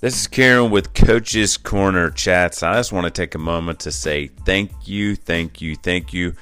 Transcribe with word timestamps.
This 0.00 0.20
is 0.20 0.26
Karen 0.28 0.70
with 0.70 0.94
Coach's 0.94 1.56
Corner 1.56 2.08
Chats. 2.10 2.62
I 2.62 2.74
just 2.74 2.92
want 2.92 3.06
to 3.06 3.10
take 3.10 3.34
a 3.34 3.38
moment 3.38 3.80
to 3.80 3.90
say 3.90 4.28
thank 4.28 4.70
you, 4.86 5.16
thank 5.16 5.60
you, 5.60 5.74
thank 5.74 6.12
you 6.12 6.34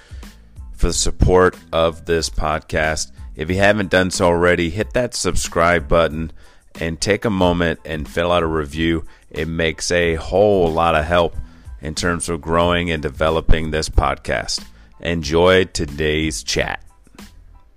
for 0.74 0.88
the 0.88 0.92
support 0.92 1.56
of 1.72 2.04
this 2.04 2.28
podcast. 2.28 3.12
If 3.34 3.48
you 3.48 3.56
haven't 3.56 3.88
done 3.88 4.10
so 4.10 4.26
already, 4.26 4.68
hit 4.68 4.92
that 4.92 5.14
subscribe 5.14 5.88
button 5.88 6.32
and 6.80 7.00
take 7.00 7.24
a 7.24 7.30
moment 7.30 7.80
and 7.86 8.06
fill 8.06 8.30
out 8.30 8.42
a 8.42 8.46
review. 8.46 9.06
It 9.30 9.48
makes 9.48 9.90
a 9.90 10.16
whole 10.16 10.70
lot 10.70 10.94
of 10.94 11.06
help 11.06 11.34
in 11.80 11.94
terms 11.94 12.28
of 12.28 12.42
growing 12.42 12.90
and 12.90 13.02
developing 13.02 13.70
this 13.70 13.88
podcast. 13.88 14.66
Enjoy 15.00 15.64
today's 15.64 16.42
chat. 16.42 16.84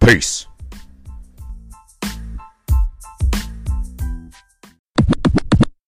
Peace. 0.01 0.45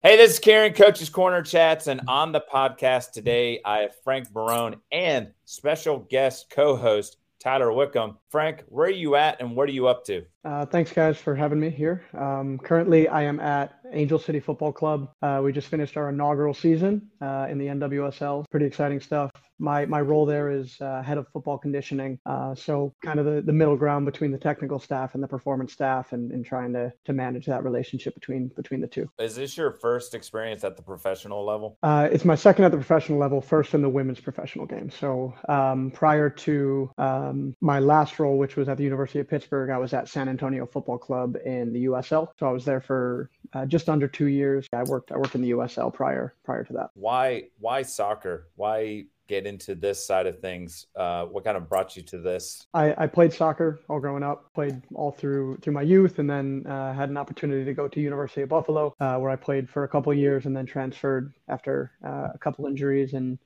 Hey, 0.07 0.15
this 0.15 0.35
is 0.35 0.39
Karen, 0.39 0.71
Coach's 0.71 1.09
Corner 1.09 1.41
Chats, 1.41 1.87
and 1.87 1.99
on 2.07 2.31
the 2.31 2.39
podcast 2.39 3.11
today, 3.11 3.59
I 3.65 3.79
have 3.79 3.91
Frank 4.05 4.31
Barone 4.31 4.77
and 4.89 5.33
special 5.43 5.99
guest 6.09 6.49
co-host 6.49 7.17
Tyler 7.41 7.73
Wickham. 7.73 8.17
Frank, 8.29 8.63
where 8.69 8.87
are 8.87 8.89
you 8.89 9.17
at 9.17 9.41
and 9.41 9.53
what 9.53 9.67
are 9.67 9.73
you 9.73 9.87
up 9.87 10.05
to? 10.05 10.23
Uh, 10.45 10.65
thanks, 10.65 10.93
guys, 10.93 11.17
for 11.17 11.35
having 11.35 11.59
me 11.59 11.69
here. 11.69 12.05
Um, 12.17 12.57
currently, 12.57 13.09
I 13.09 13.23
am 13.23 13.41
at 13.41 13.79
Angel 13.91 14.17
City 14.17 14.39
Football 14.39 14.71
Club. 14.71 15.09
Uh, 15.21 15.41
we 15.43 15.51
just 15.51 15.67
finished 15.67 15.97
our 15.97 16.07
inaugural 16.07 16.53
season 16.53 17.11
uh, 17.19 17.47
in 17.49 17.57
the 17.57 17.65
NWSL. 17.65 18.45
Pretty 18.49 18.65
exciting 18.65 19.01
stuff. 19.01 19.29
My 19.59 19.85
my 19.85 20.01
role 20.01 20.25
there 20.25 20.49
is 20.49 20.79
uh, 20.81 21.01
head 21.01 21.17
of 21.17 21.27
football 21.29 21.57
conditioning, 21.57 22.19
uh, 22.25 22.55
so 22.55 22.93
kind 23.03 23.19
of 23.19 23.25
the, 23.25 23.41
the 23.41 23.53
middle 23.53 23.75
ground 23.75 24.05
between 24.05 24.31
the 24.31 24.37
technical 24.37 24.79
staff 24.79 25.15
and 25.15 25.23
the 25.23 25.27
performance 25.27 25.73
staff, 25.73 26.13
and, 26.13 26.31
and 26.31 26.45
trying 26.45 26.73
to 26.73 26.93
to 27.05 27.13
manage 27.13 27.45
that 27.45 27.63
relationship 27.63 28.13
between 28.13 28.47
between 28.49 28.81
the 28.81 28.87
two. 28.87 29.09
Is 29.19 29.35
this 29.35 29.57
your 29.57 29.71
first 29.71 30.13
experience 30.13 30.63
at 30.63 30.75
the 30.75 30.83
professional 30.83 31.45
level? 31.45 31.77
Uh, 31.83 32.07
it's 32.11 32.25
my 32.25 32.35
second 32.35 32.65
at 32.65 32.71
the 32.71 32.77
professional 32.77 33.19
level, 33.19 33.41
first 33.41 33.73
in 33.73 33.81
the 33.81 33.89
women's 33.89 34.19
professional 34.19 34.65
game. 34.65 34.89
So 34.89 35.33
um, 35.49 35.91
prior 35.91 36.29
to 36.29 36.91
um, 36.97 37.55
my 37.61 37.79
last 37.79 38.19
role, 38.19 38.37
which 38.37 38.55
was 38.55 38.69
at 38.69 38.77
the 38.77 38.83
University 38.83 39.19
of 39.19 39.29
Pittsburgh, 39.29 39.69
I 39.69 39.77
was 39.77 39.93
at 39.93 40.07
San 40.07 40.29
Antonio 40.29 40.65
Football 40.65 40.97
Club 40.97 41.37
in 41.45 41.73
the 41.73 41.85
USL. 41.85 42.29
So 42.39 42.47
I 42.47 42.51
was 42.51 42.65
there 42.65 42.81
for 42.81 43.29
uh, 43.53 43.65
just 43.65 43.89
under 43.89 44.07
two 44.07 44.27
years. 44.27 44.67
I 44.73 44.83
worked 44.83 45.11
I 45.11 45.17
worked 45.17 45.35
in 45.35 45.41
the 45.41 45.51
USL 45.51 45.93
prior 45.93 46.35
prior 46.43 46.63
to 46.65 46.73
that. 46.73 46.89
Why 46.93 47.45
why 47.59 47.81
soccer? 47.81 48.47
Why 48.55 49.05
get 49.27 49.45
into 49.45 49.75
this 49.75 50.05
side 50.05 50.25
of 50.25 50.39
things? 50.39 50.87
Uh, 50.95 51.25
what 51.25 51.43
kind 51.43 51.57
of 51.57 51.69
brought 51.69 51.95
you 51.95 52.01
to 52.03 52.17
this? 52.17 52.65
I, 52.73 52.93
I, 52.97 53.07
played 53.07 53.33
soccer 53.33 53.79
all 53.89 53.99
growing 53.99 54.23
up, 54.23 54.53
played 54.53 54.81
all 54.93 55.11
through 55.11 55.57
through 55.61 55.73
my 55.73 55.81
youth, 55.81 56.19
and 56.19 56.29
then 56.29 56.65
uh, 56.67 56.93
had 56.93 57.09
an 57.09 57.17
opportunity 57.17 57.65
to 57.65 57.73
go 57.73 57.87
to 57.87 57.99
University 57.99 58.41
of 58.41 58.49
Buffalo, 58.49 58.95
uh, 58.99 59.17
where 59.17 59.31
I 59.31 59.35
played 59.35 59.69
for 59.69 59.83
a 59.83 59.87
couple 59.87 60.13
years, 60.13 60.45
and 60.45 60.55
then 60.55 60.65
transferred 60.65 61.33
after 61.47 61.91
uh, 62.05 62.29
a 62.33 62.37
couple 62.39 62.65
injuries 62.65 63.13
and 63.13 63.37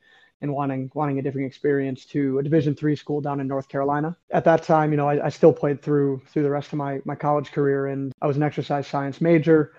and 0.42 0.52
wanting 0.52 0.92
wanting 0.94 1.20
a 1.20 1.22
different 1.22 1.48
experience 1.48 2.06
to 2.06 2.40
a 2.40 2.44
Division 2.44 2.76
three 2.76 2.96
school 2.96 3.22
down 3.22 3.40
in 3.40 3.48
North 3.48 3.68
Carolina. 3.68 4.16
At 4.32 4.44
that 4.46 4.64
time, 4.64 4.92
you 4.92 4.98
know, 4.98 5.08
I, 5.08 5.26
I 5.26 5.30
still 5.30 5.54
played 5.54 5.82
through 5.82 6.22
through 6.28 6.44
the 6.44 6.50
rest 6.50 6.74
of 6.74 6.78
my 6.78 7.02
my 7.06 7.16
college 7.16 7.52
career, 7.52 7.88
and 7.88 8.14
I 8.22 8.28
was 8.28 8.38
an 8.38 8.44
exercise 8.44 8.88
science 8.88 9.22
major 9.22 9.74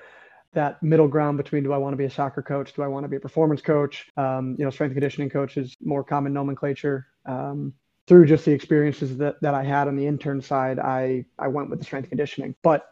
that 0.52 0.82
middle 0.82 1.08
ground 1.08 1.38
between 1.38 1.62
do 1.62 1.72
I 1.72 1.78
want 1.78 1.92
to 1.92 1.96
be 1.96 2.04
a 2.04 2.10
soccer 2.10 2.42
coach, 2.42 2.72
do 2.74 2.82
I 2.82 2.86
want 2.86 3.04
to 3.04 3.08
be 3.08 3.16
a 3.16 3.20
performance 3.20 3.62
coach? 3.62 4.06
Um, 4.16 4.56
you 4.58 4.64
know, 4.64 4.70
strength 4.70 4.92
conditioning 4.92 5.30
coach 5.30 5.56
is 5.56 5.76
more 5.80 6.04
common 6.04 6.32
nomenclature. 6.32 7.06
Um, 7.26 7.74
through 8.06 8.26
just 8.26 8.44
the 8.44 8.52
experiences 8.52 9.16
that, 9.18 9.36
that 9.42 9.54
I 9.54 9.62
had 9.62 9.88
on 9.88 9.96
the 9.96 10.06
intern 10.06 10.40
side, 10.40 10.78
I, 10.78 11.24
I 11.38 11.48
went 11.48 11.70
with 11.70 11.78
the 11.78 11.84
strength 11.84 12.08
conditioning. 12.08 12.54
But 12.62 12.84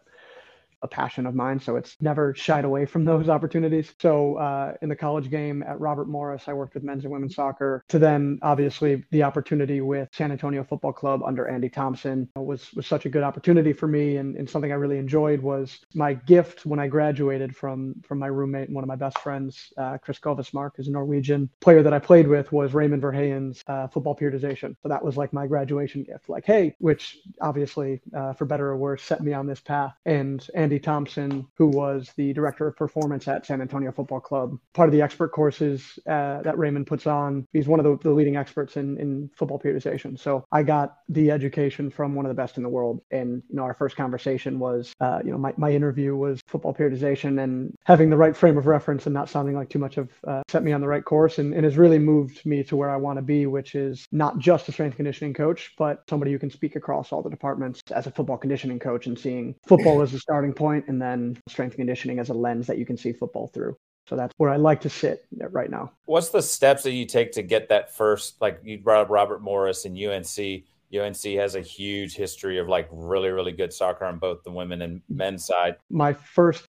a 0.83 0.89
passion 0.89 1.27
of 1.27 1.34
mine. 1.34 1.61
So 1.61 1.77
it's 1.77 1.97
never 2.00 2.34
shied 2.34 2.64
away 2.64 2.86
from 2.86 3.05
those 3.05 3.28
opportunities. 3.28 3.92
So 4.00 4.36
uh, 4.36 4.75
in 4.82 4.88
the 4.88 4.97
college 4.97 5.31
game 5.31 5.62
at 5.62 5.81
Robert 5.81 6.09
Morris, 6.09 6.44
I 6.47 6.53
worked 6.53 6.75
with 6.75 6.82
men's 6.82 7.04
and 7.04 7.12
women's 7.12 7.34
soccer. 7.34 7.84
To 7.88 7.99
then 7.99 8.38
obviously 8.43 9.04
the 9.10 9.22
opportunity 9.22 9.81
with 9.81 10.09
San 10.12 10.32
Antonio 10.32 10.65
Football 10.65 10.93
Club 10.93 11.22
under 11.25 11.49
Andy 11.49 11.69
Thompson 11.69 12.28
was 12.37 12.72
was 12.75 12.87
such 12.87 13.06
a 13.06 13.09
good 13.09 13.22
opportunity 13.22 13.72
for 13.72 13.87
me, 13.87 14.16
and, 14.16 14.37
and 14.37 14.49
something 14.49 14.72
I 14.72 14.77
really 14.77 14.99
enjoyed 14.99 15.41
was 15.41 15.78
my 15.94 16.15
gift 16.15 16.66
when 16.66 16.78
I 16.78 16.87
graduated 16.87 17.56
from 17.56 17.94
from 18.06 18.19
my 18.19 18.27
roommate 18.27 18.69
and 18.69 18.75
one 18.75 18.84
of 18.84 18.88
my 18.88 18.97
best 18.97 19.19
friends, 19.19 19.72
uh, 19.77 19.99
Chris 19.99 20.19
Kovasmark, 20.19 20.72
is 20.78 20.88
a 20.88 20.91
Norwegian 20.91 21.49
player 21.60 21.83
that 21.83 21.93
I 21.93 21.99
played 21.99 22.27
with, 22.28 22.53
was 22.53 22.75
Raymond 22.75 23.03
Verheijen's 23.03 23.62
uh, 23.66 23.88
football 23.88 24.16
periodization. 24.16 24.77
So 24.83 24.88
that 24.88 25.04
was 25.04 25.16
like 25.16 25.33
my 25.33 25.47
graduation 25.47 26.03
gift. 26.03 26.28
Like, 26.28 26.44
hey, 26.44 26.75
which 26.78 27.19
obviously, 27.41 28.00
uh, 28.15 28.33
for 28.34 28.44
better 28.44 28.69
or 28.69 28.77
worse, 28.77 29.03
set 29.03 29.22
me 29.22 29.33
on 29.33 29.47
this 29.47 29.60
path. 29.60 29.94
And 30.04 30.47
and 30.54 30.69
Andy 30.70 30.78
Thompson, 30.78 31.48
who 31.56 31.66
was 31.66 32.12
the 32.16 32.32
director 32.32 32.69
of 32.69 32.76
performance 32.76 33.26
at 33.26 33.44
San 33.44 33.60
Antonio 33.60 33.91
Football 33.91 34.20
Club. 34.20 34.56
Part 34.72 34.88
of 34.88 34.92
the 34.92 35.03
expert 35.03 35.32
courses 35.32 35.98
uh, 36.08 36.42
that 36.42 36.56
Raymond 36.56 36.86
puts 36.86 37.08
on, 37.08 37.44
he's 37.53 37.66
one 37.66 37.81
of 37.81 37.84
the, 37.84 37.98
the 38.08 38.14
leading 38.14 38.36
experts 38.36 38.76
in, 38.76 38.97
in 38.98 39.28
football 39.36 39.59
periodization. 39.59 40.16
So 40.16 40.44
I 40.53 40.62
got 40.62 40.98
the 41.09 41.32
education 41.32 41.91
from 41.91 42.14
one 42.14 42.25
of 42.25 42.30
the 42.30 42.41
best 42.41 42.56
in 42.56 42.62
the 42.62 42.69
world. 42.69 43.00
And, 43.10 43.42
you 43.48 43.56
know, 43.56 43.64
our 43.64 43.75
first 43.75 43.97
conversation 43.97 44.60
was, 44.60 44.92
uh, 45.00 45.19
you 45.25 45.32
know, 45.32 45.38
my, 45.38 45.53
my 45.56 45.72
interview 45.72 46.14
was 46.14 46.41
football 46.47 46.72
periodization 46.72 47.42
and 47.42 47.75
having 47.82 48.09
the 48.09 48.16
right 48.16 48.36
frame 48.36 48.56
of 48.56 48.69
reference 48.69 49.06
and 49.06 49.12
not 49.12 49.28
sounding 49.28 49.56
like 49.56 49.70
too 49.70 49.80
much 49.80 49.97
of 49.97 50.09
uh, 50.28 50.42
set 50.48 50.62
me 50.62 50.70
on 50.70 50.80
the 50.80 50.86
right 50.86 51.04
course 51.04 51.41
and, 51.41 51.53
and 51.53 51.64
has 51.64 51.76
really 51.76 51.98
moved 51.98 52.47
me 52.47 52.62
to 52.62 52.76
where 52.76 52.91
I 52.91 52.97
want 52.97 53.19
to 53.19 53.22
be, 53.22 53.47
which 53.47 53.75
is 53.75 54.06
not 54.12 54.38
just 54.38 54.69
a 54.69 54.72
strength 54.72 54.94
conditioning 54.94 55.34
coach, 55.34 55.72
but 55.76 56.04
somebody 56.09 56.30
who 56.30 56.38
can 56.38 56.48
speak 56.48 56.76
across 56.76 57.10
all 57.10 57.22
the 57.22 57.30
departments 57.30 57.82
as 57.91 58.06
a 58.06 58.12
football 58.12 58.36
conditioning 58.36 58.78
coach 58.78 59.09
and 59.09 59.19
seeing 59.19 59.56
football 59.66 60.00
as 60.00 60.14
a 60.14 60.20
starting 60.20 60.53
point 60.60 60.84
and 60.88 61.00
then 61.00 61.38
strength 61.48 61.76
conditioning 61.76 62.19
as 62.19 62.28
a 62.28 62.34
lens 62.34 62.66
that 62.66 62.76
you 62.76 62.84
can 62.84 62.98
see 62.98 63.12
football 63.12 63.48
through. 63.48 63.75
So 64.06 64.15
that's 64.15 64.34
where 64.37 64.50
I 64.50 64.56
like 64.56 64.82
to 64.82 64.91
sit 64.91 65.25
right 65.32 65.71
now. 65.71 65.93
What's 66.04 66.28
the 66.28 66.43
steps 66.43 66.82
that 66.82 66.93
you 66.93 67.06
take 67.06 67.32
to 67.32 67.43
get 67.43 67.71
that 67.71 67.97
first? 67.97 68.41
Like 68.43 68.60
you 68.62 68.78
brought 68.78 69.00
up 69.03 69.10
Robert 69.10 69.41
Morris 69.41 69.87
and 69.87 69.97
UNC. 69.97 70.65
UNC 70.94 71.22
has 71.38 71.54
a 71.54 71.60
huge 71.60 72.15
history 72.15 72.59
of 72.59 72.69
like 72.69 72.88
really, 72.93 73.31
really 73.31 73.53
good 73.53 73.72
soccer 73.72 74.04
on 74.04 74.19
both 74.19 74.43
the 74.44 74.50
women 74.50 74.82
and 74.82 75.00
men's 75.09 75.47
side. 75.47 75.76
My 75.88 76.12
first 76.12 76.69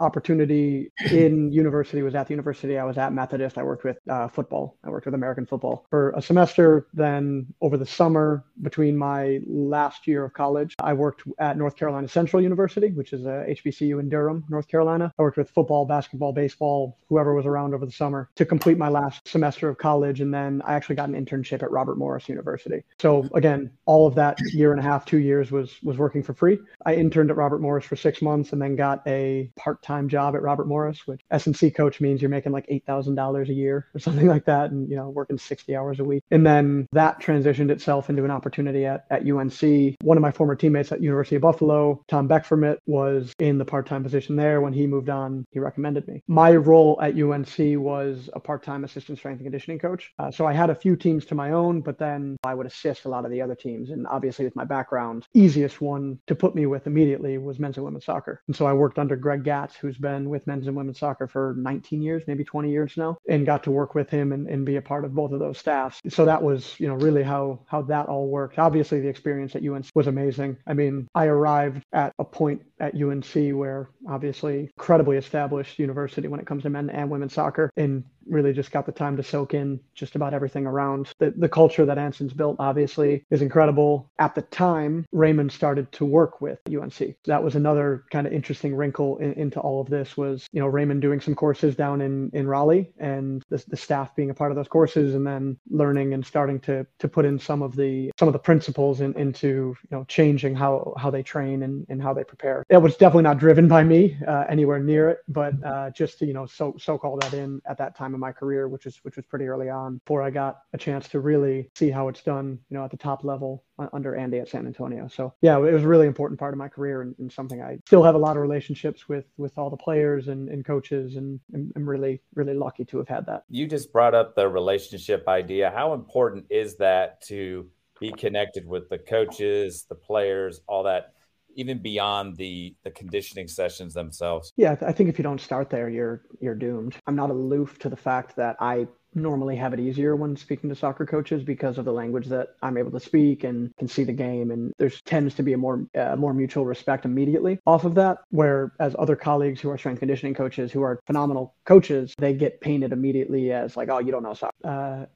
opportunity 0.00 0.92
in 1.10 1.52
university 1.52 2.02
was 2.02 2.14
at 2.14 2.26
the 2.26 2.32
university 2.32 2.78
I 2.78 2.84
was 2.84 2.98
at 2.98 3.12
Methodist. 3.12 3.58
I 3.58 3.62
worked 3.62 3.84
with 3.84 3.98
uh, 4.08 4.28
football. 4.28 4.76
I 4.84 4.90
worked 4.90 5.06
with 5.06 5.14
American 5.14 5.46
football 5.46 5.86
for 5.90 6.10
a 6.16 6.22
semester. 6.22 6.86
Then 6.92 7.46
over 7.60 7.76
the 7.76 7.86
summer, 7.86 8.44
between 8.62 8.96
my 8.96 9.40
last 9.46 10.06
year 10.06 10.24
of 10.24 10.32
college, 10.32 10.74
I 10.80 10.92
worked 10.92 11.22
at 11.38 11.56
North 11.56 11.76
Carolina 11.76 12.08
Central 12.08 12.42
University, 12.42 12.90
which 12.90 13.12
is 13.12 13.24
a 13.26 13.46
HBCU 13.48 14.00
in 14.00 14.08
Durham, 14.08 14.44
North 14.48 14.68
Carolina. 14.68 15.12
I 15.18 15.22
worked 15.22 15.36
with 15.36 15.50
football, 15.50 15.84
basketball, 15.84 16.32
baseball, 16.32 16.98
whoever 17.08 17.34
was 17.34 17.46
around 17.46 17.74
over 17.74 17.86
the 17.86 17.92
summer 17.92 18.30
to 18.36 18.44
complete 18.44 18.78
my 18.78 18.88
last 18.88 19.26
semester 19.28 19.68
of 19.68 19.78
college. 19.78 20.20
And 20.20 20.32
then 20.32 20.62
I 20.64 20.74
actually 20.74 20.96
got 20.96 21.08
an 21.08 21.24
internship 21.24 21.62
at 21.62 21.70
Robert 21.70 21.98
Morris 21.98 22.28
University. 22.28 22.82
So 23.00 23.28
again, 23.34 23.70
all 23.86 24.06
of 24.06 24.14
that 24.16 24.38
year 24.52 24.72
and 24.72 24.80
a 24.80 24.82
half, 24.82 25.04
two 25.04 25.18
years 25.18 25.50
was 25.50 25.82
was 25.82 25.96
working 25.96 26.22
for 26.22 26.34
free. 26.34 26.58
I 26.84 26.94
interned 26.94 27.30
at 27.30 27.36
Robert 27.36 27.60
Morris 27.60 27.84
for 27.84 27.96
six 27.96 28.22
months 28.22 28.52
and 28.52 28.60
then 28.60 28.76
got 28.76 29.06
a 29.06 29.50
part-time 29.82 30.08
job 30.08 30.34
at 30.34 30.42
Robert 30.42 30.66
Morris, 30.66 31.06
which 31.06 31.20
S&C 31.30 31.70
coach 31.70 32.00
means 32.00 32.22
you're 32.22 32.30
making 32.30 32.52
like 32.52 32.66
$8,000 32.68 33.48
a 33.48 33.52
year 33.52 33.86
or 33.94 34.00
something 34.00 34.26
like 34.26 34.44
that 34.46 34.70
and, 34.70 34.88
you 34.88 34.96
know, 34.96 35.10
working 35.10 35.38
60 35.38 35.76
hours 35.76 36.00
a 36.00 36.04
week. 36.04 36.22
And 36.30 36.46
then 36.46 36.86
that 36.92 37.20
transitioned 37.20 37.70
itself 37.70 38.08
into 38.08 38.24
an 38.24 38.30
opportunity 38.30 38.86
at, 38.86 39.04
at 39.10 39.28
UNC. 39.28 39.96
One 40.02 40.16
of 40.16 40.22
my 40.22 40.30
former 40.30 40.54
teammates 40.54 40.92
at 40.92 41.02
University 41.02 41.36
of 41.36 41.42
Buffalo, 41.42 42.02
Tom 42.08 42.28
Beckfermit, 42.28 42.78
was 42.86 43.32
in 43.38 43.58
the 43.58 43.64
part-time 43.64 44.02
position 44.02 44.36
there. 44.36 44.60
When 44.60 44.72
he 44.72 44.86
moved 44.86 45.08
on, 45.08 45.44
he 45.50 45.58
recommended 45.58 46.06
me. 46.06 46.22
My 46.28 46.52
role 46.52 46.98
at 47.02 47.20
UNC 47.20 47.80
was 47.80 48.30
a 48.32 48.40
part-time 48.40 48.84
assistant 48.84 49.18
strength 49.18 49.38
and 49.38 49.46
conditioning 49.46 49.78
coach. 49.78 50.12
Uh, 50.18 50.30
so 50.30 50.46
I 50.46 50.52
had 50.52 50.70
a 50.70 50.74
few 50.74 50.96
teams 50.96 51.24
to 51.26 51.34
my 51.34 51.52
own, 51.52 51.80
but 51.80 51.98
then 51.98 52.36
I 52.44 52.54
would 52.54 52.66
assist 52.66 53.04
a 53.04 53.08
lot 53.08 53.24
of 53.24 53.30
the 53.30 53.42
other 53.42 53.54
teams. 53.54 53.90
And 53.90 54.06
obviously 54.06 54.44
with 54.44 54.56
my 54.56 54.64
background, 54.64 55.26
easiest 55.34 55.80
one 55.80 56.18
to 56.26 56.34
put 56.34 56.54
me 56.54 56.66
with 56.66 56.86
immediately 56.86 57.38
was 57.38 57.58
men's 57.58 57.76
and 57.76 57.84
women's 57.84 58.04
soccer. 58.04 58.42
And 58.46 58.56
so 58.56 58.66
I 58.66 58.72
worked 58.72 58.98
under 58.98 59.16
Greg 59.16 59.44
Gatz, 59.44 59.71
who's 59.76 59.96
been 59.96 60.28
with 60.28 60.46
men's 60.46 60.66
and 60.66 60.76
women's 60.76 60.98
soccer 60.98 61.26
for 61.26 61.54
19 61.58 62.02
years, 62.02 62.22
maybe 62.26 62.44
20 62.44 62.70
years 62.70 62.96
now, 62.96 63.16
and 63.28 63.46
got 63.46 63.64
to 63.64 63.70
work 63.70 63.94
with 63.94 64.10
him 64.10 64.32
and, 64.32 64.48
and 64.48 64.64
be 64.64 64.76
a 64.76 64.82
part 64.82 65.04
of 65.04 65.14
both 65.14 65.32
of 65.32 65.40
those 65.40 65.58
staffs. 65.58 66.00
So 66.08 66.24
that 66.24 66.42
was, 66.42 66.78
you 66.78 66.88
know, 66.88 66.94
really 66.94 67.22
how 67.22 67.60
how 67.66 67.82
that 67.82 68.06
all 68.06 68.28
worked. 68.28 68.58
Obviously, 68.58 69.00
the 69.00 69.08
experience 69.08 69.54
at 69.56 69.64
UNC 69.64 69.86
was 69.94 70.06
amazing. 70.06 70.56
I 70.66 70.74
mean, 70.74 71.08
I 71.14 71.26
arrived 71.26 71.84
at 71.92 72.12
a 72.18 72.24
point 72.24 72.62
at 72.82 73.00
UNC 73.00 73.56
where 73.56 73.88
obviously 74.08 74.70
incredibly 74.76 75.16
established 75.16 75.78
university 75.78 76.28
when 76.28 76.40
it 76.40 76.46
comes 76.46 76.64
to 76.64 76.70
men 76.70 76.90
and 76.90 77.08
women's 77.08 77.32
soccer 77.32 77.70
and 77.76 78.04
really 78.26 78.52
just 78.52 78.70
got 78.70 78.86
the 78.86 78.92
time 78.92 79.16
to 79.16 79.22
soak 79.22 79.54
in 79.54 79.80
just 79.94 80.14
about 80.14 80.34
everything 80.34 80.66
around. 80.66 81.10
The, 81.18 81.32
the 81.36 81.48
culture 81.48 81.84
that 81.84 81.98
Anson's 81.98 82.32
built, 82.32 82.56
obviously, 82.58 83.24
is 83.30 83.42
incredible. 83.42 84.10
At 84.18 84.34
the 84.34 84.42
time, 84.42 85.06
Raymond 85.12 85.52
started 85.52 85.90
to 85.92 86.04
work 86.04 86.40
with 86.40 86.58
UNC. 86.68 87.16
That 87.26 87.42
was 87.42 87.54
another 87.54 88.04
kind 88.10 88.26
of 88.26 88.32
interesting 88.32 88.74
wrinkle 88.74 89.18
in, 89.18 89.32
into 89.34 89.60
all 89.60 89.80
of 89.80 89.88
this 89.88 90.16
was, 90.16 90.46
you 90.52 90.60
know, 90.60 90.66
Raymond 90.66 91.02
doing 91.02 91.20
some 91.20 91.34
courses 91.34 91.74
down 91.74 92.00
in, 92.00 92.30
in 92.32 92.46
Raleigh 92.46 92.92
and 92.98 93.42
the, 93.48 93.62
the 93.68 93.76
staff 93.76 94.14
being 94.14 94.30
a 94.30 94.34
part 94.34 94.52
of 94.52 94.56
those 94.56 94.68
courses 94.68 95.14
and 95.14 95.26
then 95.26 95.58
learning 95.70 96.14
and 96.14 96.24
starting 96.24 96.60
to, 96.60 96.86
to 96.98 97.08
put 97.08 97.24
in 97.24 97.38
some 97.38 97.62
of 97.62 97.76
the, 97.76 98.10
some 98.18 98.28
of 98.28 98.32
the 98.32 98.38
principles 98.38 99.00
in, 99.00 99.16
into, 99.18 99.48
you 99.48 99.88
know, 99.90 100.04
changing 100.04 100.54
how, 100.54 100.94
how 100.96 101.10
they 101.10 101.22
train 101.22 101.62
and, 101.62 101.86
and 101.88 102.02
how 102.02 102.14
they 102.14 102.24
prepare. 102.24 102.64
It 102.72 102.80
was 102.80 102.96
definitely 102.96 103.24
not 103.24 103.36
driven 103.36 103.68
by 103.68 103.84
me 103.84 104.16
uh, 104.26 104.46
anywhere 104.48 104.78
near 104.78 105.10
it, 105.10 105.18
but 105.28 105.52
uh, 105.62 105.90
just 105.90 106.18
to, 106.20 106.26
you 106.26 106.32
know, 106.32 106.46
so, 106.46 106.74
so 106.78 106.96
call 106.96 107.18
that 107.18 107.34
in 107.34 107.60
at 107.66 107.76
that 107.76 107.94
time 107.94 108.14
in 108.14 108.20
my 108.20 108.32
career, 108.32 108.66
which 108.66 108.86
is, 108.86 108.98
which 109.02 109.16
was 109.16 109.26
pretty 109.26 109.44
early 109.44 109.68
on 109.68 109.98
before 109.98 110.22
I 110.22 110.30
got 110.30 110.60
a 110.72 110.78
chance 110.78 111.06
to 111.08 111.20
really 111.20 111.68
see 111.76 111.90
how 111.90 112.08
it's 112.08 112.22
done, 112.22 112.58
you 112.70 112.78
know, 112.78 112.82
at 112.82 112.90
the 112.90 112.96
top 112.96 113.24
level 113.24 113.62
under 113.92 114.16
Andy 114.16 114.38
at 114.38 114.48
San 114.48 114.64
Antonio. 114.64 115.06
So 115.06 115.34
yeah, 115.42 115.58
it 115.58 115.70
was 115.70 115.82
a 115.82 115.86
really 115.86 116.06
important 116.06 116.40
part 116.40 116.54
of 116.54 116.58
my 116.58 116.68
career 116.68 117.02
and, 117.02 117.14
and 117.18 117.30
something 117.30 117.60
I 117.60 117.78
still 117.84 118.02
have 118.04 118.14
a 118.14 118.18
lot 118.18 118.36
of 118.36 118.42
relationships 118.42 119.06
with 119.06 119.26
with 119.36 119.58
all 119.58 119.68
the 119.68 119.76
players 119.76 120.28
and, 120.28 120.48
and 120.48 120.64
coaches 120.64 121.16
and 121.16 121.40
I'm 121.54 121.86
really 121.86 122.22
really 122.34 122.54
lucky 122.54 122.86
to 122.86 122.96
have 122.96 123.08
had 123.08 123.26
that. 123.26 123.44
You 123.50 123.66
just 123.66 123.92
brought 123.92 124.14
up 124.14 124.34
the 124.34 124.48
relationship 124.48 125.28
idea. 125.28 125.70
How 125.74 125.92
important 125.92 126.46
is 126.48 126.76
that 126.76 127.20
to 127.26 127.68
be 128.00 128.12
connected 128.12 128.66
with 128.66 128.88
the 128.88 128.98
coaches, 128.98 129.84
the 129.90 129.94
players, 129.94 130.62
all 130.66 130.84
that? 130.84 131.12
Even 131.56 131.78
beyond 131.78 132.36
the 132.36 132.74
the 132.82 132.90
conditioning 132.90 133.48
sessions 133.48 133.94
themselves 133.94 134.52
yeah 134.56 134.76
i 134.82 134.92
think 134.92 135.08
if 135.08 135.18
you 135.18 135.22
don't 135.22 135.40
start 135.40 135.70
there 135.70 135.88
you're 135.88 136.22
you're 136.40 136.54
doomed 136.54 136.96
i'm 137.06 137.16
not 137.16 137.30
aloof 137.30 137.78
to 137.78 137.88
the 137.88 137.96
fact 137.96 138.36
that 138.36 138.56
i 138.60 138.86
normally 139.14 139.56
have 139.56 139.74
it 139.74 139.80
easier 139.80 140.16
when 140.16 140.36
speaking 140.36 140.70
to 140.70 140.76
soccer 140.76 141.04
coaches 141.04 141.42
because 141.42 141.78
of 141.78 141.84
the 141.84 141.92
language 141.92 142.26
that 142.26 142.56
I'm 142.62 142.76
able 142.76 142.90
to 142.92 143.00
speak 143.00 143.44
and 143.44 143.74
can 143.76 143.88
see 143.88 144.04
the 144.04 144.12
game. 144.12 144.50
And 144.50 144.72
there's 144.78 145.00
tends 145.02 145.34
to 145.34 145.42
be 145.42 145.52
a 145.52 145.58
more 145.58 145.86
uh, 145.98 146.16
more 146.16 146.32
mutual 146.32 146.64
respect 146.64 147.04
immediately 147.04 147.58
off 147.66 147.84
of 147.84 147.94
that. 147.96 148.18
Whereas 148.30 148.96
other 148.98 149.16
colleagues 149.16 149.60
who 149.60 149.70
are 149.70 149.78
strength 149.78 149.98
conditioning 149.98 150.34
coaches 150.34 150.72
who 150.72 150.82
are 150.82 151.00
phenomenal 151.06 151.54
coaches, 151.64 152.14
they 152.18 152.32
get 152.32 152.60
painted 152.60 152.92
immediately 152.92 153.52
as 153.52 153.76
like, 153.76 153.88
oh, 153.90 153.98
you 153.98 154.12
don't 154.12 154.22
know 154.22 154.34
soccer. 154.34 154.56
Uh, 154.64 155.06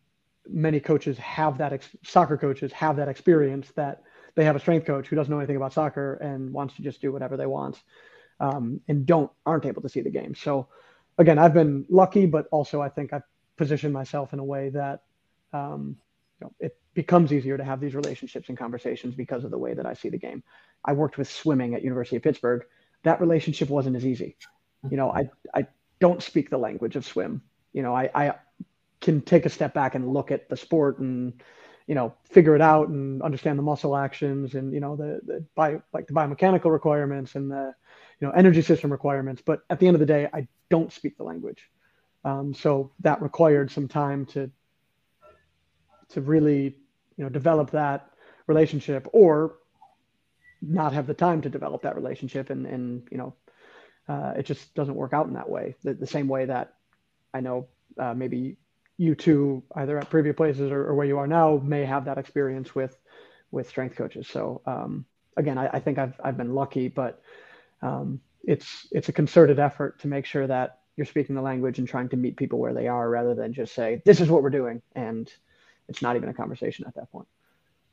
many 0.48 0.78
coaches 0.78 1.18
have 1.18 1.58
that 1.58 1.72
ex- 1.72 1.96
soccer 2.04 2.36
coaches 2.36 2.72
have 2.72 2.96
that 2.96 3.08
experience 3.08 3.72
that 3.76 4.02
they 4.36 4.44
have 4.44 4.54
a 4.54 4.60
strength 4.60 4.86
coach 4.86 5.08
who 5.08 5.16
doesn't 5.16 5.30
know 5.30 5.38
anything 5.38 5.56
about 5.56 5.72
soccer 5.72 6.14
and 6.14 6.52
wants 6.52 6.76
to 6.76 6.82
just 6.82 7.00
do 7.00 7.10
whatever 7.10 7.36
they 7.36 7.46
want 7.46 7.82
um, 8.38 8.80
and 8.86 9.06
don't 9.06 9.30
aren't 9.44 9.66
able 9.66 9.82
to 9.82 9.88
see 9.88 10.02
the 10.02 10.10
game. 10.10 10.34
So 10.34 10.68
again, 11.18 11.38
I've 11.38 11.54
been 11.54 11.86
lucky, 11.88 12.26
but 12.26 12.46
also 12.52 12.80
I 12.80 12.88
think 12.88 13.12
I've 13.12 13.24
positioned 13.56 13.92
myself 13.92 14.32
in 14.32 14.38
a 14.38 14.44
way 14.44 14.68
that 14.70 15.02
um, 15.52 15.96
you 16.40 16.46
know, 16.46 16.52
it 16.60 16.76
becomes 16.94 17.32
easier 17.32 17.56
to 17.56 17.64
have 17.64 17.80
these 17.80 17.94
relationships 17.94 18.48
and 18.48 18.58
conversations 18.58 19.14
because 19.14 19.44
of 19.44 19.50
the 19.50 19.58
way 19.58 19.74
that 19.74 19.86
I 19.86 19.94
see 19.94 20.10
the 20.10 20.18
game. 20.18 20.42
I 20.84 20.92
worked 20.92 21.18
with 21.18 21.30
swimming 21.30 21.74
at 21.74 21.82
University 21.82 22.16
of 22.16 22.22
Pittsburgh. 22.22 22.64
That 23.02 23.20
relationship 23.20 23.70
wasn't 23.70 23.96
as 23.96 24.04
easy. 24.04 24.36
You 24.90 24.96
know, 24.96 25.10
I 25.10 25.30
I 25.54 25.66
don't 25.98 26.22
speak 26.22 26.50
the 26.50 26.58
language 26.58 26.96
of 26.96 27.06
swim. 27.06 27.42
You 27.72 27.82
know, 27.82 27.94
I, 27.94 28.10
I 28.14 28.34
can 29.00 29.20
take 29.22 29.46
a 29.46 29.50
step 29.50 29.74
back 29.74 29.94
and 29.94 30.12
look 30.12 30.30
at 30.30 30.48
the 30.48 30.56
sport 30.56 30.98
and 30.98 31.42
you 31.86 31.94
know 31.94 32.14
figure 32.24 32.54
it 32.54 32.60
out 32.60 32.88
and 32.88 33.22
understand 33.22 33.58
the 33.58 33.62
muscle 33.62 33.96
actions 33.96 34.54
and 34.54 34.72
you 34.72 34.80
know 34.80 34.96
the 34.96 35.20
the 35.24 35.44
bio, 35.54 35.82
like 35.92 36.06
the 36.06 36.12
biomechanical 36.12 36.70
requirements 36.70 37.34
and 37.34 37.50
the 37.50 37.74
you 38.20 38.26
know 38.26 38.32
energy 38.32 38.62
system 38.62 38.90
requirements. 38.90 39.42
But 39.44 39.62
at 39.70 39.78
the 39.78 39.86
end 39.86 39.94
of 39.94 40.00
the 40.00 40.06
day, 40.06 40.28
I 40.32 40.48
don't 40.68 40.92
speak 40.92 41.16
the 41.16 41.24
language. 41.24 41.70
Um, 42.24 42.54
so 42.54 42.90
that 43.00 43.22
required 43.22 43.70
some 43.70 43.88
time 43.88 44.26
to 44.26 44.50
to 46.10 46.20
really 46.20 46.76
you 47.16 47.24
know 47.24 47.28
develop 47.28 47.70
that 47.70 48.10
relationship 48.46 49.08
or 49.12 49.56
not 50.62 50.92
have 50.92 51.06
the 51.06 51.14
time 51.14 51.42
to 51.42 51.48
develop 51.48 51.82
that 51.82 51.96
relationship 51.96 52.50
and 52.50 52.66
and 52.66 53.06
you 53.10 53.18
know 53.18 53.34
uh, 54.08 54.32
it 54.36 54.44
just 54.44 54.74
doesn't 54.74 54.94
work 54.94 55.12
out 55.12 55.26
in 55.26 55.34
that 55.34 55.48
way 55.48 55.74
the, 55.82 55.94
the 55.94 56.06
same 56.06 56.28
way 56.28 56.44
that 56.44 56.74
i 57.34 57.40
know 57.40 57.66
uh, 57.98 58.14
maybe 58.14 58.56
you 58.98 59.14
two 59.14 59.62
either 59.74 59.98
at 59.98 60.08
previous 60.10 60.36
places 60.36 60.70
or, 60.70 60.86
or, 60.86 60.94
where 60.94 61.06
you 61.06 61.18
are 61.18 61.26
now 61.26 61.60
may 61.62 61.84
have 61.84 62.04
that 62.06 62.18
experience 62.18 62.74
with 62.74 62.96
with 63.50 63.68
strength 63.68 63.96
coaches. 63.96 64.26
So 64.28 64.62
um, 64.66 65.04
again 65.36 65.58
I, 65.58 65.68
I, 65.68 65.80
think 65.80 65.98
I've, 65.98 66.18
I've 66.22 66.36
been 66.36 66.54
lucky 66.54 66.88
but 66.88 67.20
um, 67.82 68.20
it's 68.44 68.86
it's 68.90 69.08
a 69.08 69.12
concerted 69.12 69.58
effort 69.58 70.00
to 70.00 70.08
make 70.08 70.24
sure 70.24 70.46
that 70.46 70.80
you're 70.96 71.06
speaking 71.06 71.34
the 71.34 71.42
language 71.42 71.78
and 71.78 71.86
trying 71.86 72.08
to 72.08 72.16
meet 72.16 72.36
people 72.36 72.58
where 72.58 72.72
they 72.72 72.88
are 72.88 73.10
rather 73.10 73.34
than 73.34 73.52
just 73.52 73.74
say 73.74 74.00
this 74.04 74.20
is 74.20 74.30
what 74.30 74.42
we're 74.42 74.50
doing 74.50 74.80
and 74.94 75.30
it's 75.88 76.00
not 76.00 76.16
even 76.16 76.28
a 76.28 76.34
conversation 76.34 76.84
at 76.86 76.94
that 76.94 77.10
point. 77.12 77.28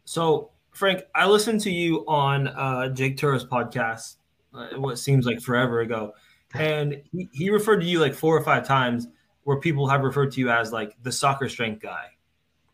So 0.05 0.51
frank 0.73 1.03
i 1.13 1.27
listened 1.27 1.61
to 1.61 1.71
you 1.71 2.03
on 2.07 2.47
uh, 2.47 2.89
jake 2.89 3.15
Tuura's 3.15 3.45
podcast 3.45 4.15
uh, 4.53 4.69
what 4.77 4.97
seems 4.97 5.25
like 5.25 5.39
forever 5.39 5.81
ago 5.81 6.13
and 6.55 7.01
he, 7.11 7.29
he 7.31 7.49
referred 7.49 7.79
to 7.79 7.85
you 7.85 7.99
like 7.99 8.13
four 8.13 8.35
or 8.35 8.43
five 8.43 8.67
times 8.67 9.07
where 9.43 9.59
people 9.59 9.87
have 9.87 10.01
referred 10.01 10.31
to 10.31 10.39
you 10.39 10.49
as 10.49 10.71
like 10.71 10.95
the 11.03 11.11
soccer 11.11 11.49
strength 11.49 11.81
guy 11.81 12.05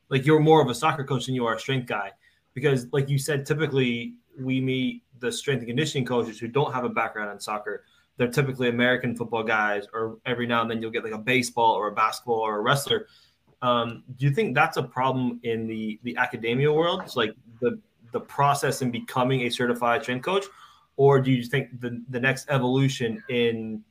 like 0.09 0.25
you're 0.25 0.39
more 0.39 0.61
of 0.61 0.69
a 0.69 0.75
soccer 0.75 1.03
coach 1.03 1.25
than 1.25 1.35
you 1.35 1.45
are 1.45 1.55
a 1.55 1.59
strength 1.59 1.87
guy 1.87 2.11
because 2.53 2.87
like 2.91 3.09
you 3.09 3.17
said 3.17 3.45
typically 3.45 4.15
we 4.39 4.61
meet 4.61 5.03
the 5.19 5.31
strength 5.31 5.59
and 5.59 5.67
conditioning 5.67 6.05
coaches 6.05 6.39
who 6.39 6.47
don't 6.47 6.73
have 6.73 6.83
a 6.83 6.89
background 6.89 7.31
in 7.31 7.39
soccer 7.39 7.83
they're 8.19 8.27
typically 8.27 8.67
American 8.67 9.15
football 9.15 9.43
guys, 9.43 9.87
or 9.93 10.17
every 10.25 10.45
now 10.45 10.61
and 10.61 10.69
then 10.69 10.81
you'll 10.81 10.91
get 10.91 11.05
like 11.05 11.13
a 11.13 11.17
baseball 11.17 11.73
or 11.73 11.87
a 11.87 11.93
basketball 11.93 12.41
or 12.41 12.57
a 12.57 12.61
wrestler. 12.61 13.07
Um, 13.61 14.03
do 14.17 14.25
you 14.25 14.31
think 14.33 14.53
that's 14.53 14.75
a 14.75 14.83
problem 14.83 15.39
in 15.43 15.67
the 15.67 15.99
the 16.03 16.17
academia 16.17 16.71
world? 16.71 17.01
It's 17.03 17.15
like 17.15 17.33
the 17.61 17.79
the 18.11 18.19
process 18.19 18.81
in 18.81 18.91
becoming 18.91 19.43
a 19.43 19.49
certified 19.49 20.03
strength 20.03 20.25
coach, 20.25 20.45
or 20.97 21.21
do 21.21 21.31
you 21.31 21.43
think 21.43 21.79
the 21.79 22.03
the 22.09 22.19
next 22.19 22.47
evolution 22.49 23.23
in 23.29 23.85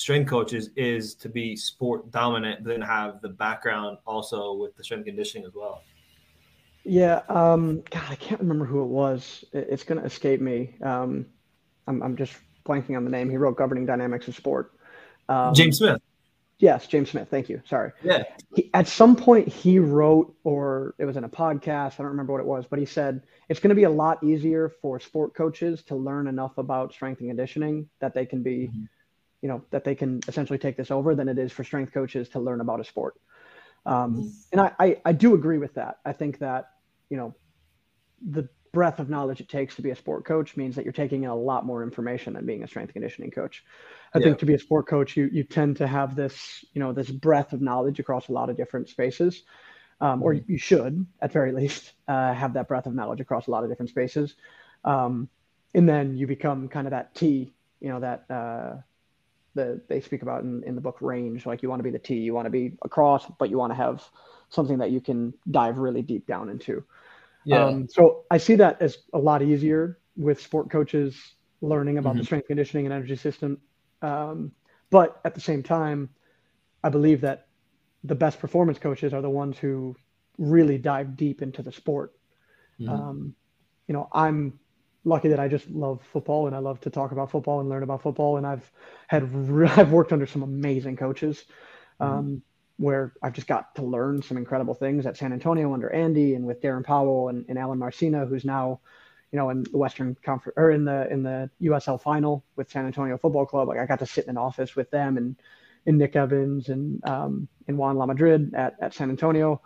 strength 0.00 0.30
coaches 0.30 0.70
is 0.76 1.14
to 1.14 1.28
be 1.28 1.54
sport 1.54 2.10
dominant, 2.10 2.64
then 2.64 2.80
have 2.80 3.20
the 3.20 3.28
background 3.28 3.98
also 4.06 4.54
with 4.54 4.74
the 4.74 4.82
strength 4.82 5.04
conditioning 5.04 5.46
as 5.46 5.52
well? 5.54 5.82
Yeah, 6.84 7.20
um, 7.28 7.82
God, 7.90 8.04
I 8.08 8.14
can't 8.14 8.40
remember 8.40 8.64
who 8.64 8.82
it 8.82 8.86
was. 8.86 9.44
It's 9.52 9.84
going 9.84 10.00
to 10.00 10.06
escape 10.06 10.40
me. 10.40 10.74
Um, 10.82 11.26
I'm, 11.86 12.02
I'm 12.02 12.16
just 12.16 12.32
blanking 12.64 12.96
on 12.96 13.04
the 13.04 13.10
name. 13.10 13.28
He 13.28 13.36
wrote 13.36 13.58
Governing 13.58 13.84
Dynamics 13.84 14.26
of 14.26 14.34
Sport. 14.34 14.72
Um, 15.28 15.52
James 15.52 15.76
Smith. 15.76 16.00
Yes, 16.58 16.86
James 16.86 17.10
Smith. 17.10 17.28
Thank 17.30 17.50
you. 17.50 17.60
Sorry. 17.66 17.92
Yeah. 18.02 18.22
He, 18.54 18.70
at 18.72 18.88
some 18.88 19.14
point, 19.14 19.48
he 19.48 19.78
wrote, 19.78 20.34
or 20.44 20.94
it 20.98 21.04
was 21.04 21.18
in 21.18 21.24
a 21.24 21.28
podcast. 21.28 21.94
I 21.94 21.96
don't 21.98 22.06
remember 22.06 22.32
what 22.32 22.40
it 22.40 22.46
was, 22.46 22.64
but 22.68 22.78
he 22.78 22.86
said 22.86 23.22
it's 23.50 23.60
going 23.60 23.68
to 23.68 23.74
be 23.74 23.84
a 23.84 23.90
lot 23.90 24.24
easier 24.24 24.70
for 24.80 24.98
sport 24.98 25.34
coaches 25.34 25.82
to 25.84 25.94
learn 25.94 26.26
enough 26.26 26.56
about 26.56 26.94
strength 26.94 27.20
and 27.20 27.28
conditioning 27.28 27.90
that 28.00 28.14
they 28.14 28.24
can 28.24 28.42
be, 28.42 28.68
mm-hmm. 28.68 28.84
You 29.42 29.48
know, 29.48 29.62
that 29.70 29.84
they 29.84 29.94
can 29.94 30.20
essentially 30.28 30.58
take 30.58 30.76
this 30.76 30.90
over 30.90 31.14
than 31.14 31.28
it 31.28 31.38
is 31.38 31.52
for 31.52 31.64
strength 31.64 31.92
coaches 31.92 32.28
to 32.30 32.40
learn 32.40 32.60
about 32.60 32.80
a 32.80 32.84
sport. 32.84 33.14
Um. 33.86 34.32
And 34.52 34.60
I, 34.60 34.72
I, 34.78 34.96
I 35.06 35.12
do 35.12 35.34
agree 35.34 35.58
with 35.58 35.74
that. 35.74 35.98
I 36.04 36.12
think 36.12 36.38
that, 36.38 36.70
you 37.08 37.16
know, 37.16 37.34
the 38.20 38.48
breadth 38.72 39.00
of 39.00 39.08
knowledge 39.08 39.40
it 39.40 39.48
takes 39.48 39.74
to 39.76 39.82
be 39.82 39.90
a 39.90 39.96
sport 39.96 40.24
coach 40.24 40.56
means 40.56 40.76
that 40.76 40.84
you're 40.84 40.92
taking 40.92 41.24
in 41.24 41.30
a 41.30 41.34
lot 41.34 41.66
more 41.66 41.82
information 41.82 42.34
than 42.34 42.46
being 42.46 42.62
a 42.62 42.68
strength 42.68 42.92
conditioning 42.92 43.30
coach. 43.30 43.64
I 44.14 44.18
yeah. 44.18 44.26
think 44.26 44.38
to 44.40 44.46
be 44.46 44.54
a 44.54 44.58
sport 44.58 44.86
coach, 44.86 45.16
you 45.16 45.28
you 45.32 45.44
tend 45.44 45.76
to 45.78 45.86
have 45.86 46.14
this 46.14 46.64
you 46.72 46.80
know 46.80 46.92
this 46.92 47.10
breadth 47.10 47.52
of 47.52 47.60
knowledge 47.60 47.98
across 47.98 48.28
a 48.28 48.32
lot 48.32 48.50
of 48.50 48.56
different 48.56 48.88
spaces, 48.88 49.42
um, 50.00 50.22
or 50.22 50.34
mm-hmm. 50.34 50.52
you 50.52 50.58
should 50.58 51.06
at 51.20 51.32
very 51.32 51.52
least 51.52 51.92
uh, 52.08 52.32
have 52.32 52.52
that 52.54 52.68
breadth 52.68 52.86
of 52.86 52.94
knowledge 52.94 53.20
across 53.20 53.46
a 53.46 53.50
lot 53.50 53.64
of 53.64 53.70
different 53.70 53.90
spaces, 53.90 54.36
um, 54.84 55.28
and 55.74 55.88
then 55.88 56.16
you 56.16 56.26
become 56.26 56.68
kind 56.68 56.86
of 56.86 56.92
that 56.92 57.14
T, 57.14 57.52
you 57.80 57.88
know 57.88 58.00
that. 58.00 58.30
Uh, 58.30 58.76
the, 59.54 59.80
they 59.88 60.00
speak 60.00 60.22
about 60.22 60.42
in, 60.42 60.62
in 60.64 60.74
the 60.74 60.80
book 60.80 60.98
range 61.00 61.46
like 61.46 61.62
you 61.62 61.68
want 61.68 61.80
to 61.80 61.84
be 61.84 61.90
the 61.90 61.98
T 61.98 62.14
you 62.14 62.34
want 62.34 62.46
to 62.46 62.50
be 62.50 62.72
across 62.82 63.26
but 63.38 63.50
you 63.50 63.58
want 63.58 63.70
to 63.72 63.76
have 63.76 64.02
something 64.48 64.78
that 64.78 64.90
you 64.90 65.00
can 65.00 65.34
dive 65.50 65.78
really 65.78 66.02
deep 66.02 66.26
down 66.26 66.48
into 66.48 66.84
yeah. 67.44 67.64
Um, 67.64 67.88
so 67.88 68.24
I 68.30 68.38
see 68.38 68.54
that 68.56 68.80
as 68.80 68.98
a 69.12 69.18
lot 69.18 69.42
easier 69.42 69.98
with 70.16 70.40
sport 70.40 70.70
coaches 70.70 71.16
learning 71.60 71.98
about 71.98 72.10
mm-hmm. 72.10 72.18
the 72.18 72.24
strength 72.24 72.46
conditioning 72.48 72.86
and 72.86 72.94
energy 72.94 73.16
system. 73.16 73.58
Um, 74.02 74.52
but 74.90 75.20
at 75.24 75.34
the 75.34 75.40
same 75.40 75.62
time, 75.62 76.10
I 76.82 76.88
believe 76.88 77.20
that 77.22 77.48
the 78.04 78.14
best 78.14 78.40
performance 78.40 78.78
coaches 78.78 79.12
are 79.12 79.22
the 79.22 79.30
ones 79.30 79.58
who 79.58 79.94
really 80.38 80.78
dive 80.78 81.16
deep 81.16 81.42
into 81.42 81.62
the 81.62 81.72
sport. 81.72 82.12
Mm-hmm. 82.80 82.90
Um, 82.90 83.34
you 83.88 83.94
know, 83.94 84.08
I'm 84.12 84.58
lucky 85.04 85.28
that 85.28 85.40
I 85.40 85.48
just 85.48 85.68
love 85.70 86.00
football 86.12 86.46
and 86.46 86.54
I 86.54 86.58
love 86.58 86.80
to 86.80 86.90
talk 86.90 87.12
about 87.12 87.30
football 87.30 87.60
and 87.60 87.68
learn 87.68 87.82
about 87.82 88.02
football. 88.02 88.36
And 88.36 88.46
I've 88.46 88.70
had, 89.06 89.22
I've 89.76 89.92
worked 89.92 90.12
under 90.12 90.26
some 90.26 90.42
amazing 90.42 90.96
coaches. 90.96 91.44
Mm-hmm. 92.00 92.18
Um, 92.18 92.42
where 92.80 93.12
I've 93.22 93.34
just 93.34 93.46
got 93.46 93.74
to 93.74 93.82
learn 93.82 94.22
some 94.22 94.38
incredible 94.38 94.72
things 94.72 95.04
at 95.04 95.14
San 95.14 95.34
Antonio 95.34 95.74
under 95.74 95.90
Andy 95.90 96.34
and 96.34 96.46
with 96.46 96.62
Darren 96.62 96.82
Powell 96.82 97.28
and, 97.28 97.44
and 97.46 97.58
Alen 97.58 97.76
Marcina, 97.76 98.24
who's 98.24 98.42
now, 98.42 98.80
you 99.32 99.36
know, 99.36 99.50
in 99.50 99.64
the 99.64 99.76
Western 99.76 100.16
Conference 100.24 100.54
or 100.56 100.70
in 100.70 100.86
the 100.86 101.06
in 101.12 101.22
the 101.22 101.50
USL 101.60 102.00
final 102.00 102.42
with 102.56 102.70
San 102.70 102.86
Antonio 102.86 103.18
Football 103.18 103.44
Club. 103.44 103.68
Like 103.68 103.78
I 103.78 103.84
got 103.84 103.98
to 103.98 104.06
sit 104.06 104.24
in 104.24 104.30
an 104.30 104.38
office 104.38 104.76
with 104.76 104.90
them 104.90 105.18
and 105.18 105.36
in 105.84 105.98
Nick 105.98 106.16
Evans 106.16 106.70
and 106.70 107.06
um, 107.06 107.48
and 107.68 107.76
Juan 107.76 107.96
La 107.96 108.06
Madrid 108.06 108.54
at, 108.54 108.76
at 108.80 108.94
San 108.94 109.10
Antonio. 109.10 109.60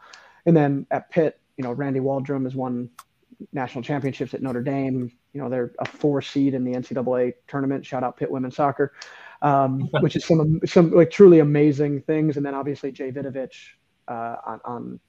And 0.44 0.56
then 0.56 0.84
at 0.90 1.08
Pitt, 1.08 1.38
you 1.56 1.62
know, 1.62 1.70
Randy 1.70 2.00
Waldrum 2.00 2.42
has 2.42 2.56
won 2.56 2.90
national 3.52 3.84
championships 3.84 4.34
at 4.34 4.42
Notre 4.42 4.62
Dame. 4.62 5.12
You 5.34 5.42
know, 5.42 5.50
they're 5.50 5.72
a 5.78 5.84
four 5.84 6.22
seed 6.22 6.54
in 6.54 6.64
the 6.64 6.72
NCAA 6.72 7.34
tournament. 7.48 7.84
Shout 7.84 8.02
out 8.02 8.16
Pitt 8.16 8.30
women's 8.30 8.56
soccer, 8.56 8.94
um, 9.42 9.80
which 10.00 10.16
is 10.16 10.24
some 10.24 10.60
some 10.64 10.90
like 10.92 11.10
truly 11.10 11.40
amazing 11.40 12.02
things. 12.02 12.36
And 12.36 12.46
then 12.46 12.54
obviously 12.54 12.92
Jay 12.92 13.10
Vidovich 13.10 13.74
uh, 14.08 14.36
on, 14.46 14.60
on 14.64 15.00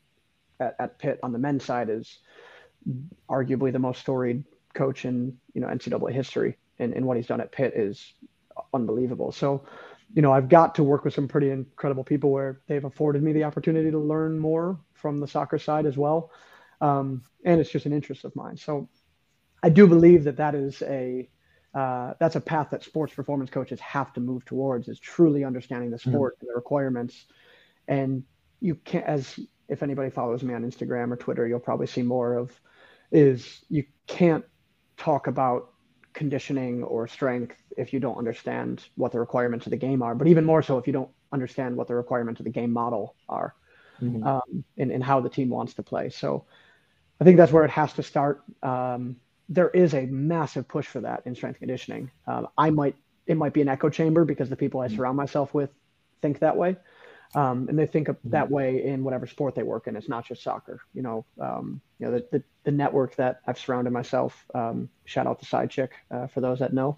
at, 0.60 0.76
at 0.80 1.00
Pitt 1.00 1.20
on 1.24 1.32
the 1.32 1.40
men's 1.40 1.64
side 1.64 1.90
is 1.90 2.20
arguably 3.30 3.72
the 3.72 3.80
most 3.80 4.02
storied 4.02 4.44
coach 4.74 5.06
in 5.06 5.38
you 5.54 5.62
know 5.62 5.68
NCAA 5.68 6.12
history, 6.12 6.58
and, 6.80 6.94
and 6.94 7.06
what 7.06 7.18
he's 7.18 7.28
done 7.28 7.42
at 7.42 7.52
Pitt 7.52 7.74
is 7.76 8.14
unbelievable. 8.74 9.32
So, 9.32 9.66
you 10.14 10.22
know, 10.22 10.32
I've 10.32 10.50
got 10.50 10.76
to 10.76 10.84
work 10.84 11.04
with 11.04 11.14
some 11.14 11.28
pretty 11.28 11.50
incredible 11.50 12.04
people 12.04 12.32
where 12.32 12.62
they've 12.68 12.84
afforded 12.84 13.24
me 13.24 13.34
the 13.34 13.44
opportunity 13.44 13.92
to 13.92 14.00
learn 14.00 14.38
more 14.38 14.80
from 14.94 15.20
the 15.20 15.28
soccer 15.28 15.58
side 15.58 15.86
as 15.86 15.98
well, 15.98 16.32
um, 16.82 17.24
and 17.44 17.60
it's 17.60 17.72
just 17.72 17.86
an 17.86 17.94
interest 17.94 18.24
of 18.24 18.36
mine. 18.36 18.58
So, 18.58 18.88
I 19.66 19.70
do 19.70 19.88
believe 19.88 20.24
that 20.26 20.38
that 20.38 20.56
is 20.56 20.82
a 20.84 21.30
uh, 21.74 22.14
that's 22.20 22.38
a 22.38 22.42
path 22.42 22.70
that 22.72 22.84
sports 22.84 23.14
performance 23.14 23.50
coaches 23.50 23.82
have 23.82 24.14
to 24.14 24.22
move 24.22 24.46
towards 24.46 24.88
is 24.88 24.98
truly 25.00 25.44
understanding 25.44 25.92
the 25.92 26.00
sport 26.00 26.36
mm-hmm. 26.36 26.46
and 26.46 26.50
the 26.50 26.56
requirements 26.56 27.26
and 27.88 28.24
you 28.62 28.76
can't 28.76 29.06
as 29.06 29.38
if 29.68 29.84
anybody 29.84 30.10
follows 30.10 30.42
me 30.42 30.54
on 30.54 30.64
instagram 30.64 31.12
or 31.12 31.18
twitter 31.18 31.46
you'll 31.46 31.60
probably 31.60 31.86
see 31.86 32.02
more 32.02 32.38
of 32.38 32.58
is 33.12 33.66
you 33.70 33.84
can't 34.08 34.46
talk 34.98 35.28
about 35.28 35.74
conditioning 36.14 36.84
or 36.84 37.08
strength 37.08 37.58
if 37.78 37.94
you 37.94 38.00
don't 38.00 38.18
understand 38.18 38.84
what 38.96 39.12
the 39.12 39.20
requirements 39.20 39.68
of 39.68 39.72
the 39.72 39.78
game 39.78 40.02
are, 40.02 40.16
but 40.16 40.28
even 40.28 40.46
more 40.46 40.64
so 40.64 40.78
if 40.78 40.88
you 40.88 40.94
don't 40.94 41.12
understand 41.32 41.76
what 41.76 41.88
the 41.88 41.96
requirements 41.96 42.40
of 42.40 42.46
the 42.46 42.52
game 42.52 42.72
model 42.72 43.16
are 43.28 43.54
mm-hmm. 44.02 44.26
um, 44.26 44.64
and, 44.78 44.92
and 44.92 45.04
how 45.04 45.20
the 45.20 45.30
team 45.30 45.50
wants 45.50 45.74
to 45.74 45.84
play. 45.84 46.10
So 46.10 46.46
I 47.20 47.26
think 47.26 47.38
that's 47.38 47.52
where 47.52 47.66
it 47.66 47.72
has 47.72 47.94
to 47.94 48.04
start. 48.04 48.44
Um, 48.64 49.18
there 49.50 49.70
is 49.70 49.94
a 49.94 50.06
massive 50.08 50.68
push 50.68 50.88
for 50.88 51.02
that 51.02 51.24
in 51.26 51.36
strength 51.36 51.60
conditioning. 51.60 52.12
Um, 52.28 52.48
I 52.58 52.70
might, 52.70 52.96
it 53.28 53.38
might 53.38 53.54
be 53.54 53.62
an 53.62 53.70
echo 53.70 53.90
chamber 53.90 54.26
because 54.26 54.50
the 54.50 54.56
people 54.56 54.82
I 54.82 54.88
mm-hmm. 54.88 54.96
surround 54.96 55.18
myself 55.18 55.54
with 55.54 55.70
think 56.22 56.40
that 56.40 56.58
way. 56.58 56.78
Um, 57.34 57.68
and 57.68 57.78
they 57.78 57.86
think 57.86 58.08
of 58.08 58.18
that 58.26 58.46
mm-hmm. 58.46 58.54
way 58.54 58.86
in 58.86 59.04
whatever 59.04 59.28
sport 59.28 59.56
they 59.56 59.64
work 59.64 59.88
in. 59.88 59.96
It's 59.96 60.08
not 60.08 60.26
just 60.26 60.42
soccer. 60.42 60.80
You 60.94 61.02
know, 61.02 61.26
um, 61.40 61.82
you 62.00 62.06
know 62.06 62.14
the, 62.14 62.28
the, 62.32 62.44
the 62.64 62.72
network 62.72 63.16
that 63.16 63.42
I've 63.46 63.60
surrounded 63.60 63.92
myself. 63.92 64.46
Um, 64.54 64.90
shout 65.06 65.28
out 65.28 65.40
to 65.40 65.46
Side 65.46 65.70
Chick 65.70 65.92
uh, 66.12 66.28
for 66.28 66.42
those 66.42 66.60
that 66.60 66.74
know. 66.74 66.96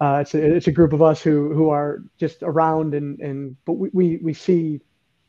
Uh, 0.00 0.18
it's 0.20 0.34
a, 0.34 0.56
it's 0.56 0.66
a 0.66 0.72
group 0.72 0.92
of 0.92 1.02
us 1.02 1.22
who 1.22 1.52
who 1.52 1.70
are 1.70 2.02
just 2.18 2.42
around 2.42 2.94
and 2.94 3.20
and 3.20 3.56
but 3.64 3.74
we, 3.74 3.90
we 3.92 4.16
we 4.18 4.34
see 4.34 4.80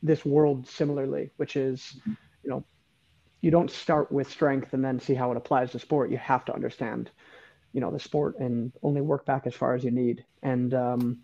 this 0.02 0.24
world 0.24 0.68
similarly, 0.68 1.30
which 1.36 1.56
is 1.56 1.96
you 2.06 2.50
know 2.50 2.64
you 3.44 3.50
don't 3.50 3.70
start 3.70 4.10
with 4.10 4.30
strength 4.30 4.72
and 4.72 4.84
then 4.84 4.98
see 4.98 5.14
how 5.14 5.30
it 5.30 5.36
applies 5.36 5.70
to 5.72 5.78
sport. 5.78 6.10
You 6.10 6.18
have 6.18 6.44
to 6.46 6.54
understand 6.54 7.10
you 7.72 7.80
know 7.80 7.90
the 7.90 7.98
sport 7.98 8.38
and 8.38 8.72
only 8.82 9.00
work 9.00 9.26
back 9.26 9.46
as 9.46 9.54
far 9.54 9.74
as 9.74 9.82
you 9.82 9.90
need 9.90 10.24
and 10.42 10.74
um, 10.74 11.18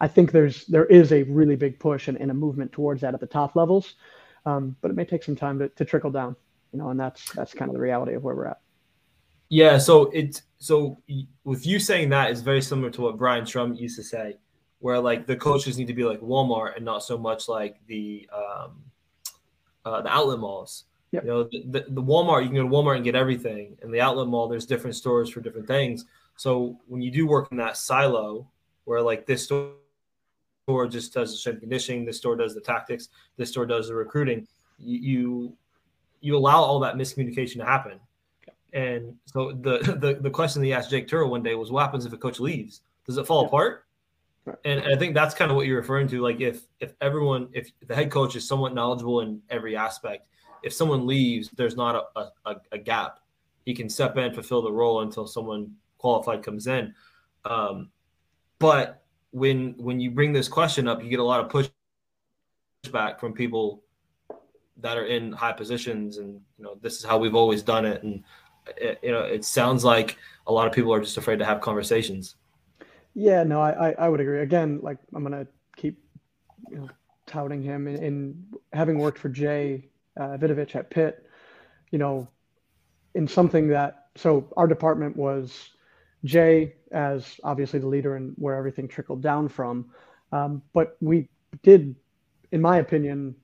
I 0.00 0.08
think 0.08 0.32
there's 0.32 0.66
there 0.66 0.86
is 0.86 1.12
a 1.12 1.22
really 1.24 1.56
big 1.56 1.78
push 1.78 2.08
and, 2.08 2.18
and 2.18 2.30
a 2.30 2.34
movement 2.34 2.72
towards 2.72 3.00
that 3.02 3.14
at 3.14 3.20
the 3.20 3.26
top 3.26 3.56
levels, 3.56 3.94
um, 4.44 4.76
but 4.80 4.90
it 4.90 4.94
may 4.94 5.04
take 5.04 5.22
some 5.22 5.36
time 5.36 5.58
to, 5.60 5.68
to 5.70 5.84
trickle 5.84 6.10
down, 6.10 6.36
you 6.72 6.78
know, 6.78 6.90
and 6.90 6.98
that's 6.98 7.32
that's 7.32 7.54
kind 7.54 7.70
of 7.70 7.74
the 7.74 7.80
reality 7.80 8.14
of 8.14 8.22
where 8.22 8.34
we're 8.34 8.46
at. 8.46 8.60
Yeah, 9.48 9.78
so 9.78 10.10
it's 10.12 10.42
so 10.58 10.98
with 11.44 11.66
you 11.66 11.78
saying 11.78 12.08
that 12.10 12.30
is 12.30 12.40
very 12.40 12.60
similar 12.60 12.90
to 12.90 13.02
what 13.02 13.16
Brian 13.16 13.46
Trump 13.46 13.78
used 13.78 13.96
to 13.96 14.02
say, 14.02 14.36
where 14.80 14.98
like 14.98 15.26
the 15.26 15.36
coaches 15.36 15.78
need 15.78 15.86
to 15.86 15.94
be 15.94 16.04
like 16.04 16.20
Walmart 16.20 16.76
and 16.76 16.84
not 16.84 17.04
so 17.04 17.16
much 17.16 17.48
like 17.48 17.76
the 17.86 18.28
um, 18.30 18.82
uh, 19.84 20.02
the 20.02 20.12
outlet 20.12 20.40
malls. 20.40 20.84
Yep. 21.14 21.22
You 21.22 21.30
know, 21.30 21.44
the, 21.44 21.62
the, 21.66 21.84
the 21.90 22.02
Walmart 22.02 22.42
you 22.42 22.48
can 22.48 22.56
go 22.56 22.62
to 22.64 22.68
Walmart 22.68 22.96
and 22.96 23.04
get 23.04 23.14
everything, 23.14 23.76
and 23.82 23.94
the 23.94 24.00
outlet 24.00 24.26
mall 24.26 24.48
there's 24.48 24.66
different 24.66 24.96
stores 24.96 25.30
for 25.30 25.40
different 25.40 25.68
things. 25.68 26.06
So 26.34 26.76
when 26.88 27.02
you 27.02 27.12
do 27.12 27.28
work 27.28 27.48
in 27.52 27.56
that 27.58 27.76
silo, 27.76 28.48
where 28.84 29.00
like 29.00 29.24
this 29.24 29.44
store 29.44 29.74
store 30.64 30.88
just 30.88 31.14
does 31.14 31.30
the 31.30 31.36
strength 31.36 31.60
conditioning, 31.60 32.04
this 32.04 32.16
store 32.16 32.34
does 32.34 32.52
the 32.52 32.60
tactics, 32.60 33.10
this 33.36 33.50
store 33.50 33.64
does 33.64 33.86
the 33.86 33.94
recruiting. 33.94 34.48
You 34.78 34.98
you, 34.98 35.56
you 36.20 36.36
allow 36.36 36.60
all 36.62 36.80
that 36.80 36.96
miscommunication 36.96 37.58
to 37.58 37.64
happen. 37.64 38.00
And 38.72 39.14
so 39.26 39.52
the, 39.52 39.78
the 40.00 40.18
the 40.20 40.30
question 40.30 40.62
that 40.62 40.66
he 40.66 40.72
asked 40.72 40.90
Jake 40.90 41.06
Tuura 41.06 41.30
one 41.30 41.44
day 41.44 41.54
was, 41.54 41.70
"What 41.70 41.82
happens 41.82 42.06
if 42.06 42.12
a 42.12 42.16
coach 42.16 42.40
leaves? 42.40 42.80
Does 43.06 43.18
it 43.18 43.26
fall 43.26 43.42
yeah. 43.42 43.48
apart?" 43.48 43.84
Right. 44.46 44.56
And 44.64 44.80
I 44.82 44.96
think 44.96 45.14
that's 45.14 45.34
kind 45.34 45.50
of 45.50 45.56
what 45.56 45.66
you're 45.66 45.78
referring 45.78 46.08
to. 46.08 46.20
Like 46.20 46.40
if 46.40 46.66
if 46.80 46.92
everyone, 47.00 47.50
if 47.52 47.70
the 47.86 47.94
head 47.94 48.10
coach 48.10 48.34
is 48.34 48.48
somewhat 48.48 48.74
knowledgeable 48.74 49.20
in 49.20 49.40
every 49.48 49.76
aspect, 49.76 50.26
if 50.64 50.72
someone 50.72 51.06
leaves, 51.06 51.50
there's 51.56 51.76
not 51.76 52.08
a, 52.16 52.30
a, 52.46 52.56
a 52.72 52.78
gap. 52.78 53.20
He 53.66 53.74
can 53.74 53.88
step 53.88 54.16
in, 54.16 54.32
fulfill 54.32 54.62
the 54.62 54.72
role 54.72 55.02
until 55.02 55.26
someone 55.26 55.72
qualified 55.98 56.42
comes 56.42 56.66
in. 56.66 56.94
Um, 57.44 57.90
but 58.58 59.04
when 59.30 59.74
when 59.76 60.00
you 60.00 60.10
bring 60.10 60.32
this 60.32 60.48
question 60.48 60.88
up, 60.88 61.02
you 61.02 61.10
get 61.10 61.18
a 61.18 61.24
lot 61.24 61.40
of 61.40 61.70
pushback 62.90 63.20
from 63.20 63.34
people 63.34 63.82
that 64.78 64.96
are 64.96 65.06
in 65.06 65.32
high 65.32 65.52
positions, 65.52 66.16
and 66.16 66.40
you 66.58 66.64
know 66.64 66.78
this 66.80 66.96
is 66.96 67.04
how 67.04 67.18
we've 67.18 67.34
always 67.34 67.62
done 67.62 67.84
it, 67.84 68.02
and 68.02 68.24
it, 68.78 68.98
you 69.02 69.12
know 69.12 69.20
it 69.20 69.44
sounds 69.44 69.84
like 69.84 70.16
a 70.46 70.52
lot 70.52 70.66
of 70.66 70.72
people 70.72 70.92
are 70.94 71.00
just 71.00 71.18
afraid 71.18 71.38
to 71.38 71.44
have 71.44 71.60
conversations. 71.60 72.36
Yeah, 73.12 73.42
no, 73.42 73.60
I 73.60 73.94
I 73.98 74.08
would 74.08 74.20
agree. 74.20 74.40
Again, 74.40 74.80
like 74.82 74.98
I'm 75.14 75.22
gonna 75.22 75.46
keep 75.76 76.02
you 76.70 76.78
know 76.78 76.88
touting 77.26 77.62
him, 77.62 77.86
and 77.86 78.56
having 78.72 78.98
worked 78.98 79.18
for 79.18 79.28
Jay 79.28 79.90
uh, 80.16 80.36
Vidovich 80.36 80.76
at 80.76 80.90
Pitt, 80.90 81.26
you 81.90 81.98
know, 81.98 82.28
in 83.14 83.28
something 83.28 83.68
that 83.68 84.08
so 84.16 84.48
our 84.56 84.66
department 84.66 85.16
was 85.16 85.70
Jay 86.24 86.74
as 86.92 87.38
obviously 87.42 87.78
the 87.80 87.86
leader 87.86 88.16
and 88.16 88.34
where 88.36 88.54
everything 88.54 88.88
trickled 88.88 89.22
down 89.22 89.48
from. 89.48 89.90
Um, 90.32 90.62
but 90.72 90.96
we 91.00 91.28
did, 91.62 91.94
in 92.52 92.60
my 92.60 92.78
opinion, 92.78 93.34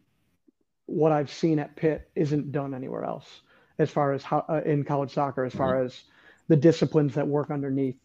what 0.87 1.13
I've 1.13 1.31
seen 1.31 1.59
at 1.59 1.77
Pitt 1.77 2.11
isn't 2.15 2.53
done 2.53 2.75
anywhere 2.75 3.05
else 3.05 3.43
as 3.79 3.91
far 3.91 4.13
as 4.13 4.23
how 4.23 4.45
uh, 4.49 4.61
in 4.65 4.85
college 4.85 5.13
soccer, 5.13 5.45
as 5.45 5.55
far 5.55 5.75
mm-hmm. 5.75 5.87
as 5.87 6.03
the 6.49 6.57
disciplines 6.57 7.15
that 7.15 7.27
work 7.27 7.51
underneath 7.51 7.97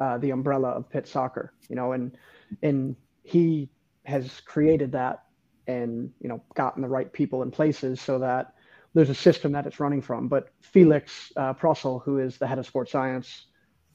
uh, 0.00 0.18
the 0.18 0.30
umbrella 0.30 0.70
of 0.70 0.88
Pitt 0.90 1.06
soccer, 1.06 1.52
you 1.68 1.76
know, 1.76 1.92
and 1.92 2.16
and 2.62 2.96
he 3.22 3.68
has 4.04 4.40
created 4.40 4.92
that 4.92 5.24
and 5.66 6.10
you 6.20 6.28
know 6.28 6.42
gotten 6.54 6.82
the 6.82 6.88
right 6.88 7.12
people 7.12 7.42
in 7.42 7.50
places 7.50 8.00
so 8.00 8.18
that 8.18 8.54
there's 8.94 9.10
a 9.10 9.14
system 9.14 9.52
that 9.52 9.66
it's 9.66 9.80
running 9.80 10.02
from. 10.02 10.28
But 10.28 10.48
Felix 10.60 11.32
uh, 11.36 11.52
Prossel, 11.54 12.00
who 12.02 12.18
is 12.18 12.38
the 12.38 12.46
head 12.46 12.58
of 12.58 12.66
sports 12.66 12.92
science 12.92 13.46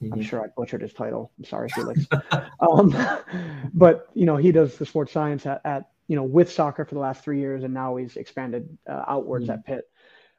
Mm-hmm. 0.01 0.13
I'm 0.13 0.22
sure 0.22 0.44
I 0.44 0.48
butchered 0.58 0.82
his 0.82 0.94
title. 0.94 1.32
I'm 1.38 1.46
sorry, 1.46 1.70
Felix. 1.70 2.08
um, 2.60 2.96
but 3.74 4.08
you 4.13 4.25
know, 4.25 4.38
he 4.38 4.51
does 4.51 4.78
the 4.78 4.86
sports 4.86 5.12
science 5.12 5.46
at, 5.46 5.62
at, 5.63 5.90
you 6.08 6.16
know 6.16 6.24
with 6.24 6.51
soccer 6.51 6.84
for 6.84 6.96
the 6.96 7.00
last 7.00 7.24
three 7.24 7.40
years, 7.40 7.63
and 7.63 7.74
now 7.74 7.96
he's 7.96 8.18
expanded 8.18 8.78
uh, 8.90 9.04
outwards 9.08 9.46
mm-hmm. 9.46 9.54
at 9.54 9.66
Pitt. 9.66 9.90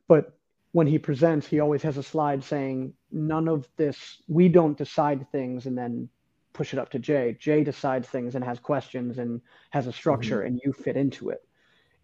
But 0.09 0.37
when 0.73 0.87
he 0.87 0.99
presents, 0.99 1.47
he 1.47 1.61
always 1.61 1.83
has 1.83 1.97
a 1.97 2.03
slide 2.03 2.45
saying, 2.45 2.95
"None 3.11 3.49
of 3.49 3.69
this. 3.77 4.21
We 4.29 4.49
don't 4.49 4.77
decide 4.77 5.31
things 5.31 5.67
and 5.67 5.79
then 5.79 6.09
push 6.53 6.73
it 6.73 6.79
up 6.79 6.91
to 6.91 6.99
Jay. 6.99 7.37
Jay 7.39 7.65
decides 7.65 8.09
things 8.09 8.35
and 8.35 8.45
has 8.45 8.59
questions 8.59 9.19
and 9.19 9.41
has 9.71 9.87
a 9.87 9.93
structure, 9.93 10.39
mm-hmm. 10.39 10.47
and 10.47 10.61
you 10.65 10.73
fit 10.73 10.97
into 10.97 11.31
it. 11.31 11.47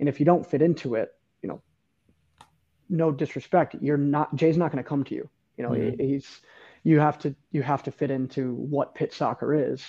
And 0.00 0.08
if 0.08 0.20
you 0.20 0.26
don't 0.26 0.46
fit 0.46 0.62
into 0.62 0.94
it, 0.94 1.14
you 1.42 1.48
know, 1.48 1.62
no 2.88 3.10
disrespect, 3.10 3.76
you're 3.80 3.96
not. 3.96 4.34
Jay's 4.34 4.56
not 4.56 4.72
going 4.72 4.82
to 4.82 4.88
come 4.88 5.04
to 5.04 5.14
you. 5.14 5.28
You 5.56 5.64
know, 5.64 5.70
mm-hmm. 5.70 6.00
he, 6.00 6.12
he's 6.12 6.40
you 6.84 7.00
have 7.00 7.18
to 7.20 7.34
you 7.50 7.62
have 7.62 7.82
to 7.84 7.90
fit 7.90 8.10
into 8.10 8.54
what 8.54 8.94
pit 8.94 9.12
soccer 9.12 9.72
is, 9.72 9.84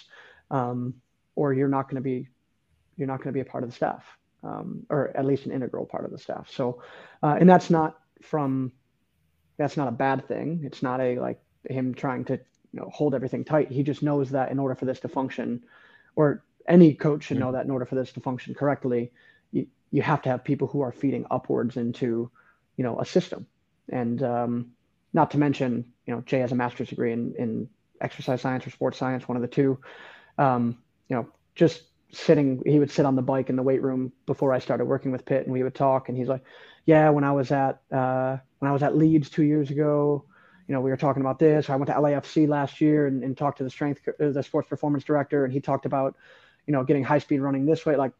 um, 0.51 0.95
or 1.35 1.53
you're 1.53 1.67
not 1.67 1.89
going 1.89 1.95
to 1.95 2.01
be 2.01 2.27
you're 2.97 3.07
not 3.07 3.17
going 3.17 3.29
to 3.29 3.33
be 3.33 3.39
a 3.39 3.45
part 3.45 3.63
of 3.63 3.69
the 3.69 3.75
staff, 3.75 4.03
um, 4.43 4.85
or 4.89 5.15
at 5.15 5.25
least 5.25 5.45
an 5.45 5.51
integral 5.51 5.85
part 5.85 6.05
of 6.05 6.11
the 6.11 6.17
staff. 6.17 6.49
So, 6.51 6.81
uh, 7.23 7.37
and 7.39 7.49
that's 7.49 7.69
not 7.69 7.97
from 8.21 8.73
that's 9.57 9.77
not 9.77 9.87
a 9.87 9.91
bad 9.91 10.27
thing. 10.27 10.61
It's 10.63 10.83
not 10.83 10.99
a 10.99 11.19
like 11.19 11.39
him 11.69 11.93
trying 11.93 12.25
to 12.25 12.39
you 12.73 12.79
know 12.79 12.89
hold 12.93 13.15
everything 13.15 13.43
tight. 13.43 13.71
He 13.71 13.83
just 13.83 14.03
knows 14.03 14.31
that 14.31 14.51
in 14.51 14.59
order 14.59 14.75
for 14.75 14.85
this 14.85 14.99
to 15.01 15.07
function, 15.07 15.63
or 16.15 16.43
any 16.67 16.93
coach 16.93 17.25
should 17.25 17.39
know 17.39 17.51
that 17.51 17.65
in 17.65 17.71
order 17.71 17.85
for 17.85 17.95
this 17.95 18.11
to 18.13 18.19
function 18.19 18.53
correctly, 18.53 19.11
you, 19.51 19.67
you 19.91 20.01
have 20.01 20.21
to 20.23 20.29
have 20.29 20.43
people 20.43 20.67
who 20.67 20.81
are 20.81 20.91
feeding 20.91 21.25
upwards 21.31 21.77
into 21.77 22.31
you 22.77 22.83
know 22.83 22.99
a 22.99 23.05
system 23.05 23.47
and 23.91 24.21
um, 24.23 24.71
not 25.13 25.31
to 25.31 25.37
mention, 25.37 25.85
you 26.05 26.13
know, 26.13 26.21
Jay 26.21 26.39
has 26.39 26.51
a 26.51 26.55
master's 26.55 26.89
degree 26.89 27.11
in, 27.11 27.33
in 27.37 27.69
exercise 28.01 28.41
science 28.41 28.65
or 28.65 28.69
sports 28.69 28.97
science, 28.97 29.27
one 29.27 29.35
of 29.35 29.41
the 29.41 29.47
two. 29.47 29.79
Um, 30.37 30.77
you 31.07 31.15
know, 31.15 31.27
just 31.55 31.83
sitting, 32.11 32.61
he 32.65 32.79
would 32.79 32.91
sit 32.91 33.05
on 33.05 33.15
the 33.15 33.21
bike 33.21 33.49
in 33.49 33.55
the 33.55 33.63
weight 33.63 33.81
room 33.81 34.11
before 34.25 34.53
I 34.53 34.59
started 34.59 34.85
working 34.85 35.11
with 35.11 35.25
Pitt, 35.25 35.43
and 35.43 35.53
we 35.53 35.63
would 35.63 35.75
talk. 35.75 36.09
And 36.09 36.17
he's 36.17 36.27
like, 36.27 36.43
"Yeah, 36.85 37.09
when 37.09 37.23
I 37.23 37.31
was 37.31 37.51
at 37.51 37.81
uh, 37.91 38.37
when 38.59 38.69
I 38.69 38.73
was 38.73 38.83
at 38.83 38.95
Leeds 38.95 39.29
two 39.29 39.43
years 39.43 39.71
ago, 39.71 40.25
you 40.69 40.75
know, 40.75 40.81
we 40.81 40.91
were 40.91 40.97
talking 40.97 41.21
about 41.21 41.39
this. 41.39 41.67
I 41.67 41.75
went 41.75 41.87
to 41.87 41.95
LAFC 41.95 42.47
last 42.47 42.79
year 42.79 43.07
and, 43.07 43.23
and 43.23 43.35
talked 43.35 43.57
to 43.57 43.63
the 43.63 43.71
strength, 43.71 44.07
uh, 44.07 44.29
the 44.29 44.43
sports 44.43 44.69
performance 44.69 45.03
director, 45.03 45.43
and 45.43 45.51
he 45.51 45.59
talked 45.59 45.87
about, 45.87 46.15
you 46.67 46.73
know, 46.73 46.83
getting 46.83 47.03
high 47.03 47.17
speed 47.17 47.39
running 47.39 47.65
this 47.65 47.87
way. 47.87 47.95
Like 47.95 48.11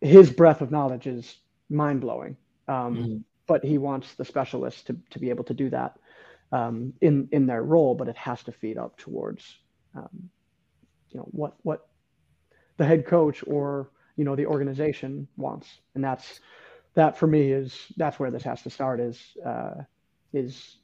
his 0.00 0.30
breadth 0.30 0.60
of 0.60 0.70
knowledge 0.70 1.08
is 1.08 1.36
mind 1.68 2.00
blowing. 2.00 2.36
Um, 2.68 2.94
mm-hmm. 2.94 3.16
But 3.48 3.64
he 3.64 3.76
wants 3.76 4.14
the 4.14 4.24
specialists 4.24 4.84
to, 4.84 4.96
to 5.10 5.18
be 5.18 5.30
able 5.30 5.42
to 5.44 5.54
do 5.54 5.68
that 5.70 5.98
um, 6.52 6.94
in 7.00 7.28
in 7.32 7.46
their 7.46 7.62
role, 7.62 7.96
but 7.96 8.08
it 8.08 8.16
has 8.16 8.42
to 8.44 8.52
feed 8.52 8.78
up 8.78 8.96
towards 8.96 9.44
um, 9.96 10.30
you 11.10 11.18
know 11.18 11.28
what 11.32 11.56
what 11.62 11.88
the 12.76 12.86
head 12.86 13.04
coach 13.04 13.42
or 13.46 13.90
you 14.16 14.24
know 14.24 14.36
the 14.36 14.46
organization 14.46 15.26
wants, 15.36 15.68
and 15.94 16.04
that's 16.04 16.40
that 16.94 17.18
for 17.18 17.26
me 17.26 17.50
is 17.50 17.76
that's 17.96 18.18
where 18.18 18.30
this 18.30 18.44
has 18.44 18.62
to 18.62 18.70
start 18.70 19.00
is 19.00 19.20
uh, 19.44 19.82
is 20.32 20.78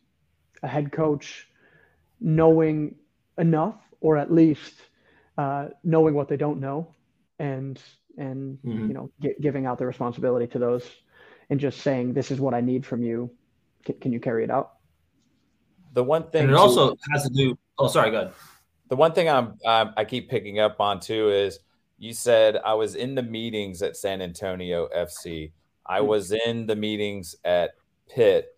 a 0.62 0.68
head 0.68 0.92
coach 0.92 1.48
knowing 2.20 2.94
enough 3.38 3.76
or 4.00 4.16
at 4.16 4.32
least 4.32 4.74
uh, 5.38 5.68
knowing 5.84 6.14
what 6.14 6.28
they 6.28 6.36
don't 6.36 6.60
know 6.60 6.94
and 7.38 7.80
and 8.18 8.58
mm-hmm. 8.58 8.88
you 8.88 8.94
know 8.94 9.10
giving 9.40 9.66
out 9.66 9.78
the 9.78 9.86
responsibility 9.86 10.46
to 10.46 10.58
those 10.58 10.84
and 11.48 11.58
just 11.58 11.80
saying 11.80 12.12
this 12.12 12.30
is 12.30 12.40
what 12.40 12.54
i 12.54 12.60
need 12.60 12.84
from 12.84 13.02
you. 13.02 13.30
Can, 13.84 13.98
can 13.98 14.12
you 14.12 14.20
carry 14.20 14.44
it 14.44 14.50
out? 14.50 14.72
The 15.94 16.04
one 16.04 16.30
thing 16.30 16.42
and 16.42 16.50
it 16.50 16.56
also 16.56 16.96
has 17.12 17.24
to 17.24 17.30
do 17.30 17.58
oh 17.78 17.88
sorry 17.88 18.10
go 18.10 18.18
ahead. 18.18 18.32
The 18.88 18.96
one 18.96 19.12
thing 19.12 19.28
i'm 19.28 19.58
um, 19.64 19.94
i 19.96 20.04
keep 20.04 20.28
picking 20.28 20.60
up 20.60 20.80
on 20.80 21.00
too 21.00 21.30
is 21.30 21.58
you 21.98 22.12
said 22.12 22.56
i 22.64 22.74
was 22.74 22.94
in 22.94 23.14
the 23.14 23.22
meetings 23.22 23.82
at 23.82 23.96
san 23.96 24.20
antonio 24.20 24.88
fc 24.96 25.52
i 25.86 25.98
mm-hmm. 25.98 26.06
was 26.06 26.32
in 26.32 26.66
the 26.66 26.76
meetings 26.76 27.36
at 27.44 27.70
pitt 28.08 28.56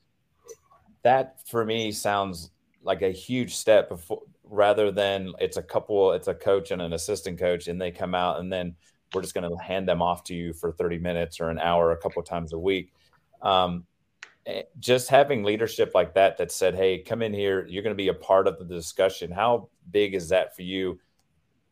that 1.02 1.47
for 1.49 1.64
me 1.64 1.92
sounds 1.92 2.50
like 2.82 3.02
a 3.02 3.11
huge 3.11 3.54
step 3.54 3.88
before 3.88 4.23
rather 4.44 4.90
than 4.90 5.32
it's 5.40 5.56
a 5.56 5.62
couple 5.62 6.12
it's 6.12 6.28
a 6.28 6.35
coach 6.35 6.71
and 6.71 6.82
an 6.82 6.92
assistant 6.92 7.38
coach 7.38 7.68
and 7.68 7.80
they 7.80 7.90
come 7.90 8.14
out 8.14 8.38
and 8.38 8.52
then 8.52 8.75
we're 9.14 9.23
just 9.23 9.35
going 9.35 9.49
to 9.49 9.62
hand 9.62 9.88
them 9.88 10.02
off 10.02 10.25
to 10.25 10.35
you 10.35 10.52
for 10.52 10.73
30 10.73 10.99
minutes 10.99 11.40
or 11.40 11.49
an 11.50 11.59
hour 11.59 11.92
a 11.92 11.97
couple 11.97 12.23
times 12.23 12.52
a 12.54 12.59
week. 12.59 12.92
Um, 13.42 13.85
eh, 14.47 14.62
just 14.78 15.09
having 15.09 15.42
leadership 15.42 15.92
like 15.94 16.14
that 16.14 16.38
that 16.38 16.52
said 16.52 16.75
hey 16.75 16.99
come 16.99 17.23
in 17.23 17.32
here 17.32 17.66
you're 17.66 17.82
going 17.82 17.94
to 17.94 18.02
be 18.02 18.09
a 18.09 18.14
part 18.14 18.47
of 18.47 18.59
the 18.59 18.64
discussion. 18.64 19.30
How 19.30 19.68
big 19.90 20.14
is 20.14 20.28
that 20.28 20.54
for 20.54 20.62
you 20.62 21.00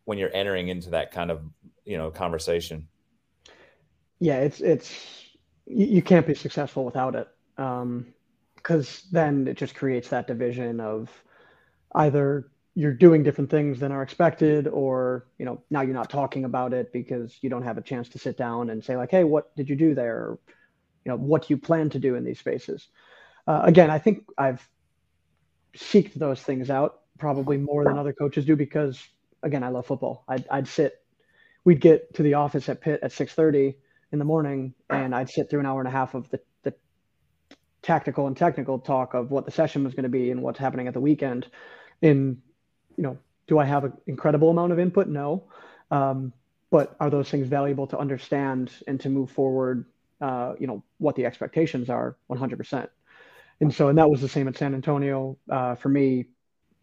when 0.05 0.19
you're 0.19 0.35
entering 0.35 0.69
into 0.69 0.91
that 0.91 1.13
kind 1.13 1.31
of 1.31 1.43
you 1.85 1.99
know 1.99 2.11
conversation? 2.11 2.89
Yeah 4.21 4.41
it's 4.41 4.61
it's 4.61 4.95
you 5.67 6.03
can't 6.03 6.27
be 6.27 6.35
successful 6.35 6.85
without 6.85 7.15
it 7.15 7.29
because 8.63 9.03
then 9.11 9.49
it 9.49 9.57
just 9.57 9.75
creates 9.75 10.09
that 10.09 10.27
division 10.27 10.81
of 10.81 11.11
either 11.95 12.49
you're 12.75 12.95
doing 12.95 13.23
different 13.23 13.51
things 13.51 13.81
than 13.81 13.91
are 13.91 14.03
expected 14.03 14.69
or 14.69 15.27
you 15.39 15.45
know 15.45 15.61
now 15.71 15.81
you're 15.81 15.95
not 15.95 16.09
talking 16.09 16.45
about 16.45 16.73
it 16.73 16.93
because 16.93 17.37
you 17.43 17.51
don't 17.51 17.65
have 17.65 17.79
a 17.79 17.83
chance 17.83 18.09
to 18.09 18.19
sit 18.19 18.37
down 18.37 18.71
and 18.71 18.85
say 18.85 18.97
like 18.97 19.11
hey 19.11 19.25
what 19.25 19.55
did 19.57 19.69
you 19.69 19.77
do 19.77 19.95
there? 19.95 20.39
You 21.05 21.11
know 21.11 21.17
what 21.17 21.49
do 21.49 21.55
you 21.55 21.59
plan 21.59 21.91
to 21.91 21.99
do 21.99 22.15
in 22.15 22.25
these 22.25 22.39
spaces? 22.39 22.89
Uh, 23.47 23.63
again 23.65 23.91
i 23.91 23.99
think 23.99 24.25
i've 24.39 24.69
seeked 25.77 26.15
those 26.15 26.41
things 26.41 26.71
out 26.71 27.01
probably 27.19 27.57
more 27.57 27.85
than 27.85 27.99
other 27.99 28.13
coaches 28.13 28.45
do 28.45 28.55
because 28.55 29.03
again 29.43 29.65
i 29.65 29.69
love 29.69 29.87
football. 29.87 30.25
I'd, 30.29 30.47
I'd 30.51 30.69
sit 30.69 31.03
we'd 31.65 31.81
get 31.81 32.15
to 32.15 32.23
the 32.23 32.35
office 32.35 32.69
at 32.69 32.81
pitt 32.81 33.01
at 33.03 33.11
6.30 33.11 33.75
in 34.13 34.19
the 34.19 34.25
morning 34.25 34.75
and 34.89 35.15
i'd 35.15 35.31
sit 35.31 35.49
through 35.49 35.61
an 35.61 35.67
hour 35.67 35.81
and 35.81 35.89
a 35.89 35.91
half 35.91 36.15
of 36.15 36.29
the 36.31 36.41
tactical 37.83 38.27
and 38.27 38.37
technical 38.37 38.79
talk 38.79 39.15
of 39.15 39.31
what 39.31 39.45
the 39.45 39.51
session 39.51 39.85
was 39.85 39.95
going 39.95 40.05
to 40.05 40.11
be 40.11 40.31
and 40.31 40.43
what's 40.43 40.59
happening 40.59 40.87
at 40.87 40.95
the 40.95 41.01
weekend 41.01 41.47
in 42.03 42.41
you 42.97 43.03
know, 43.03 43.19
do 43.47 43.59
I 43.59 43.65
have 43.65 43.85
an 43.85 43.93
incredible 44.07 44.51
amount 44.51 44.73
of 44.73 44.79
input? 44.79 45.09
No. 45.09 45.45
Um, 45.91 46.33
but 46.71 46.95
are 47.01 47.11
those 47.11 47.31
things 47.31 47.49
valuable 47.49 47.87
to 47.89 47.99
understand 47.99 48.71
and 48.87 49.01
to 49.01 49.09
move 49.09 49.31
forward? 49.31 49.87
Uh, 50.21 50.53
you 50.59 50.67
know, 50.67 50.83
what 50.99 51.17
the 51.17 51.25
expectations 51.25 51.89
are 51.89 52.17
100%. 52.31 52.89
And 53.61 53.75
so, 53.75 53.89
and 53.89 53.99
that 53.99 54.11
was 54.11 54.21
the 54.21 54.29
same 54.29 54.49
at 54.49 54.57
San 54.59 54.75
Antonio 54.75 55.39
uh, 55.51 55.75
for 55.75 55.89
me. 55.89 56.27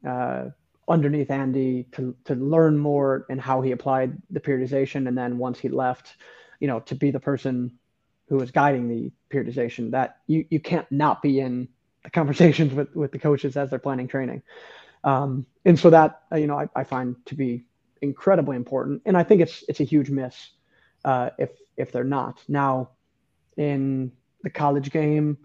Uh, 0.05 0.45
underneath 0.89 1.29
Andy 1.29 1.85
to 1.91 2.15
to 2.23 2.35
learn 2.35 2.77
more 2.77 3.25
and 3.29 3.41
how 3.41 3.61
he 3.61 3.71
applied 3.71 4.17
the 4.29 4.39
periodization, 4.39 5.07
and 5.07 5.17
then 5.17 5.37
once 5.37 5.59
he 5.59 5.69
left, 5.69 6.15
you 6.59 6.67
know, 6.67 6.79
to 6.81 6.95
be 6.95 7.11
the 7.11 7.19
person 7.19 7.77
who 8.27 8.37
was 8.37 8.51
guiding 8.51 8.87
the 8.87 9.11
periodization. 9.31 9.91
That 9.91 10.17
you 10.27 10.45
you 10.49 10.59
can't 10.59 10.89
not 10.91 11.21
be 11.21 11.39
in 11.39 11.67
the 12.03 12.09
conversations 12.09 12.73
with 12.73 12.95
with 12.95 13.11
the 13.11 13.19
coaches 13.19 13.57
as 13.57 13.69
they're 13.69 13.79
planning 13.79 14.07
training. 14.07 14.43
Um, 15.03 15.45
and 15.65 15.79
so 15.79 15.89
that 15.89 16.21
uh, 16.31 16.37
you 16.37 16.47
know 16.47 16.57
I, 16.59 16.67
I, 16.75 16.83
find 16.83 17.15
to 17.27 17.35
be 17.35 17.65
incredibly 18.01 18.55
important, 18.55 19.01
and 19.05 19.17
I 19.17 19.23
think 19.23 19.41
it's 19.41 19.63
it's 19.67 19.79
a 19.79 19.83
huge 19.83 20.09
miss 20.09 20.51
uh, 21.05 21.29
if 21.37 21.51
if 21.77 21.91
they're 21.91 22.03
not 22.03 22.43
now 22.47 22.89
in 23.55 24.11
the 24.43 24.49
college 24.49 24.91
game 24.91 25.37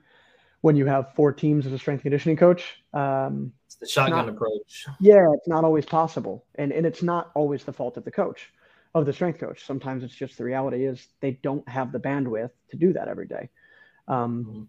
when 0.60 0.76
you 0.76 0.86
have 0.86 1.14
four 1.14 1.32
teams 1.32 1.66
as 1.66 1.72
a 1.72 1.78
strength 1.78 2.02
conditioning 2.02 2.36
coach. 2.36 2.82
Um, 2.94 3.52
it's 3.66 3.76
the 3.76 3.86
shotgun 3.86 4.26
not, 4.26 4.34
approach. 4.34 4.86
Yeah, 5.00 5.26
it's 5.34 5.48
not 5.48 5.64
always 5.64 5.84
possible, 5.84 6.44
and 6.54 6.72
and 6.72 6.86
it's 6.86 7.02
not 7.02 7.30
always 7.34 7.64
the 7.64 7.72
fault 7.72 7.96
of 7.96 8.04
the 8.04 8.10
coach, 8.10 8.50
of 8.94 9.06
the 9.06 9.12
strength 9.12 9.40
coach. 9.40 9.64
Sometimes 9.64 10.04
it's 10.04 10.14
just 10.14 10.36
the 10.36 10.44
reality 10.44 10.84
is 10.84 11.08
they 11.20 11.32
don't 11.42 11.66
have 11.68 11.92
the 11.92 11.98
bandwidth 11.98 12.50
to 12.70 12.76
do 12.76 12.92
that 12.92 13.08
every 13.08 13.26
day. 13.26 13.48
Um, 14.08 14.44
mm-hmm 14.44 14.62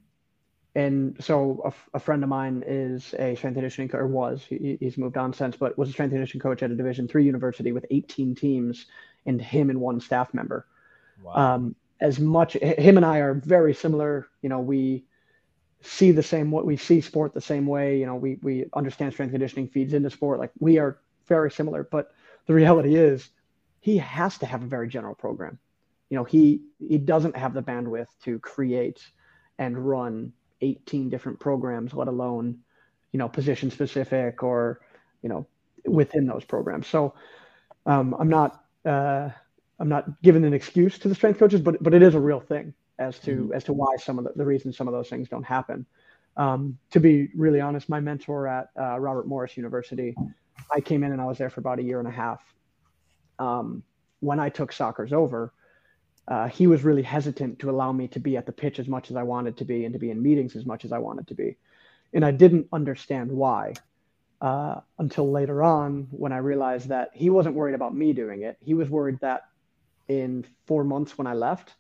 and 0.75 1.15
so 1.19 1.61
a, 1.65 1.97
a, 1.97 1.99
friend 1.99 2.23
of 2.23 2.29
mine 2.29 2.63
is 2.65 3.13
a 3.19 3.35
strength 3.35 3.55
conditioning 3.55 3.89
coach, 3.89 3.99
or 3.99 4.07
was 4.07 4.43
he, 4.43 4.77
he's 4.79 4.97
moved 4.97 5.17
on 5.17 5.31
since, 5.31 5.55
but 5.55 5.77
was 5.77 5.89
a 5.89 5.91
strength 5.91 6.11
conditioning 6.11 6.41
coach 6.41 6.63
at 6.63 6.71
a 6.71 6.75
Division 6.75 7.07
three 7.07 7.25
university 7.25 7.71
with 7.71 7.85
18 7.91 8.33
teams 8.33 8.87
and 9.25 9.39
him 9.39 9.69
and 9.69 9.79
one 9.79 9.99
staff 9.99 10.33
member. 10.33 10.65
Wow. 11.21 11.33
Um, 11.35 11.75
as 11.99 12.19
much 12.19 12.53
him 12.53 12.97
and 12.97 13.05
I 13.05 13.19
are 13.19 13.35
very 13.35 13.73
similar. 13.73 14.27
You 14.41 14.49
know, 14.49 14.59
we 14.59 15.05
see 15.81 16.11
the 16.11 16.23
same 16.23 16.49
what 16.49 16.65
we 16.65 16.75
see 16.75 17.01
sport 17.01 17.33
the 17.33 17.41
same 17.41 17.67
way. 17.67 17.99
You 17.99 18.07
know, 18.07 18.15
we 18.15 18.39
we 18.41 18.65
understand 18.73 19.13
strength 19.13 19.31
conditioning 19.31 19.67
feeds 19.67 19.93
into 19.93 20.09
sport. 20.09 20.39
Like 20.39 20.51
we 20.59 20.79
are 20.79 20.97
very 21.27 21.51
similar, 21.51 21.83
but 21.83 22.13
the 22.47 22.53
reality 22.53 22.95
is 22.95 23.29
he 23.83 23.97
has 23.97 24.37
to 24.37 24.45
have 24.45 24.63
a 24.63 24.65
very 24.65 24.87
general 24.87 25.13
program. 25.13 25.59
You 26.09 26.15
know, 26.15 26.23
he 26.23 26.61
he 26.79 26.97
doesn't 26.97 27.35
have 27.35 27.53
the 27.53 27.61
bandwidth 27.61 28.07
to 28.23 28.39
create 28.39 29.05
and 29.59 29.77
run 29.77 30.31
18 30.61 31.09
different 31.09 31.37
programs, 31.37 31.93
let 31.93 32.07
alone, 32.07 32.59
you 33.11 33.17
know, 33.19 33.27
position 33.27 33.69
specific 33.69 34.41
or, 34.41 34.79
you 35.21 35.27
know, 35.27 35.45
within 35.85 36.25
those 36.25 36.45
programs. 36.45 36.87
So 36.87 37.13
um, 37.85 38.15
I'm 38.17 38.29
not 38.29 38.63
uh, 38.85 39.29
I'm 39.79 39.89
not 39.89 40.21
giving 40.21 40.45
an 40.45 40.53
excuse 40.53 40.97
to 40.99 41.09
the 41.09 41.15
strength 41.15 41.39
coaches, 41.39 41.59
but 41.59 41.83
but 41.83 41.93
it 41.93 42.01
is 42.01 42.15
a 42.15 42.21
real 42.21 42.39
thing 42.39 42.73
as 42.99 43.19
to 43.19 43.35
mm-hmm. 43.35 43.53
as 43.53 43.65
to 43.65 43.73
why 43.73 43.97
some 43.97 44.17
of 44.17 44.23
the, 44.23 44.31
the 44.37 44.45
reasons 44.45 44.77
some 44.77 44.87
of 44.87 44.93
those 44.93 45.09
things 45.09 45.27
don't 45.27 45.43
happen. 45.43 45.85
Um, 46.37 46.77
to 46.91 47.01
be 47.01 47.27
really 47.35 47.59
honest, 47.59 47.89
my 47.89 47.99
mentor 47.99 48.47
at 48.47 48.69
uh, 48.79 48.97
Robert 48.97 49.27
Morris 49.27 49.57
University, 49.57 50.15
I 50.73 50.79
came 50.79 51.03
in 51.03 51.11
and 51.11 51.19
I 51.19 51.25
was 51.25 51.37
there 51.37 51.49
for 51.49 51.59
about 51.59 51.79
a 51.79 51.83
year 51.83 51.99
and 51.99 52.07
a 52.07 52.11
half. 52.11 52.41
Um, 53.39 53.83
when 54.19 54.39
I 54.39 54.49
took 54.49 54.71
Soccer's 54.71 55.13
over, 55.13 55.53
uh, 56.27 56.47
he 56.47 56.67
was 56.67 56.83
really 56.83 57.01
hesitant 57.01 57.59
to 57.59 57.69
allow 57.69 57.91
me 57.91 58.07
to 58.09 58.19
be 58.19 58.37
at 58.37 58.45
the 58.45 58.51
pitch 58.51 58.79
as 58.79 58.87
much 58.87 59.09
as 59.09 59.17
I 59.17 59.23
wanted 59.23 59.57
to 59.57 59.65
be 59.65 59.83
and 59.85 59.93
to 59.93 59.99
be 59.99 60.09
in 60.09 60.21
meetings 60.21 60.55
as 60.55 60.65
much 60.65 60.85
as 60.85 60.91
I 60.91 60.97
wanted 60.99 61.27
to 61.27 61.33
be. 61.33 61.57
And 62.13 62.23
I 62.23 62.31
didn't 62.31 62.67
understand 62.71 63.31
why 63.31 63.73
uh, 64.39 64.81
until 64.99 65.31
later 65.31 65.63
on 65.63 66.07
when 66.11 66.31
I 66.31 66.37
realized 66.37 66.89
that 66.89 67.11
he 67.13 67.29
wasn't 67.29 67.55
worried 67.55 67.75
about 67.75 67.95
me 67.95 68.13
doing 68.13 68.43
it. 68.43 68.57
He 68.63 68.73
was 68.73 68.89
worried 68.89 69.19
that 69.21 69.45
in 70.07 70.45
four 70.65 70.83
months 70.83 71.17
when 71.17 71.27
I 71.27 71.33
left, 71.33 71.73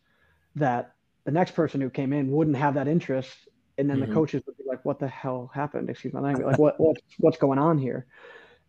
that 0.55 0.95
the 1.25 1.31
next 1.31 1.51
person 1.51 1.81
who 1.81 1.89
came 1.89 2.13
in 2.13 2.31
wouldn't 2.31 2.57
have 2.57 2.73
that 2.75 2.87
interest. 2.87 3.35
And 3.77 3.89
then 3.89 3.97
mm-hmm. 3.97 4.09
the 4.09 4.13
coaches 4.13 4.43
would 4.45 4.57
be 4.57 4.63
like, 4.67 4.83
what 4.85 4.99
the 4.99 5.07
hell 5.07 5.51
happened? 5.53 5.89
Excuse 5.89 6.13
my 6.13 6.19
language. 6.19 6.45
Like, 6.45 6.59
what, 6.59 6.79
what, 6.79 6.97
what's 7.17 7.37
going 7.37 7.59
on 7.59 7.77
here? 7.77 8.05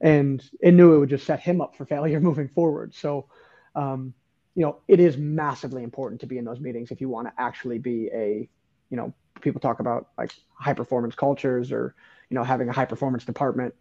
And 0.00 0.42
it 0.60 0.72
knew 0.72 0.94
it 0.94 0.98
would 0.98 1.10
just 1.10 1.26
set 1.26 1.40
him 1.40 1.60
up 1.60 1.76
for 1.76 1.86
failure 1.86 2.20
moving 2.30 2.48
forward. 2.48 2.94
So, 2.94 3.26
um, 3.74 4.14
you 4.54 4.62
know, 4.62 4.78
it 4.86 5.00
is 5.00 5.16
massively 5.16 5.82
important 5.82 6.20
to 6.20 6.26
be 6.26 6.38
in 6.38 6.44
those 6.44 6.60
meetings 6.60 6.90
if 6.90 7.00
you 7.00 7.08
want 7.08 7.26
to 7.26 7.32
actually 7.38 7.78
be 7.78 8.08
a, 8.12 8.48
you 8.90 8.96
know, 8.96 9.12
people 9.40 9.60
talk 9.60 9.80
about 9.80 10.08
like 10.16 10.32
high 10.54 10.74
performance 10.74 11.14
cultures 11.14 11.72
or, 11.72 11.94
you 12.30 12.36
know, 12.36 12.44
having 12.44 12.68
a 12.68 12.72
high 12.72 12.84
performance 12.84 13.24
department 13.24 13.74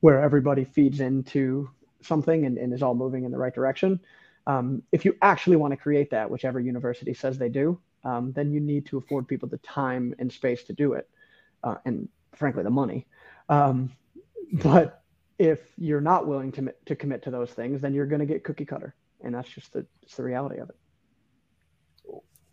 where 0.00 0.22
everybody 0.22 0.64
feeds 0.64 1.00
into 1.00 1.70
something 2.02 2.44
and, 2.46 2.58
and 2.58 2.72
is 2.72 2.82
all 2.82 2.94
moving 2.94 3.24
in 3.24 3.30
the 3.30 3.38
right 3.38 3.54
direction. 3.54 4.00
Um, 4.46 4.82
if 4.92 5.04
you 5.04 5.16
actually 5.22 5.56
want 5.56 5.72
to 5.72 5.76
create 5.76 6.10
that, 6.10 6.30
whichever 6.30 6.60
university 6.60 7.14
says 7.14 7.38
they 7.38 7.48
do, 7.48 7.80
um, 8.04 8.32
then 8.32 8.50
you 8.52 8.60
need 8.60 8.86
to 8.86 8.98
afford 8.98 9.28
people 9.28 9.48
the 9.48 9.58
time 9.58 10.14
and 10.18 10.32
space 10.32 10.64
to 10.64 10.72
do 10.72 10.94
it, 10.94 11.08
uh, 11.62 11.76
and 11.84 12.08
frankly, 12.34 12.62
the 12.62 12.70
money. 12.70 13.06
Um, 13.48 13.92
but 14.52 14.99
if 15.40 15.72
you're 15.78 16.02
not 16.02 16.26
willing 16.26 16.52
to, 16.52 16.74
to 16.84 16.94
commit 16.94 17.22
to 17.22 17.30
those 17.30 17.50
things, 17.50 17.80
then 17.80 17.94
you're 17.94 18.06
going 18.06 18.20
to 18.20 18.26
get 18.26 18.44
cookie 18.44 18.66
cutter 18.66 18.94
and 19.22 19.34
that's 19.34 19.48
just 19.48 19.72
the, 19.72 19.86
the 20.16 20.22
reality 20.22 20.60
of 20.60 20.68
it. 20.68 20.76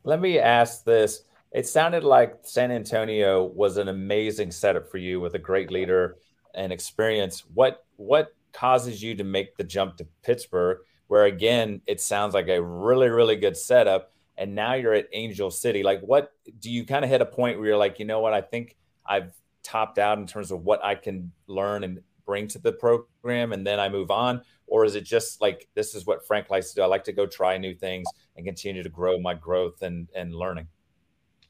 Let 0.03 0.21
me 0.21 0.39
ask 0.39 0.83
this. 0.83 1.23
It 1.51 1.67
sounded 1.67 2.03
like 2.03 2.39
San 2.43 2.71
Antonio 2.71 3.43
was 3.43 3.77
an 3.77 3.87
amazing 3.87 4.51
setup 4.51 4.89
for 4.89 4.97
you 4.97 5.19
with 5.19 5.33
a 5.35 5.39
great 5.39 5.71
leader 5.71 6.17
and 6.55 6.71
experience. 6.71 7.43
What 7.53 7.85
what 7.97 8.33
causes 8.53 9.01
you 9.03 9.15
to 9.15 9.23
make 9.23 9.55
the 9.57 9.63
jump 9.63 9.97
to 9.97 10.07
Pittsburgh, 10.23 10.79
where 11.07 11.25
again, 11.25 11.81
it 11.87 11.99
sounds 12.01 12.33
like 12.33 12.47
a 12.47 12.61
really, 12.61 13.09
really 13.09 13.35
good 13.35 13.57
setup. 13.57 14.13
And 14.37 14.55
now 14.55 14.75
you're 14.75 14.93
at 14.93 15.07
Angel 15.13 15.51
City. 15.51 15.83
Like, 15.83 16.01
what 16.01 16.31
do 16.59 16.69
you 16.69 16.85
kind 16.85 17.03
of 17.03 17.11
hit 17.11 17.21
a 17.21 17.25
point 17.25 17.57
where 17.57 17.69
you're 17.69 17.77
like, 17.77 17.99
you 17.99 18.05
know 18.05 18.19
what? 18.19 18.33
I 18.33 18.41
think 18.41 18.77
I've 19.05 19.33
topped 19.63 19.97
out 19.97 20.19
in 20.19 20.27
terms 20.27 20.51
of 20.51 20.63
what 20.63 20.83
I 20.83 20.95
can 20.95 21.31
learn 21.47 21.83
and 21.83 21.99
bring 22.27 22.47
to 22.49 22.59
the 22.59 22.73
program, 22.73 23.53
and 23.53 23.65
then 23.65 23.79
I 23.79 23.89
move 23.89 24.11
on? 24.11 24.43
Or 24.67 24.85
is 24.85 24.95
it 24.95 25.05
just 25.05 25.41
like 25.41 25.67
this 25.73 25.95
is 25.95 26.05
what 26.05 26.27
Frank 26.27 26.51
likes 26.51 26.69
to 26.69 26.75
do? 26.75 26.81
I 26.83 26.85
like 26.85 27.05
to 27.05 27.13
go 27.13 27.25
try 27.25 27.57
new 27.57 27.73
things 27.73 28.05
and 28.35 28.45
continue 28.45 28.83
to 28.83 28.89
grow 28.89 29.17
my 29.17 29.33
growth 29.33 29.81
and, 29.81 30.07
and 30.13 30.35
learning. 30.35 30.67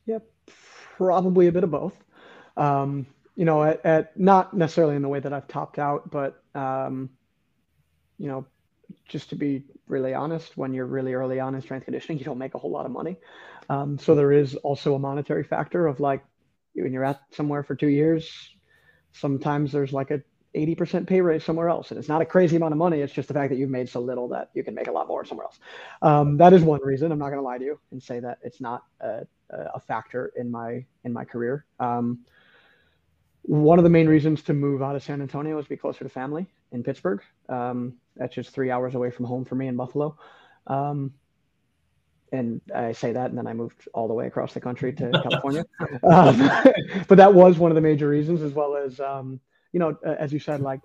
Yep, 0.05 0.23
probably 0.95 1.47
a 1.47 1.51
bit 1.51 1.65
of 1.65 1.71
both. 1.71 1.93
Um, 2.55 3.07
you 3.35 3.45
know, 3.45 3.63
at, 3.63 3.85
at, 3.85 4.19
not 4.19 4.55
necessarily 4.55 4.95
in 4.95 5.01
the 5.01 5.09
way 5.09 5.19
that 5.19 5.33
I've 5.33 5.47
topped 5.47 5.79
out, 5.79 6.09
but 6.09 6.41
um, 6.55 7.09
you 8.17 8.27
know, 8.27 8.45
just 9.07 9.29
to 9.31 9.35
be 9.35 9.63
really 9.87 10.13
honest, 10.13 10.55
when 10.57 10.73
you're 10.73 10.85
really 10.85 11.13
early 11.13 11.39
on 11.39 11.55
in 11.55 11.61
strength 11.61 11.85
conditioning, 11.85 12.19
you 12.19 12.25
don't 12.25 12.37
make 12.37 12.55
a 12.55 12.57
whole 12.57 12.71
lot 12.71 12.85
of 12.85 12.91
money. 12.91 13.17
Um, 13.69 13.99
so 13.99 14.15
there 14.15 14.31
is 14.31 14.55
also 14.55 14.95
a 14.95 14.99
monetary 14.99 15.43
factor 15.43 15.87
of 15.87 15.99
like 15.99 16.23
when 16.73 16.93
you're 16.93 17.03
at 17.03 17.21
somewhere 17.31 17.63
for 17.63 17.75
two 17.75 17.87
years, 17.87 18.29
sometimes 19.11 19.71
there's 19.71 19.93
like 19.93 20.11
a 20.11 20.21
80% 20.55 21.07
pay 21.07 21.21
raise 21.21 21.43
somewhere 21.43 21.69
else. 21.69 21.91
And 21.91 21.99
it's 21.99 22.09
not 22.09 22.21
a 22.21 22.25
crazy 22.25 22.55
amount 22.55 22.73
of 22.73 22.77
money. 22.77 23.01
It's 23.01 23.13
just 23.13 23.27
the 23.27 23.33
fact 23.33 23.49
that 23.51 23.57
you've 23.57 23.69
made 23.69 23.89
so 23.89 23.99
little 23.99 24.27
that 24.29 24.49
you 24.53 24.63
can 24.63 24.73
make 24.73 24.87
a 24.87 24.91
lot 24.91 25.07
more 25.07 25.25
somewhere 25.25 25.45
else. 25.45 25.59
Um, 26.01 26.37
that 26.37 26.53
is 26.53 26.63
one 26.63 26.81
reason. 26.83 27.11
I'm 27.11 27.19
not 27.19 27.29
going 27.29 27.39
to 27.39 27.43
lie 27.43 27.57
to 27.57 27.63
you 27.63 27.79
and 27.91 28.01
say 28.01 28.19
that 28.19 28.39
it's 28.41 28.61
not 28.61 28.83
a, 29.01 29.25
a 29.49 29.79
factor 29.79 30.31
in 30.35 30.49
my, 30.49 30.85
in 31.03 31.13
my 31.13 31.25
career. 31.25 31.65
Um, 31.79 32.19
one 33.43 33.79
of 33.79 33.83
the 33.83 33.89
main 33.89 34.07
reasons 34.07 34.41
to 34.43 34.53
move 34.53 34.81
out 34.81 34.95
of 34.95 35.03
San 35.03 35.21
Antonio 35.21 35.55
was 35.55 35.65
to 35.65 35.69
be 35.69 35.77
closer 35.77 36.03
to 36.03 36.09
family 36.09 36.47
in 36.71 36.83
Pittsburgh. 36.83 37.21
Um, 37.47 37.93
that's 38.15 38.35
just 38.35 38.49
three 38.49 38.71
hours 38.71 38.95
away 38.95 39.09
from 39.09 39.25
home 39.25 39.45
for 39.45 39.55
me 39.55 39.67
in 39.67 39.75
Buffalo. 39.75 40.17
Um, 40.67 41.13
and 42.33 42.59
I 42.75 42.91
say 42.91 43.13
that, 43.13 43.29
and 43.29 43.37
then 43.37 43.47
I 43.47 43.53
moved 43.53 43.87
all 43.93 44.09
the 44.09 44.13
way 44.13 44.27
across 44.27 44.53
the 44.53 44.59
country 44.59 44.91
to 44.93 45.11
California. 45.23 45.65
um, 46.03 46.49
but 47.07 47.17
that 47.17 47.33
was 47.33 47.57
one 47.57 47.71
of 47.71 47.75
the 47.75 47.81
major 47.81 48.09
reasons, 48.09 48.41
as 48.41 48.51
well 48.51 48.75
as, 48.75 48.99
um, 48.99 49.39
you 49.77 49.79
know, 49.79 49.95
as 50.03 50.33
you 50.33 50.39
said, 50.39 50.59
like 50.59 50.81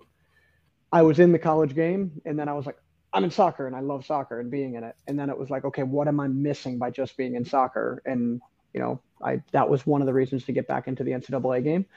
I 0.91 1.01
was 1.01 1.19
in 1.19 1.31
the 1.31 1.39
college 1.39 1.73
game, 1.73 2.21
and 2.25 2.37
then 2.37 2.47
I 2.47 2.53
was 2.53 2.67
like, 2.67 2.77
I'm 3.11 3.23
in 3.23 3.31
soccer, 3.31 3.65
and 3.65 3.75
I 3.75 3.79
love 3.79 4.05
soccer 4.05 4.39
and 4.39 4.51
being 4.51 4.75
in 4.75 4.83
it. 4.83 4.95
And 5.07 5.17
then 5.17 5.31
it 5.31 5.37
was 5.37 5.49
like, 5.49 5.65
okay, 5.65 5.81
what 5.81 6.07
am 6.07 6.19
I 6.19 6.27
missing 6.27 6.77
by 6.77 6.91
just 6.91 7.17
being 7.17 7.33
in 7.33 7.43
soccer? 7.43 8.03
And 8.05 8.39
you 8.71 8.79
know, 8.79 9.01
I 9.19 9.41
that 9.51 9.67
was 9.67 9.87
one 9.87 10.03
of 10.03 10.05
the 10.05 10.13
reasons 10.13 10.43
to 10.45 10.51
get 10.51 10.67
back 10.67 10.87
into 10.87 11.03
the 11.03 11.09
NCAA 11.09 11.63
game 11.63 11.87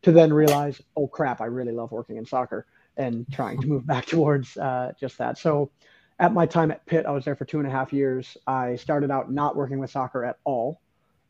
to 0.00 0.12
then 0.12 0.32
realize, 0.32 0.80
oh 0.96 1.06
crap, 1.06 1.42
I 1.42 1.44
really 1.44 1.72
love 1.72 1.92
working 1.92 2.16
in 2.16 2.24
soccer 2.24 2.66
and 2.96 3.26
trying 3.30 3.60
to 3.60 3.66
move 3.66 3.86
back 3.86 4.06
towards 4.14 4.56
uh, 4.56 4.92
just 4.98 5.18
that. 5.18 5.36
So 5.36 5.70
at 6.18 6.32
my 6.32 6.46
time 6.46 6.70
at 6.70 6.86
Pitt, 6.86 7.04
I 7.04 7.10
was 7.10 7.26
there 7.26 7.36
for 7.36 7.44
two 7.44 7.58
and 7.58 7.68
a 7.68 7.70
half 7.70 7.92
years. 7.92 8.38
I 8.46 8.76
started 8.76 9.10
out 9.10 9.30
not 9.30 9.56
working 9.56 9.78
with 9.78 9.90
soccer 9.90 10.24
at 10.24 10.38
all, 10.44 10.80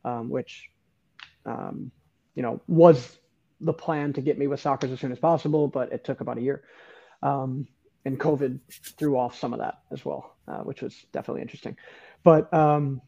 um, 0.04 0.30
which, 0.30 0.70
um, 1.44 1.90
you 2.36 2.42
know, 2.42 2.60
was 2.68 3.18
the 3.60 3.72
plan 3.72 4.12
to 4.14 4.20
get 4.20 4.38
me 4.38 4.46
with 4.46 4.60
soccer 4.60 4.86
as 4.86 5.00
soon 5.00 5.12
as 5.12 5.18
possible, 5.18 5.68
but 5.68 5.92
it 5.92 6.04
took 6.04 6.20
about 6.20 6.38
a 6.38 6.42
year. 6.42 6.62
Um, 7.22 7.66
and 8.04 8.18
COVID 8.20 8.60
threw 8.70 9.18
off 9.18 9.38
some 9.38 9.52
of 9.52 9.58
that 9.58 9.80
as 9.90 10.04
well, 10.04 10.36
uh, 10.46 10.58
which 10.58 10.82
was 10.82 11.06
definitely 11.12 11.42
interesting. 11.42 11.76
But, 12.22 12.52
um, 12.54 13.00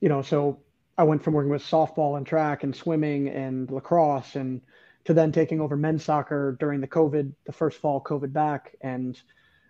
you 0.00 0.08
know, 0.08 0.22
so 0.22 0.60
I 0.98 1.04
went 1.04 1.22
from 1.22 1.34
working 1.34 1.50
with 1.50 1.62
softball 1.62 2.16
and 2.16 2.26
track 2.26 2.64
and 2.64 2.74
swimming 2.74 3.28
and 3.28 3.70
lacrosse 3.70 4.34
and 4.34 4.60
to 5.04 5.14
then 5.14 5.32
taking 5.32 5.60
over 5.60 5.76
men's 5.76 6.04
soccer 6.04 6.56
during 6.58 6.80
the 6.80 6.88
COVID, 6.88 7.32
the 7.44 7.52
first 7.52 7.78
fall 7.78 8.02
COVID 8.02 8.32
back, 8.32 8.76
and 8.80 9.20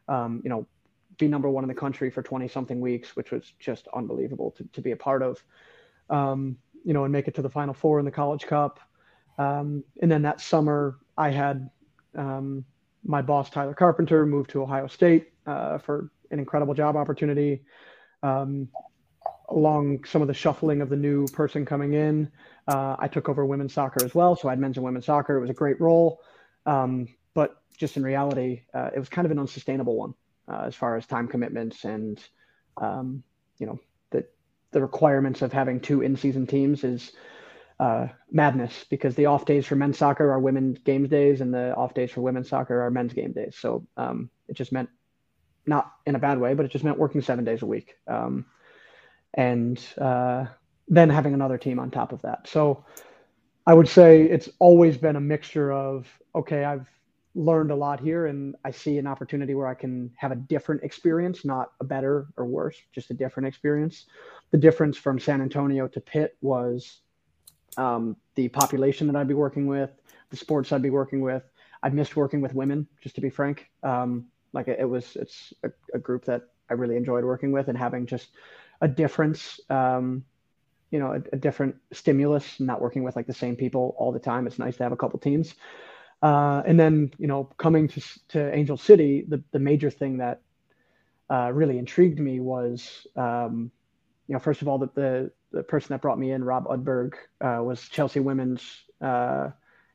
um, 0.09 0.41
you 0.43 0.51
know, 0.51 0.67
be 1.19 1.29
number 1.29 1.49
one 1.49 1.63
in 1.63 1.69
the 1.69 1.75
country 1.75 2.11
for 2.11 2.23
20 2.23 2.49
something 2.49 2.81
weeks, 2.81 3.15
which 3.15 3.31
was 3.31 3.53
just 3.61 3.87
unbelievable 3.95 4.51
to, 4.53 4.65
to 4.73 4.81
be 4.81 4.91
a 4.91 4.97
part 4.97 5.23
of. 5.23 5.43
Um, 6.09 6.57
you 6.85 6.95
know, 6.95 7.05
and 7.05 7.13
make 7.13 7.29
it 7.29 7.35
to 7.35 7.43
the 7.43 7.51
Final 7.51 7.75
Four 7.75 7.99
in 7.99 8.05
the 8.05 8.11
College 8.11 8.47
Cup. 8.47 8.81
Um, 9.41 9.85
and 10.03 10.11
then 10.13 10.21
that 10.23 10.43
summer, 10.43 10.99
I 11.17 11.31
had 11.31 11.71
um, 12.15 12.63
my 13.03 13.23
boss 13.23 13.49
Tyler 13.49 13.73
Carpenter 13.73 14.27
moved 14.27 14.51
to 14.51 14.63
Ohio 14.63 14.87
State 14.87 15.33
uh, 15.47 15.79
for 15.79 16.11
an 16.31 16.39
incredible 16.39 16.75
job 16.75 16.95
opportunity. 16.95 17.63
Um, 18.23 18.69
along 19.49 20.05
some 20.05 20.21
of 20.21 20.29
the 20.29 20.35
shuffling 20.35 20.83
of 20.83 20.91
the 20.91 20.97
new 20.97 21.27
person 21.29 21.65
coming 21.65 21.95
in, 21.95 22.31
uh, 22.69 22.97
I 22.99 23.09
took 23.09 23.31
over 23.31 23.47
women's 23.47 23.73
soccer 23.73 24.05
as 24.05 24.15
well. 24.15 24.37
So 24.37 24.49
I 24.49 24.53
had 24.53 24.59
men's 24.59 24.77
and 24.77 24.85
women's 24.85 25.07
soccer. 25.07 25.39
It 25.39 25.41
was 25.41 25.51
a 25.51 25.55
great 25.55 25.81
role. 25.81 26.21
Um, 26.67 27.09
but 27.33 27.63
just 27.79 27.97
in 27.97 28.03
reality, 28.03 28.65
uh, 28.75 28.91
it 28.95 28.99
was 28.99 29.09
kind 29.09 29.25
of 29.25 29.33
an 29.33 29.39
unsustainable 29.39 29.97
one 29.97 30.15
uh, 30.49 30.65
as 30.67 30.75
far 30.75 30.99
as 30.99 31.07
time 31.07 31.27
commitments 31.27 31.85
and, 31.85 32.23
um, 32.77 33.23
you 33.59 33.67
know, 33.67 33.81
the, 34.11 34.27
the 34.73 34.83
requirements 34.83 35.41
of 35.41 35.51
having 35.51 35.81
two 35.81 36.03
in 36.03 36.15
season 36.15 36.47
teams 36.47 36.85
is 36.85 37.13
uh, 37.81 38.09
madness 38.31 38.85
because 38.91 39.15
the 39.15 39.25
off 39.25 39.47
days 39.47 39.67
for 39.67 39.75
men's 39.75 39.97
soccer 39.97 40.31
are 40.31 40.39
women's 40.39 40.79
games 40.81 41.09
days 41.09 41.41
and 41.41 41.53
the 41.53 41.75
off 41.75 41.95
days 41.95 42.11
for 42.11 42.21
women's 42.21 42.49
soccer 42.49 42.83
are 42.83 42.91
men's 42.91 43.15
game 43.15 43.33
days. 43.33 43.57
So 43.59 43.87
um, 43.97 44.29
it 44.49 44.53
just 44.55 44.71
meant, 44.71 44.91
not 45.65 45.91
in 46.05 46.15
a 46.15 46.19
bad 46.19 46.39
way, 46.39 46.53
but 46.53 46.67
it 46.67 46.71
just 46.71 46.85
meant 46.85 46.99
working 46.99 47.23
seven 47.23 47.43
days 47.43 47.63
a 47.63 47.67
week. 47.67 47.97
Um, 48.07 48.45
and 49.33 49.83
uh, 49.99 50.45
then 50.89 51.09
having 51.09 51.33
another 51.33 51.57
team 51.57 51.79
on 51.79 51.91
top 51.91 52.13
of 52.13 52.21
that. 52.21 52.47
So 52.47 52.85
I 53.67 53.73
would 53.73 53.89
say 53.89 54.25
it's 54.25 54.51
always 54.59 54.99
been 54.99 55.17
a 55.17 55.21
mixture 55.21 55.73
of 55.73 56.07
okay, 56.35 56.65
I've 56.65 56.87
learned 57.35 57.71
a 57.71 57.77
lot 57.77 57.99
here 57.99 58.27
and 58.27 58.57
I 58.65 58.73
see 58.73 58.99
an 58.99 59.07
opportunity 59.07 59.55
where 59.55 59.69
I 59.69 59.75
can 59.75 60.11
have 60.17 60.33
a 60.33 60.37
different 60.37 60.83
experience, 60.83 61.47
not 61.47 61.73
a 61.81 61.85
better 61.85 62.27
or 62.37 62.45
worse, 62.45 62.77
just 62.93 63.11
a 63.11 63.15
different 63.15 63.47
experience. 63.47 64.05
The 64.51 64.59
difference 64.59 64.99
from 64.99 65.19
San 65.19 65.41
Antonio 65.41 65.89
to 65.89 66.01
Pitt 66.01 66.37
was 66.43 67.01
um, 67.77 68.17
the 68.35 68.49
population 68.49 69.07
that 69.07 69.17
I'd 69.17 69.29
be 69.29 69.35
working 69.35 69.67
with, 69.67 69.91
the 70.31 70.37
sports 70.37 70.73
I'd 70.73 70.83
be 70.83 70.91
working 70.91 71.21
with. 71.21 71.43
I 71.83 71.89
missed 71.89 72.17
working 72.17 72.41
with 72.41 72.55
women, 72.55 72.87
just 73.01 73.15
to 73.15 73.21
be 73.21 73.31
frank. 73.31 73.71
Um, 73.83 74.27
like 74.53 74.69
it, 74.69 74.89
was, 74.89 75.17
it's 75.17 75.55
a, 75.63 75.71
a, 75.95 75.99
group 75.99 76.25
that 76.27 76.43
I 76.69 76.75
really 76.75 76.97
enjoyed 76.97 77.25
working 77.25 77.53
with 77.53 77.69
and 77.69 77.79
having 77.79 78.05
just 78.05 78.29
a 78.81 78.89
difference 78.89 79.61
um, 79.71 80.25
you 80.91 80.99
know, 80.99 81.13
a, 81.13 81.23
a, 81.33 81.37
different 81.37 81.77
stimulus, 81.93 82.59
not 82.59 82.81
working 82.81 83.05
with 83.05 83.17
like 83.17 83.27
the 83.27 83.35
same 83.35 83.57
people 83.57 83.95
all 83.99 84.13
the 84.13 84.19
time. 84.19 84.47
It's 84.47 84.59
nice 84.59 84.77
to 84.79 84.83
have 84.83 84.93
a 84.93 84.97
couple 84.97 85.19
teams. 85.19 85.55
Uh, 86.23 86.63
and 86.67 86.79
then, 86.79 87.13
you 87.19 87.27
know, 87.27 87.45
coming 87.57 87.89
to, 87.89 88.03
to 88.29 88.55
Angel 88.55 88.77
City, 88.77 89.25
the, 89.27 89.43
the 89.53 89.59
major 89.59 89.91
thing 89.91 90.19
that 90.19 90.43
uh, 91.31 91.51
really 91.53 91.79
intrigued 91.79 92.19
me 92.19 92.41
was, 92.41 93.07
um, 93.17 93.71
you 94.27 94.35
know, 94.35 94.39
first 94.39 94.63
of 94.63 94.69
all, 94.69 94.79
that 94.79 94.95
the, 94.95 95.31
the 95.53 95.63
person 95.63 95.89
that 95.95 96.01
brought 96.01 96.19
me 96.19 96.33
in, 96.33 96.45
Rob 96.45 96.67
Udberg, 96.67 97.15
uh, 97.41 97.63
was 97.63 97.89
Chelsea 97.89 98.21
Women's. 98.21 98.63
Uh, 99.01 99.51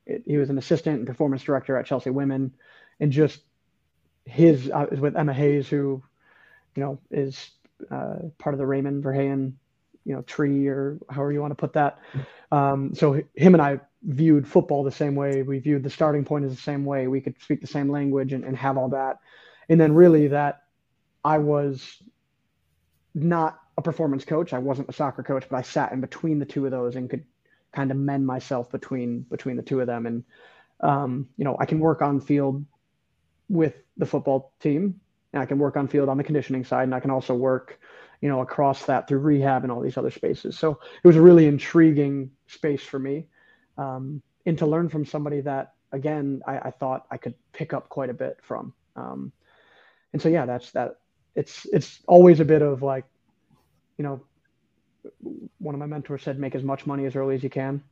it, 0.06 0.24
he 0.26 0.38
was 0.38 0.50
an 0.50 0.58
assistant 0.58 0.98
and 1.00 1.08
performance 1.08 1.44
director 1.44 1.78
at 1.78 1.86
Chelsea 1.86 2.10
Women, 2.10 2.54
and 3.00 3.12
just 3.12 3.42
his 4.26 4.70
uh, 4.70 4.88
with 4.92 5.16
Emma 5.16 5.34
Hayes, 5.34 5.68
who, 5.68 6.02
you 6.76 6.84
know, 6.84 7.00
is 7.12 7.52
uh, 7.92 8.16
part 8.38 8.54
of 8.54 8.60
the 8.60 8.66
Raymond 8.66 9.04
Verheijen 9.04 9.54
you 10.06 10.14
know 10.14 10.22
tree 10.22 10.68
or 10.68 10.98
however 11.10 11.32
you 11.32 11.42
want 11.42 11.52
to 11.52 11.56
put 11.56 11.74
that. 11.74 12.00
Um, 12.52 12.94
so 12.94 13.22
him 13.36 13.56
and 13.56 13.62
I 13.62 13.80
viewed 14.04 14.48
football 14.48 14.84
the 14.84 14.92
same 14.92 15.16
way. 15.16 15.42
We 15.42 15.60
viewed 15.60 15.84
the 15.84 15.90
starting 15.90 16.24
point 16.24 16.46
as 16.46 16.56
the 16.56 16.62
same 16.62 16.86
way. 16.86 17.08
We 17.08 17.20
could 17.20 17.36
speak 17.42 17.60
the 17.60 17.68
same 17.68 17.90
language 17.90 18.32
and, 18.32 18.44
and 18.44 18.56
have 18.56 18.78
all 18.78 18.90
that. 18.90 19.20
And 19.68 19.82
then 19.82 19.94
really 19.94 20.28
that 20.28 20.64
I 21.24 21.40
was 21.40 22.02
not 23.16 23.60
performance 23.86 24.26
coach. 24.26 24.52
I 24.52 24.60
wasn't 24.60 24.90
a 24.90 24.94
soccer 24.94 25.24
coach, 25.24 25.46
but 25.50 25.56
I 25.56 25.62
sat 25.62 25.94
in 25.94 26.02
between 26.02 26.40
the 26.40 26.46
two 26.46 26.66
of 26.66 26.72
those 26.72 26.96
and 26.96 27.10
could 27.10 27.24
kind 27.72 27.92
of 27.92 27.98
mend 27.98 28.26
myself 28.26 28.70
between 28.72 29.22
between 29.22 29.56
the 29.56 29.64
two 29.64 29.80
of 29.80 29.88
them. 29.88 30.06
And 30.06 30.24
um, 30.82 31.30
you 31.38 31.46
know, 31.46 31.56
I 31.60 31.66
can 31.66 31.80
work 31.80 32.02
on 32.02 32.20
field 32.20 32.66
with 33.48 33.76
the 33.96 34.06
football 34.06 34.52
team, 34.60 35.00
and 35.32 35.42
I 35.42 35.46
can 35.46 35.58
work 35.58 35.78
on 35.78 35.88
field 35.88 36.10
on 36.10 36.18
the 36.18 36.24
conditioning 36.24 36.66
side, 36.66 36.84
and 36.84 36.96
I 36.96 37.00
can 37.00 37.12
also 37.12 37.34
work 37.34 37.80
you 38.22 38.30
know, 38.30 38.42
across 38.42 38.86
that 38.86 39.08
through 39.08 39.20
rehab 39.20 39.64
and 39.64 39.72
all 39.72 39.82
these 39.82 39.98
other 39.98 40.12
spaces. 40.12 40.58
So 40.58 40.80
it 41.04 41.08
was 41.08 41.16
a 41.16 41.22
really 41.22 41.46
intriguing 41.46 42.32
space 42.48 42.82
for 42.82 43.00
me. 43.00 43.28
Um, 43.78 44.22
and 44.46 44.58
to 44.58 44.66
learn 44.66 44.90
from 44.90 45.06
somebody 45.06 45.42
that, 45.42 45.74
again, 45.92 46.42
I, 46.48 46.58
I, 46.58 46.72
thought 46.72 47.06
I 47.12 47.18
could 47.18 47.36
pick 47.52 47.74
up 47.74 47.90
quite 47.90 48.10
a 48.10 48.14
bit 48.14 48.40
from. 48.42 48.74
Um, 48.96 49.32
and 50.14 50.22
so, 50.22 50.30
yeah, 50.30 50.46
that's 50.46 50.72
that. 50.72 51.00
It's, 51.36 51.68
it's 51.74 52.00
always 52.08 52.40
a 52.40 52.46
bit 52.46 52.62
of 52.62 52.82
like, 52.82 53.06
you 53.98 54.04
know, 54.04 54.22
one 55.60 55.76
of 55.76 55.80
my 55.80 55.86
mentors 55.86 56.24
said, 56.24 56.40
make 56.40 56.56
as 56.56 56.64
much 56.64 56.86
money 56.86 57.06
as 57.06 57.16
early 57.16 57.36
as 57.36 57.44
you 57.44 57.50
can, 57.50 57.84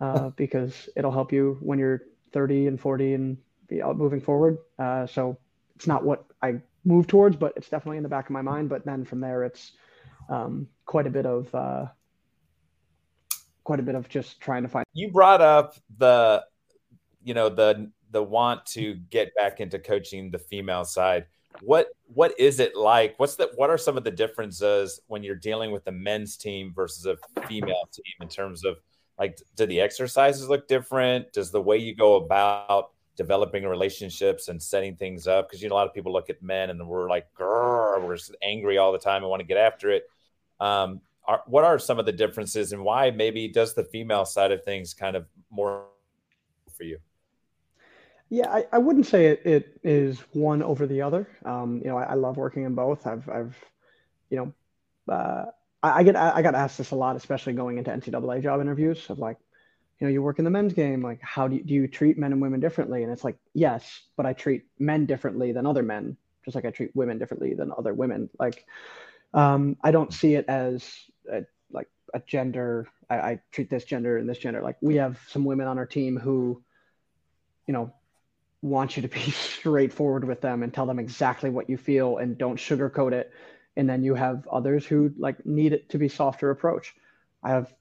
uh, 0.00 0.30
because 0.30 0.88
it'll 0.96 1.12
help 1.12 1.32
you 1.32 1.58
when 1.60 1.78
you're 1.78 2.02
30 2.32 2.66
and 2.66 2.80
40 2.80 3.14
and 3.14 3.38
be 3.68 3.82
out 3.82 3.96
moving 3.96 4.20
forward. 4.20 4.58
Uh, 4.78 5.06
so 5.06 5.38
it's 5.76 5.86
not 5.86 6.04
what 6.04 6.24
I 6.42 6.60
move 6.84 7.06
towards, 7.06 7.36
but 7.36 7.52
it's 7.56 7.68
definitely 7.68 7.98
in 7.98 8.02
the 8.02 8.08
back 8.08 8.26
of 8.26 8.30
my 8.30 8.42
mind. 8.42 8.68
But 8.68 8.84
then 8.84 9.04
from 9.04 9.20
there, 9.20 9.44
it's 9.44 9.72
um, 10.28 10.68
quite 10.86 11.06
a 11.06 11.10
bit 11.10 11.26
of 11.26 11.54
uh, 11.54 11.86
quite 13.64 13.80
a 13.80 13.82
bit 13.82 13.94
of 13.94 14.08
just 14.08 14.40
trying 14.40 14.62
to 14.62 14.68
find. 14.68 14.84
You 14.92 15.10
brought 15.10 15.40
up 15.40 15.74
the, 15.98 16.44
you 17.22 17.34
know, 17.34 17.48
the 17.48 17.90
the 18.10 18.22
want 18.22 18.64
to 18.64 18.94
get 18.94 19.34
back 19.34 19.60
into 19.60 19.78
coaching 19.78 20.30
the 20.30 20.38
female 20.38 20.84
side. 20.84 21.26
What 21.60 21.88
what 22.06 22.38
is 22.38 22.60
it 22.60 22.76
like? 22.76 23.14
What's 23.18 23.36
the 23.36 23.50
what 23.56 23.70
are 23.70 23.78
some 23.78 23.96
of 23.96 24.04
the 24.04 24.10
differences 24.10 25.00
when 25.06 25.22
you're 25.22 25.34
dealing 25.34 25.70
with 25.70 25.84
the 25.84 25.92
men's 25.92 26.36
team 26.36 26.72
versus 26.74 27.06
a 27.06 27.16
female 27.46 27.88
team 27.92 28.14
in 28.20 28.28
terms 28.28 28.64
of 28.64 28.76
like 29.18 29.38
do 29.56 29.66
the 29.66 29.80
exercises 29.80 30.48
look 30.48 30.68
different? 30.68 31.32
Does 31.32 31.50
the 31.50 31.60
way 31.60 31.76
you 31.76 31.94
go 31.94 32.16
about 32.16 32.90
developing 33.16 33.64
relationships 33.64 34.48
and 34.48 34.62
setting 34.62 34.96
things 34.96 35.26
up? 35.26 35.48
Because 35.48 35.62
you 35.62 35.68
know 35.68 35.74
a 35.74 35.76
lot 35.76 35.88
of 35.88 35.94
people 35.94 36.12
look 36.12 36.30
at 36.30 36.42
men 36.42 36.70
and 36.70 36.86
we're 36.86 37.08
like, 37.10 37.26
we're 37.38 38.16
angry 38.42 38.78
all 38.78 38.92
the 38.92 38.98
time 38.98 39.22
and 39.22 39.30
want 39.30 39.40
to 39.40 39.46
get 39.46 39.58
after 39.58 39.90
it. 39.90 40.04
Um, 40.60 41.00
are, 41.26 41.42
what 41.46 41.64
are 41.64 41.78
some 41.78 41.98
of 41.98 42.06
the 42.06 42.12
differences 42.12 42.72
and 42.72 42.82
why 42.82 43.10
maybe 43.10 43.48
does 43.48 43.74
the 43.74 43.84
female 43.84 44.24
side 44.24 44.52
of 44.52 44.64
things 44.64 44.94
kind 44.94 45.16
of 45.16 45.26
more 45.50 45.86
for 46.76 46.84
you? 46.84 46.98
Yeah, 48.30 48.50
I, 48.50 48.66
I 48.72 48.78
wouldn't 48.78 49.06
say 49.06 49.26
it, 49.26 49.42
it 49.46 49.80
is 49.82 50.18
one 50.32 50.62
over 50.62 50.86
the 50.86 51.00
other. 51.00 51.26
Um, 51.44 51.80
you 51.82 51.88
know, 51.88 51.96
I, 51.96 52.04
I, 52.04 52.14
love 52.14 52.36
working 52.36 52.64
in 52.64 52.74
both. 52.74 53.06
I've, 53.06 53.26
I've, 53.28 53.56
you 54.28 54.36
know, 54.36 55.12
uh, 55.12 55.46
I, 55.82 56.00
I, 56.00 56.02
get 56.02 56.14
I 56.14 56.42
got 56.42 56.54
asked 56.54 56.76
this 56.76 56.90
a 56.90 56.94
lot, 56.94 57.16
especially 57.16 57.54
going 57.54 57.78
into 57.78 57.90
NCAA 57.90 58.42
job 58.42 58.60
interviews 58.60 59.08
of 59.08 59.18
like, 59.18 59.38
you 59.98 60.06
know, 60.06 60.12
you 60.12 60.22
work 60.22 60.38
in 60.38 60.44
the 60.44 60.50
men's 60.50 60.74
game. 60.74 61.02
Like, 61.02 61.20
how 61.22 61.48
do 61.48 61.56
you, 61.56 61.64
do 61.64 61.72
you 61.72 61.88
treat 61.88 62.18
men 62.18 62.32
and 62.32 62.40
women 62.40 62.60
differently? 62.60 63.02
And 63.02 63.10
it's 63.10 63.24
like, 63.24 63.36
yes, 63.54 64.02
but 64.16 64.26
I 64.26 64.34
treat 64.34 64.64
men 64.78 65.06
differently 65.06 65.52
than 65.52 65.66
other 65.66 65.82
men, 65.82 66.16
just 66.44 66.54
like 66.54 66.66
I 66.66 66.70
treat 66.70 66.94
women 66.94 67.18
differently 67.18 67.54
than 67.54 67.72
other 67.76 67.94
women. 67.94 68.28
Like, 68.38 68.66
um, 69.32 69.76
I 69.82 69.90
don't 69.90 70.12
see 70.12 70.34
it 70.34 70.44
as 70.48 70.86
a, 71.32 71.44
like 71.70 71.88
a 72.12 72.20
gender. 72.20 72.86
I, 73.08 73.16
I 73.16 73.40
treat 73.52 73.70
this 73.70 73.84
gender 73.84 74.18
and 74.18 74.28
this 74.28 74.38
gender. 74.38 74.60
Like, 74.60 74.76
we 74.82 74.96
have 74.96 75.18
some 75.28 75.44
women 75.44 75.66
on 75.66 75.78
our 75.78 75.86
team 75.86 76.18
who, 76.18 76.62
you 77.66 77.72
know, 77.72 77.92
want 78.62 78.96
you 78.96 79.02
to 79.02 79.08
be 79.08 79.20
straightforward 79.30 80.24
with 80.24 80.40
them 80.40 80.62
and 80.62 80.72
tell 80.72 80.86
them 80.86 80.98
exactly 80.98 81.50
what 81.50 81.70
you 81.70 81.76
feel 81.76 82.18
and 82.18 82.38
don't 82.38 82.56
sugarcoat 82.56 83.12
it. 83.12 83.32
And 83.76 83.88
then 83.88 84.02
you 84.02 84.14
have 84.14 84.46
others 84.48 84.84
who 84.84 85.12
like 85.18 85.44
need 85.46 85.72
it 85.72 85.90
to 85.90 85.98
be 85.98 86.08
softer 86.08 86.50
approach. 86.50 86.94
I 87.42 87.50
have 87.50 87.72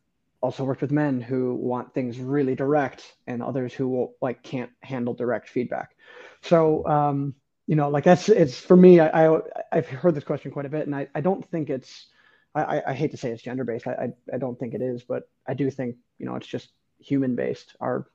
also 0.41 0.63
worked 0.63 0.81
with 0.81 0.91
men 0.91 1.19
who 1.19 1.55
want 1.55 1.93
things 1.93 2.19
really 2.19 2.53
direct 2.53 3.15
and 3.25 3.41
others 3.41 3.73
who 3.73 3.87
will 3.87 4.13
like 4.21 4.43
can't 4.43 4.69
handle 4.81 5.13
direct 5.13 5.49
feedback. 5.49 5.95
So 6.41 6.85
um, 6.87 7.33
you 7.65 7.75
know, 7.75 7.89
like 7.89 8.05
that's 8.05 8.29
it's 8.29 8.57
for 8.57 8.77
me. 8.77 8.99
I, 8.99 9.35
I 9.35 9.41
have 9.73 9.87
heard 9.87 10.15
this 10.15 10.23
question 10.23 10.51
quite 10.51 10.65
a 10.65 10.69
bit, 10.69 10.87
and 10.87 10.95
I, 10.95 11.07
I 11.13 11.21
don't 11.21 11.45
think 11.51 11.69
it's. 11.69 12.07
I, 12.55 12.81
I 12.87 12.93
hate 12.93 13.11
to 13.11 13.17
say 13.17 13.29
it's 13.29 13.43
gender 13.43 13.65
based. 13.65 13.85
I, 13.85 13.91
I 13.91 14.35
I 14.35 14.37
don't 14.37 14.57
think 14.57 14.73
it 14.73 14.81
is, 14.81 15.03
but 15.03 15.29
I 15.45 15.53
do 15.53 15.69
think 15.69 15.97
you 16.17 16.25
know 16.25 16.35
it's 16.35 16.47
just 16.47 16.69
human 16.99 17.35
based. 17.35 17.75
Our 17.81 18.07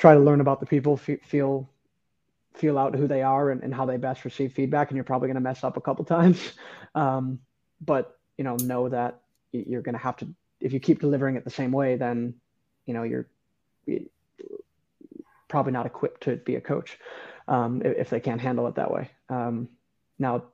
try 0.00 0.14
to 0.14 0.20
learn 0.20 0.40
about 0.40 0.60
the 0.60 0.66
people, 0.66 0.96
feel 0.96 1.68
feel 2.54 2.78
out 2.78 2.96
who 2.96 3.06
they 3.06 3.22
are 3.22 3.50
and, 3.50 3.62
and, 3.62 3.72
how 3.72 3.86
they 3.86 3.96
best 3.96 4.24
receive 4.24 4.52
feedback. 4.52 4.90
And 4.90 4.96
you're 4.96 5.04
probably 5.04 5.28
going 5.28 5.36
to 5.36 5.40
mess 5.40 5.62
up 5.62 5.76
a 5.76 5.80
couple 5.80 6.04
times, 6.16 6.52
um, 6.94 7.38
but 7.80 8.18
you 8.38 8.44
know 8.44 8.56
know 8.56 8.88
that 8.88 9.20
you're 9.52 9.82
going 9.82 9.94
to 9.94 10.00
have 10.00 10.16
to 10.16 10.28
if 10.60 10.72
you 10.72 10.80
keep 10.80 11.00
delivering 11.00 11.36
it 11.36 11.44
the 11.44 11.50
same 11.50 11.70
way, 11.70 11.96
then 11.96 12.34
you 12.86 12.94
know 12.94 13.02
you're 13.02 13.28
probably 15.48 15.72
not 15.72 15.84
equipped 15.84 16.22
to 16.22 16.36
be 16.36 16.56
a 16.56 16.60
coach 16.60 16.98
um, 17.48 17.82
if, 17.84 17.98
if, 17.98 18.10
they 18.10 18.20
can't 18.20 18.40
handle 18.40 18.66
it 18.68 18.76
that 18.76 18.90
way. 18.90 19.10
Um, 19.28 19.68
now, 20.18 20.44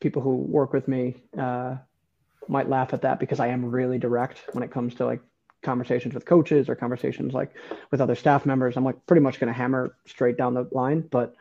people 0.00 0.20
who 0.20 0.34
work 0.36 0.72
with 0.72 0.88
me 0.88 1.22
uh, 1.38 1.76
might 2.48 2.68
laugh 2.68 2.92
at 2.92 3.02
that 3.02 3.20
because 3.20 3.40
I 3.40 3.48
am 3.48 3.70
really 3.70 3.98
direct 3.98 4.42
when 4.52 4.64
it 4.64 4.70
comes 4.70 4.96
to 4.96 5.06
like 5.06 5.20
conversations 5.62 6.14
with 6.14 6.24
coaches 6.24 6.68
or 6.68 6.74
conversations 6.74 7.34
like 7.34 7.52
with 7.90 8.00
other 8.00 8.14
staff 8.14 8.46
members, 8.46 8.76
I'm 8.76 8.84
like 8.84 9.04
pretty 9.06 9.20
much 9.20 9.38
going 9.38 9.52
to 9.52 9.58
hammer 9.58 9.94
straight 10.06 10.36
down 10.36 10.54
the 10.54 10.68
line. 10.72 11.00
But 11.00 11.34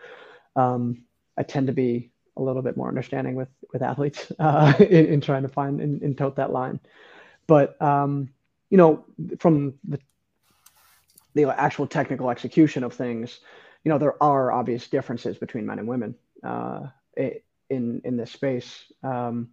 um, 0.55 1.03
I 1.37 1.43
tend 1.43 1.67
to 1.67 1.73
be 1.73 2.11
a 2.37 2.41
little 2.41 2.61
bit 2.61 2.77
more 2.77 2.87
understanding 2.87 3.35
with 3.35 3.49
with 3.71 3.81
athletes 3.81 4.31
uh, 4.39 4.73
in, 4.79 5.05
in, 5.05 5.21
trying 5.21 5.43
to 5.43 5.49
find 5.49 5.81
and, 5.81 6.01
and 6.01 6.17
tote 6.17 6.35
that 6.37 6.51
line. 6.51 6.79
But 7.47 7.81
um, 7.81 8.29
you 8.69 8.77
know, 8.77 9.05
from 9.39 9.75
the 9.83 9.99
the 11.35 11.45
actual 11.45 11.87
technical 11.87 12.29
execution 12.29 12.83
of 12.83 12.93
things, 12.93 13.39
you 13.83 13.89
know, 13.89 13.97
there 13.97 14.21
are 14.21 14.51
obvious 14.51 14.87
differences 14.87 15.37
between 15.37 15.65
men 15.65 15.79
and 15.79 15.87
women 15.87 16.15
uh, 16.43 16.87
in 17.15 18.01
in 18.03 18.17
this 18.17 18.31
space, 18.31 18.83
um, 19.03 19.49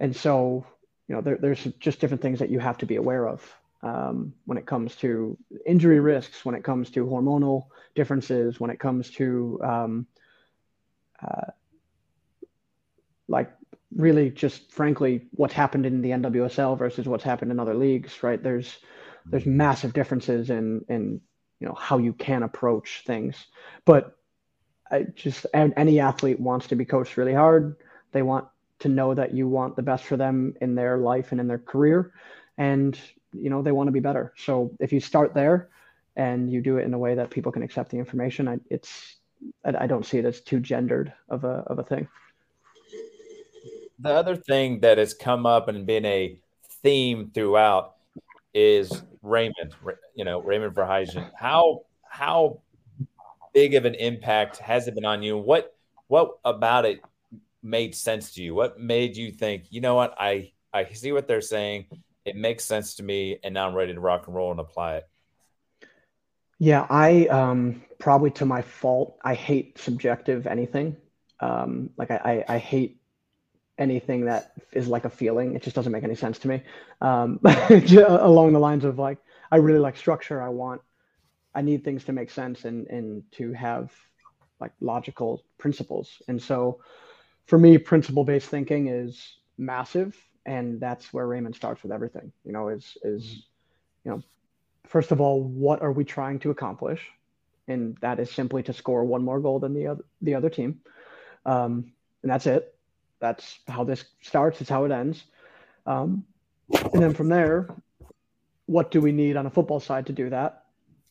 and 0.00 0.14
so 0.16 0.66
you 1.08 1.14
know, 1.14 1.22
there, 1.22 1.36
there's 1.36 1.64
just 1.80 2.00
different 2.00 2.22
things 2.22 2.38
that 2.38 2.50
you 2.50 2.58
have 2.58 2.78
to 2.78 2.86
be 2.86 2.96
aware 2.96 3.26
of 3.26 3.42
um, 3.82 4.34
when 4.44 4.58
it 4.58 4.66
comes 4.66 4.96
to 4.96 5.36
injury 5.66 6.00
risks, 6.00 6.44
when 6.44 6.54
it 6.54 6.64
comes 6.64 6.90
to 6.90 7.06
hormonal 7.06 7.66
differences, 7.94 8.58
when 8.58 8.70
it 8.70 8.80
comes 8.80 9.10
to 9.12 9.60
um, 9.62 10.06
uh, 11.22 11.52
like 13.28 13.50
really 13.94 14.30
just 14.30 14.72
frankly 14.72 15.26
what's 15.32 15.54
happened 15.54 15.86
in 15.86 16.02
the 16.02 16.10
NWSL 16.10 16.78
versus 16.78 17.06
what's 17.06 17.24
happened 17.24 17.50
in 17.50 17.60
other 17.60 17.74
leagues, 17.74 18.22
right? 18.22 18.42
There's 18.42 18.78
there's 19.26 19.46
massive 19.46 19.92
differences 19.92 20.50
in 20.50 20.84
in 20.88 21.20
you 21.60 21.66
know 21.66 21.74
how 21.74 21.98
you 21.98 22.12
can 22.12 22.42
approach 22.42 23.02
things, 23.06 23.36
but 23.84 24.16
I 24.90 25.06
just 25.14 25.46
any 25.54 26.00
athlete 26.00 26.40
wants 26.40 26.68
to 26.68 26.76
be 26.76 26.84
coached 26.84 27.16
really 27.16 27.34
hard. 27.34 27.76
They 28.12 28.22
want 28.22 28.46
to 28.80 28.88
know 28.88 29.14
that 29.14 29.34
you 29.34 29.48
want 29.48 29.76
the 29.76 29.82
best 29.82 30.04
for 30.04 30.16
them 30.16 30.54
in 30.60 30.74
their 30.74 30.98
life 30.98 31.32
and 31.32 31.40
in 31.40 31.48
their 31.48 31.58
career, 31.58 32.12
and 32.56 32.98
you 33.32 33.50
know 33.50 33.62
they 33.62 33.72
want 33.72 33.88
to 33.88 33.92
be 33.92 34.00
better 34.00 34.32
so 34.36 34.70
if 34.80 34.92
you 34.92 35.00
start 35.00 35.34
there 35.34 35.68
and 36.16 36.50
you 36.50 36.60
do 36.60 36.78
it 36.78 36.84
in 36.84 36.94
a 36.94 36.98
way 36.98 37.14
that 37.14 37.30
people 37.30 37.52
can 37.52 37.62
accept 37.62 37.90
the 37.90 37.98
information 37.98 38.48
I, 38.48 38.58
it's 38.70 39.16
I, 39.64 39.84
I 39.84 39.86
don't 39.86 40.06
see 40.06 40.18
it 40.18 40.24
as 40.24 40.40
too 40.40 40.60
gendered 40.60 41.12
of 41.28 41.44
a 41.44 41.64
of 41.66 41.78
a 41.78 41.84
thing 41.84 42.08
the 43.98 44.10
other 44.10 44.36
thing 44.36 44.80
that 44.80 44.98
has 44.98 45.12
come 45.12 45.44
up 45.44 45.68
and 45.68 45.84
been 45.86 46.04
a 46.04 46.38
theme 46.82 47.30
throughout 47.34 47.96
is 48.54 49.02
Raymond, 49.22 49.74
you 50.14 50.24
know, 50.24 50.40
Raymond 50.40 50.74
Verheijen. 50.74 51.30
How 51.34 51.82
how 52.08 52.60
big 53.52 53.74
of 53.74 53.84
an 53.84 53.94
impact 53.94 54.58
has 54.58 54.88
it 54.88 54.94
been 54.94 55.04
on 55.04 55.22
you? 55.22 55.36
What 55.36 55.74
what 56.06 56.38
about 56.44 56.84
it 56.84 57.00
made 57.62 57.94
sense 57.94 58.32
to 58.34 58.42
you? 58.42 58.54
What 58.54 58.80
made 58.80 59.16
you 59.16 59.32
think, 59.32 59.64
you 59.70 59.80
know 59.80 59.94
what, 59.94 60.14
I 60.18 60.52
I 60.72 60.84
see 60.92 61.12
what 61.12 61.26
they're 61.26 61.40
saying 61.40 61.86
it 62.28 62.36
makes 62.36 62.64
sense 62.64 62.94
to 62.96 63.02
me, 63.02 63.38
and 63.42 63.54
now 63.54 63.68
I'm 63.68 63.74
ready 63.74 63.94
to 63.94 64.00
rock 64.00 64.26
and 64.26 64.36
roll 64.36 64.50
and 64.50 64.60
apply 64.60 64.96
it. 64.96 65.08
Yeah, 66.58 66.86
I 66.90 67.26
um, 67.26 67.82
probably 67.98 68.30
to 68.32 68.44
my 68.44 68.62
fault. 68.62 69.18
I 69.22 69.34
hate 69.34 69.78
subjective 69.78 70.46
anything. 70.46 70.96
Um, 71.40 71.90
like 71.96 72.10
I, 72.10 72.44
I, 72.48 72.54
I, 72.54 72.58
hate 72.58 73.00
anything 73.78 74.24
that 74.24 74.54
is 74.72 74.88
like 74.88 75.04
a 75.04 75.10
feeling. 75.10 75.54
It 75.54 75.62
just 75.62 75.76
doesn't 75.76 75.92
make 75.92 76.02
any 76.02 76.16
sense 76.16 76.40
to 76.40 76.48
me. 76.48 76.62
Um, 77.00 77.38
along 77.44 78.54
the 78.54 78.58
lines 78.58 78.84
of 78.84 78.98
like, 78.98 79.18
I 79.52 79.56
really 79.56 79.78
like 79.78 79.96
structure. 79.96 80.42
I 80.42 80.48
want, 80.48 80.80
I 81.54 81.62
need 81.62 81.84
things 81.84 82.02
to 82.04 82.12
make 82.12 82.30
sense 82.30 82.64
and 82.64 82.88
and 82.88 83.22
to 83.32 83.52
have 83.52 83.92
like 84.60 84.72
logical 84.80 85.44
principles. 85.58 86.20
And 86.26 86.42
so, 86.42 86.80
for 87.46 87.56
me, 87.56 87.78
principle 87.78 88.24
based 88.24 88.48
thinking 88.48 88.88
is 88.88 89.38
massive 89.56 90.16
and 90.48 90.80
that's 90.80 91.12
where 91.12 91.26
Raymond 91.26 91.54
starts 91.54 91.82
with 91.82 91.92
everything. 91.92 92.32
You 92.44 92.52
know, 92.52 92.68
is 92.70 92.96
is 93.02 93.46
you 94.04 94.10
know, 94.10 94.22
first 94.86 95.12
of 95.12 95.20
all, 95.20 95.42
what 95.42 95.82
are 95.82 95.92
we 95.92 96.04
trying 96.04 96.38
to 96.40 96.50
accomplish? 96.50 97.06
And 97.68 97.96
that 98.00 98.18
is 98.18 98.30
simply 98.30 98.62
to 98.62 98.72
score 98.72 99.04
one 99.04 99.22
more 99.22 99.40
goal 99.40 99.58
than 99.60 99.74
the 99.74 99.86
other 99.88 100.04
the 100.22 100.34
other 100.34 100.48
team, 100.48 100.80
um, 101.44 101.92
and 102.22 102.32
that's 102.32 102.46
it. 102.46 102.74
That's 103.20 103.58
how 103.68 103.84
this 103.84 104.04
starts. 104.22 104.60
It's 104.62 104.70
how 104.70 104.84
it 104.84 104.90
ends. 104.90 105.24
Um, 105.84 106.24
and 106.92 107.02
then 107.02 107.12
from 107.12 107.28
there, 107.28 107.68
what 108.66 108.90
do 108.90 109.00
we 109.02 109.12
need 109.12 109.36
on 109.36 109.44
a 109.46 109.50
football 109.50 109.80
side 109.80 110.06
to 110.06 110.12
do 110.12 110.30
that? 110.30 110.64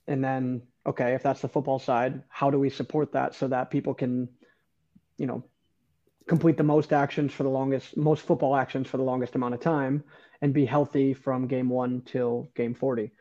And 0.07 0.23
then, 0.23 0.61
okay, 0.85 1.13
if 1.13 1.21
that's 1.21 1.41
the 1.41 1.49
football 1.49 1.79
side, 1.79 2.23
how 2.29 2.49
do 2.49 2.59
we 2.59 2.69
support 2.69 3.11
that 3.11 3.35
so 3.35 3.47
that 3.49 3.69
people 3.69 3.93
can, 3.93 4.29
you 5.17 5.27
know, 5.27 5.43
complete 6.27 6.57
the 6.57 6.63
most 6.63 6.93
actions 6.93 7.33
for 7.33 7.43
the 7.43 7.49
longest, 7.49 7.97
most 7.97 8.23
football 8.25 8.55
actions 8.55 8.87
for 8.87 8.97
the 8.97 9.03
longest 9.03 9.35
amount 9.35 9.53
of 9.53 9.59
time, 9.59 10.03
and 10.41 10.53
be 10.53 10.65
healthy 10.65 11.13
from 11.13 11.47
game 11.47 11.69
one 11.69 12.01
till 12.01 12.49
game 12.55 12.73
40, 12.73 13.11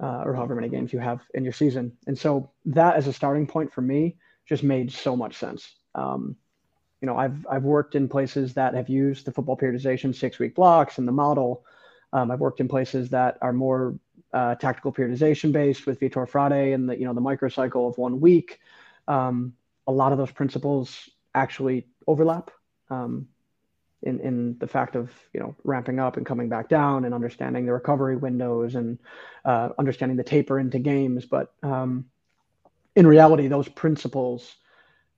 uh, 0.00 0.22
or 0.24 0.34
however 0.34 0.54
many 0.54 0.68
games 0.68 0.92
you 0.92 0.98
have 0.98 1.20
in 1.34 1.44
your 1.44 1.52
season. 1.52 1.96
And 2.06 2.18
so 2.18 2.50
that 2.66 2.96
as 2.96 3.06
a 3.06 3.12
starting 3.12 3.46
point 3.46 3.72
for 3.72 3.80
me 3.80 4.16
just 4.46 4.62
made 4.62 4.92
so 4.92 5.16
much 5.16 5.36
sense. 5.36 5.74
Um, 5.94 6.36
you 7.00 7.06
know, 7.06 7.16
I've 7.16 7.46
I've 7.50 7.64
worked 7.64 7.96
in 7.96 8.08
places 8.08 8.54
that 8.54 8.74
have 8.74 8.88
used 8.88 9.24
the 9.24 9.32
football 9.32 9.56
periodization 9.56 10.14
six 10.14 10.38
week 10.38 10.54
blocks 10.54 10.98
and 10.98 11.08
the 11.08 11.12
model. 11.12 11.64
Um, 12.12 12.30
I've 12.30 12.40
worked 12.40 12.60
in 12.60 12.68
places 12.68 13.10
that 13.10 13.38
are 13.42 13.52
more 13.52 13.98
uh, 14.32 14.54
tactical 14.54 14.92
periodization 14.92 15.52
based 15.52 15.86
with 15.86 16.00
Vitor 16.00 16.28
Frade 16.28 16.74
and 16.74 16.88
the 16.88 16.98
you 16.98 17.04
know 17.04 17.14
the 17.14 17.20
microcycle 17.20 17.88
of 17.88 17.98
one 17.98 18.20
week. 18.20 18.60
Um, 19.08 19.54
a 19.86 19.92
lot 19.92 20.12
of 20.12 20.18
those 20.18 20.30
principles 20.30 21.10
actually 21.34 21.86
overlap 22.06 22.50
um, 22.90 23.28
in 24.02 24.20
in 24.20 24.58
the 24.58 24.66
fact 24.66 24.96
of 24.96 25.10
you 25.32 25.40
know 25.40 25.54
ramping 25.64 25.98
up 25.98 26.16
and 26.16 26.26
coming 26.26 26.48
back 26.48 26.68
down 26.68 27.04
and 27.04 27.14
understanding 27.14 27.66
the 27.66 27.72
recovery 27.72 28.16
windows 28.16 28.74
and 28.74 28.98
uh, 29.44 29.70
understanding 29.78 30.16
the 30.16 30.24
taper 30.24 30.58
into 30.58 30.78
games. 30.78 31.24
But 31.24 31.52
um, 31.62 32.06
in 32.94 33.06
reality, 33.06 33.48
those 33.48 33.68
principles 33.68 34.56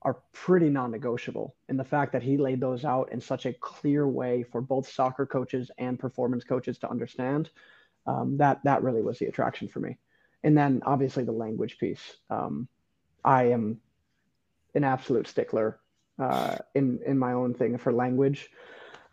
are 0.02 0.18
pretty 0.32 0.68
non-negotiable. 0.68 1.56
And 1.68 1.80
the 1.80 1.84
fact 1.84 2.12
that 2.12 2.22
he 2.22 2.36
laid 2.36 2.60
those 2.60 2.84
out 2.84 3.10
in 3.10 3.20
such 3.20 3.46
a 3.46 3.54
clear 3.54 4.06
way 4.06 4.42
for 4.42 4.60
both 4.60 4.86
soccer 4.90 5.24
coaches 5.24 5.70
and 5.78 5.98
performance 5.98 6.44
coaches 6.44 6.76
to 6.78 6.90
understand, 6.90 7.48
um, 8.06 8.36
that 8.36 8.60
that 8.64 8.82
really 8.82 9.00
was 9.00 9.18
the 9.18 9.26
attraction 9.26 9.66
for 9.66 9.80
me. 9.80 9.96
And 10.42 10.56
then 10.56 10.82
obviously 10.84 11.24
the 11.24 11.32
language 11.32 11.78
piece. 11.78 12.16
Um, 12.28 12.68
I 13.24 13.44
am 13.44 13.80
an 14.74 14.84
absolute 14.84 15.26
stickler 15.26 15.80
uh, 16.18 16.56
in 16.74 17.00
in 17.06 17.18
my 17.18 17.32
own 17.32 17.54
thing 17.54 17.78
for 17.78 17.92
language. 17.92 18.50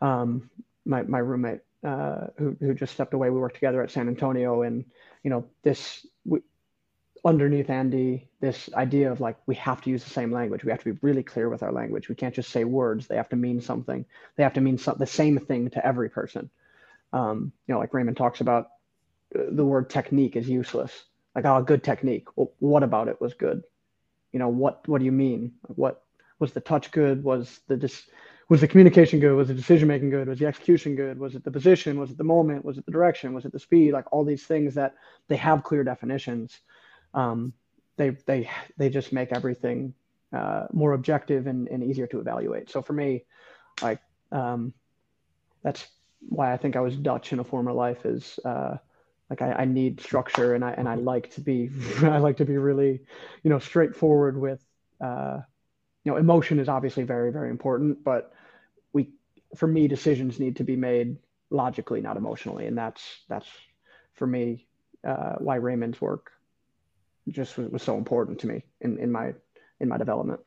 Um, 0.01 0.49
my 0.85 1.03
my 1.03 1.19
roommate 1.19 1.61
uh, 1.83 2.27
who 2.37 2.55
who 2.59 2.73
just 2.73 2.93
stepped 2.93 3.13
away, 3.13 3.29
we 3.29 3.39
worked 3.39 3.55
together 3.55 3.81
at 3.81 3.91
San 3.91 4.07
Antonio, 4.07 4.61
and 4.61 4.85
you 5.23 5.29
know 5.29 5.45
this 5.63 6.05
we, 6.25 6.41
underneath 7.23 7.69
Andy, 7.69 8.27
this 8.39 8.69
idea 8.73 9.11
of 9.11 9.19
like 9.19 9.37
we 9.45 9.55
have 9.55 9.81
to 9.81 9.89
use 9.89 10.03
the 10.03 10.09
same 10.09 10.31
language. 10.31 10.63
We 10.63 10.71
have 10.71 10.83
to 10.83 10.93
be 10.93 10.99
really 11.01 11.23
clear 11.23 11.49
with 11.49 11.63
our 11.63 11.71
language. 11.71 12.09
We 12.09 12.15
can't 12.15 12.33
just 12.35 12.49
say 12.49 12.63
words. 12.63 13.07
They 13.07 13.15
have 13.15 13.29
to 13.29 13.35
mean 13.35 13.61
something. 13.61 14.05
They 14.35 14.43
have 14.43 14.53
to 14.53 14.61
mean 14.61 14.77
some, 14.77 14.97
the 14.97 15.05
same 15.05 15.37
thing 15.39 15.69
to 15.71 15.85
every 15.85 16.09
person. 16.09 16.49
Um, 17.13 17.51
you 17.67 17.73
know, 17.73 17.79
like 17.79 17.93
Raymond 17.93 18.17
talks 18.17 18.41
about, 18.41 18.69
uh, 19.35 19.43
the 19.51 19.65
word 19.65 19.89
technique 19.89 20.35
is 20.35 20.47
useless. 20.47 21.03
Like, 21.35 21.45
oh, 21.45 21.61
good 21.61 21.83
technique. 21.83 22.27
Well, 22.35 22.51
what 22.59 22.83
about 22.83 23.07
it 23.07 23.21
was 23.21 23.33
good? 23.33 23.63
You 24.31 24.39
know, 24.39 24.49
what 24.49 24.87
what 24.87 24.99
do 24.99 25.05
you 25.05 25.11
mean? 25.11 25.53
What 25.67 26.03
was 26.41 26.51
the 26.51 26.59
touch 26.59 26.91
good? 26.91 27.23
Was 27.23 27.61
the 27.69 27.77
dis, 27.77 28.03
was 28.49 28.59
the 28.59 28.67
communication 28.67 29.21
good? 29.21 29.33
Was 29.35 29.47
the 29.47 29.53
decision 29.53 29.87
making 29.87 30.09
good? 30.09 30.27
Was 30.27 30.39
the 30.39 30.47
execution 30.47 30.97
good? 30.97 31.17
Was 31.17 31.35
it 31.35 31.45
the 31.45 31.51
position? 31.51 31.97
Was 31.97 32.11
it 32.11 32.17
the 32.17 32.25
moment? 32.25 32.65
Was 32.65 32.77
it 32.77 32.85
the 32.85 32.91
direction? 32.91 33.33
Was 33.33 33.45
it 33.45 33.53
the 33.53 33.59
speed? 33.59 33.93
Like 33.93 34.11
all 34.11 34.25
these 34.25 34.43
things 34.43 34.73
that 34.75 34.95
they 35.29 35.37
have 35.37 35.63
clear 35.63 35.85
definitions 35.85 36.59
um, 37.13 37.53
they 37.97 38.11
they 38.25 38.49
they 38.77 38.89
just 38.89 39.13
make 39.13 39.31
everything 39.31 39.93
uh, 40.33 40.67
more 40.71 40.93
objective 40.93 41.47
and, 41.47 41.67
and 41.67 41.83
easier 41.83 42.07
to 42.07 42.19
evaluate. 42.19 42.69
So 42.69 42.81
for 42.81 42.93
me, 42.93 43.25
like 43.81 43.99
um, 44.31 44.73
that's 45.63 45.87
why 46.29 46.53
I 46.53 46.57
think 46.57 46.75
I 46.75 46.79
was 46.81 46.95
Dutch 46.95 47.33
in 47.33 47.39
a 47.39 47.43
former 47.43 47.73
life 47.73 48.05
is 48.05 48.39
uh, 48.45 48.77
like 49.29 49.41
I, 49.41 49.51
I, 49.53 49.65
need 49.65 49.99
structure 49.99 50.55
and 50.55 50.63
I 50.63 50.71
and 50.71 50.87
I 50.87 50.95
like 50.95 51.31
to 51.31 51.41
be 51.41 51.69
I 52.03 52.19
like 52.19 52.37
to 52.37 52.45
be 52.45 52.57
really 52.57 53.01
you 53.43 53.49
know 53.49 53.59
straightforward 53.59 54.39
with 54.39 54.63
uh, 55.03 55.39
you 56.03 56.11
know 56.11 56.17
emotion 56.17 56.59
is 56.59 56.69
obviously 56.69 57.03
very 57.03 57.31
very 57.31 57.49
important, 57.49 58.03
but 58.03 58.33
we 58.93 59.09
for 59.55 59.67
me 59.67 59.87
decisions 59.87 60.39
need 60.39 60.55
to 60.57 60.63
be 60.63 60.75
made 60.75 61.17
logically 61.49 61.99
not 61.99 62.15
emotionally 62.15 62.65
and 62.65 62.77
that's 62.77 63.03
that's 63.27 63.47
for 64.13 64.25
me 64.25 64.65
uh, 65.05 65.35
why 65.39 65.55
Raymond's 65.55 65.99
work 65.99 66.31
just 67.29 67.57
was, 67.57 67.69
was 67.69 67.83
so 67.83 67.97
important 67.97 68.39
to 68.39 68.47
me 68.47 68.63
in, 68.81 68.97
in 68.99 69.11
my 69.11 69.33
in 69.79 69.87
my 69.87 69.97
development. 69.97 70.39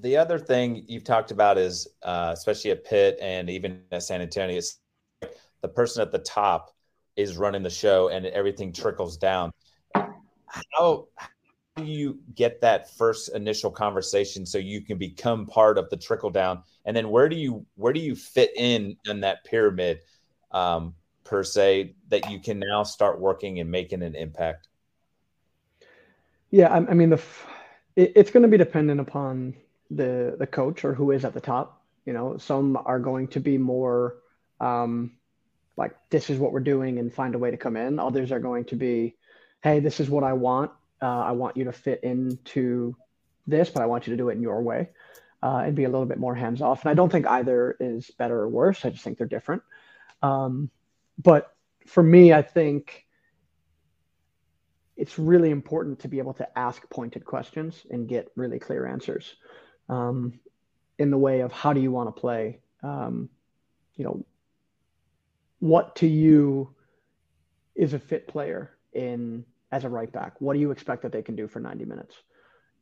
The 0.00 0.16
other 0.16 0.38
thing 0.38 0.84
you've 0.86 1.04
talked 1.04 1.32
about 1.32 1.58
is, 1.58 1.86
uh, 2.02 2.30
especially 2.32 2.70
at 2.70 2.84
Pitt 2.84 3.18
and 3.20 3.50
even 3.50 3.82
at 3.90 4.02
San 4.02 4.22
Antonio, 4.22 4.56
is 4.56 4.78
the 5.60 5.68
person 5.68 6.00
at 6.00 6.10
the 6.10 6.18
top 6.18 6.74
is 7.16 7.36
running 7.36 7.62
the 7.62 7.70
show 7.70 8.08
and 8.08 8.24
everything 8.26 8.72
trickles 8.72 9.18
down. 9.18 9.52
How, 9.94 11.08
do 11.76 11.84
you 11.84 12.18
get 12.34 12.60
that 12.60 12.94
first 12.96 13.34
initial 13.34 13.70
conversation 13.70 14.44
so 14.44 14.58
you 14.58 14.82
can 14.82 14.98
become 14.98 15.46
part 15.46 15.78
of 15.78 15.88
the 15.90 15.96
trickle 15.96 16.30
down? 16.30 16.62
And 16.84 16.96
then 16.96 17.08
where 17.08 17.28
do 17.28 17.36
you 17.36 17.64
where 17.76 17.92
do 17.92 18.00
you 18.00 18.14
fit 18.14 18.52
in 18.56 18.96
in 19.06 19.20
that 19.20 19.44
pyramid 19.44 20.00
um, 20.50 20.94
per 21.24 21.42
se 21.42 21.94
that 22.08 22.30
you 22.30 22.40
can 22.40 22.58
now 22.58 22.82
start 22.82 23.20
working 23.20 23.60
and 23.60 23.70
making 23.70 24.02
an 24.02 24.14
impact? 24.14 24.68
Yeah, 26.50 26.68
I, 26.68 26.76
I 26.76 26.94
mean 26.94 27.10
the 27.10 27.22
it, 27.96 28.12
it's 28.16 28.30
going 28.30 28.42
to 28.42 28.48
be 28.48 28.58
dependent 28.58 29.00
upon 29.00 29.54
the 29.90 30.36
the 30.38 30.46
coach 30.46 30.84
or 30.84 30.94
who 30.94 31.10
is 31.10 31.24
at 31.24 31.32
the 31.32 31.40
top. 31.40 31.82
You 32.04 32.12
know, 32.12 32.36
some 32.36 32.76
are 32.84 32.98
going 32.98 33.28
to 33.28 33.40
be 33.40 33.56
more 33.56 34.16
um, 34.60 35.12
like 35.76 35.96
this 36.10 36.28
is 36.28 36.38
what 36.38 36.52
we're 36.52 36.60
doing 36.60 36.98
and 36.98 37.12
find 37.12 37.34
a 37.34 37.38
way 37.38 37.50
to 37.50 37.56
come 37.56 37.76
in. 37.76 37.98
Others 37.98 38.30
are 38.30 38.40
going 38.40 38.64
to 38.66 38.76
be, 38.76 39.16
hey, 39.62 39.80
this 39.80 40.00
is 40.00 40.10
what 40.10 40.24
I 40.24 40.34
want. 40.34 40.72
Uh, 41.02 41.24
I 41.24 41.32
want 41.32 41.56
you 41.56 41.64
to 41.64 41.72
fit 41.72 42.04
into 42.04 42.96
this, 43.46 43.70
but 43.70 43.82
I 43.82 43.86
want 43.86 44.06
you 44.06 44.12
to 44.12 44.16
do 44.16 44.28
it 44.28 44.34
in 44.34 44.42
your 44.42 44.62
way 44.62 44.88
uh, 45.42 45.62
and 45.64 45.74
be 45.74 45.84
a 45.84 45.88
little 45.88 46.06
bit 46.06 46.18
more 46.18 46.34
hands 46.34 46.62
off. 46.62 46.82
And 46.82 46.90
I 46.90 46.94
don't 46.94 47.10
think 47.10 47.26
either 47.26 47.76
is 47.80 48.10
better 48.12 48.38
or 48.38 48.48
worse. 48.48 48.84
I 48.84 48.90
just 48.90 49.02
think 49.02 49.18
they're 49.18 49.26
different. 49.26 49.62
Um, 50.22 50.70
but 51.18 51.54
for 51.86 52.02
me, 52.02 52.32
I 52.32 52.42
think 52.42 53.06
it's 54.96 55.18
really 55.18 55.50
important 55.50 55.98
to 56.00 56.08
be 56.08 56.18
able 56.18 56.34
to 56.34 56.58
ask 56.58 56.88
pointed 56.90 57.24
questions 57.24 57.84
and 57.90 58.06
get 58.08 58.30
really 58.36 58.58
clear 58.58 58.86
answers 58.86 59.34
um, 59.88 60.38
in 60.98 61.10
the 61.10 61.18
way 61.18 61.40
of 61.40 61.50
how 61.50 61.72
do 61.72 61.80
you 61.80 61.90
want 61.90 62.14
to 62.14 62.20
play 62.20 62.60
um, 62.82 63.28
you 63.96 64.04
know 64.04 64.24
what 65.60 65.96
to 65.96 66.06
you 66.06 66.74
is 67.74 67.94
a 67.94 67.98
fit 67.98 68.26
player 68.26 68.76
in 68.92 69.44
as 69.72 69.84
a 69.84 69.88
right 69.88 70.12
back? 70.12 70.40
What 70.40 70.52
do 70.52 70.60
you 70.60 70.70
expect 70.70 71.02
that 71.02 71.12
they 71.12 71.22
can 71.22 71.34
do 71.34 71.48
for 71.48 71.58
90 71.58 71.86
minutes? 71.86 72.14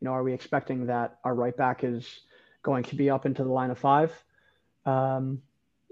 You 0.00 0.06
know 0.06 0.12
are 0.12 0.22
we 0.22 0.32
expecting 0.32 0.86
that 0.86 1.18
our 1.24 1.34
right 1.34 1.56
back 1.56 1.84
is 1.84 2.20
going 2.62 2.84
to 2.84 2.96
be 2.96 3.08
up 3.08 3.24
into 3.24 3.44
the 3.44 3.50
line 3.50 3.70
of 3.70 3.78
five 3.78 4.12
um, 4.84 5.40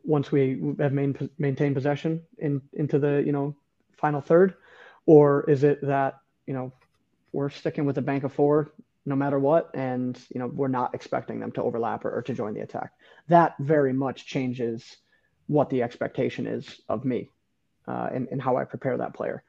once 0.03 0.33
we 0.33 0.75
have 0.79 0.93
main, 0.93 1.31
maintained 1.39 1.75
possession 1.75 2.23
in, 2.39 2.61
into 2.73 2.99
the 2.99 3.23
you 3.25 3.33
know 3.33 3.55
final 3.97 4.21
third? 4.21 4.55
Or 5.07 5.49
is 5.49 5.65
it 5.65 5.81
that 5.87 6.21
you 6.47 6.55
know 6.55 6.73
we're 7.33 7.51
sticking 7.51 7.85
with 7.85 7.99
a 7.99 8.03
bank 8.03 8.25
of 8.25 8.33
four 8.33 8.73
no 9.07 9.17
matter 9.17 9.39
what 9.39 9.71
and 9.75 10.19
you 10.35 10.41
know 10.41 10.49
we're 10.49 10.69
not 10.69 10.95
expecting 10.95 11.41
them 11.41 11.53
to 11.53 11.63
overlap 11.63 12.05
or, 12.05 12.19
or 12.19 12.23
to 12.23 12.35
join 12.35 12.55
the 12.55 12.61
attack? 12.61 12.93
That 13.29 13.55
very 13.59 13.93
much 13.93 14.27
changes 14.27 14.97
what 15.47 15.71
the 15.71 15.83
expectation 15.83 16.47
is 16.47 16.81
of 16.89 17.05
me 17.05 17.31
uh, 17.87 18.09
and, 18.13 18.29
and 18.31 18.41
how 18.41 18.57
i 18.57 18.65
prepare 18.65 18.99
that 18.99 19.15
player. 19.15 19.43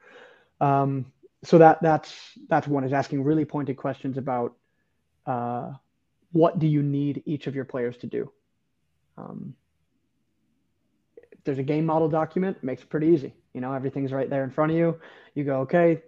Um, 0.62 1.06
so 1.44 1.58
that 1.58 1.82
that's 1.82 2.14
that's 2.48 2.68
one 2.68 2.84
is 2.84 2.94
asking 2.94 3.24
really 3.24 3.46
pointed 3.46 3.78
questions 3.78 4.18
about 4.18 4.56
uh, 5.26 5.72
what 6.32 6.60
do 6.60 6.68
you 6.68 6.82
need 6.82 7.24
each 7.26 7.48
of 7.48 7.56
your 7.56 7.66
players 7.66 7.98
to 7.98 8.08
do 8.08 8.32
um, 9.18 9.54
there's 11.44 11.60
a 11.60 11.64
game 11.64 11.86
model 11.86 12.10
document 12.10 12.58
it 12.58 12.64
makes 12.64 12.82
it 12.82 12.90
pretty 12.90 13.08
easy 13.08 13.34
you 13.54 13.62
know, 13.62 13.74
everything's 13.74 14.12
right 14.12 14.30
there 14.30 14.44
in 14.44 14.52
front 14.52 14.72
of 14.72 14.78
you. 14.78 15.00
You 15.36 15.44
go, 15.44 15.62
okay, 15.62 16.02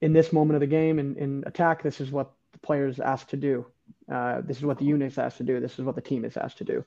in 0.00 0.12
this 0.12 0.32
moment 0.32 0.56
of 0.56 0.60
the 0.60 0.66
game 0.66 0.98
in, 0.98 1.16
in 1.16 1.44
attack, 1.46 1.82
this 1.82 2.00
is 2.00 2.10
what 2.10 2.32
the 2.52 2.58
players 2.58 3.00
asked 3.00 3.30
to 3.30 3.36
do. 3.36 3.66
Uh, 4.12 4.40
this 4.42 4.58
is 4.58 4.64
what 4.64 4.78
the 4.78 4.84
unit's 4.84 5.18
asked 5.18 5.38
to 5.38 5.44
do. 5.44 5.60
This 5.60 5.78
is 5.78 5.84
what 5.84 5.94
the 5.94 6.00
team 6.00 6.24
is 6.24 6.36
asked 6.36 6.58
to 6.58 6.64
do. 6.64 6.84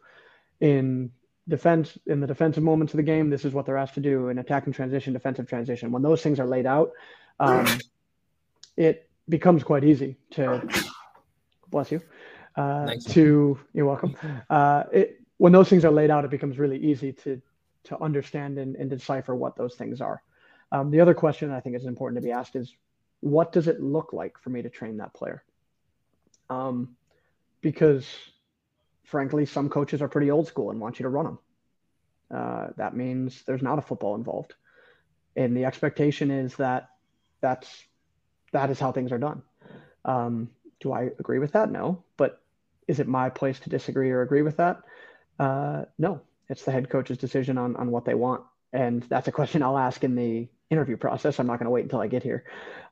In 0.60 1.12
defense, 1.48 1.98
in 2.06 2.20
the 2.20 2.28
defensive 2.28 2.64
moments 2.64 2.94
of 2.94 2.98
the 2.98 3.04
game, 3.04 3.30
this 3.30 3.46
is 3.46 3.54
what 3.54 3.66
they're 3.66 3.78
asked 3.78 3.96
to 3.96 4.02
do. 4.02 4.30
In 4.30 4.38
attack 4.38 4.66
and 4.66 4.76
transition, 4.76 5.14
defensive 5.14 5.48
transition. 5.48 5.92
When 5.92 6.02
those 6.02 6.22
things 6.22 6.40
are 6.40 6.48
laid 6.48 6.66
out, 6.66 6.92
um, 7.40 7.66
it 8.78 9.10
becomes 9.28 9.64
quite 9.64 9.84
easy 9.84 10.18
to 10.32 10.68
bless 11.70 11.92
you. 11.92 12.02
Uh, 12.56 12.86
nice. 12.86 13.04
To 13.06 13.60
you're 13.74 13.86
welcome. 13.86 14.16
Uh, 14.50 14.84
it, 14.92 15.22
when 15.38 15.52
those 15.52 15.70
things 15.70 15.84
are 15.84 15.92
laid 15.92 16.10
out, 16.10 16.24
it 16.24 16.32
becomes 16.32 16.58
really 16.58 16.78
easy 16.78 17.12
to 17.12 17.42
to 17.86 18.02
understand 18.02 18.58
and, 18.58 18.76
and 18.76 18.90
decipher 18.90 19.36
what 19.36 19.56
those 19.56 19.76
things 19.76 20.02
are. 20.02 20.22
Um, 20.72 20.90
the 20.90 21.02
other 21.02 21.14
question 21.14 21.52
I 21.52 21.60
think 21.60 21.76
is 21.76 21.86
important 21.86 22.22
to 22.22 22.26
be 22.26 22.32
asked 22.32 22.56
is, 22.56 22.74
what 23.20 23.52
does 23.52 23.68
it 23.68 23.82
look 23.82 24.14
like 24.14 24.40
for 24.40 24.50
me 24.50 24.62
to 24.62 24.70
train 24.70 24.98
that 24.98 25.14
player? 25.14 25.44
Um, 26.50 26.96
because 27.62 28.08
frankly, 29.04 29.46
some 29.46 29.70
coaches 29.70 30.02
are 30.02 30.08
pretty 30.08 30.32
old 30.32 30.48
school 30.48 30.72
and 30.72 30.80
want 30.80 31.00
you 31.00 31.04
to 31.04 31.10
run 31.10 31.26
them. 31.26 31.40
Uh, 32.34 32.68
that 32.78 32.96
means 32.96 33.44
there's 33.46 33.62
not 33.62 33.78
a 33.78 33.82
football 33.82 34.16
involved, 34.16 34.54
and 35.36 35.56
the 35.56 35.66
expectation 35.66 36.32
is 36.32 36.56
that 36.56 36.90
that's 37.42 37.86
that 38.52 38.70
is 38.70 38.80
how 38.80 38.92
things 38.92 39.12
are 39.12 39.18
done. 39.18 39.42
Um, 40.06 40.50
do 40.80 40.92
I 40.92 41.12
agree 41.20 41.40
with 41.40 41.54
that? 41.54 41.72
No, 41.72 42.04
but 42.18 42.42
is 42.88 43.00
it 43.00 43.08
my 43.08 43.30
place 43.30 43.60
to 43.62 43.70
disagree 43.70 44.12
or 44.12 44.22
agree 44.22 44.42
with 44.42 44.58
that? 44.58 44.82
Uh, 45.40 45.86
no, 45.98 46.22
it's 46.50 46.64
the 46.64 46.72
head 46.72 46.90
coach's 46.90 47.18
decision 47.18 47.58
on 47.58 47.76
on 47.76 47.92
what 47.92 48.06
they 48.06 48.16
want, 48.16 48.44
and 48.74 49.04
that's 49.04 49.28
a 49.28 49.32
question 49.32 49.64
I'll 49.64 49.78
ask 49.78 50.04
in 50.04 50.16
the 50.16 50.48
interview 50.70 50.98
process. 50.98 51.40
I'm 51.40 51.48
not 51.48 51.60
going 51.60 51.66
to 51.66 51.72
wait 51.72 51.84
until 51.84 52.02
I 52.02 52.08
get 52.08 52.24
here 52.24 52.46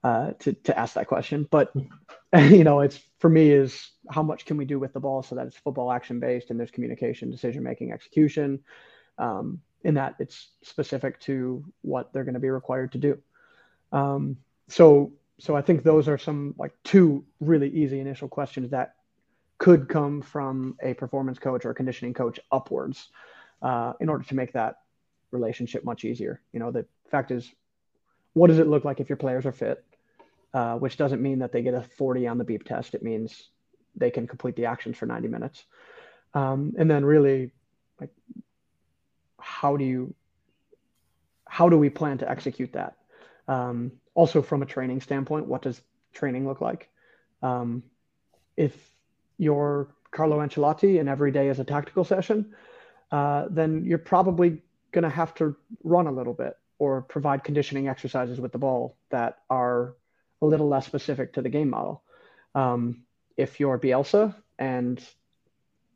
uh, 0.04 0.32
to 0.40 0.54
to 0.54 0.78
ask 0.78 0.96
that 0.96 1.08
question. 1.08 1.48
But 1.50 1.72
you 2.38 2.64
know, 2.64 2.82
it's 2.82 3.00
for 3.20 3.30
me 3.30 3.52
is 3.52 3.92
how 4.10 4.24
much 4.24 4.46
can 4.46 4.58
we 4.58 4.66
do 4.66 4.80
with 4.80 4.94
the 4.94 5.00
ball 5.00 5.24
so 5.24 5.36
that 5.36 5.48
it's 5.48 5.58
football 5.58 5.92
action 5.92 6.20
based 6.20 6.50
and 6.50 6.60
there's 6.60 6.72
communication, 6.72 7.32
decision 7.32 7.64
making, 7.64 7.92
execution. 7.92 8.64
Um, 9.18 9.62
in 9.84 9.96
that 9.96 10.16
it's 10.20 10.50
specific 10.64 11.20
to 11.20 11.64
what 11.82 12.14
they're 12.14 12.24
going 12.24 12.34
to 12.34 12.40
be 12.40 12.50
required 12.50 12.94
to 12.94 12.98
do. 12.98 13.18
Um, 13.94 14.38
so 14.68 15.14
so 15.40 15.56
I 15.56 15.62
think 15.62 15.84
those 15.84 16.08
are 16.08 16.18
some 16.18 16.56
like 16.58 16.74
two 16.84 17.26
really 17.40 17.70
easy 17.70 18.00
initial 18.00 18.28
questions 18.28 18.72
that 18.72 18.96
could 19.58 19.88
come 19.88 20.22
from 20.22 20.76
a 20.82 20.94
performance 20.94 21.40
coach 21.40 21.66
or 21.66 21.72
a 21.72 21.76
conditioning 21.76 22.14
coach 22.14 22.40
upwards 22.52 23.10
uh, 23.62 23.94
in 24.00 24.10
order 24.10 24.24
to 24.26 24.36
make 24.36 24.54
that 24.54 24.78
relationship 25.32 25.84
much 25.84 26.06
easier. 26.06 26.42
You 26.52 26.60
know, 26.60 26.72
the 26.72 26.86
fact 27.10 27.32
is, 27.32 27.52
what 28.34 28.48
does 28.48 28.60
it 28.60 28.68
look 28.68 28.84
like 28.84 29.00
if 29.00 29.10
your 29.10 29.18
players 29.18 29.46
are 29.46 29.52
fit? 29.52 29.84
Uh, 30.54 30.76
which 30.78 30.98
doesn't 30.98 31.22
mean 31.22 31.40
that 31.40 31.52
they 31.52 31.64
get 31.64 31.74
a 31.74 31.82
40 31.82 32.28
on 32.28 32.38
the 32.38 32.44
beep 32.44 32.64
test. 32.64 32.94
It 32.94 33.02
means 33.02 33.50
they 33.96 34.12
can 34.12 34.28
complete 34.28 34.56
the 34.56 34.66
actions 34.66 34.98
for 34.98 35.08
90 35.08 35.28
minutes. 35.28 35.66
Um, 36.34 36.74
and 36.78 36.90
then 36.90 37.04
really, 37.04 37.52
like, 38.00 38.12
how 39.40 39.78
do 39.78 39.84
you, 39.84 40.14
how 41.48 41.70
do 41.70 41.78
we 41.78 41.90
plan 41.90 42.20
to 42.20 42.30
execute 42.30 42.74
that? 42.74 42.98
Um, 43.48 43.94
also, 44.16 44.42
from 44.42 44.62
a 44.62 44.66
training 44.66 45.02
standpoint, 45.02 45.48
what 45.48 45.62
does 45.62 45.82
training 46.14 46.48
look 46.48 46.62
like? 46.62 46.90
Um, 47.42 47.84
if 48.56 48.74
you're 49.38 49.88
Carlo 50.12 50.40
Ancelotti 50.40 51.00
and 51.00 51.10
every 51.10 51.32
day 51.32 51.50
is 51.50 51.60
a 51.60 51.64
tactical 51.64 52.04
session, 52.04 52.54
uh, 53.12 53.48
then 53.50 53.84
you're 53.86 53.98
probably 53.98 54.62
going 54.92 55.04
to 55.04 55.10
have 55.10 55.34
to 55.36 55.56
run 55.84 56.08
a 56.08 56.12
little 56.12 56.34
bit 56.34 56.56
or 56.80 57.02
provide 57.02 57.44
conditioning 57.44 57.88
exercises 57.88 58.40
with 58.40 58.52
the 58.52 58.58
ball 58.58 58.96
that 59.10 59.40
are 59.50 59.96
a 60.42 60.46
little 60.46 60.68
less 60.68 60.86
specific 60.86 61.34
to 61.34 61.42
the 61.42 61.50
game 61.50 61.70
model. 61.70 62.04
Um, 62.56 63.04
if 63.38 63.60
you're 63.60 63.80
Bielsa 63.80 64.36
and 64.60 65.04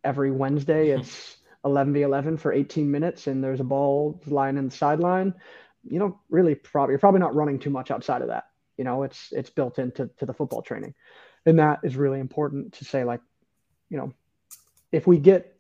every 0.03 0.31
Wednesday 0.31 0.89
it's 0.97 1.37
11 1.65 1.93
v 1.93 2.01
11 2.01 2.37
for 2.37 2.53
18 2.53 2.89
minutes 2.89 3.27
and 3.27 3.43
there's 3.43 3.59
a 3.59 3.65
ball 3.65 4.19
lying 4.25 4.57
in 4.57 4.69
the 4.69 4.75
sideline, 4.75 5.33
you 5.89 5.99
know, 5.99 6.19
really 6.29 6.55
probably 6.55 6.93
you're 6.93 6.99
probably 6.99 7.19
not 7.19 7.35
running 7.35 7.59
too 7.59 7.69
much 7.69 7.91
outside 7.91 8.21
of 8.21 8.29
that. 8.29 8.45
You 8.77 8.83
know, 8.83 9.03
it's 9.03 9.29
it's 9.31 9.49
built 9.49 9.79
into 9.79 10.09
to 10.17 10.25
the 10.25 10.33
football 10.33 10.61
training, 10.61 10.93
and 11.45 11.59
that 11.59 11.79
is 11.83 11.95
really 11.95 12.19
important 12.19 12.73
to 12.73 12.85
say. 12.85 13.03
Like, 13.03 13.21
you 13.89 13.97
know, 13.97 14.13
if 14.91 15.07
we 15.07 15.17
get 15.17 15.55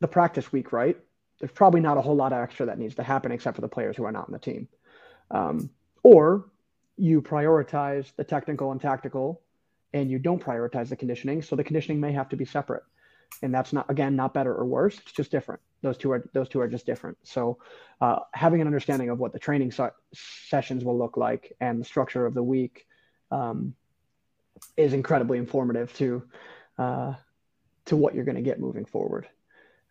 the 0.00 0.08
practice 0.08 0.52
week 0.52 0.72
right, 0.72 0.96
there's 1.38 1.52
probably 1.52 1.80
not 1.80 1.96
a 1.96 2.00
whole 2.02 2.16
lot 2.16 2.32
of 2.32 2.38
extra 2.38 2.66
that 2.66 2.78
needs 2.78 2.94
to 2.96 3.02
happen 3.02 3.32
except 3.32 3.56
for 3.56 3.62
the 3.62 3.68
players 3.68 3.96
who 3.96 4.04
are 4.04 4.12
not 4.12 4.28
in 4.28 4.32
the 4.32 4.38
team. 4.38 4.68
Um, 5.30 5.70
or 6.02 6.50
you 6.96 7.22
prioritize 7.22 8.14
the 8.16 8.24
technical 8.24 8.72
and 8.72 8.80
tactical 8.80 9.40
and 9.92 10.10
you 10.10 10.18
don't 10.18 10.42
prioritize 10.42 10.88
the 10.88 10.96
conditioning. 10.96 11.42
So 11.42 11.56
the 11.56 11.64
conditioning 11.64 12.00
may 12.00 12.12
have 12.12 12.28
to 12.30 12.36
be 12.36 12.44
separate. 12.44 12.82
And 13.42 13.54
that's 13.54 13.72
not, 13.72 13.90
again, 13.90 14.16
not 14.16 14.34
better 14.34 14.54
or 14.54 14.64
worse. 14.64 14.98
It's 14.98 15.12
just 15.12 15.30
different. 15.30 15.60
Those 15.82 15.96
two 15.96 16.12
are, 16.12 16.28
those 16.32 16.48
two 16.48 16.60
are 16.60 16.68
just 16.68 16.86
different. 16.86 17.18
So 17.22 17.58
uh, 18.00 18.20
having 18.34 18.60
an 18.60 18.66
understanding 18.66 19.10
of 19.10 19.18
what 19.18 19.32
the 19.32 19.38
training 19.38 19.72
so- 19.72 19.92
sessions 20.14 20.84
will 20.84 20.98
look 20.98 21.16
like 21.16 21.56
and 21.60 21.80
the 21.80 21.84
structure 21.84 22.26
of 22.26 22.34
the 22.34 22.42
week 22.42 22.86
um, 23.30 23.74
is 24.76 24.92
incredibly 24.92 25.38
informative 25.38 25.94
to, 25.94 26.22
uh, 26.78 27.14
to 27.86 27.96
what 27.96 28.14
you're 28.14 28.24
going 28.24 28.36
to 28.36 28.42
get 28.42 28.60
moving 28.60 28.84
forward. 28.84 29.26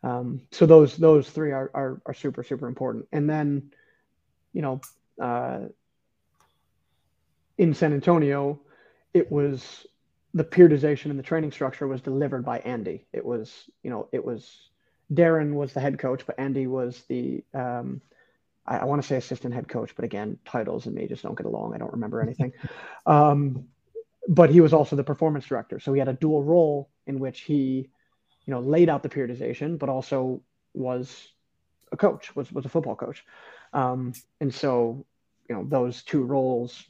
Um, 0.04 0.42
so 0.52 0.66
those 0.66 0.96
those 0.96 1.30
three 1.30 1.52
are, 1.52 1.70
are, 1.74 2.02
are 2.06 2.14
super 2.14 2.44
super 2.44 2.68
important. 2.68 3.08
And 3.12 3.30
then, 3.30 3.72
you 4.54 4.62
know, 4.62 4.82
uh, 5.22 5.68
in 7.58 7.74
San 7.74 7.94
Antonio, 7.94 8.62
it 9.14 9.32
was 9.32 9.86
the 10.34 10.44
periodization 10.44 11.10
and 11.10 11.20
the 11.20 11.24
training 11.24 11.52
structure 11.52 11.88
was 11.88 12.02
delivered 12.02 12.46
by 12.46 12.60
Andy. 12.60 13.06
It 13.12 13.26
was 13.26 13.70
you 13.84 13.90
know 13.90 14.08
it 14.12 14.24
was 14.24 14.69
Darren 15.12 15.54
was 15.54 15.74
the 15.74 15.80
head 15.80 16.00
coach, 16.00 16.26
but 16.26 16.40
Andy 16.40 16.68
was 16.68 17.04
the 17.08 17.44
um, 17.54 18.02
I, 18.66 18.78
I 18.78 18.86
want 18.86 19.02
to 19.02 19.08
say 19.08 19.18
assistant 19.18 19.54
head 19.54 19.68
coach, 19.68 19.96
but 19.96 20.06
again, 20.06 20.38
titles 20.46 20.86
and 20.86 20.96
me 20.96 21.08
just 21.08 21.24
don't 21.24 21.38
get 21.38 21.46
along. 21.46 21.74
I 21.74 21.78
don't 21.78 21.94
remember 21.94 22.22
anything. 22.22 22.54
um, 23.06 23.66
but 24.28 24.50
he 24.52 24.62
was 24.62 24.74
also 24.74 24.96
the 24.96 25.04
performance 25.04 25.46
director, 25.46 25.80
so 25.80 25.94
he 25.94 26.00
had 26.00 26.08
a 26.08 26.14
dual 26.14 26.44
role 26.44 26.90
in 27.08 27.20
which 27.20 27.42
he 27.42 27.90
you 28.50 28.56
know, 28.56 28.62
laid 28.62 28.90
out 28.90 29.04
the 29.04 29.10
periodization, 29.10 29.78
but 29.78 29.90
also 29.90 30.42
was 30.74 31.30
a 31.92 31.98
coach, 31.98 32.36
was 32.36 32.52
was 32.52 32.66
a 32.66 32.70
football 32.70 32.96
coach, 32.96 33.24
um, 33.74 34.12
and 34.42 34.52
so 34.52 35.06
you 35.48 35.56
know 35.56 35.64
those 35.64 36.02
two 36.02 36.24
roles 36.24 36.84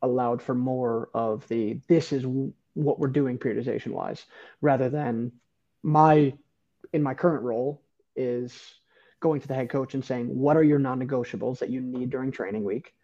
allowed 0.00 0.40
for 0.40 0.54
more 0.54 1.10
of 1.12 1.46
the 1.48 1.78
this 1.88 2.10
is 2.10 2.24
what 2.72 2.98
we're 2.98 3.08
doing 3.08 3.36
periodization 3.36 3.88
wise, 3.88 4.24
rather 4.62 4.88
than 4.88 5.30
my 5.82 6.32
in 6.92 7.02
my 7.02 7.14
current 7.14 7.42
role 7.42 7.80
is 8.16 8.74
going 9.20 9.40
to 9.40 9.48
the 9.48 9.54
head 9.54 9.68
coach 9.68 9.94
and 9.94 10.04
saying 10.04 10.26
what 10.26 10.56
are 10.56 10.62
your 10.62 10.78
non-negotiables 10.78 11.58
that 11.58 11.70
you 11.70 11.80
need 11.80 12.10
during 12.10 12.30
training 12.30 12.64
week 12.64 12.94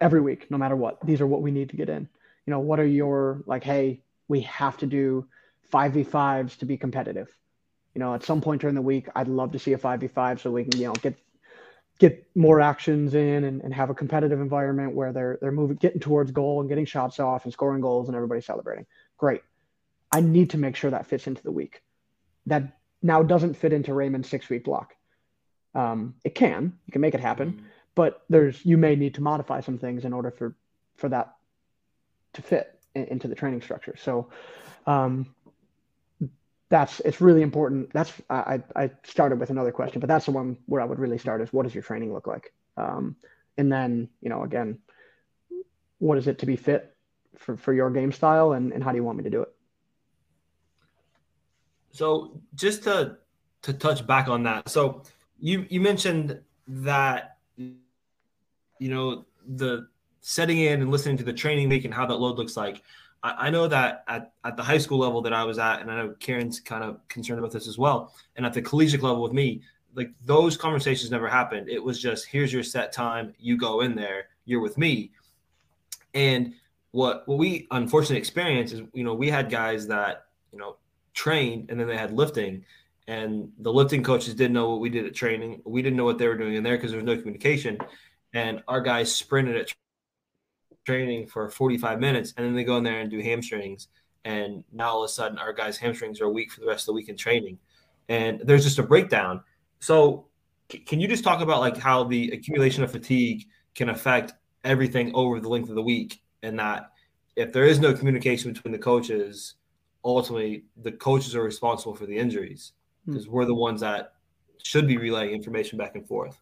every 0.00 0.20
week 0.20 0.50
no 0.50 0.58
matter 0.58 0.76
what 0.76 0.98
these 1.04 1.20
are 1.20 1.26
what 1.26 1.42
we 1.42 1.50
need 1.50 1.70
to 1.70 1.76
get 1.76 1.88
in 1.88 2.08
you 2.46 2.50
know 2.50 2.60
what 2.60 2.80
are 2.80 2.86
your 2.86 3.42
like 3.46 3.64
hey 3.64 4.00
we 4.28 4.40
have 4.40 4.76
to 4.78 4.86
do 4.86 5.26
5v5s 5.72 6.58
to 6.58 6.66
be 6.66 6.76
competitive. 6.76 7.28
You 7.94 8.00
know, 8.00 8.14
at 8.14 8.24
some 8.24 8.40
point 8.40 8.60
during 8.60 8.74
the 8.74 8.82
week, 8.82 9.08
I'd 9.14 9.28
love 9.28 9.52
to 9.52 9.58
see 9.58 9.72
a 9.72 9.78
5v5 9.78 10.40
so 10.40 10.50
we 10.50 10.64
can, 10.64 10.80
you 10.80 10.86
know, 10.86 10.94
get 10.94 11.14
get 11.98 12.26
more 12.34 12.60
actions 12.60 13.14
in 13.14 13.44
and, 13.44 13.60
and 13.60 13.72
have 13.72 13.90
a 13.90 13.94
competitive 13.94 14.40
environment 14.40 14.94
where 14.94 15.12
they're 15.12 15.38
they're 15.40 15.52
moving 15.52 15.76
getting 15.76 16.00
towards 16.00 16.30
goal 16.30 16.60
and 16.60 16.68
getting 16.68 16.86
shots 16.86 17.20
off 17.20 17.44
and 17.44 17.52
scoring 17.52 17.80
goals 17.80 18.08
and 18.08 18.16
everybody 18.16 18.40
celebrating. 18.40 18.86
Great. 19.18 19.42
I 20.10 20.20
need 20.20 20.50
to 20.50 20.58
make 20.58 20.76
sure 20.76 20.90
that 20.90 21.06
fits 21.06 21.26
into 21.26 21.42
the 21.42 21.52
week. 21.52 21.82
That 22.46 22.78
now 23.02 23.22
doesn't 23.22 23.54
fit 23.54 23.72
into 23.72 23.94
Raymond's 23.94 24.28
six 24.28 24.48
week 24.48 24.64
block. 24.64 24.94
Um, 25.74 26.14
it 26.24 26.34
can, 26.34 26.78
you 26.86 26.92
can 26.92 27.00
make 27.00 27.14
it 27.14 27.20
happen, 27.20 27.52
mm-hmm. 27.52 27.66
but 27.94 28.22
there's 28.28 28.64
you 28.64 28.76
may 28.76 28.94
need 28.96 29.14
to 29.14 29.22
modify 29.22 29.60
some 29.60 29.78
things 29.78 30.04
in 30.04 30.12
order 30.12 30.30
for 30.30 30.54
for 30.96 31.08
that 31.08 31.34
to 32.34 32.42
fit 32.42 32.78
in, 32.94 33.04
into 33.06 33.28
the 33.28 33.34
training 33.34 33.62
structure. 33.62 33.94
So 33.96 34.28
um, 34.86 35.34
that's 36.68 37.00
it's 37.00 37.20
really 37.20 37.42
important. 37.42 37.92
That's 37.92 38.12
I 38.30 38.62
I 38.74 38.90
started 39.04 39.38
with 39.38 39.50
another 39.50 39.72
question, 39.72 40.00
but 40.00 40.08
that's 40.08 40.26
the 40.26 40.32
one 40.32 40.56
where 40.66 40.80
I 40.80 40.84
would 40.84 40.98
really 40.98 41.18
start 41.18 41.40
is 41.40 41.52
what 41.52 41.64
does 41.64 41.74
your 41.74 41.82
training 41.82 42.12
look 42.12 42.26
like? 42.26 42.52
Um, 42.76 43.16
and 43.58 43.70
then 43.70 44.08
you 44.20 44.28
know 44.28 44.42
again, 44.42 44.78
what 45.98 46.18
is 46.18 46.26
it 46.26 46.38
to 46.38 46.46
be 46.46 46.56
fit 46.56 46.96
for 47.36 47.56
for 47.56 47.72
your 47.72 47.90
game 47.90 48.12
style, 48.12 48.52
and 48.52 48.72
and 48.72 48.82
how 48.82 48.90
do 48.90 48.96
you 48.96 49.04
want 49.04 49.18
me 49.18 49.24
to 49.24 49.30
do 49.30 49.42
it? 49.42 49.54
So 51.92 52.40
just 52.54 52.82
to 52.84 53.18
to 53.62 53.72
touch 53.72 54.04
back 54.06 54.28
on 54.28 54.42
that, 54.42 54.68
so 54.68 55.02
you 55.38 55.66
you 55.68 55.80
mentioned 55.80 56.40
that 56.66 57.36
you 57.56 57.78
know 58.80 59.24
the 59.46 59.88
setting 60.20 60.58
in 60.58 60.80
and 60.80 60.90
listening 60.90 61.16
to 61.18 61.24
the 61.24 61.32
training 61.32 61.68
week 61.68 61.84
and 61.84 61.92
how 61.92 62.06
that 62.06 62.16
load 62.16 62.38
looks 62.38 62.56
like. 62.56 62.82
I, 63.22 63.46
I 63.46 63.50
know 63.50 63.68
that 63.68 64.04
at, 64.08 64.32
at 64.44 64.56
the 64.56 64.62
high 64.62 64.78
school 64.78 64.98
level 64.98 65.20
that 65.22 65.32
I 65.32 65.44
was 65.44 65.58
at, 65.58 65.80
and 65.80 65.90
I 65.90 65.96
know 65.96 66.14
Karen's 66.18 66.60
kind 66.60 66.82
of 66.82 67.06
concerned 67.08 67.38
about 67.38 67.52
this 67.52 67.68
as 67.68 67.78
well, 67.78 68.14
and 68.36 68.46
at 68.46 68.52
the 68.52 68.62
collegiate 68.62 69.02
level 69.02 69.22
with 69.22 69.32
me, 69.32 69.62
like 69.94 70.10
those 70.24 70.56
conversations 70.56 71.10
never 71.10 71.28
happened. 71.28 71.68
It 71.68 71.82
was 71.82 72.00
just 72.00 72.26
here's 72.26 72.52
your 72.52 72.62
set 72.62 72.92
time, 72.92 73.34
you 73.38 73.56
go 73.56 73.82
in 73.82 73.94
there, 73.94 74.26
you're 74.44 74.60
with 74.60 74.78
me. 74.78 75.10
And 76.14 76.54
what 76.92 77.26
what 77.26 77.38
we 77.38 77.66
unfortunately 77.70 78.18
experienced 78.18 78.74
is, 78.74 78.82
you 78.92 79.04
know, 79.04 79.14
we 79.14 79.28
had 79.28 79.50
guys 79.50 79.86
that, 79.88 80.26
you 80.52 80.58
know, 80.58 80.76
trained 81.14 81.70
and 81.70 81.78
then 81.78 81.86
they 81.86 81.96
had 81.96 82.12
lifting 82.12 82.64
and 83.08 83.50
the 83.58 83.72
lifting 83.72 84.02
coaches 84.02 84.34
didn't 84.34 84.52
know 84.52 84.70
what 84.70 84.80
we 84.80 84.88
did 84.88 85.06
at 85.06 85.14
training. 85.14 85.60
We 85.64 85.82
didn't 85.82 85.96
know 85.96 86.04
what 86.04 86.18
they 86.18 86.28
were 86.28 86.36
doing 86.36 86.54
in 86.54 86.62
there 86.62 86.76
because 86.76 86.92
there 86.92 87.00
was 87.00 87.06
no 87.06 87.16
communication. 87.16 87.78
And 88.32 88.62
our 88.68 88.80
guys 88.80 89.14
sprinted 89.14 89.56
at 89.56 89.72
training 90.86 91.26
for 91.26 91.50
45 91.50 92.00
minutes 92.00 92.34
and 92.36 92.46
then 92.46 92.54
they 92.54 92.64
go 92.64 92.76
in 92.76 92.84
there 92.84 93.00
and 93.00 93.10
do 93.10 93.20
hamstrings 93.20 93.88
and 94.24 94.64
now 94.72 94.90
all 94.90 95.04
of 95.04 95.08
a 95.08 95.12
sudden 95.12 95.38
our 95.38 95.52
guys 95.52 95.78
hamstrings 95.78 96.20
are 96.20 96.28
weak 96.28 96.50
for 96.50 96.60
the 96.60 96.66
rest 96.66 96.82
of 96.82 96.86
the 96.86 96.92
week 96.92 97.08
in 97.08 97.16
training 97.16 97.56
and 98.08 98.40
there's 98.44 98.64
just 98.64 98.80
a 98.80 98.82
breakdown 98.82 99.40
so 99.78 100.26
can 100.86 100.98
you 100.98 101.06
just 101.06 101.22
talk 101.22 101.40
about 101.40 101.60
like 101.60 101.76
how 101.76 102.02
the 102.02 102.32
accumulation 102.32 102.82
of 102.82 102.90
fatigue 102.90 103.46
can 103.76 103.90
affect 103.90 104.32
everything 104.64 105.12
over 105.14 105.38
the 105.38 105.48
length 105.48 105.68
of 105.68 105.76
the 105.76 105.82
week 105.82 106.20
and 106.42 106.58
that 106.58 106.90
if 107.36 107.52
there 107.52 107.64
is 107.64 107.78
no 107.78 107.94
communication 107.94 108.52
between 108.52 108.72
the 108.72 108.78
coaches 108.78 109.54
ultimately 110.04 110.64
the 110.82 110.92
coaches 110.92 111.34
are 111.34 111.42
responsible 111.42 111.94
for 111.94 112.06
the 112.06 112.16
injuries 112.16 112.72
because 113.06 113.26
hmm. 113.26 113.32
we're 113.32 113.44
the 113.44 113.54
ones 113.54 113.80
that 113.80 114.14
should 114.62 114.86
be 114.86 114.96
relaying 114.96 115.30
information 115.30 115.78
back 115.78 115.94
and 115.94 116.06
forth 116.06 116.40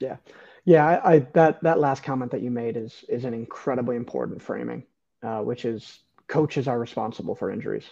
yeah 0.00 0.16
yeah, 0.64 0.86
I, 0.86 1.14
I, 1.14 1.18
that 1.34 1.62
that 1.62 1.78
last 1.78 2.02
comment 2.02 2.30
that 2.30 2.40
you 2.40 2.50
made 2.50 2.76
is 2.76 3.04
is 3.08 3.24
an 3.24 3.34
incredibly 3.34 3.96
important 3.96 4.40
framing, 4.40 4.84
uh, 5.22 5.40
which 5.40 5.64
is 5.64 6.00
coaches 6.26 6.68
are 6.68 6.78
responsible 6.78 7.34
for 7.34 7.50
injuries. 7.50 7.84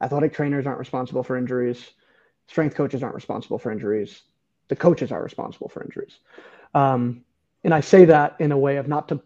Athletic 0.00 0.34
trainers 0.34 0.66
aren't 0.66 0.80
responsible 0.80 1.22
for 1.22 1.36
injuries. 1.36 1.92
Strength 2.48 2.74
coaches 2.74 3.04
aren't 3.04 3.14
responsible 3.14 3.58
for 3.58 3.70
injuries. 3.70 4.22
The 4.66 4.74
coaches 4.74 5.12
are 5.12 5.22
responsible 5.22 5.68
for 5.68 5.84
injuries. 5.84 6.18
Um, 6.74 7.24
and 7.62 7.72
I 7.72 7.80
say 7.80 8.06
that 8.06 8.34
in 8.40 8.50
a 8.50 8.58
way 8.58 8.78
of 8.78 8.88
not 8.88 9.08
to 9.08 9.22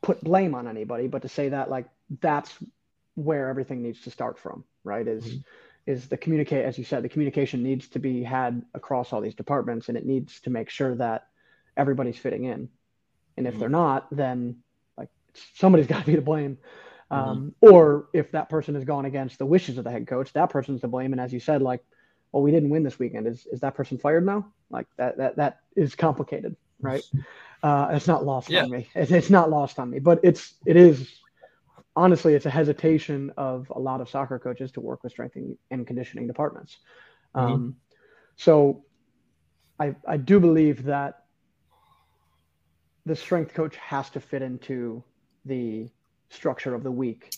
put 0.00 0.22
blame 0.22 0.54
on 0.54 0.68
anybody, 0.68 1.08
but 1.08 1.22
to 1.22 1.28
say 1.28 1.48
that 1.48 1.68
like 1.68 1.88
that's 2.20 2.56
where 3.14 3.48
everything 3.48 3.82
needs 3.82 4.00
to 4.02 4.10
start 4.10 4.38
from, 4.38 4.64
right? 4.82 5.06
Is 5.06 5.24
mm-hmm. 5.24 5.38
is 5.86 6.08
the 6.08 6.16
communicate 6.16 6.64
as 6.64 6.78
you 6.78 6.84
said, 6.84 7.02
the 7.02 7.08
communication 7.08 7.62
needs 7.62 7.88
to 7.88 7.98
be 7.98 8.22
had 8.22 8.62
across 8.74 9.12
all 9.12 9.20
these 9.20 9.34
departments, 9.34 9.88
and 9.88 9.96
it 9.96 10.06
needs 10.06 10.40
to 10.40 10.50
make 10.50 10.70
sure 10.70 10.94
that 10.96 11.26
everybody's 11.76 12.18
fitting 12.18 12.44
in. 12.44 12.68
And 13.36 13.46
if 13.46 13.52
mm-hmm. 13.52 13.60
they're 13.60 13.68
not, 13.68 14.14
then 14.14 14.58
like 14.96 15.08
somebody's 15.54 15.86
got 15.88 16.00
to 16.00 16.06
be 16.06 16.16
to 16.16 16.22
blame. 16.22 16.58
Mm-hmm. 17.10 17.30
Um, 17.30 17.54
or 17.60 18.08
if 18.12 18.32
that 18.32 18.48
person 18.48 18.74
has 18.74 18.84
gone 18.84 19.04
against 19.04 19.38
the 19.38 19.46
wishes 19.46 19.78
of 19.78 19.84
the 19.84 19.90
head 19.90 20.06
coach, 20.06 20.32
that 20.32 20.50
person's 20.50 20.80
to 20.80 20.88
blame. 20.88 21.12
And 21.12 21.20
as 21.20 21.32
you 21.32 21.40
said, 21.40 21.62
like, 21.62 21.84
well, 22.32 22.42
we 22.42 22.50
didn't 22.50 22.70
win 22.70 22.82
this 22.82 22.98
weekend. 22.98 23.28
Is 23.28 23.46
is 23.46 23.60
that 23.60 23.76
person 23.76 23.96
fired 23.96 24.26
now? 24.26 24.46
Like 24.68 24.86
that 24.96 25.18
that 25.18 25.36
that 25.36 25.60
is 25.76 25.94
complicated, 25.94 26.56
right? 26.80 27.02
Uh, 27.62 27.88
it's 27.92 28.08
not 28.08 28.24
lost 28.24 28.50
yeah. 28.50 28.64
on 28.64 28.70
me. 28.70 28.88
It's, 28.94 29.12
it's 29.12 29.30
not 29.30 29.50
lost 29.50 29.78
on 29.78 29.88
me, 29.88 30.00
but 30.00 30.20
it's 30.24 30.54
it 30.66 30.76
is 30.76 31.08
honestly, 31.96 32.34
it's 32.34 32.46
a 32.46 32.50
hesitation 32.50 33.32
of 33.36 33.70
a 33.74 33.78
lot 33.78 34.00
of 34.00 34.08
soccer 34.08 34.38
coaches 34.38 34.72
to 34.72 34.80
work 34.80 35.02
with 35.02 35.12
strength 35.12 35.36
and 35.70 35.86
conditioning 35.86 36.26
departments. 36.26 36.78
Mm-hmm. 37.34 37.52
Um, 37.52 37.76
so 38.36 38.84
I, 39.78 39.94
I 40.06 40.16
do 40.16 40.40
believe 40.40 40.84
that 40.84 41.24
the 43.06 43.16
strength 43.16 43.54
coach 43.54 43.76
has 43.76 44.10
to 44.10 44.20
fit 44.20 44.42
into 44.42 45.02
the 45.44 45.88
structure 46.30 46.74
of 46.74 46.82
the 46.82 46.90
week 46.90 47.36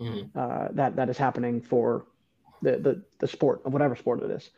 mm-hmm. 0.00 0.38
uh, 0.38 0.68
that 0.72 0.96
that 0.96 1.08
is 1.08 1.18
happening 1.18 1.60
for 1.60 2.06
the, 2.62 2.78
the 2.78 3.02
the 3.18 3.28
sport 3.28 3.62
of 3.64 3.72
whatever 3.72 3.94
sport 3.94 4.22
it 4.22 4.30
is. 4.30 4.50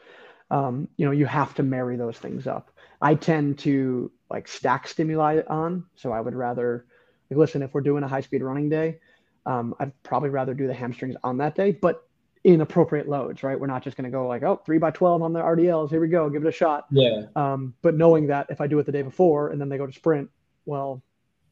Um, 0.51 0.89
you 0.97 1.07
know, 1.07 1.13
you 1.13 1.27
have 1.27 1.55
to 1.55 1.63
marry 1.63 1.97
those 1.97 2.19
things 2.19 2.47
up. 2.47 2.71
I 3.01 3.15
tend 3.15 3.59
to 3.61 4.11
like 4.31 4.47
stack 4.47 4.87
stimuli 4.87 5.41
on, 5.49 5.85
so 5.97 6.13
I 6.13 6.21
would 6.21 6.35
rather 6.35 6.87
like 7.31 7.39
listen 7.39 7.63
if 7.63 7.75
we're 7.75 7.81
doing 7.81 8.05
a 8.05 8.09
high 8.09 8.21
speed 8.21 8.43
running 8.43 8.69
day, 8.69 8.99
um, 9.47 9.75
I'd 9.79 9.93
probably 10.03 10.31
rather 10.31 10.55
do 10.55 10.67
the 10.67 10.75
hamstrings 10.75 11.17
on 11.23 11.39
that 11.39 11.55
day, 11.55 11.73
but 11.73 12.07
in 12.45 12.61
appropriate 12.61 13.09
loads, 13.09 13.43
right? 13.43 13.59
We're 13.59 13.67
not 13.67 13.83
just 13.83 13.97
going 13.97 14.05
to 14.05 14.11
go 14.11 14.27
like, 14.27 14.43
oh, 14.43 14.61
three 14.65 14.79
by 14.79 14.91
12 14.91 15.23
on 15.23 15.33
the 15.33 15.41
RDLs. 15.41 15.89
Here 15.91 16.01
we 16.01 16.09
go. 16.09 16.29
Give 16.29 16.45
it 16.45 16.49
a 16.49 16.53
shot. 16.53 16.87
Yeah. 16.91 17.23
Um, 17.35 17.75
but 17.81 17.95
knowing 17.95 18.27
that 18.27 18.47
if 18.51 18.61
I 18.61 18.67
do 18.67 18.79
it 18.79 18.87
the 18.87 18.93
day 18.93 19.03
before 19.03 19.49
and 19.49 19.61
then 19.61 19.71
they 19.71 19.79
go 19.79 19.87
to 19.87 19.93
sprint, 19.93 20.29
well, 20.67 21.03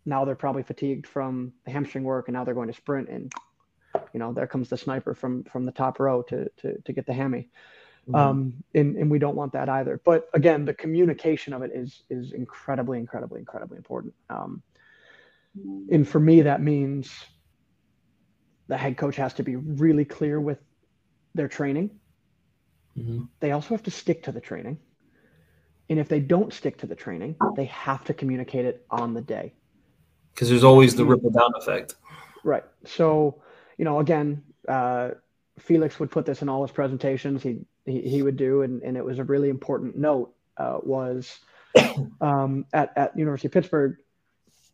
now 0.04 0.24
they're 0.24 0.34
probably 0.34 0.62
fatigued 0.62 1.06
from 1.06 1.52
the 1.64 1.70
hamstring 1.70 2.04
work 2.04 2.28
and 2.28 2.34
now 2.34 2.44
they're 2.44 2.54
going 2.54 2.68
to 2.68 2.74
sprint 2.74 3.08
and, 3.08 3.32
you 4.12 4.20
know, 4.20 4.34
there 4.34 4.46
comes 4.46 4.68
the 4.68 4.76
sniper 4.76 5.14
from, 5.14 5.44
from 5.44 5.64
the 5.64 5.72
top 5.72 5.98
row 5.98 6.22
to, 6.22 6.50
to, 6.58 6.80
to 6.82 6.92
get 6.92 7.06
the 7.06 7.14
hammy. 7.14 7.48
Mm-hmm. 8.08 8.14
Um, 8.14 8.54
and, 8.74 8.96
and 8.96 9.10
we 9.10 9.18
don't 9.18 9.36
want 9.36 9.52
that 9.54 9.70
either. 9.70 9.98
But 10.04 10.28
again, 10.34 10.66
the 10.66 10.74
communication 10.74 11.54
of 11.54 11.62
it 11.62 11.70
is, 11.72 12.02
is 12.10 12.32
incredibly, 12.32 12.98
incredibly, 12.98 13.40
incredibly 13.40 13.78
important. 13.78 14.12
Um, 14.28 14.62
and 15.90 16.06
for 16.06 16.18
me, 16.18 16.42
that 16.42 16.60
means 16.62 17.10
the 18.68 18.76
head 18.76 18.96
coach 18.96 19.16
has 19.16 19.34
to 19.34 19.42
be 19.42 19.56
really 19.56 20.04
clear 20.04 20.40
with 20.40 20.58
their 21.34 21.48
training. 21.48 21.90
Mm-hmm. 22.96 23.24
They 23.40 23.52
also 23.52 23.70
have 23.70 23.82
to 23.84 23.90
stick 23.90 24.24
to 24.24 24.32
the 24.32 24.40
training. 24.40 24.78
And 25.88 25.98
if 25.98 26.08
they 26.08 26.20
don't 26.20 26.52
stick 26.52 26.78
to 26.78 26.86
the 26.86 26.94
training, 26.94 27.36
they 27.56 27.66
have 27.66 28.04
to 28.04 28.14
communicate 28.14 28.64
it 28.64 28.86
on 28.90 29.14
the 29.14 29.20
day. 29.20 29.52
Because 30.34 30.48
there's 30.48 30.64
always 30.64 30.94
the 30.94 31.04
ripple 31.04 31.30
down 31.30 31.50
effect. 31.56 31.96
Right. 32.44 32.64
So, 32.86 33.42
you 33.76 33.84
know, 33.84 34.00
again, 34.00 34.42
uh, 34.68 35.10
Felix 35.58 36.00
would 36.00 36.10
put 36.10 36.24
this 36.24 36.42
in 36.42 36.48
all 36.48 36.62
his 36.62 36.72
presentations. 36.72 37.42
He 37.42 37.60
he, 37.84 38.00
he 38.00 38.22
would 38.22 38.36
do, 38.36 38.62
and, 38.62 38.82
and 38.82 38.96
it 38.96 39.04
was 39.04 39.18
a 39.18 39.24
really 39.24 39.48
important 39.48 39.96
note. 39.96 40.34
Uh, 40.56 40.78
was 40.82 41.38
um, 42.20 42.64
at 42.72 42.92
at 42.96 43.18
University 43.18 43.48
of 43.48 43.52
Pittsburgh, 43.52 43.96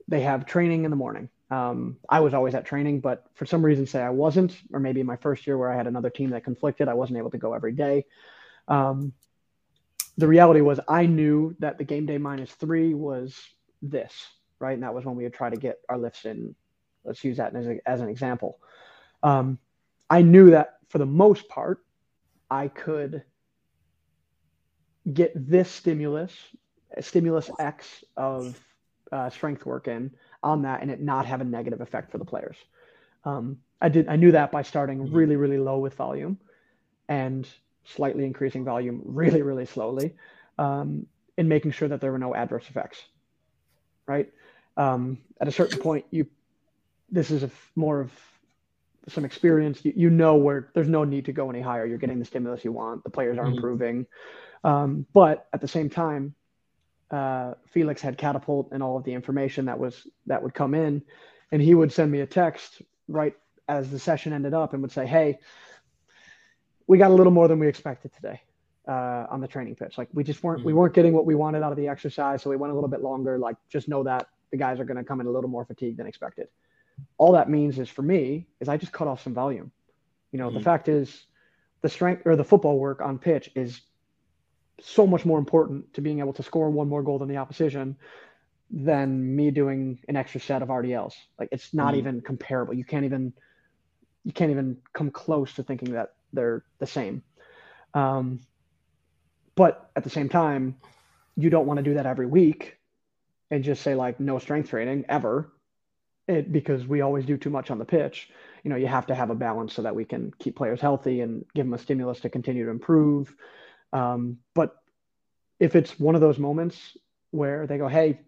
they 0.07 0.21
have 0.21 0.47
training 0.47 0.85
in 0.85 0.91
the 0.91 0.97
morning, 0.97 1.29
um, 1.51 1.97
I 2.09 2.21
was 2.21 2.35
always 2.35 2.55
at 2.55 2.67
training, 2.67 3.01
but 3.01 3.25
for 3.35 3.47
some 3.47 3.65
reason, 3.65 3.87
say 3.87 4.03
I 4.03 4.11
wasn't, 4.11 4.55
or 4.73 4.81
maybe 4.81 5.03
my 5.03 5.17
first 5.17 5.47
year 5.47 5.57
where 5.57 5.73
I 5.73 5.77
had 5.77 5.87
another 5.87 6.11
team 6.11 6.31
that 6.31 6.45
conflicted, 6.45 6.89
I 6.89 6.95
wasn't 6.95 7.19
able 7.19 7.31
to 7.31 7.39
go 7.39 7.55
every 7.55 7.73
day. 7.73 8.05
Um, 8.67 9.13
the 10.19 10.29
reality 10.29 10.61
was, 10.61 10.79
I 10.87 11.07
knew 11.07 11.57
that 11.61 11.79
the 11.79 11.85
game 11.85 12.05
day 12.05 12.19
minus 12.19 12.51
three 12.53 12.93
was 12.93 13.39
this, 13.81 14.13
right? 14.59 14.75
And 14.75 14.83
that 14.83 14.95
was 14.95 15.05
when 15.05 15.17
we 15.17 15.23
would 15.23 15.33
try 15.33 15.49
to 15.49 15.57
get 15.57 15.81
our 15.89 15.97
lifts 15.97 16.25
in. 16.25 16.55
Let's 17.05 17.25
use 17.25 17.39
that 17.39 17.55
as, 17.55 17.67
a, 17.67 17.79
as 17.89 18.01
an 18.01 18.09
example. 18.09 18.59
Um, 19.23 19.59
I 20.11 20.23
knew 20.23 20.51
that 20.51 20.79
for 20.89 20.99
the 20.99 21.07
most 21.07 21.49
part, 21.49 21.83
I 22.51 22.69
could 22.69 23.23
get 25.11 25.33
this 25.35 25.71
stimulus, 25.71 26.33
stimulus 27.01 27.51
X 27.59 28.05
of 28.17 28.59
uh, 29.13 29.31
strength 29.31 29.65
work 29.65 29.89
in 29.89 30.11
on 30.43 30.63
that 30.63 30.83
and 30.83 30.91
it 30.91 31.01
not 31.01 31.27
have 31.27 31.41
a 31.41 31.45
negative 31.45 31.81
effect 31.81 32.11
for 32.11 32.19
the 32.19 32.25
players. 32.25 32.57
Um, 33.25 33.59
I 33.81 33.89
did 33.89 34.09
I 34.09 34.17
knew 34.17 34.33
that 34.33 34.53
by 34.53 34.63
starting 34.63 34.99
mm-hmm. 34.99 35.15
really 35.15 35.37
really 35.37 35.59
low 35.59 35.79
with 35.79 35.95
volume 35.95 36.39
and 37.09 37.49
slightly 37.85 38.25
increasing 38.25 38.65
volume 38.65 39.03
really 39.05 39.43
really 39.43 39.67
slowly 39.67 40.15
um, 40.59 41.07
and 41.37 41.49
making 41.49 41.71
sure 41.71 41.89
that 41.89 42.01
there 42.01 42.13
were 42.13 42.19
no 42.19 42.35
adverse 42.35 42.69
effects. 42.69 43.03
Right. 44.07 44.33
Um, 44.77 45.19
at 45.41 45.49
a 45.49 45.53
certain 45.53 45.81
point, 45.81 46.07
you 46.11 46.27
this 47.11 47.31
is 47.31 47.43
a 47.43 47.47
f- 47.47 47.73
more 47.75 48.01
of 48.01 48.13
some 49.09 49.25
experience. 49.25 49.85
You, 49.85 49.93
you 49.97 50.11
know 50.11 50.37
where 50.37 50.71
there's 50.75 50.89
no 50.89 51.05
need 51.05 51.25
to 51.27 51.33
go 51.33 51.51
any 51.51 51.61
higher. 51.61 51.87
You're 51.87 51.99
getting 51.99 52.19
the 52.19 52.25
stimulus 52.25 52.65
you 52.65 52.73
want. 52.73 53.05
The 53.05 53.11
players 53.11 53.39
are 53.39 53.45
mm-hmm. 53.45 53.55
improving, 53.55 54.07
um, 54.65 55.07
but 55.13 55.49
at 55.53 55.61
the 55.61 55.69
same 55.69 55.91
time, 55.91 56.35
uh, 57.11 57.55
Felix 57.69 58.01
had 58.03 58.19
catapult 58.19 58.69
and 58.73 58.83
all 58.83 58.97
of 58.97 59.05
the 59.05 59.13
information 59.13 59.67
that 59.67 59.79
was 59.79 60.07
that 60.27 60.43
would 60.43 60.55
come 60.55 60.75
in, 60.75 61.03
and 61.53 61.63
he 61.63 61.75
would 61.75 61.93
send 61.93 62.11
me 62.11 62.21
a 62.21 62.27
text 62.27 62.83
right 63.07 63.35
as 63.69 63.91
the 63.91 63.99
session 63.99 64.33
ended 64.33 64.55
up 64.55 64.73
and 64.73 64.83
would 64.83 64.93
say, 64.93 65.07
"Hey, 65.07 65.39
we 66.87 66.99
got 66.99 67.11
a 67.11 67.15
little 67.15 67.33
more 67.33 67.49
than 67.49 67.59
we 67.59 67.69
expected 67.69 68.13
today 68.15 68.43
uh, 68.89 69.27
on 69.31 69.41
the 69.41 69.47
training 69.47 69.77
pitch. 69.77 69.99
Like 69.99 70.09
we 70.13 70.25
just 70.25 70.43
weren't 70.43 70.61
mm-hmm. 70.61 70.67
we 70.67 70.73
weren't 70.73 70.95
getting 70.95 71.13
what 71.13 71.27
we 71.27 71.35
wanted 71.35 71.63
out 71.63 71.71
of 71.71 71.77
the 71.79 71.87
exercise, 71.87 72.43
so 72.43 72.51
we 72.51 72.57
went 72.57 72.73
a 72.73 72.75
little 72.75 72.89
bit 72.89 73.03
longer. 73.03 73.39
Like 73.39 73.57
just 73.69 73.89
know 73.89 74.03
that 74.05 74.27
the 74.51 74.57
guys 74.57 74.81
are 74.81 74.85
going 74.85 74.97
to 74.97 75.05
come 75.05 75.21
in 75.21 75.27
a 75.27 75.31
little 75.31 75.51
more 75.51 75.65
fatigued 75.65 75.99
than 75.99 76.07
expected. 76.07 76.49
All 77.19 77.33
that 77.33 77.49
means 77.49 77.79
is 77.79 77.89
for 77.89 78.03
me 78.03 78.49
is 78.61 78.69
I 78.69 78.77
just 78.77 78.93
cut 78.93 79.07
off 79.07 79.23
some 79.23 79.35
volume. 79.35 79.71
You 80.33 80.39
know, 80.39 80.49
mm-hmm. 80.49 80.59
the 80.59 80.65
fact 80.65 80.89
is 80.89 81.27
the 81.83 81.89
strength 81.89 82.23
or 82.25 82.35
the 82.35 82.45
football 82.45 82.79
work 82.79 83.01
on 83.01 83.19
pitch 83.19 83.51
is 83.55 83.81
so 84.81 85.07
much 85.07 85.25
more 85.25 85.39
important 85.39 85.93
to 85.95 86.01
being 86.01 86.21
able 86.21 86.33
to 86.35 86.43
score 86.43 86.71
one 86.71 86.89
more 86.89 87.03
goal 87.03 87.19
than 87.19 87.29
the 87.29 87.37
opposition 87.37 87.97
than 88.71 89.35
me 89.35 89.51
doing 89.51 89.99
an 90.09 90.17
extra 90.17 90.41
set 90.41 90.63
of 90.63 90.69
RDLs. 90.69 91.15
Like 91.39 91.49
it's 91.53 91.73
not 91.73 91.95
mm. 91.95 91.99
even 91.99 92.21
comparable. 92.21 92.75
You 92.75 92.85
can't 92.85 93.05
even 93.05 93.33
you 94.25 94.33
can't 94.33 94.51
even 94.51 94.77
come 94.93 95.11
close 95.11 95.55
to 95.55 95.63
thinking 95.63 95.93
that 95.93 96.15
they're 96.33 96.65
the 96.79 96.87
same. 96.87 97.23
Um, 97.95 98.41
but 99.55 99.91
at 99.97 100.05
the 100.05 100.11
same 100.11 100.29
time, 100.29 100.77
you 101.37 101.51
don't 101.51 101.67
want 101.67 101.79
to 101.79 101.83
do 101.83 101.95
that 101.95 102.07
every 102.07 102.27
week 102.27 102.77
and 103.51 103.65
just 103.65 103.83
say 103.83 103.95
like 103.95 104.21
no 104.21 104.39
strength 104.39 104.71
training 104.71 105.07
ever. 105.09 105.51
It, 106.27 106.53
because 106.53 106.87
we 106.87 107.01
always 107.01 107.25
do 107.25 107.39
too 107.39 107.49
much 107.49 107.71
on 107.71 107.79
the 107.79 107.87
pitch. 107.87 108.29
You 108.63 108.69
know, 108.69 108.77
you 108.77 108.87
have 108.87 109.07
to 109.07 109.15
have 109.15 109.31
a 109.31 109.35
balance 109.35 109.73
so 109.73 109.81
that 109.81 109.95
we 109.95 110.05
can 110.05 110.31
keep 110.39 110.57
players 110.57 110.79
healthy 110.79 111.23
and 111.23 111.43
give 111.55 111.65
them 111.65 111.73
a 111.73 111.79
stimulus 111.79 112.21
to 112.21 112.29
continue 112.29 112.67
to 112.67 112.71
improve 112.71 113.35
um, 113.93 114.39
but 114.55 114.77
if 115.61 115.75
it's 115.75 115.99
one 115.99 116.15
of 116.15 116.21
those 116.21 116.39
moments 116.39 116.97
where 117.31 117.67
they 117.67 117.79
go, 117.79 117.89
"Hey, 117.89 118.21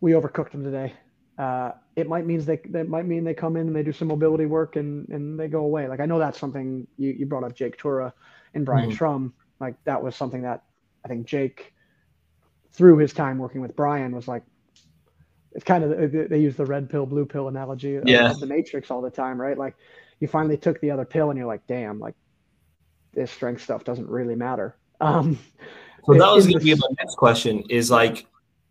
we 0.00 0.12
overcooked 0.12 0.52
them 0.52 0.64
today," 0.64 0.94
uh, 1.38 1.72
it 1.96 2.08
might 2.08 2.26
means 2.26 2.46
they 2.46 2.60
that 2.70 2.88
might 2.88 3.06
mean 3.06 3.24
they 3.24 3.34
come 3.34 3.56
in 3.56 3.66
and 3.66 3.76
they 3.76 3.82
do 3.82 3.92
some 3.92 4.08
mobility 4.08 4.46
work 4.46 4.76
and 4.76 5.08
and 5.08 5.38
they 5.38 5.48
go 5.48 5.60
away. 5.60 5.88
Like 5.88 6.00
I 6.00 6.06
know 6.06 6.18
that's 6.18 6.38
something 6.38 6.86
you, 6.96 7.10
you 7.10 7.26
brought 7.26 7.44
up 7.44 7.54
Jake 7.54 7.78
Tuura 7.78 8.12
and 8.54 8.64
Brian 8.64 8.90
mm-hmm. 8.90 9.26
Like 9.60 9.76
that 9.84 10.02
was 10.02 10.16
something 10.16 10.42
that 10.42 10.64
I 11.04 11.08
think 11.08 11.26
Jake, 11.26 11.72
through 12.72 12.98
his 12.98 13.12
time 13.12 13.38
working 13.38 13.60
with 13.60 13.76
Brian, 13.76 14.14
was 14.14 14.28
like. 14.28 14.42
It's 15.56 15.62
kind 15.62 15.84
of 15.84 16.30
they 16.30 16.40
use 16.40 16.56
the 16.56 16.66
red 16.66 16.90
pill, 16.90 17.06
blue 17.06 17.26
pill 17.26 17.46
analogy 17.46 18.00
yeah. 18.04 18.32
of 18.32 18.40
the 18.40 18.46
Matrix 18.46 18.90
all 18.90 19.00
the 19.00 19.08
time, 19.08 19.40
right? 19.40 19.56
Like 19.56 19.76
you 20.18 20.26
finally 20.26 20.56
took 20.56 20.80
the 20.80 20.90
other 20.90 21.04
pill 21.04 21.30
and 21.30 21.38
you're 21.38 21.46
like, 21.46 21.64
damn, 21.68 22.00
like 22.00 22.16
this 23.14 23.30
strength 23.30 23.62
stuff 23.62 23.84
doesn't 23.84 24.08
really 24.08 24.34
matter. 24.34 24.76
Um, 25.00 25.38
so 26.06 26.14
that 26.14 26.32
was 26.32 26.46
going 26.46 26.58
to 26.58 26.64
be 26.64 26.74
my 26.74 26.86
next 26.98 27.16
question. 27.16 27.62
Is 27.70 27.90
like 27.90 28.26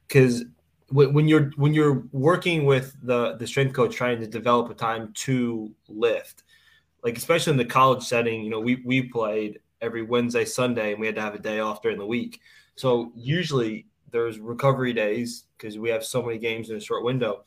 because 0.07 0.45
when 0.91 1.27
you're 1.27 1.51
when 1.55 1.73
you're 1.73 2.03
working 2.11 2.65
with 2.65 2.95
the 3.01 3.35
the 3.37 3.47
strength 3.47 3.73
coach 3.73 3.95
trying 3.95 4.19
to 4.19 4.27
develop 4.27 4.69
a 4.69 4.73
time 4.75 5.11
to 5.13 5.71
lift, 5.87 6.43
like 7.03 7.17
especially 7.17 7.51
in 7.51 7.57
the 7.57 7.65
college 7.65 8.03
setting, 8.03 8.43
you 8.43 8.49
know, 8.49 8.59
we 8.59 8.81
we 8.85 9.01
played 9.01 9.59
every 9.81 10.03
Wednesday, 10.03 10.45
Sunday, 10.45 10.91
and 10.91 10.99
we 10.99 11.07
had 11.07 11.15
to 11.15 11.21
have 11.21 11.35
a 11.35 11.39
day 11.39 11.59
off 11.59 11.81
during 11.81 11.97
the 11.97 12.05
week. 12.05 12.39
So 12.75 13.11
usually 13.15 13.87
there's 14.11 14.39
recovery 14.39 14.93
days 14.93 15.45
because 15.57 15.79
we 15.79 15.89
have 15.89 16.05
so 16.05 16.21
many 16.21 16.37
games 16.37 16.69
in 16.69 16.77
a 16.77 16.79
short 16.79 17.03
window, 17.03 17.43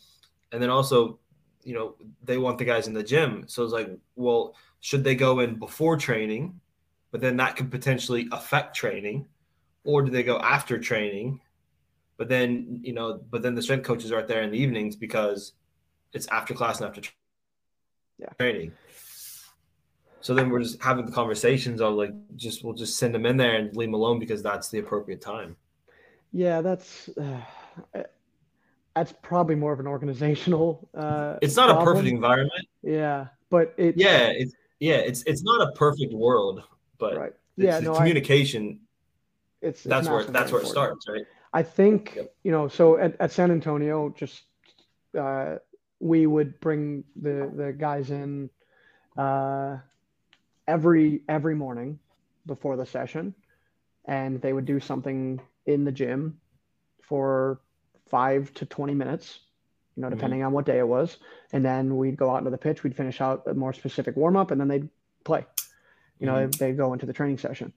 and 0.51 0.61
then 0.61 0.71
also, 0.71 1.19
you 1.63 1.75
know, 1.75 1.95
they 2.25 2.39
want 2.39 2.59
the 2.59 2.65
guys 2.65 2.89
in 2.89 2.95
the 2.95 3.03
gym. 3.03 3.45
So 3.47 3.63
it's 3.63 3.73
like, 3.73 3.91
well, 4.17 4.57
should 4.81 5.05
they 5.05 5.15
go 5.15 5.41
in 5.41 5.59
before 5.59 5.97
training 5.97 6.61
but 7.17 7.23
then 7.23 7.39
that 7.39 7.57
could 7.57 7.71
potentially 7.71 8.29
affect 8.31 8.77
training, 8.77 9.27
or 9.85 10.03
do 10.03 10.11
they 10.11 10.23
go 10.23 10.37
after 10.39 10.79
training? 10.79 11.41
But 12.19 12.29
then 12.29 12.81
you 12.83 12.93
know, 12.93 13.23
but 13.31 13.41
then 13.41 13.55
the 13.55 13.63
strength 13.63 13.87
coaches 13.87 14.13
aren't 14.13 14.29
there 14.29 14.43
in 14.43 14.51
the 14.51 14.59
evenings 14.59 14.97
because 14.97 15.55
it's 16.13 16.27
after 16.27 16.53
class 16.53 16.79
and 16.79 16.89
after 16.91 17.01
tra- 17.01 17.15
yeah. 18.19 18.29
training. 18.39 18.73
So 20.21 20.35
then 20.35 20.51
we're 20.51 20.61
just 20.61 20.83
having 20.83 21.07
the 21.07 21.13
conversations 21.13 21.81
of 21.81 21.95
like, 21.95 22.13
just 22.37 22.63
we'll 22.63 22.75
just 22.75 22.99
send 22.99 23.15
them 23.15 23.25
in 23.25 23.39
there 23.39 23.55
and 23.55 23.75
leave 23.75 23.89
them 23.89 23.95
alone 23.95 24.19
because 24.19 24.43
that's 24.43 24.69
the 24.69 24.81
appropriate 24.81 25.23
time. 25.23 25.57
Yeah, 26.33 26.61
that's 26.61 27.09
uh, 27.17 28.03
that's 28.95 29.15
probably 29.23 29.55
more 29.55 29.73
of 29.73 29.81
an 29.81 29.87
organizational. 29.87 30.87
Uh, 30.95 31.39
it's 31.41 31.57
not 31.57 31.69
problem. 31.71 31.89
a 31.89 31.91
perfect 31.93 32.13
environment. 32.13 32.67
Yeah, 32.83 33.29
but 33.49 33.73
it. 33.79 33.97
Yeah, 33.97 34.29
it's 34.35 34.53
yeah, 34.81 34.97
it's 34.97 35.23
it's 35.23 35.43
not 35.43 35.67
a 35.67 35.73
perfect 35.73 36.13
world 36.13 36.63
but 36.99 37.17
right. 37.17 37.33
yeah, 37.57 37.79
no, 37.81 37.95
communication. 37.95 38.81
I, 39.63 39.67
it's, 39.69 39.83
that's 39.83 40.09
where 40.09 40.25
that's 40.25 40.53
where 40.53 40.61
it 40.61 40.67
starts, 40.67 41.09
right? 41.09 41.25
I 41.53 41.63
think 41.63 42.15
yep. 42.17 42.35
you 42.43 42.53
know. 42.53 42.69
So 42.69 42.99
at, 42.99 43.17
at 43.21 43.33
San 43.33 43.51
Antonio, 43.51 44.15
just 44.17 44.43
uh, 45.19 45.57
we 46.01 46.27
would 46.27 46.61
bring 46.61 47.05
the 47.21 47.51
the 47.55 47.73
guys 47.73 48.11
in 48.11 48.51
uh, 49.17 49.79
every 50.67 51.23
every 51.29 51.55
morning 51.55 51.99
before 52.45 52.77
the 52.77 52.87
session, 52.87 53.35
and 54.05 54.41
they 54.41 54.53
would 54.53 54.67
do 54.67 54.81
something 54.81 55.41
in 55.65 55.85
the 55.85 55.93
gym 55.93 56.39
for 57.03 57.61
five 58.09 58.53
to 58.55 58.67
twenty 58.67 58.95
minutes, 58.95 59.41
you 59.97 60.03
know, 60.03 60.11
depending 60.11 60.41
mm-hmm. 60.41 60.49
on 60.49 60.53
what 60.53 60.67
day 60.67 60.79
it 60.79 60.87
was, 60.87 61.17
and 61.53 61.65
then 61.65 61.97
we'd 61.97 62.17
go 62.17 62.31
out 62.31 62.39
into 62.39 62.51
the 62.51 62.59
pitch. 62.59 62.83
We'd 62.83 62.97
finish 62.97 63.21
out 63.21 63.45
a 63.47 63.55
more 63.55 63.73
specific 63.73 64.17
warm 64.17 64.37
up, 64.37 64.51
and 64.51 64.61
then 64.61 64.69
they'd 64.69 64.89
play. 65.25 65.47
You 66.19 66.27
know, 66.27 66.35
mm-hmm. 66.35 66.51
they, 66.59 66.73
go 66.73 66.93
into 66.93 67.07
the 67.07 67.13
training 67.13 67.39
session. 67.39 67.73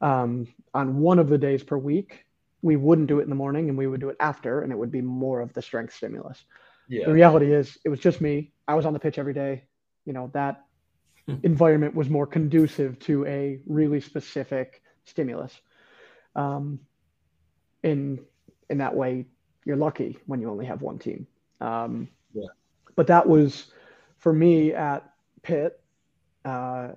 Um, 0.00 0.48
on 0.74 0.98
one 0.98 1.18
of 1.18 1.28
the 1.28 1.38
days 1.38 1.62
per 1.62 1.76
week, 1.76 2.24
we 2.62 2.76
wouldn't 2.76 3.08
do 3.08 3.20
it 3.20 3.22
in 3.22 3.28
the 3.30 3.36
morning, 3.36 3.68
and 3.68 3.78
we 3.78 3.86
would 3.86 4.00
do 4.00 4.08
it 4.08 4.16
after, 4.20 4.62
and 4.62 4.72
it 4.72 4.76
would 4.76 4.92
be 4.92 5.00
more 5.00 5.40
of 5.40 5.52
the 5.52 5.62
strength 5.62 5.94
stimulus. 5.94 6.44
Yeah. 6.88 7.06
The 7.06 7.12
reality 7.12 7.52
is, 7.52 7.78
it 7.84 7.88
was 7.88 8.00
just 8.00 8.20
me. 8.20 8.52
I 8.66 8.74
was 8.74 8.86
on 8.86 8.92
the 8.92 8.98
pitch 8.98 9.18
every 9.18 9.34
day. 9.34 9.64
You 10.04 10.12
know, 10.12 10.30
that 10.34 10.64
environment 11.42 11.94
was 11.94 12.08
more 12.08 12.26
conducive 12.26 12.98
to 13.00 13.26
a 13.26 13.60
really 13.66 14.00
specific 14.00 14.82
stimulus. 15.04 15.52
Um, 16.34 16.80
in 17.82 18.20
in 18.70 18.78
that 18.78 18.94
way, 18.94 19.26
you're 19.64 19.76
lucky 19.76 20.18
when 20.26 20.40
you 20.40 20.50
only 20.50 20.66
have 20.66 20.82
one 20.82 20.98
team. 20.98 21.26
Um, 21.60 22.08
yeah. 22.34 22.46
But 22.96 23.06
that 23.08 23.28
was 23.28 23.66
for 24.18 24.32
me 24.32 24.72
at 24.72 25.08
Pitt. 25.42 25.80
Uh, 26.44 26.88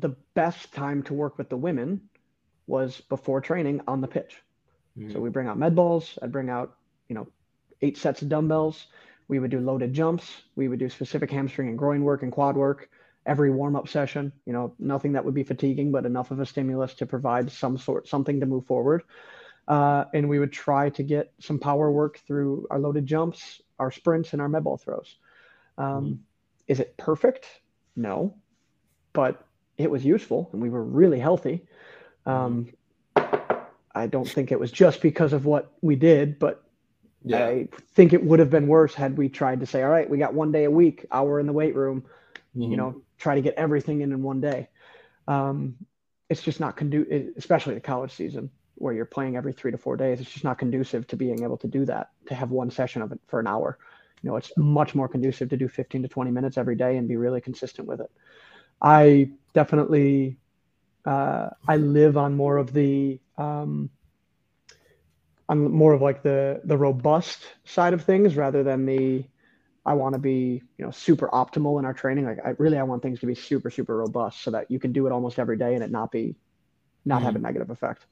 the 0.00 0.16
best 0.34 0.72
time 0.72 1.02
to 1.04 1.14
work 1.14 1.38
with 1.38 1.48
the 1.48 1.56
women 1.56 2.08
was 2.66 3.00
before 3.00 3.40
training 3.40 3.80
on 3.88 4.00
the 4.00 4.08
pitch. 4.08 4.42
Mm-hmm. 4.98 5.12
So 5.12 5.20
we 5.20 5.30
bring 5.30 5.48
out 5.48 5.58
med 5.58 5.74
balls. 5.74 6.18
I'd 6.22 6.32
bring 6.32 6.50
out, 6.50 6.76
you 7.08 7.14
know, 7.14 7.28
eight 7.82 7.96
sets 7.96 8.22
of 8.22 8.28
dumbbells. 8.28 8.86
We 9.28 9.38
would 9.38 9.50
do 9.50 9.60
loaded 9.60 9.92
jumps. 9.92 10.24
We 10.56 10.68
would 10.68 10.78
do 10.78 10.88
specific 10.88 11.30
hamstring 11.30 11.68
and 11.68 11.78
groin 11.78 12.02
work 12.02 12.22
and 12.22 12.32
quad 12.32 12.56
work 12.56 12.90
every 13.26 13.50
warm 13.50 13.76
up 13.76 13.88
session. 13.88 14.32
You 14.46 14.52
know, 14.52 14.74
nothing 14.78 15.12
that 15.12 15.24
would 15.24 15.34
be 15.34 15.44
fatiguing, 15.44 15.92
but 15.92 16.06
enough 16.06 16.30
of 16.30 16.40
a 16.40 16.46
stimulus 16.46 16.94
to 16.94 17.06
provide 17.06 17.50
some 17.52 17.76
sort 17.76 18.08
something 18.08 18.40
to 18.40 18.46
move 18.46 18.66
forward. 18.66 19.02
Uh, 19.66 20.04
and 20.14 20.28
we 20.28 20.38
would 20.38 20.52
try 20.52 20.88
to 20.90 21.02
get 21.02 21.32
some 21.40 21.58
power 21.58 21.90
work 21.92 22.20
through 22.26 22.66
our 22.70 22.78
loaded 22.78 23.04
jumps, 23.04 23.60
our 23.78 23.90
sprints, 23.90 24.32
and 24.32 24.40
our 24.40 24.48
med 24.48 24.64
ball 24.64 24.78
throws. 24.78 25.16
Um, 25.76 25.86
mm-hmm. 25.86 26.14
Is 26.68 26.80
it 26.80 26.96
perfect? 26.96 27.46
No, 27.94 28.34
but 29.12 29.46
it 29.78 29.90
was 29.90 30.04
useful, 30.04 30.50
and 30.52 30.60
we 30.60 30.68
were 30.68 30.82
really 30.82 31.20
healthy. 31.20 31.64
Um, 32.26 32.72
I 33.94 34.06
don't 34.06 34.28
think 34.28 34.52
it 34.52 34.60
was 34.60 34.70
just 34.70 35.00
because 35.00 35.32
of 35.32 35.46
what 35.46 35.72
we 35.80 35.96
did, 35.96 36.38
but 36.38 36.62
yeah. 37.24 37.46
I 37.46 37.68
think 37.94 38.12
it 38.12 38.22
would 38.22 38.38
have 38.38 38.50
been 38.50 38.66
worse 38.66 38.94
had 38.94 39.16
we 39.16 39.28
tried 39.28 39.60
to 39.60 39.66
say, 39.66 39.82
all 39.82 39.90
right, 39.90 40.08
we 40.08 40.18
got 40.18 40.34
one 40.34 40.52
day 40.52 40.64
a 40.64 40.70
week, 40.70 41.06
hour 41.10 41.40
in 41.40 41.46
the 41.46 41.52
weight 41.52 41.74
room, 41.74 42.04
mm-hmm. 42.56 42.70
you 42.70 42.76
know, 42.76 43.02
try 43.18 43.34
to 43.34 43.40
get 43.40 43.54
everything 43.54 44.02
in 44.02 44.12
in 44.12 44.22
one 44.22 44.40
day. 44.40 44.68
Um, 45.26 45.76
it's 46.28 46.42
just 46.42 46.60
not 46.60 46.76
conducive, 46.76 47.32
especially 47.36 47.74
the 47.74 47.80
college 47.80 48.12
season 48.12 48.50
where 48.74 48.94
you're 48.94 49.04
playing 49.04 49.36
every 49.36 49.52
three 49.52 49.70
to 49.70 49.78
four 49.78 49.96
days. 49.96 50.20
It's 50.20 50.30
just 50.30 50.44
not 50.44 50.58
conducive 50.58 51.06
to 51.08 51.16
being 51.16 51.42
able 51.42 51.56
to 51.58 51.66
do 51.66 51.84
that, 51.86 52.10
to 52.26 52.34
have 52.34 52.50
one 52.50 52.70
session 52.70 53.02
of 53.02 53.12
it 53.12 53.20
for 53.26 53.40
an 53.40 53.46
hour. 53.46 53.78
You 54.22 54.30
know, 54.30 54.36
it's 54.36 54.52
much 54.56 54.94
more 54.94 55.08
conducive 55.08 55.48
to 55.50 55.56
do 55.56 55.68
15 55.68 56.02
to 56.02 56.08
20 56.08 56.30
minutes 56.30 56.58
every 56.58 56.76
day 56.76 56.96
and 56.96 57.08
be 57.08 57.16
really 57.16 57.40
consistent 57.40 57.88
with 57.88 58.00
it. 58.00 58.10
I 58.80 59.30
definitely, 59.54 60.38
uh, 61.04 61.50
I 61.66 61.76
live 61.76 62.16
on 62.16 62.36
more 62.36 62.56
of 62.56 62.72
the, 62.72 63.18
um, 63.36 63.90
on 65.48 65.70
more 65.70 65.94
of 65.94 66.02
like 66.02 66.22
the 66.22 66.60
the 66.64 66.76
robust 66.76 67.40
side 67.64 67.94
of 67.94 68.04
things 68.04 68.36
rather 68.36 68.62
than 68.62 68.84
the 68.84 69.24
I 69.86 69.94
want 69.94 70.12
to 70.12 70.18
be, 70.18 70.62
you 70.76 70.84
know, 70.84 70.90
super 70.90 71.28
optimal 71.28 71.78
in 71.78 71.86
our 71.86 71.94
training. 71.94 72.26
Like 72.26 72.40
I 72.44 72.50
really, 72.58 72.76
I 72.76 72.82
want 72.82 73.02
things 73.02 73.20
to 73.20 73.26
be 73.26 73.34
super, 73.34 73.70
super 73.70 73.96
robust 73.96 74.42
so 74.42 74.50
that 74.50 74.70
you 74.70 74.78
can 74.78 74.92
do 74.92 75.06
it 75.06 75.12
almost 75.12 75.38
every 75.38 75.56
day 75.56 75.74
and 75.74 75.82
it 75.82 75.90
not 75.90 76.12
be, 76.12 76.36
not 77.06 77.16
mm-hmm. 77.16 77.24
have 77.24 77.34
a 77.34 77.38
mm-hmm. 77.38 77.46
negative 77.46 77.70
effect. 77.70 78.04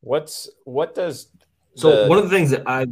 What's, 0.00 0.50
what 0.64 0.96
does, 0.96 1.28
so 1.76 2.08
one 2.08 2.18
of 2.18 2.24
the 2.24 2.30
things 2.30 2.50
that 2.50 2.64
I, 2.66 2.86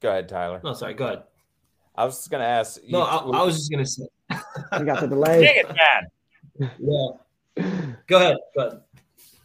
go 0.00 0.08
ahead, 0.08 0.26
Tyler. 0.26 0.62
No, 0.64 0.72
sorry, 0.72 0.94
go 0.94 1.04
ahead. 1.04 1.24
I 1.94 2.04
was 2.04 2.16
just 2.16 2.30
going 2.30 2.42
to 2.42 2.46
ask. 2.46 2.80
No, 2.88 2.98
you, 2.98 3.04
I, 3.04 3.16
I, 3.16 3.44
was 3.44 3.56
just 3.56 3.70
going 3.70 3.84
to 3.84 3.90
say, 3.90 4.06
you 4.78 4.84
got 4.84 5.00
the 5.00 5.06
delay. 5.06 5.44
Dang 5.44 5.56
it, 5.56 5.68
man. 5.68 6.70
yeah. 6.78 7.92
Go 8.06 8.16
ahead. 8.16 8.36
Go 8.56 8.66
ahead. 8.66 8.80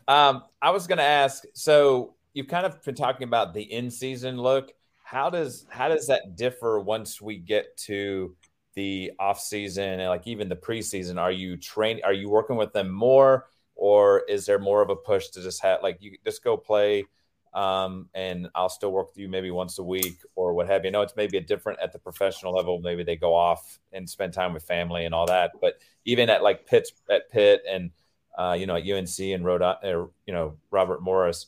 Um, 0.07 0.43
I 0.61 0.71
was 0.71 0.87
going 0.87 0.97
to 0.97 1.03
ask, 1.03 1.43
so 1.53 2.15
you've 2.33 2.47
kind 2.47 2.65
of 2.65 2.83
been 2.83 2.95
talking 2.95 3.27
about 3.27 3.53
the 3.53 3.61
in 3.61 3.91
season 3.91 4.37
look 4.37 4.73
how 5.09 5.27
does 5.27 5.65
how 5.69 5.87
does 5.87 6.05
that 6.05 6.35
differ 6.35 6.79
once 6.79 7.19
we 7.19 7.35
get 7.35 7.75
to 7.75 8.35
the 8.75 9.11
off 9.19 9.39
season 9.39 9.99
and 9.99 10.07
like 10.07 10.27
even 10.27 10.47
the 10.47 10.55
preseason? 10.55 11.19
Are 11.19 11.31
you 11.31 11.57
training? 11.57 12.03
Are 12.03 12.13
you 12.13 12.29
working 12.29 12.57
with 12.57 12.73
them 12.73 12.91
more, 12.91 13.47
or 13.73 14.19
is 14.29 14.45
there 14.45 14.59
more 14.59 14.83
of 14.83 14.91
a 14.91 14.95
push 14.95 15.29
to 15.29 15.41
just 15.41 15.63
have 15.63 15.81
like 15.81 15.97
you 15.99 16.15
just 16.23 16.43
go 16.43 16.55
play? 16.57 17.05
Um, 17.53 18.07
and 18.13 18.47
I'll 18.53 18.69
still 18.69 18.91
work 18.91 19.09
with 19.09 19.17
you 19.17 19.27
maybe 19.27 19.51
once 19.51 19.79
a 19.79 19.83
week 19.83 20.19
or 20.35 20.53
what 20.53 20.67
have 20.67 20.85
you. 20.85 20.91
Know 20.91 21.01
it's 21.01 21.15
maybe 21.15 21.37
a 21.37 21.41
different 21.41 21.79
at 21.81 21.91
the 21.91 21.99
professional 21.99 22.53
level. 22.53 22.79
Maybe 22.79 23.03
they 23.03 23.15
go 23.15 23.33
off 23.33 23.79
and 23.91 24.09
spend 24.09 24.33
time 24.33 24.53
with 24.53 24.63
family 24.63 25.05
and 25.05 25.15
all 25.15 25.25
that. 25.27 25.51
But 25.59 25.79
even 26.05 26.29
at 26.29 26.43
like 26.43 26.65
Pitt 26.65 26.91
at 27.09 27.29
Pitt 27.29 27.63
and 27.69 27.91
uh, 28.37 28.55
you 28.57 28.67
know 28.67 28.75
at 28.75 28.87
UNC 28.87 29.19
and 29.19 29.43
Rhode, 29.43 29.61
or, 29.61 30.11
you 30.25 30.33
know 30.33 30.57
Robert 30.71 31.01
Morris, 31.01 31.47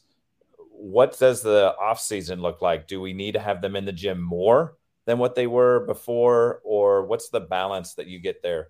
what 0.69 1.17
does 1.19 1.41
the 1.41 1.75
off 1.79 1.99
season 1.99 2.41
look 2.41 2.61
like? 2.61 2.87
Do 2.87 2.99
we 2.99 3.13
need 3.13 3.33
to 3.33 3.39
have 3.39 3.61
them 3.61 3.75
in 3.75 3.85
the 3.85 3.91
gym 3.91 4.21
more 4.21 4.77
than 5.05 5.19
what 5.19 5.35
they 5.35 5.47
were 5.47 5.85
before, 5.85 6.61
or 6.63 7.05
what's 7.05 7.29
the 7.29 7.39
balance 7.39 7.93
that 7.95 8.07
you 8.07 8.19
get 8.19 8.41
there? 8.41 8.69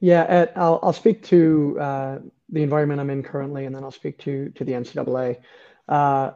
Yeah, 0.00 0.46
I'll 0.56 0.80
I'll 0.82 0.92
speak 0.92 1.22
to 1.24 1.78
uh, 1.80 2.18
the 2.48 2.62
environment 2.62 3.00
I'm 3.00 3.10
in 3.10 3.22
currently, 3.22 3.66
and 3.66 3.74
then 3.74 3.84
I'll 3.84 3.90
speak 3.90 4.18
to 4.20 4.50
to 4.50 4.64
the 4.64 4.72
NCAA. 4.72 5.38
Uh, 5.90 6.30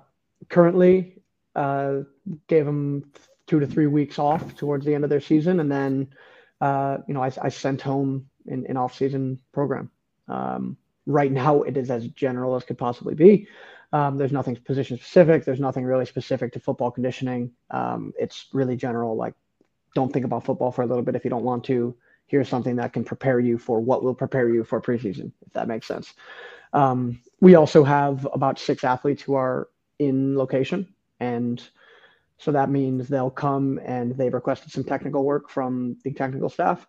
currently, 0.50 1.22
uh, 1.54 2.00
gave 2.48 2.66
them 2.66 3.10
two 3.46 3.60
to 3.60 3.66
three 3.66 3.86
weeks 3.86 4.18
off 4.18 4.56
towards 4.56 4.84
the 4.84 4.94
end 4.94 5.04
of 5.04 5.10
their 5.10 5.20
season, 5.20 5.60
and 5.60 5.70
then 5.70 6.08
uh, 6.60 6.98
you 7.06 7.14
know 7.14 7.22
I, 7.22 7.30
I 7.40 7.48
sent 7.48 7.80
home 7.80 8.28
an, 8.46 8.66
an 8.68 8.76
off 8.76 8.96
season 8.96 9.38
program. 9.52 9.90
Um, 10.28 10.76
right 11.06 11.30
now, 11.30 11.62
it 11.62 11.76
is 11.76 11.90
as 11.90 12.08
general 12.08 12.56
as 12.56 12.64
could 12.64 12.78
possibly 12.78 13.14
be. 13.14 13.48
Um, 13.92 14.18
there's 14.18 14.32
nothing 14.32 14.56
position 14.56 14.96
specific. 14.96 15.44
There's 15.44 15.60
nothing 15.60 15.84
really 15.84 16.06
specific 16.06 16.52
to 16.54 16.60
football 16.60 16.90
conditioning. 16.90 17.52
Um, 17.70 18.12
it's 18.18 18.46
really 18.52 18.76
general. 18.76 19.14
Like, 19.14 19.34
don't 19.94 20.12
think 20.12 20.24
about 20.24 20.44
football 20.44 20.72
for 20.72 20.82
a 20.82 20.86
little 20.86 21.04
bit 21.04 21.14
if 21.14 21.22
you 21.22 21.30
don't 21.30 21.44
want 21.44 21.62
to. 21.64 21.94
Here's 22.26 22.48
something 22.48 22.76
that 22.76 22.92
can 22.92 23.04
prepare 23.04 23.38
you 23.38 23.56
for 23.56 23.80
what 23.80 24.02
will 24.02 24.14
prepare 24.14 24.48
you 24.48 24.64
for 24.64 24.80
preseason, 24.80 25.30
if 25.46 25.52
that 25.52 25.68
makes 25.68 25.86
sense. 25.86 26.12
Um, 26.72 27.20
we 27.44 27.56
also 27.56 27.84
have 27.84 28.26
about 28.32 28.58
six 28.58 28.84
athletes 28.84 29.20
who 29.20 29.34
are 29.34 29.68
in 29.98 30.34
location, 30.34 30.88
and 31.20 31.62
so 32.38 32.52
that 32.52 32.70
means 32.70 33.06
they'll 33.06 33.28
come 33.28 33.78
and 33.84 34.16
they've 34.16 34.32
requested 34.32 34.72
some 34.72 34.82
technical 34.82 35.24
work 35.24 35.50
from 35.50 35.98
the 36.04 36.12
technical 36.14 36.48
staff. 36.48 36.86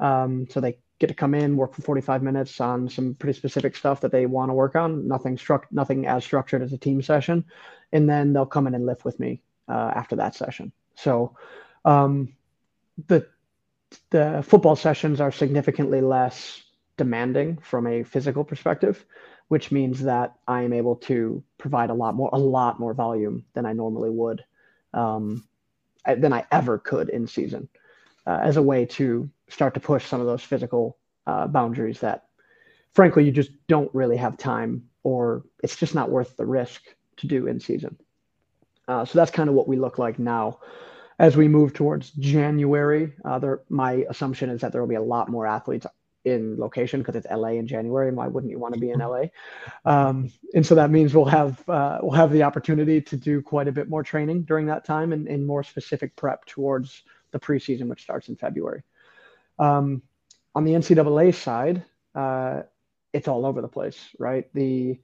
Um, 0.00 0.46
so 0.50 0.60
they 0.60 0.76
get 0.98 1.06
to 1.06 1.14
come 1.14 1.34
in, 1.34 1.56
work 1.56 1.72
for 1.72 1.80
45 1.80 2.22
minutes 2.22 2.60
on 2.60 2.86
some 2.90 3.14
pretty 3.14 3.38
specific 3.38 3.74
stuff 3.76 4.02
that 4.02 4.12
they 4.12 4.26
want 4.26 4.50
to 4.50 4.54
work 4.54 4.76
on. 4.76 5.08
Nothing 5.08 5.38
struck, 5.38 5.66
nothing 5.72 6.06
as 6.06 6.22
structured 6.22 6.60
as 6.60 6.74
a 6.74 6.78
team 6.78 7.00
session, 7.00 7.42
and 7.90 8.06
then 8.06 8.34
they'll 8.34 8.44
come 8.44 8.66
in 8.66 8.74
and 8.74 8.84
lift 8.84 9.06
with 9.06 9.18
me 9.18 9.40
uh, 9.70 9.90
after 9.96 10.16
that 10.16 10.34
session. 10.34 10.70
So, 10.96 11.34
um, 11.86 12.34
the 13.06 13.26
the 14.10 14.44
football 14.46 14.76
sessions 14.76 15.18
are 15.22 15.32
significantly 15.32 16.02
less 16.02 16.62
demanding 16.98 17.56
from 17.56 17.86
a 17.86 18.02
physical 18.02 18.44
perspective, 18.44 19.02
which 19.48 19.70
means 19.70 20.02
that 20.02 20.34
I 20.48 20.62
am 20.62 20.72
able 20.72 20.96
to 20.96 21.42
provide 21.58 21.90
a 21.90 21.94
lot 21.94 22.14
more, 22.14 22.30
a 22.32 22.38
lot 22.38 22.80
more 22.80 22.94
volume 22.94 23.44
than 23.54 23.66
I 23.66 23.72
normally 23.72 24.10
would, 24.10 24.44
um, 24.92 25.44
than 26.06 26.32
I 26.32 26.44
ever 26.50 26.78
could 26.78 27.08
in 27.08 27.26
season, 27.26 27.68
uh, 28.26 28.40
as 28.42 28.56
a 28.56 28.62
way 28.62 28.86
to 28.86 29.28
start 29.48 29.74
to 29.74 29.80
push 29.80 30.06
some 30.06 30.20
of 30.20 30.26
those 30.26 30.42
physical 30.42 30.96
uh, 31.26 31.46
boundaries 31.46 32.00
that, 32.00 32.24
frankly, 32.94 33.24
you 33.24 33.32
just 33.32 33.50
don't 33.68 33.94
really 33.94 34.16
have 34.16 34.36
time 34.36 34.88
or 35.02 35.44
it's 35.62 35.76
just 35.76 35.94
not 35.94 36.10
worth 36.10 36.36
the 36.36 36.46
risk 36.46 36.82
to 37.18 37.26
do 37.26 37.46
in 37.46 37.60
season. 37.60 37.96
Uh, 38.88 39.04
so 39.04 39.18
that's 39.18 39.30
kind 39.30 39.48
of 39.48 39.54
what 39.54 39.68
we 39.68 39.76
look 39.76 39.98
like 39.98 40.18
now. 40.18 40.58
As 41.18 41.36
we 41.36 41.46
move 41.46 41.72
towards 41.72 42.10
January, 42.10 43.12
uh, 43.24 43.38
there, 43.38 43.60
my 43.68 44.04
assumption 44.08 44.50
is 44.50 44.62
that 44.62 44.72
there 44.72 44.80
will 44.80 44.88
be 44.88 44.96
a 44.96 45.02
lot 45.02 45.28
more 45.28 45.46
athletes 45.46 45.86
in 46.24 46.58
location 46.58 47.00
because 47.00 47.16
it's 47.16 47.26
LA 47.30 47.50
in 47.50 47.66
January, 47.66 48.08
and 48.08 48.16
why 48.16 48.26
wouldn't 48.26 48.50
you 48.50 48.58
want 48.58 48.74
to 48.74 48.80
be 48.80 48.90
in 48.90 49.00
LA? 49.00 49.24
Um, 49.84 50.30
and 50.54 50.64
so 50.64 50.74
that 50.74 50.90
means 50.90 51.14
we'll 51.14 51.24
have 51.26 51.66
uh, 51.68 51.98
we'll 52.02 52.12
have 52.12 52.32
the 52.32 52.42
opportunity 52.42 53.00
to 53.00 53.16
do 53.16 53.42
quite 53.42 53.68
a 53.68 53.72
bit 53.72 53.88
more 53.88 54.02
training 54.02 54.42
during 54.42 54.66
that 54.66 54.84
time 54.84 55.12
and, 55.12 55.28
and 55.28 55.46
more 55.46 55.62
specific 55.62 56.16
prep 56.16 56.44
towards 56.46 57.02
the 57.32 57.38
preseason, 57.38 57.88
which 57.88 58.02
starts 58.02 58.28
in 58.28 58.36
February. 58.36 58.82
Um, 59.58 60.02
on 60.54 60.64
the 60.64 60.72
NCAA 60.72 61.34
side, 61.34 61.84
uh, 62.14 62.62
it's 63.12 63.28
all 63.28 63.44
over 63.44 63.60
the 63.60 63.68
place, 63.68 63.98
right? 64.18 64.48
The 64.54 64.98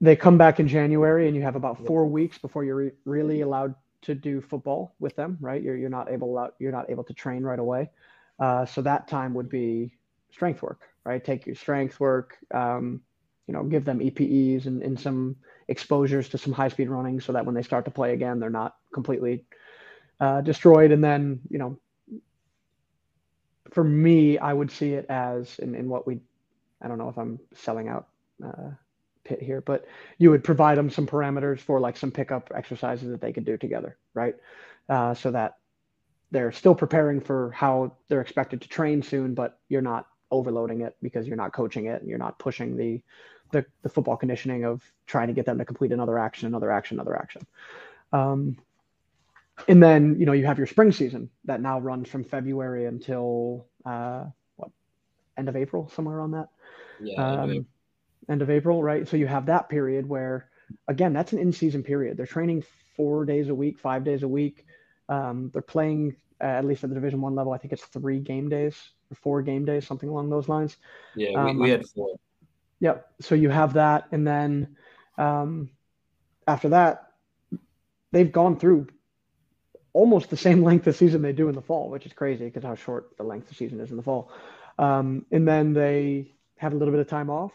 they 0.00 0.16
come 0.16 0.38
back 0.38 0.60
in 0.60 0.68
January, 0.68 1.26
and 1.28 1.36
you 1.36 1.42
have 1.42 1.56
about 1.56 1.84
four 1.86 2.06
weeks 2.06 2.38
before 2.38 2.64
you're 2.64 2.76
re- 2.76 2.92
really 3.04 3.40
allowed 3.40 3.74
to 4.02 4.14
do 4.14 4.40
football 4.40 4.94
with 4.98 5.16
them, 5.16 5.38
right? 5.40 5.62
You're 5.62 5.76
you're 5.76 5.90
not 5.90 6.10
able 6.10 6.50
you're 6.58 6.72
not 6.72 6.90
able 6.90 7.04
to 7.04 7.14
train 7.14 7.42
right 7.42 7.58
away. 7.58 7.90
Uh, 8.38 8.66
so 8.66 8.82
that 8.82 9.08
time 9.08 9.34
would 9.34 9.48
be 9.48 9.92
strength 10.34 10.62
work, 10.62 10.82
right? 11.04 11.24
Take 11.24 11.46
your 11.46 11.54
strength 11.54 11.98
work, 12.00 12.36
um, 12.52 13.00
you 13.46 13.54
know, 13.54 13.64
give 13.64 13.84
them 13.84 14.00
EPEs 14.00 14.66
and, 14.66 14.82
and 14.82 14.98
some 14.98 15.36
exposures 15.68 16.28
to 16.30 16.38
some 16.38 16.52
high 16.52 16.68
speed 16.68 16.88
running, 16.88 17.20
so 17.20 17.32
that 17.32 17.46
when 17.46 17.54
they 17.54 17.62
start 17.62 17.84
to 17.86 17.90
play 17.90 18.12
again, 18.12 18.40
they're 18.40 18.50
not 18.50 18.74
completely 18.92 19.44
uh, 20.20 20.40
destroyed. 20.40 20.92
And 20.92 21.02
then 21.02 21.40
you 21.48 21.58
know, 21.58 21.78
for 23.70 23.84
me, 23.84 24.38
I 24.38 24.52
would 24.52 24.70
see 24.70 24.92
it 24.94 25.06
as 25.08 25.58
in, 25.58 25.74
in 25.74 25.88
what 25.88 26.06
we, 26.06 26.20
I 26.82 26.88
don't 26.88 26.98
know 26.98 27.08
if 27.08 27.18
I'm 27.18 27.38
selling 27.54 27.88
out. 27.88 28.08
Uh, 28.44 28.70
Pitt 29.24 29.40
here, 29.42 29.62
but 29.62 29.86
you 30.18 30.30
would 30.30 30.44
provide 30.44 30.76
them 30.76 30.90
some 30.90 31.06
parameters 31.06 31.58
for 31.58 31.80
like 31.80 31.96
some 31.96 32.10
pickup 32.10 32.52
exercises 32.54 33.08
that 33.08 33.22
they 33.22 33.32
could 33.32 33.46
do 33.46 33.56
together, 33.56 33.96
right? 34.12 34.34
Uh, 34.86 35.14
so 35.14 35.30
that 35.30 35.54
they're 36.30 36.52
still 36.52 36.74
preparing 36.74 37.20
for 37.20 37.50
how 37.52 37.96
they're 38.08 38.20
expected 38.20 38.60
to 38.60 38.68
train 38.68 39.02
soon, 39.02 39.32
but 39.32 39.58
you're 39.70 39.80
not 39.80 40.06
overloading 40.30 40.80
it 40.80 40.96
because 41.02 41.26
you're 41.26 41.36
not 41.36 41.52
coaching 41.52 41.86
it 41.86 42.00
and 42.00 42.08
you're 42.08 42.18
not 42.18 42.38
pushing 42.38 42.76
the, 42.76 43.00
the, 43.52 43.64
the 43.82 43.88
football 43.88 44.16
conditioning 44.16 44.64
of 44.64 44.82
trying 45.06 45.28
to 45.28 45.32
get 45.32 45.46
them 45.46 45.58
to 45.58 45.64
complete 45.64 45.92
another 45.92 46.18
action, 46.18 46.46
another 46.46 46.70
action, 46.70 46.96
another 46.96 47.16
action. 47.16 47.42
Um, 48.12 48.56
and 49.68 49.82
then 49.82 50.16
you 50.18 50.26
know 50.26 50.32
you 50.32 50.46
have 50.46 50.58
your 50.58 50.66
spring 50.66 50.92
season 50.92 51.30
that 51.44 51.60
now 51.60 51.78
runs 51.78 52.08
from 52.08 52.24
February 52.24 52.86
until 52.86 53.66
uh, 53.84 54.24
what 54.56 54.70
end 55.36 55.48
of 55.48 55.56
April, 55.56 55.88
somewhere 55.94 56.16
around 56.16 56.32
that. 56.32 56.48
Yeah. 57.00 57.42
Um, 57.42 57.66
end 58.28 58.42
of 58.42 58.50
April, 58.50 58.82
right? 58.82 59.06
So 59.06 59.16
you 59.16 59.26
have 59.26 59.46
that 59.46 59.68
period 59.68 60.08
where, 60.08 60.48
again, 60.88 61.12
that's 61.12 61.32
an 61.32 61.38
in-season 61.38 61.82
period. 61.82 62.16
They're 62.16 62.26
training 62.26 62.64
four 62.96 63.24
days 63.24 63.48
a 63.48 63.54
week, 63.54 63.78
five 63.78 64.04
days 64.04 64.22
a 64.22 64.28
week. 64.28 64.66
Um, 65.08 65.50
they're 65.52 65.62
playing 65.62 66.16
uh, 66.40 66.44
at 66.44 66.64
least 66.64 66.82
at 66.84 66.90
the 66.90 66.94
Division 66.94 67.20
One 67.20 67.34
level. 67.34 67.52
I 67.52 67.58
think 67.58 67.72
it's 67.72 67.84
three 67.84 68.18
game 68.18 68.48
days 68.48 68.76
four 69.14 69.42
game 69.42 69.64
days, 69.64 69.86
something 69.86 70.08
along 70.08 70.30
those 70.30 70.48
lines. 70.48 70.76
Yeah, 71.14 71.32
um, 71.38 71.58
we, 71.58 71.64
we, 71.64 71.70
had 71.70 71.86
four. 71.88 72.16
Yep. 72.80 73.06
So 73.20 73.34
you 73.34 73.50
have 73.50 73.74
that, 73.74 74.08
and 74.12 74.26
then 74.26 74.76
um, 75.18 75.70
after 76.46 76.70
that, 76.70 77.12
they've 78.12 78.32
gone 78.32 78.58
through 78.58 78.88
almost 79.92 80.30
the 80.30 80.36
same 80.36 80.62
length 80.68 80.86
of 80.86 80.96
season 80.96 81.22
they 81.22 81.32
do 81.32 81.48
in 81.48 81.54
the 81.54 81.62
fall, 81.62 81.90
which 81.90 82.06
is 82.06 82.12
crazy 82.12 82.44
because 82.46 82.62
how 82.62 82.74
short 82.74 83.16
the 83.16 83.24
length 83.24 83.50
of 83.50 83.56
season 83.56 83.80
is 83.80 83.90
in 83.90 83.96
the 83.96 84.02
fall. 84.02 84.30
Um, 84.78 85.26
and 85.30 85.46
then 85.46 85.72
they 85.72 86.34
have 86.56 86.72
a 86.72 86.76
little 86.76 86.92
bit 86.92 87.00
of 87.00 87.08
time 87.08 87.30
off 87.30 87.52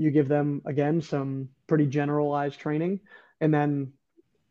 you 0.00 0.10
give 0.10 0.28
them 0.28 0.62
again 0.64 1.02
some 1.02 1.50
pretty 1.66 1.86
generalized 1.86 2.58
training 2.58 2.98
and 3.42 3.52
then 3.52 3.92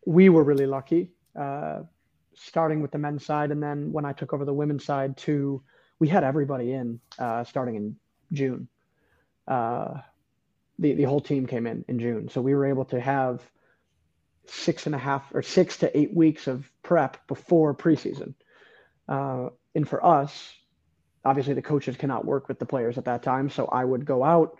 we 0.06 0.28
were 0.28 0.44
really 0.44 0.64
lucky 0.64 1.10
uh, 1.38 1.80
starting 2.34 2.80
with 2.80 2.92
the 2.92 2.98
men's 2.98 3.26
side 3.26 3.50
and 3.50 3.60
then 3.60 3.92
when 3.92 4.04
i 4.04 4.12
took 4.12 4.32
over 4.32 4.44
the 4.44 4.54
women's 4.54 4.84
side 4.84 5.16
too 5.16 5.60
we 6.00 6.08
had 6.08 6.24
everybody 6.24 6.72
in 6.72 7.00
uh, 7.18 7.44
starting 7.44 7.76
in 7.76 7.96
june 8.32 8.68
uh, 9.48 9.94
the, 10.78 10.94
the 10.94 11.04
whole 11.04 11.20
team 11.20 11.46
came 11.46 11.66
in 11.66 11.84
in 11.88 12.00
june 12.00 12.28
so 12.28 12.40
we 12.40 12.54
were 12.54 12.66
able 12.66 12.84
to 12.84 13.00
have 13.00 13.42
six 14.46 14.86
and 14.86 14.94
a 14.94 14.98
half 14.98 15.32
or 15.32 15.42
six 15.42 15.76
to 15.78 15.96
eight 15.96 16.14
weeks 16.14 16.48
of 16.48 16.68
prep 16.82 17.26
before 17.28 17.74
preseason 17.74 18.34
uh, 19.08 19.48
and 19.74 19.88
for 19.88 20.04
us 20.04 20.52
obviously 21.24 21.54
the 21.54 21.62
coaches 21.62 21.96
cannot 21.96 22.24
work 22.24 22.48
with 22.48 22.58
the 22.58 22.66
players 22.66 22.98
at 22.98 23.04
that 23.04 23.22
time 23.22 23.48
so 23.48 23.66
i 23.66 23.84
would 23.84 24.04
go 24.04 24.24
out 24.24 24.58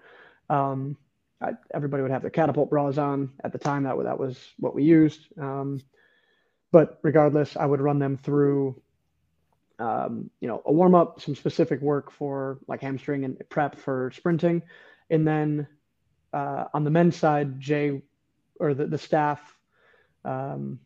um, 0.51 0.97
I, 1.41 1.53
everybody 1.73 2.03
would 2.03 2.13
have 2.13 2.23
their 2.23 2.31
catapult 2.31 2.71
bras 2.71 2.99
on 2.99 3.33
at 3.43 3.53
the 3.53 3.59
time. 3.59 3.85
That 3.85 3.97
that 4.05 4.19
was 4.19 4.39
what 4.59 4.75
we 4.75 4.85
used. 4.85 5.21
Um, 5.39 5.81
but 6.73 6.99
regardless, 7.03 7.57
I 7.57 7.67
would 7.67 7.81
run 7.81 7.99
them 7.99 8.17
through, 8.17 8.81
um, 9.81 10.31
you 10.41 10.49
know, 10.49 10.63
a 10.67 10.73
warm 10.73 10.95
up, 10.95 11.21
some 11.21 11.35
specific 11.35 11.81
work 11.81 12.11
for 12.11 12.59
like 12.69 12.81
hamstring 12.81 13.25
and 13.25 13.37
prep 13.49 13.77
for 13.77 14.13
sprinting, 14.15 14.63
and 15.09 15.27
then 15.27 15.67
uh, 16.33 16.65
on 16.75 16.85
the 16.85 16.91
men's 16.91 17.17
side, 17.17 17.61
Jay 17.61 18.03
or 18.59 18.75
the 18.75 18.87
the 18.87 18.99
staff, 18.99 19.41
um, 20.25 20.79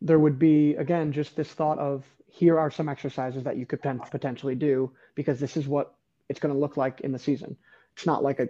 there 0.00 0.18
would 0.18 0.38
be 0.38 0.74
again 0.74 1.12
just 1.12 1.36
this 1.36 1.48
thought 1.48 1.78
of 1.78 2.04
here 2.28 2.58
are 2.58 2.70
some 2.70 2.88
exercises 2.88 3.44
that 3.44 3.56
you 3.56 3.66
could 3.66 3.80
potentially 3.82 4.54
do 4.54 4.90
because 5.14 5.38
this 5.38 5.56
is 5.56 5.68
what 5.68 5.94
it's 6.28 6.40
going 6.40 6.52
to 6.52 6.58
look 6.58 6.76
like 6.76 7.02
in 7.02 7.12
the 7.12 7.18
season. 7.18 7.56
It's 7.94 8.06
not 8.06 8.22
like 8.22 8.40
a 8.40 8.48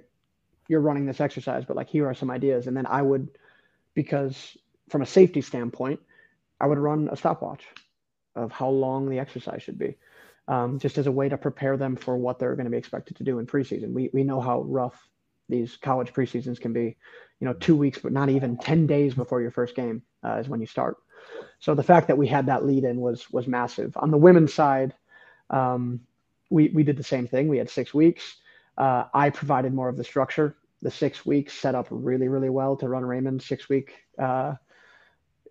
you're 0.69 0.81
running 0.81 1.07
this 1.07 1.21
exercise, 1.21 1.65
but 1.65 1.77
like 1.77 1.89
here 1.89 2.09
are 2.09 2.15
some 2.15 2.31
ideas. 2.31 2.67
And 2.67 2.77
then 2.77 2.87
I 2.87 3.03
would, 3.03 3.29
because 3.95 4.57
from 4.89 5.03
a 5.03 5.07
safety 5.07 5.41
standpoint, 5.41 6.01
I 6.61 6.67
would 6.67 6.79
run 6.79 7.09
a 7.11 7.17
stopwatch 7.17 7.65
of 8.35 8.53
how 8.53 8.69
long 8.69 9.09
the 9.09 9.19
exercise 9.19 9.63
should 9.63 9.79
be, 9.79 9.97
um, 10.49 10.79
just 10.79 10.99
as 10.99 11.07
a 11.07 11.13
way 11.13 11.29
to 11.29 11.37
prepare 11.37 11.77
them 11.77 11.97
for 11.97 12.17
what 12.17 12.39
they're 12.39 12.57
going 12.57 12.65
to 12.67 12.71
be 12.71 12.79
expected 12.79 13.17
to 13.17 13.25
do 13.25 13.39
in 13.39 13.47
preseason. 13.47 13.93
We 13.93 14.11
we 14.13 14.25
know 14.25 14.41
how 14.41 14.63
rough 14.63 15.09
these 15.49 15.77
college 15.77 16.13
preseasons 16.13 16.61
can 16.61 16.73
be. 16.73 16.97
You 17.41 17.47
know, 17.49 17.55
two 17.55 17.77
weeks, 17.77 17.99
but 17.99 18.13
not 18.13 18.29
even 18.29 18.57
ten 18.57 18.87
days 18.87 19.15
before 19.15 19.43
your 19.43 19.51
first 19.51 19.75
game 19.75 20.03
uh, 20.25 20.37
is 20.37 20.49
when 20.49 20.61
you 20.61 20.67
start. 20.67 20.97
So 21.59 21.75
the 21.75 21.83
fact 21.83 22.09
that 22.09 22.19
we 22.19 22.27
had 22.27 22.47
that 22.47 22.65
lead 22.65 22.85
in 22.85 23.01
was 23.01 23.31
was 23.31 23.47
massive. 23.47 23.97
On 23.97 24.11
the 24.11 24.17
women's 24.19 24.55
side, 24.55 24.95
um, 25.51 26.01
we 26.51 26.69
we 26.69 26.83
did 26.83 26.97
the 26.97 27.03
same 27.05 27.27
thing. 27.27 27.49
We 27.49 27.59
had 27.59 27.71
six 27.71 27.93
weeks. 27.95 28.37
Uh, 28.79 29.05
I 29.13 29.31
provided 29.31 29.75
more 29.75 29.89
of 29.89 29.97
the 29.97 30.05
structure. 30.05 30.57
The 30.81 30.91
six 30.91 31.25
weeks 31.25 31.53
set 31.53 31.75
up 31.75 31.87
really, 31.91 32.29
really 32.29 32.51
well 32.51 32.77
to 32.77 32.89
run 32.89 33.05
Raymond's 33.05 33.47
six 33.47 33.69
week, 33.69 33.95
uh, 34.19 34.55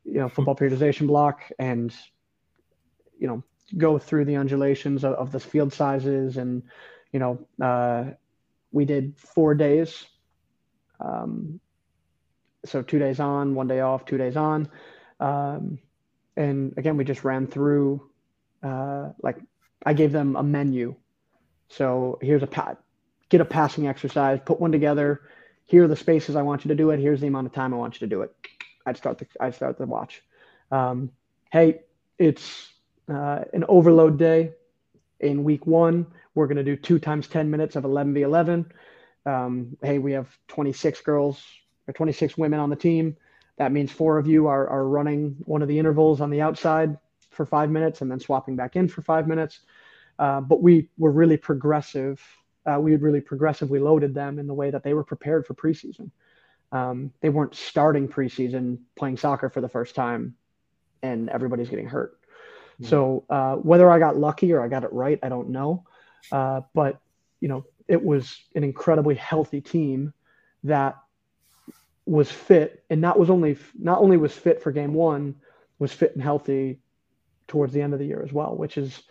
you 0.03 0.19
know, 0.19 0.27
football 0.27 0.55
periodization 0.55 1.07
block 1.07 1.43
and, 1.57 1.95
you 3.21 3.27
know, 3.27 3.43
go 3.77 3.97
through 3.97 4.25
the 4.25 4.35
undulations 4.35 5.05
of, 5.05 5.13
of 5.13 5.31
the 5.31 5.39
field 5.39 5.71
sizes. 5.71 6.35
And, 6.37 6.63
you 7.13 7.19
know, 7.19 7.47
uh, 7.61 8.11
we 8.71 8.83
did 8.83 9.17
four 9.17 9.53
days. 9.53 10.05
Um, 10.99 11.59
so 12.65 12.81
two 12.81 12.99
days 12.99 13.19
on, 13.19 13.55
one 13.55 13.67
day 13.67 13.79
off, 13.79 14.05
two 14.05 14.17
days 14.17 14.35
on. 14.35 14.69
Um, 15.19 15.79
and 16.35 16.73
again, 16.77 16.97
we 16.97 17.03
just 17.03 17.23
ran 17.23 17.47
through, 17.47 18.09
uh, 18.63 19.09
like 19.21 19.37
I 19.85 19.93
gave 19.93 20.11
them 20.11 20.35
a 20.35 20.43
menu. 20.43 20.95
So 21.69 22.19
here's 22.21 22.43
a 22.43 22.47
pat 22.47 22.77
get 23.29 23.39
a 23.39 23.45
passing 23.45 23.87
exercise, 23.87 24.41
put 24.43 24.59
one 24.59 24.73
together. 24.73 25.21
Here 25.63 25.85
are 25.85 25.87
the 25.87 25.95
spaces 25.95 26.35
I 26.35 26.41
want 26.41 26.65
you 26.65 26.69
to 26.69 26.75
do 26.75 26.89
it. 26.89 26.99
Here's 26.99 27.21
the 27.21 27.27
amount 27.27 27.47
of 27.47 27.53
time 27.53 27.73
I 27.73 27.77
want 27.77 27.95
you 27.95 27.99
to 27.99 28.13
do 28.13 28.23
it. 28.23 28.35
I'd 28.85 28.97
start 28.97 29.19
the 29.19 29.27
I'd 29.39 29.55
start 29.55 29.77
the 29.77 29.85
watch. 29.85 30.21
Um, 30.69 31.11
hey, 31.49 31.81
it's 32.19 32.70
uh, 33.11 33.43
an 33.53 33.65
overload 33.67 34.17
day. 34.17 34.53
In 35.19 35.43
week 35.43 35.67
one, 35.67 36.07
we're 36.33 36.47
going 36.47 36.57
to 36.57 36.63
do 36.63 36.75
two 36.75 36.97
times 36.97 37.27
10 37.27 37.51
minutes 37.51 37.75
of 37.75 37.83
11 37.83 38.13
v 38.13 38.21
11. 38.21 38.71
Um, 39.25 39.77
hey, 39.83 39.99
we 39.99 40.13
have 40.13 40.27
26 40.47 41.01
girls 41.01 41.43
or 41.87 41.93
26 41.93 42.37
women 42.37 42.59
on 42.59 42.69
the 42.69 42.75
team. 42.75 43.17
That 43.57 43.71
means 43.71 43.91
four 43.91 44.17
of 44.17 44.25
you 44.25 44.47
are, 44.47 44.67
are 44.67 44.87
running 44.87 45.35
one 45.45 45.61
of 45.61 45.67
the 45.67 45.77
intervals 45.77 46.21
on 46.21 46.31
the 46.31 46.41
outside 46.41 46.97
for 47.29 47.45
five 47.45 47.69
minutes 47.69 48.01
and 48.01 48.09
then 48.09 48.19
swapping 48.19 48.55
back 48.55 48.75
in 48.75 48.87
for 48.87 49.03
five 49.03 49.27
minutes. 49.27 49.59
Uh, 50.17 50.41
but 50.41 50.61
we 50.63 50.89
were 50.97 51.11
really 51.11 51.37
progressive 51.37 52.19
uh, 52.65 52.79
we 52.79 52.91
had 52.91 53.01
really 53.01 53.21
progressively 53.21 53.79
loaded 53.79 54.13
them 54.13 54.39
in 54.39 54.47
the 54.47 54.53
way 54.53 54.69
that 54.69 54.83
they 54.83 54.93
were 54.93 55.03
prepared 55.03 55.45
for 55.45 55.53
preseason. 55.53 56.11
Um, 56.71 57.11
they 57.21 57.29
weren't 57.29 57.55
starting 57.55 58.07
preseason 58.07 58.79
playing 58.95 59.17
soccer 59.17 59.49
for 59.49 59.61
the 59.61 59.69
first 59.69 59.95
time, 59.95 60.35
and 61.01 61.29
everybody's 61.29 61.69
getting 61.69 61.87
hurt. 61.87 62.17
Mm-hmm. 62.81 62.89
So 62.89 63.25
uh, 63.29 63.55
whether 63.55 63.89
I 63.89 63.99
got 63.99 64.17
lucky 64.17 64.51
or 64.53 64.61
I 64.61 64.67
got 64.67 64.83
it 64.83 64.91
right, 64.91 65.19
I 65.21 65.29
don't 65.29 65.49
know. 65.49 65.85
Uh, 66.31 66.61
but 66.73 66.99
you 67.39 67.47
know, 67.47 67.65
it 67.87 68.03
was 68.03 68.37
an 68.55 68.63
incredibly 68.63 69.15
healthy 69.15 69.61
team 69.61 70.13
that 70.63 70.95
was 72.05 72.31
fit, 72.31 72.83
and 72.89 73.01
not 73.01 73.19
was 73.19 73.29
only 73.29 73.57
not 73.77 73.99
only 73.99 74.17
was 74.17 74.33
fit 74.33 74.61
for 74.61 74.71
game 74.71 74.93
one, 74.93 75.35
was 75.79 75.91
fit 75.91 76.13
and 76.13 76.23
healthy 76.23 76.79
towards 77.47 77.73
the 77.73 77.81
end 77.81 77.93
of 77.93 77.99
the 77.99 78.05
year 78.05 78.23
as 78.23 78.31
well, 78.31 78.55
which 78.55 78.77
is 78.77 79.03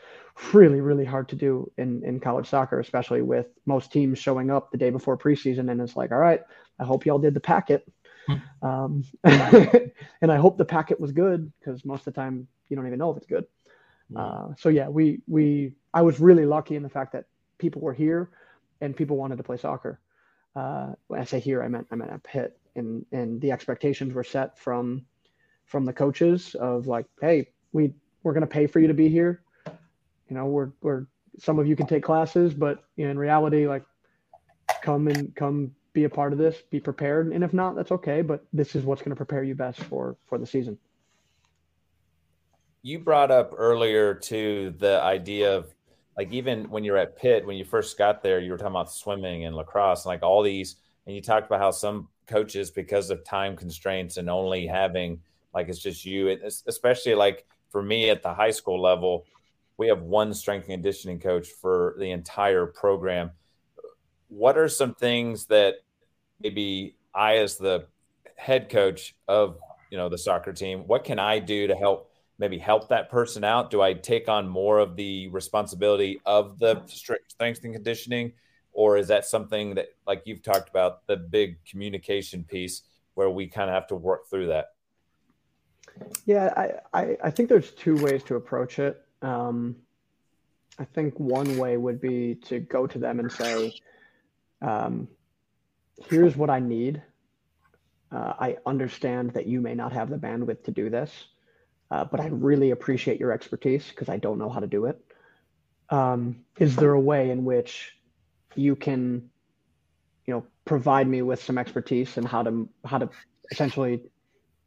really, 0.52 0.80
really 0.80 1.04
hard 1.04 1.28
to 1.28 1.36
do 1.36 1.70
in, 1.76 2.02
in 2.04 2.20
college 2.20 2.48
soccer, 2.48 2.80
especially 2.80 3.22
with 3.22 3.46
most 3.66 3.92
teams 3.92 4.18
showing 4.18 4.50
up 4.50 4.70
the 4.70 4.78
day 4.78 4.90
before 4.90 5.18
preseason. 5.18 5.70
And 5.70 5.80
it's 5.80 5.96
like, 5.96 6.12
all 6.12 6.18
right, 6.18 6.40
I 6.78 6.84
hope 6.84 7.04
y'all 7.04 7.18
did 7.18 7.34
the 7.34 7.40
packet. 7.40 7.86
Hmm. 8.26 8.66
Um, 8.66 9.04
and 9.24 10.32
I 10.32 10.36
hope 10.36 10.56
the 10.56 10.64
packet 10.64 10.98
was 10.98 11.12
good 11.12 11.52
because 11.58 11.84
most 11.84 12.06
of 12.06 12.14
the 12.14 12.20
time 12.20 12.48
you 12.68 12.76
don't 12.76 12.86
even 12.86 12.98
know 12.98 13.10
if 13.10 13.18
it's 13.18 13.26
good. 13.26 13.44
Hmm. 14.10 14.16
Uh, 14.16 14.54
so 14.58 14.68
yeah, 14.68 14.88
we, 14.88 15.20
we, 15.26 15.72
I 15.94 16.02
was 16.02 16.20
really 16.20 16.46
lucky 16.46 16.76
in 16.76 16.82
the 16.82 16.88
fact 16.88 17.12
that 17.12 17.26
people 17.58 17.82
were 17.82 17.94
here 17.94 18.30
and 18.80 18.96
people 18.96 19.16
wanted 19.16 19.36
to 19.36 19.42
play 19.42 19.56
soccer. 19.56 20.00
Uh, 20.56 20.92
when 21.06 21.20
I 21.20 21.24
say 21.24 21.40
here, 21.40 21.62
I 21.62 21.68
meant, 21.68 21.86
I 21.90 21.96
meant 21.96 22.10
at 22.10 22.22
Pitt 22.22 22.58
and, 22.76 23.04
and 23.12 23.40
the 23.40 23.52
expectations 23.52 24.14
were 24.14 24.24
set 24.24 24.58
from, 24.58 25.04
from 25.66 25.84
the 25.84 25.92
coaches 25.92 26.54
of 26.54 26.86
like, 26.86 27.06
Hey, 27.20 27.48
we, 27.72 27.92
we're 28.22 28.32
going 28.32 28.42
to 28.42 28.46
pay 28.46 28.66
for 28.66 28.80
you 28.80 28.88
to 28.88 28.94
be 28.94 29.08
here 29.08 29.42
you 30.30 30.36
know, 30.36 30.46
we're, 30.46 30.70
we're 30.80 31.06
some 31.38 31.58
of 31.58 31.66
you 31.66 31.76
can 31.76 31.86
take 31.86 32.02
classes, 32.02 32.54
but 32.54 32.84
in 32.96 33.18
reality, 33.18 33.66
like 33.66 33.84
come 34.82 35.08
and 35.08 35.34
come 35.34 35.72
be 35.92 36.04
a 36.04 36.08
part 36.08 36.32
of 36.32 36.38
this, 36.38 36.62
be 36.70 36.78
prepared. 36.78 37.32
And 37.32 37.42
if 37.42 37.52
not, 37.52 37.74
that's 37.74 37.90
okay. 37.90 38.22
But 38.22 38.44
this 38.52 38.76
is 38.76 38.84
what's 38.84 39.02
going 39.02 39.10
to 39.10 39.16
prepare 39.16 39.42
you 39.42 39.56
best 39.56 39.80
for, 39.80 40.16
for 40.28 40.38
the 40.38 40.46
season. 40.46 40.78
You 42.82 42.98
brought 42.98 43.30
up 43.30 43.52
earlier 43.56 44.14
to 44.14 44.74
the 44.78 45.00
idea 45.02 45.56
of 45.56 45.74
like 46.16 46.32
even 46.32 46.68
when 46.70 46.84
you're 46.84 46.96
at 46.96 47.16
Pitt, 47.16 47.46
when 47.46 47.56
you 47.56 47.64
first 47.64 47.96
got 47.96 48.22
there, 48.22 48.40
you 48.40 48.50
were 48.50 48.58
talking 48.58 48.72
about 48.72 48.92
swimming 48.92 49.44
and 49.44 49.56
lacrosse, 49.56 50.04
and 50.04 50.10
like 50.10 50.22
all 50.22 50.42
these, 50.42 50.76
and 51.06 51.14
you 51.14 51.22
talked 51.22 51.46
about 51.46 51.60
how 51.60 51.70
some 51.70 52.08
coaches, 52.26 52.70
because 52.70 53.10
of 53.10 53.24
time 53.24 53.56
constraints 53.56 54.16
and 54.16 54.28
only 54.28 54.66
having 54.66 55.20
like 55.54 55.68
it's 55.68 55.78
just 55.78 56.04
you, 56.04 56.28
especially 56.66 57.14
like 57.14 57.46
for 57.70 57.82
me 57.82 58.10
at 58.10 58.22
the 58.22 58.32
high 58.32 58.50
school 58.50 58.80
level, 58.80 59.24
we 59.76 59.88
have 59.88 60.02
one 60.02 60.34
strength 60.34 60.64
and 60.64 60.74
conditioning 60.74 61.18
coach 61.18 61.48
for 61.48 61.96
the 61.98 62.10
entire 62.10 62.66
program. 62.66 63.30
What 64.28 64.58
are 64.58 64.68
some 64.68 64.94
things 64.94 65.46
that 65.46 65.76
maybe 66.40 66.96
I, 67.14 67.38
as 67.38 67.56
the 67.56 67.86
head 68.36 68.68
coach 68.68 69.14
of 69.26 69.58
you 69.90 69.98
know 69.98 70.08
the 70.08 70.18
soccer 70.18 70.52
team, 70.52 70.86
what 70.86 71.04
can 71.04 71.18
I 71.18 71.38
do 71.38 71.66
to 71.66 71.74
help 71.74 72.09
maybe 72.40 72.58
help 72.58 72.88
that 72.88 73.10
person 73.10 73.44
out? 73.44 73.70
Do 73.70 73.82
I 73.82 73.92
take 73.92 74.28
on 74.28 74.48
more 74.48 74.78
of 74.78 74.96
the 74.96 75.28
responsibility 75.28 76.20
of 76.24 76.58
the 76.58 76.82
strength 76.86 77.62
and 77.62 77.74
conditioning? 77.74 78.32
Or 78.72 78.96
is 78.96 79.08
that 79.08 79.26
something 79.26 79.74
that, 79.74 79.88
like 80.06 80.22
you've 80.24 80.42
talked 80.42 80.70
about, 80.70 81.06
the 81.06 81.18
big 81.18 81.62
communication 81.66 82.42
piece 82.42 82.82
where 83.14 83.28
we 83.28 83.46
kind 83.46 83.68
of 83.68 83.74
have 83.74 83.86
to 83.88 83.94
work 83.94 84.28
through 84.28 84.46
that? 84.46 84.68
Yeah, 86.24 86.52
I, 86.56 86.98
I, 86.98 87.16
I 87.24 87.30
think 87.30 87.50
there's 87.50 87.72
two 87.72 87.96
ways 88.02 88.22
to 88.24 88.36
approach 88.36 88.78
it. 88.78 89.04
Um, 89.20 89.76
I 90.78 90.84
think 90.84 91.20
one 91.20 91.58
way 91.58 91.76
would 91.76 92.00
be 92.00 92.36
to 92.46 92.58
go 92.58 92.86
to 92.86 92.98
them 92.98 93.20
and 93.20 93.30
say, 93.30 93.74
um, 94.62 95.08
here's 96.08 96.36
what 96.36 96.48
I 96.48 96.58
need. 96.58 97.02
Uh, 98.10 98.32
I 98.40 98.56
understand 98.64 99.32
that 99.34 99.46
you 99.46 99.60
may 99.60 99.74
not 99.74 99.92
have 99.92 100.08
the 100.08 100.16
bandwidth 100.16 100.64
to 100.64 100.70
do 100.70 100.88
this 100.88 101.26
uh, 101.90 102.04
but 102.04 102.20
I 102.20 102.26
really 102.26 102.70
appreciate 102.70 103.18
your 103.18 103.32
expertise 103.32 103.88
because 103.88 104.08
I 104.08 104.16
don't 104.16 104.38
know 104.38 104.48
how 104.48 104.60
to 104.60 104.66
do 104.66 104.86
it. 104.86 105.04
Um, 105.88 106.44
is 106.58 106.76
there 106.76 106.92
a 106.92 107.00
way 107.00 107.30
in 107.30 107.44
which 107.44 107.96
you 108.54 108.76
can, 108.76 109.30
you 110.26 110.34
know, 110.34 110.46
provide 110.64 111.08
me 111.08 111.22
with 111.22 111.42
some 111.42 111.58
expertise 111.58 112.16
and 112.16 112.26
how 112.26 112.42
to 112.44 112.68
how 112.84 112.98
to 112.98 113.10
essentially 113.50 114.02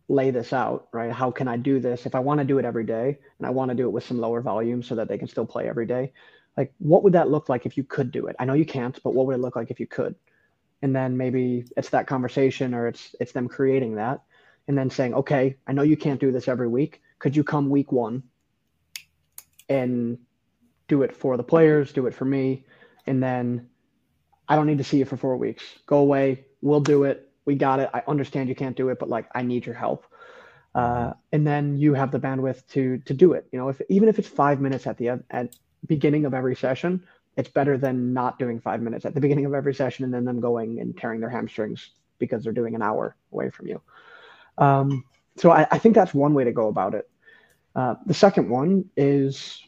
lay 0.10 0.32
this 0.32 0.52
out, 0.52 0.90
right? 0.92 1.12
How 1.12 1.32
can 1.32 1.48
I 1.48 1.56
do 1.56 1.80
this 1.80 2.06
if 2.06 2.14
I 2.14 2.20
want 2.20 2.40
to 2.40 2.46
do 2.46 2.60
it 2.60 2.66
every 2.66 2.84
day 2.84 3.18
and 3.38 3.48
I 3.48 3.52
want 3.52 3.70
to 3.70 3.76
do 3.76 3.86
it 3.88 3.92
with 3.92 4.04
some 4.04 4.20
lower 4.20 4.42
volume 4.42 4.84
so 4.84 4.96
that 4.96 5.08
they 5.08 5.18
can 5.18 5.30
still 5.30 5.46
play 5.46 5.70
every 5.70 5.86
day? 5.86 6.12
Like, 6.58 6.74
what 6.80 7.04
would 7.04 7.14
that 7.14 7.30
look 7.30 7.48
like 7.48 7.66
if 7.66 7.78
you 7.78 7.86
could 7.86 8.12
do 8.12 8.28
it? 8.28 8.36
I 8.38 8.46
know 8.46 8.54
you 8.54 8.66
can't, 8.66 9.02
but 9.02 9.14
what 9.14 9.26
would 9.28 9.36
it 9.36 9.42
look 9.42 9.56
like 9.56 9.72
if 9.72 9.80
you 9.80 9.88
could? 9.88 10.16
And 10.82 10.94
then 10.94 11.16
maybe 11.16 11.66
it's 11.78 11.90
that 11.92 12.08
conversation 12.08 12.74
or 12.74 12.88
it's 12.88 13.16
it's 13.22 13.32
them 13.32 13.48
creating 13.48 13.96
that 13.96 14.22
and 14.68 14.78
then 14.78 14.90
saying, 14.90 15.14
okay, 15.14 15.56
I 15.66 15.72
know 15.72 15.84
you 15.84 15.98
can't 15.98 16.20
do 16.20 16.32
this 16.32 16.50
every 16.50 16.68
week, 16.68 17.02
could 17.24 17.38
you 17.38 17.44
come 17.46 17.70
week 17.70 17.90
one 17.94 18.22
and 19.70 20.18
do 20.90 21.04
it 21.04 21.16
for 21.16 21.38
the 21.38 21.44
players, 21.44 21.94
do 21.94 22.06
it 22.06 22.14
for 22.14 22.26
me, 22.26 22.66
and 23.08 23.24
then 23.24 23.70
I 24.50 24.58
don't 24.58 24.68
need 24.68 24.80
to 24.80 24.84
see 24.84 24.98
you 24.98 25.06
for 25.06 25.16
four 25.16 25.38
weeks. 25.38 25.64
Go 25.86 26.00
away. 26.00 26.44
We'll 26.62 26.82
do 26.82 27.06
it. 27.06 27.32
We 27.46 27.56
got 27.56 27.80
it. 27.80 27.90
I 27.94 28.04
understand 28.10 28.50
you 28.50 28.56
can't 28.56 28.76
do 28.76 28.90
it, 28.90 29.00
but 29.00 29.08
like 29.08 29.28
I 29.34 29.42
need 29.42 29.66
your 29.66 29.74
help. 29.74 30.06
Uh, 30.76 31.14
and 31.32 31.48
then 31.48 31.78
you 31.78 31.94
have 31.94 32.12
the 32.12 32.20
bandwidth 32.20 32.68
to 32.72 32.98
to 32.98 33.14
do 33.14 33.32
it. 33.32 33.48
You 33.54 33.60
know, 33.60 33.70
if 33.70 33.80
even 33.88 34.10
if 34.10 34.20
it's 34.20 34.28
five 34.28 34.60
minutes 34.60 34.86
at 34.86 34.98
the 34.98 35.24
at 35.30 35.56
beginning 35.88 36.26
of 36.26 36.34
every 36.34 36.58
session, 36.58 37.06
it's 37.38 37.48
better 37.48 37.78
than 37.78 38.12
not 38.12 38.38
doing 38.38 38.60
five 38.60 38.82
minutes 38.82 39.06
at 39.06 39.14
the 39.14 39.22
beginning 39.22 39.46
of 39.46 39.54
every 39.54 39.74
session 39.74 40.04
and 40.04 40.14
then 40.14 40.26
them 40.26 40.42
going 40.42 40.82
and 40.82 40.98
tearing 40.98 41.22
their 41.22 41.30
hamstrings 41.30 41.92
because 42.20 42.44
they're 42.44 42.52
doing 42.52 42.76
an 42.76 42.82
hour 42.82 43.16
away 43.32 43.50
from 43.50 43.68
you. 43.68 43.82
Um, 44.58 45.06
so 45.38 45.52
I, 45.52 45.66
I, 45.72 45.80
think 45.80 45.96
that's 45.96 46.14
one 46.14 46.36
way 46.36 46.44
to 46.44 46.52
go 46.52 46.68
about 46.68 46.94
it. 46.94 47.10
Uh, 47.76 47.96
the 48.06 48.14
second 48.14 48.50
one 48.50 48.86
is 48.96 49.62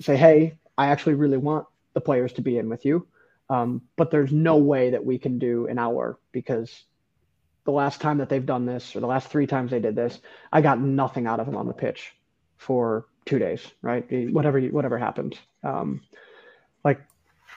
say, 0.00 0.16
hey, 0.16 0.58
I 0.76 0.88
actually 0.88 1.14
really 1.14 1.38
want 1.38 1.66
the 1.94 2.00
players 2.00 2.32
to 2.34 2.42
be 2.42 2.58
in 2.58 2.68
with 2.68 2.84
you, 2.84 3.06
um, 3.50 3.82
but 3.96 4.10
there's 4.10 4.32
no 4.32 4.56
way 4.58 4.90
that 4.90 5.04
we 5.04 5.18
can 5.18 5.38
do 5.38 5.66
an 5.66 5.78
hour 5.78 6.18
because 6.32 6.84
the 7.64 7.72
last 7.72 8.00
time 8.00 8.18
that 8.18 8.28
they've 8.28 8.46
done 8.46 8.64
this, 8.64 8.94
or 8.96 9.00
the 9.00 9.06
last 9.06 9.28
three 9.28 9.46
times 9.46 9.70
they 9.70 9.80
did 9.80 9.96
this, 9.96 10.18
I 10.52 10.60
got 10.62 10.80
nothing 10.80 11.26
out 11.26 11.40
of 11.40 11.46
them 11.46 11.56
on 11.56 11.66
the 11.66 11.74
pitch 11.74 12.14
for 12.56 13.06
two 13.26 13.38
days, 13.38 13.60
right? 13.82 14.06
Whatever, 14.32 14.60
whatever 14.62 14.96
happened. 14.96 15.38
Um, 15.62 16.00
like, 16.84 17.00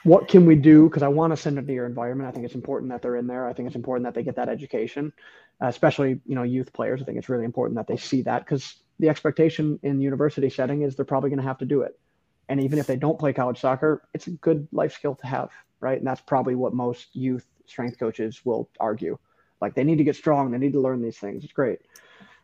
what 0.04 0.28
can 0.28 0.45
we 0.45 0.56
do? 0.56 0.89
Because 0.89 1.04
I 1.04 1.08
want 1.08 1.32
to 1.32 1.38
send 1.38 1.58
them 1.58 1.68
to 1.68 1.74
your 1.74 1.86
environment. 1.86 2.28
I 2.28 2.32
think 2.32 2.45
it's 2.45 2.56
important 2.56 2.91
that 2.91 3.02
they're 3.02 3.16
in 3.16 3.28
there. 3.28 3.47
I 3.47 3.54
think 3.54 3.68
it's 3.68 3.76
important 3.76 4.06
that 4.06 4.14
they 4.14 4.24
get 4.24 4.36
that 4.36 4.49
education, 4.49 5.14
especially 5.62 6.20
you 6.26 6.36
know 6.36 6.43
youth 6.43 6.74
players. 6.74 7.02
I 7.02 7.06
think 7.06 7.18
it's 7.18 7.30
really 7.30 7.45
important 7.45 7.78
that 7.78 7.88
they 7.88 7.97
see 7.97 8.24
that 8.24 8.43
because 8.43 8.76
the 9.02 9.10
expectation 9.10 9.80
in 9.84 9.97
the 9.97 10.04
university 10.04 10.49
setting 10.49 10.84
is 10.84 10.95
they're 10.95 11.04
probably 11.04 11.30
going 11.30 11.41
to 11.41 11.47
have 11.47 11.58
to 11.58 11.66
do 11.66 11.82
it. 11.82 11.99
And 12.47 12.62
even 12.62 12.80
if 12.80 12.86
they 12.86 12.95
don't 12.95 13.20
play 13.20 13.34
college 13.34 13.60
soccer, 13.60 14.04
it's 14.14 14.28
a 14.28 14.32
good 14.32 14.68
life 14.72 14.93
skill 14.93 15.16
to 15.16 15.28
have, 15.28 15.49
right? 15.80 15.97
And 15.97 16.06
that's 16.06 16.22
probably 16.22 16.56
what 16.56 16.74
most 16.74 17.16
youth 17.16 17.45
strength 17.66 17.97
coaches 17.97 18.41
will 18.45 18.70
argue. 18.80 19.18
Like 19.60 19.74
they 19.74 19.84
need 19.84 19.97
to 19.97 20.04
get 20.04 20.16
strong, 20.16 20.52
they 20.52 20.60
need 20.60 20.74
to 20.74 20.80
learn 20.80 21.02
these 21.02 21.18
things. 21.18 21.43
It's 21.43 21.54
great. 21.54 21.80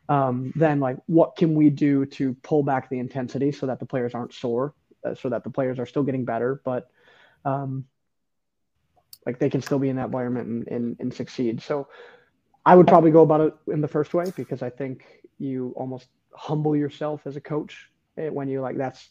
Um, 0.09 0.51
then, 0.55 0.79
like, 0.79 0.97
what 1.07 1.35
can 1.35 1.53
we 1.53 1.69
do 1.69 2.05
to 2.05 2.33
pull 2.41 2.63
back 2.63 2.89
the 2.89 2.97
intensity 2.97 3.51
so 3.51 3.65
that 3.67 3.79
the 3.79 3.85
players 3.85 4.15
aren't 4.15 4.33
sore, 4.33 4.73
uh, 5.05 5.13
so 5.13 5.29
that 5.29 5.43
the 5.43 5.49
players 5.49 5.79
are 5.79 5.85
still 5.85 6.03
getting 6.03 6.25
better, 6.25 6.61
but 6.63 6.89
um, 7.45 7.85
like 9.25 9.37
they 9.37 9.49
can 9.49 9.61
still 9.61 9.79
be 9.79 9.89
in 9.89 9.97
that 9.97 10.05
environment 10.05 10.47
and, 10.47 10.67
and, 10.69 10.97
and 11.01 11.13
succeed. 11.13 11.61
So 11.61 11.89
I 12.65 12.75
would 12.75 12.87
probably 12.87 13.11
go 13.11 13.21
about 13.21 13.41
it 13.41 13.53
in 13.67 13.81
the 13.81 13.87
first 13.87 14.13
way 14.13 14.31
because 14.35 14.61
I 14.61 14.69
think 14.69 15.05
you 15.39 15.73
almost 15.75 16.07
humble 16.33 16.75
yourself 16.75 17.25
as 17.25 17.35
a 17.35 17.41
coach 17.41 17.89
eh, 18.17 18.29
when 18.29 18.47
you 18.47 18.61
like 18.61 18.77
that's 18.77 19.09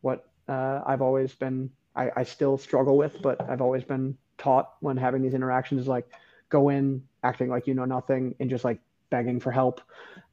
what 0.00 0.28
uh, 0.48 0.80
I've 0.86 1.02
always 1.02 1.32
been 1.34 1.70
I, 1.96 2.10
I 2.14 2.22
still 2.24 2.58
struggle 2.58 2.96
with, 2.96 3.20
but 3.22 3.40
I've 3.48 3.62
always 3.62 3.82
been 3.82 4.16
taught 4.38 4.74
when 4.80 4.96
having 4.96 5.22
these 5.22 5.34
interactions 5.34 5.80
is 5.80 5.88
like 5.88 6.06
go 6.50 6.68
in 6.68 7.02
acting 7.24 7.48
like 7.48 7.66
you 7.66 7.74
know 7.74 7.86
nothing 7.86 8.34
and 8.38 8.50
just 8.50 8.64
like 8.64 8.78
begging 9.10 9.40
for 9.40 9.50
help 9.50 9.80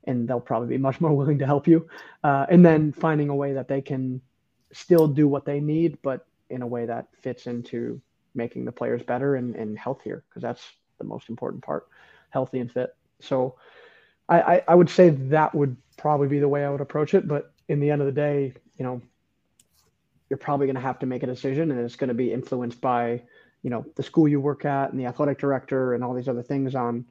and 0.03 0.27
they'll 0.27 0.41
probably 0.41 0.67
be 0.67 0.77
much 0.77 0.99
more 1.05 1.13
willing 1.13 1.39
to 1.39 1.45
help 1.45 1.67
you. 1.67 1.87
Uh, 2.23 2.45
and 2.49 2.65
then 2.65 2.91
finding 2.91 3.29
a 3.29 3.35
way 3.35 3.53
that 3.53 3.67
they 3.67 3.81
can 3.81 4.21
still 4.71 5.07
do 5.07 5.27
what 5.27 5.45
they 5.45 5.59
need 5.59 5.97
but 6.01 6.27
in 6.49 6.61
a 6.61 6.67
way 6.67 6.85
that 6.85 7.07
fits 7.21 7.47
into 7.47 8.01
making 8.35 8.65
the 8.65 8.71
players 8.71 9.01
better 9.03 9.35
and, 9.35 9.55
and 9.55 9.77
healthier 9.77 10.23
because 10.29 10.41
that's 10.41 10.63
the 10.97 11.03
most 11.03 11.29
important 11.29 11.63
part 11.63 11.87
healthy 12.29 12.59
and 12.59 12.71
fit. 12.71 12.95
So 13.21 13.55
I, 14.29 14.41
I, 14.41 14.63
I 14.69 14.75
would 14.75 14.89
say 14.89 15.09
that 15.09 15.53
would 15.53 15.75
probably 15.97 16.27
be 16.27 16.39
the 16.39 16.47
way 16.47 16.65
I 16.65 16.69
would 16.69 16.81
approach 16.81 17.13
it. 17.13 17.27
But 17.27 17.51
in 17.67 17.79
the 17.79 17.91
end 17.91 18.01
of 18.01 18.07
the 18.07 18.13
day, 18.13 18.53
you 18.77 18.85
know, 18.85 19.01
you're 20.29 20.37
probably 20.37 20.65
going 20.65 20.75
to 20.75 20.81
have 20.81 20.99
to 20.99 21.05
make 21.05 21.23
a 21.23 21.27
decision, 21.27 21.71
and 21.71 21.79
it's 21.79 21.95
going 21.95 22.07
to 22.07 22.13
be 22.13 22.31
influenced 22.31 22.81
by, 22.81 23.21
you 23.61 23.69
know, 23.69 23.85
the 23.95 24.03
school 24.03 24.27
you 24.27 24.39
work 24.39 24.65
at 24.65 24.91
and 24.91 24.99
the 24.99 25.05
athletic 25.05 25.37
director 25.37 25.93
and 25.93 26.03
all 26.03 26.13
these 26.13 26.27
other 26.27 26.43
things 26.43 26.75
on 26.75 27.05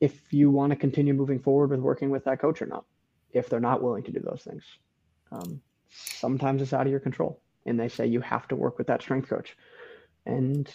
if 0.00 0.32
you 0.32 0.50
want 0.50 0.70
to 0.70 0.76
continue 0.76 1.14
moving 1.14 1.38
forward 1.38 1.70
with 1.70 1.80
working 1.80 2.10
with 2.10 2.24
that 2.24 2.38
coach 2.38 2.60
or 2.62 2.66
not. 2.66 2.84
If 3.32 3.48
they're 3.48 3.60
not 3.60 3.82
willing 3.82 4.04
to 4.04 4.12
do 4.12 4.20
those 4.20 4.42
things, 4.42 4.62
um, 5.32 5.60
sometimes 5.88 6.62
it's 6.62 6.72
out 6.72 6.86
of 6.86 6.90
your 6.90 7.00
control, 7.00 7.40
and 7.66 7.80
they 7.80 7.88
say 7.88 8.06
you 8.06 8.20
have 8.20 8.46
to 8.48 8.56
work 8.56 8.78
with 8.78 8.86
that 8.86 9.02
strength 9.02 9.28
coach, 9.28 9.56
and 10.24 10.70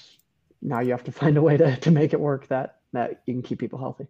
now 0.62 0.82
you 0.82 0.92
have 0.92 1.06
to 1.06 1.12
find 1.22 1.38
a 1.38 1.42
way 1.42 1.56
to 1.56 1.78
to 1.78 1.92
make 1.92 2.12
it 2.12 2.20
work 2.20 2.48
that 2.48 2.80
that 2.92 3.22
you 3.26 3.34
can 3.34 3.44
keep 3.44 3.60
people 3.60 3.80
healthy 3.80 4.08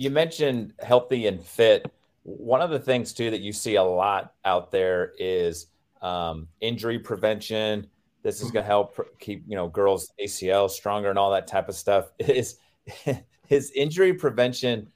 you 0.00 0.08
mentioned 0.08 0.72
healthy 0.78 1.26
and 1.26 1.44
fit. 1.44 1.92
One 2.22 2.62
of 2.62 2.70
the 2.70 2.78
things 2.78 3.12
too 3.12 3.30
that 3.32 3.42
you 3.42 3.52
see 3.52 3.74
a 3.74 3.82
lot 3.82 4.32
out 4.46 4.70
there 4.70 5.12
is 5.18 5.66
um, 6.00 6.48
injury 6.62 6.98
prevention. 6.98 7.86
This 8.22 8.40
is 8.40 8.50
going 8.50 8.62
to 8.62 8.66
help 8.66 8.98
keep 9.18 9.44
you 9.46 9.56
know 9.56 9.68
girls 9.68 10.10
ACL 10.18 10.70
stronger 10.70 11.10
and 11.10 11.18
all 11.18 11.30
that 11.32 11.46
type 11.46 11.68
of 11.68 11.74
stuff. 11.74 12.12
Is 12.18 12.56
his 13.46 13.72
injury 13.72 14.14
prevention? 14.14 14.88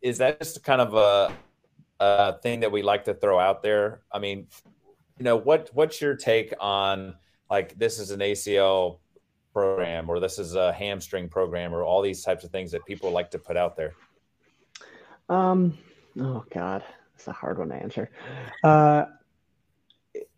Is 0.00 0.18
that 0.18 0.38
just 0.38 0.62
kind 0.62 0.80
of 0.80 0.94
a, 0.94 1.34
a 1.98 2.38
thing 2.38 2.60
that 2.60 2.70
we 2.70 2.82
like 2.82 3.02
to 3.06 3.14
throw 3.14 3.40
out 3.40 3.64
there? 3.64 4.02
I 4.12 4.20
mean, 4.20 4.46
you 5.18 5.24
know, 5.24 5.38
what 5.38 5.70
what's 5.72 6.00
your 6.00 6.14
take 6.14 6.54
on 6.60 7.16
like 7.50 7.76
this 7.76 7.98
is 7.98 8.12
an 8.12 8.20
ACL 8.20 9.00
program 9.52 10.08
or 10.08 10.20
this 10.20 10.38
is 10.38 10.54
a 10.54 10.72
hamstring 10.72 11.28
program 11.28 11.74
or 11.74 11.82
all 11.82 12.00
these 12.00 12.22
types 12.22 12.44
of 12.44 12.52
things 12.52 12.70
that 12.70 12.84
people 12.86 13.10
like 13.10 13.32
to 13.32 13.38
put 13.40 13.56
out 13.56 13.76
there? 13.76 13.92
Um, 15.30 15.78
oh 16.20 16.44
God, 16.52 16.82
it's 17.14 17.28
a 17.28 17.32
hard 17.32 17.58
one 17.58 17.68
to 17.68 17.76
answer. 17.76 18.10
Uh, 18.64 19.04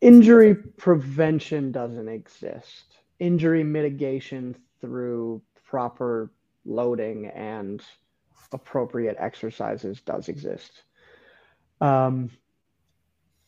injury 0.02 0.54
prevention 0.54 1.72
doesn't 1.72 2.08
exist. 2.08 2.84
Injury 3.18 3.64
mitigation 3.64 4.54
through 4.80 5.40
proper 5.64 6.30
loading 6.66 7.26
and 7.26 7.82
appropriate 8.52 9.16
exercises 9.18 10.02
does 10.02 10.28
exist. 10.28 10.82
Um, 11.80 12.30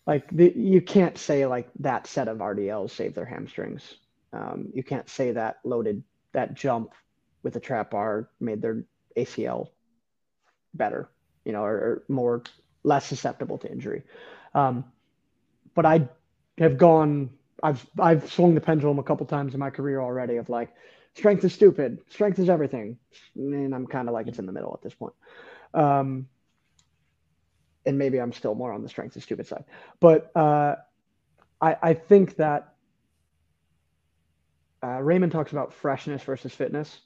like 0.06 0.28
the, 0.30 0.50
you 0.56 0.80
can't 0.80 1.18
say 1.18 1.44
like 1.44 1.68
that 1.80 2.06
set 2.06 2.28
of 2.28 2.38
RDLs 2.38 2.90
saved 2.90 3.14
their 3.14 3.26
hamstrings. 3.26 3.96
Um, 4.32 4.70
you 4.72 4.82
can't 4.82 5.08
say 5.10 5.32
that 5.32 5.58
loaded 5.62 6.02
that 6.32 6.54
jump 6.54 6.94
with 7.42 7.54
a 7.56 7.60
trap 7.60 7.90
bar 7.90 8.30
made 8.40 8.62
their 8.62 8.84
ACL 9.16 9.68
better 10.72 11.10
you 11.44 11.52
know, 11.52 11.62
are, 11.62 11.76
or 11.76 12.02
more 12.08 12.42
less 12.82 13.06
susceptible 13.06 13.58
to 13.58 13.70
injury. 13.70 14.02
Um, 14.54 14.84
but 15.74 15.86
I 15.86 16.08
have 16.58 16.78
gone. 16.78 17.30
I've 17.62 17.84
I've 17.98 18.30
swung 18.32 18.54
the 18.54 18.60
pendulum 18.60 18.98
a 18.98 19.02
couple 19.02 19.26
times 19.26 19.54
in 19.54 19.60
my 19.60 19.70
career 19.70 20.00
already 20.00 20.36
of 20.36 20.48
like 20.48 20.74
strength 21.14 21.44
is 21.44 21.52
stupid, 21.52 22.00
strength 22.08 22.38
is 22.38 22.48
everything, 22.48 22.98
and 23.36 23.74
I'm 23.74 23.86
kind 23.86 24.08
of 24.08 24.14
like 24.14 24.26
it's 24.26 24.38
in 24.38 24.46
the 24.46 24.52
middle 24.52 24.72
at 24.74 24.82
this 24.82 24.94
point. 24.94 25.14
Um, 25.72 26.28
and 27.86 27.98
maybe 27.98 28.20
I'm 28.20 28.32
still 28.32 28.54
more 28.54 28.72
on 28.72 28.82
the 28.82 28.88
strength 28.88 29.16
is 29.16 29.22
stupid 29.22 29.46
side, 29.46 29.64
but 30.00 30.30
uh, 30.36 30.76
I 31.60 31.76
I 31.82 31.94
think 31.94 32.36
that 32.36 32.74
uh, 34.82 35.00
Raymond 35.00 35.32
talks 35.32 35.52
about 35.52 35.72
freshness 35.72 36.22
versus 36.22 36.52
fitness. 36.52 37.00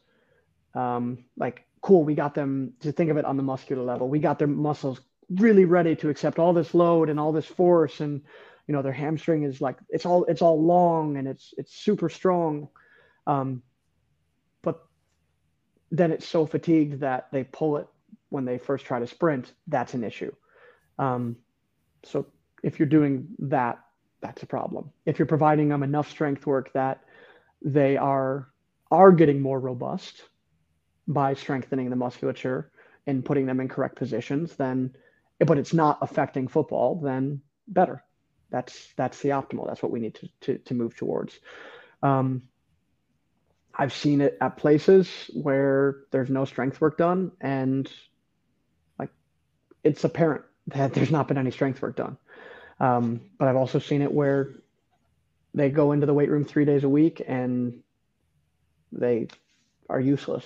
Um, 0.74 1.24
like 1.36 1.64
cool, 1.89 2.05
we 2.05 2.14
got 2.14 2.34
them 2.34 2.74
to 2.80 2.93
think 2.93 3.11
of 3.11 3.16
it 3.16 3.24
on 3.24 3.39
the 3.39 3.43
muscular 3.43 3.82
level. 3.82 4.11
We 4.11 4.18
got 4.18 4.39
their 4.39 4.47
muscles 4.47 5.01
really 5.30 5.64
ready 5.64 5.97
to 5.97 6.11
accept 6.11 6.39
all 6.39 6.53
this 6.53 6.74
load 6.74 7.09
and 7.09 7.18
all 7.18 7.32
this 7.32 7.47
force. 7.47 8.01
And 8.01 8.20
you 8.66 8.74
know 8.74 8.82
their 8.82 8.93
hamstring 8.93 9.45
is 9.45 9.62
like 9.62 9.78
it's 9.89 10.05
all 10.05 10.24
it's 10.26 10.43
all 10.43 10.62
long 10.62 11.16
and 11.16 11.26
it's 11.26 11.55
it's 11.57 11.74
super 11.74 12.11
strong. 12.11 12.68
Um, 13.26 13.62
but 14.61 14.86
then 15.91 16.12
it's 16.12 16.26
so 16.28 16.45
fatigued 16.45 17.01
that 17.01 17.28
they 17.32 17.45
pull 17.45 17.78
it 17.78 17.89
when 18.28 18.45
they 18.45 18.59
first 18.59 18.84
try 18.84 19.01
to 19.01 19.07
sprint 19.07 19.55
that's 19.66 19.95
an 19.95 20.05
issue. 20.05 20.32
Um, 20.99 21.36
so 22.05 22.26
if 22.62 22.78
you're 22.78 22.95
doing 22.99 23.28
that 23.39 23.78
that's 24.20 24.43
a 24.43 24.47
problem. 24.47 24.91
If 25.07 25.18
you're 25.18 25.24
providing 25.24 25.70
them 25.70 25.82
enough 25.82 26.11
strength 26.11 26.45
work 26.45 26.70
that 26.74 27.03
they 27.62 27.97
are 27.97 28.51
are 28.91 29.12
getting 29.12 29.41
more 29.41 29.59
robust 29.59 30.28
by 31.09 31.35
strengthening 31.35 31.91
the 31.91 31.97
musculature 31.97 32.71
and 33.07 33.25
putting 33.25 33.47
them 33.47 33.59
in 33.59 33.69
correct 33.69 33.97
positions 33.97 34.55
then 34.57 34.95
but 35.47 35.59
it's 35.59 35.73
not 35.73 35.99
affecting 36.03 36.49
football, 36.49 36.97
then 36.97 37.43
better. 37.67 38.03
That's 38.51 38.93
that's 38.97 39.21
the 39.21 39.31
optimal. 39.31 39.67
That's 39.67 39.83
what 39.83 39.93
we 39.93 40.01
need 40.01 40.15
to 40.17 40.29
to, 40.43 40.59
to 40.59 40.75
move 40.75 40.97
towards. 40.97 41.39
Um, 42.03 42.43
I've 43.75 43.93
seen 43.93 44.21
it 44.21 44.37
at 44.41 44.57
places 44.57 45.09
where 45.35 45.99
there's 46.11 46.31
no 46.31 46.45
strength 46.45 46.81
work 46.81 46.99
done, 46.99 47.33
and 47.41 47.91
like 48.99 49.11
it's 49.85 50.03
apparent 50.05 50.45
that 50.69 50.95
there's 50.95 51.11
not 51.11 51.29
been 51.29 51.39
any 51.39 51.51
strength 51.51 51.81
work 51.83 51.97
done. 51.97 52.17
Um, 52.81 53.21
but 53.39 53.49
I've 53.49 53.57
also 53.57 53.79
seen 53.79 54.03
it 54.03 54.13
where 54.13 54.55
they 55.55 55.71
go 55.71 55.93
into 55.93 56.07
the 56.07 56.15
weight 56.15 56.31
room 56.31 56.45
three 56.45 56.65
days 56.65 56.85
a 56.85 56.89
week 56.89 57.23
and 57.27 57.83
they 58.93 59.29
are 59.89 59.99
useless. 59.99 60.45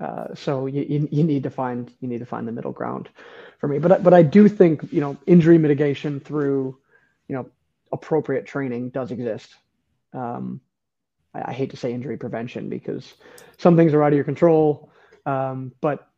Uh, 0.00 0.34
so 0.34 0.66
you, 0.66 0.86
you, 0.88 1.08
you 1.10 1.24
need 1.24 1.42
to 1.42 1.50
find 1.50 1.92
you 2.00 2.08
need 2.08 2.18
to 2.18 2.26
find 2.26 2.46
the 2.46 2.52
middle 2.52 2.72
ground 2.72 3.08
for 3.58 3.66
me. 3.66 3.78
But 3.78 4.02
but 4.02 4.14
I 4.14 4.22
do 4.22 4.48
think 4.48 4.92
you 4.92 5.00
know 5.00 5.16
injury 5.26 5.58
mitigation 5.58 6.20
through 6.20 6.78
you 7.26 7.34
know 7.34 7.50
appropriate 7.92 8.46
training 8.46 8.90
does 8.90 9.10
exist. 9.10 9.54
Um, 10.12 10.60
I, 11.34 11.50
I, 11.50 11.52
hate 11.52 11.70
to 11.70 11.76
say 11.76 11.92
injury 11.92 12.16
prevention 12.16 12.68
because 12.68 13.14
some 13.58 13.76
things 13.76 13.92
are 13.92 14.02
out 14.02 14.12
of 14.12 14.16
your 14.16 14.24
control, 14.24 14.90
um, 15.26 15.72
but 15.80 16.08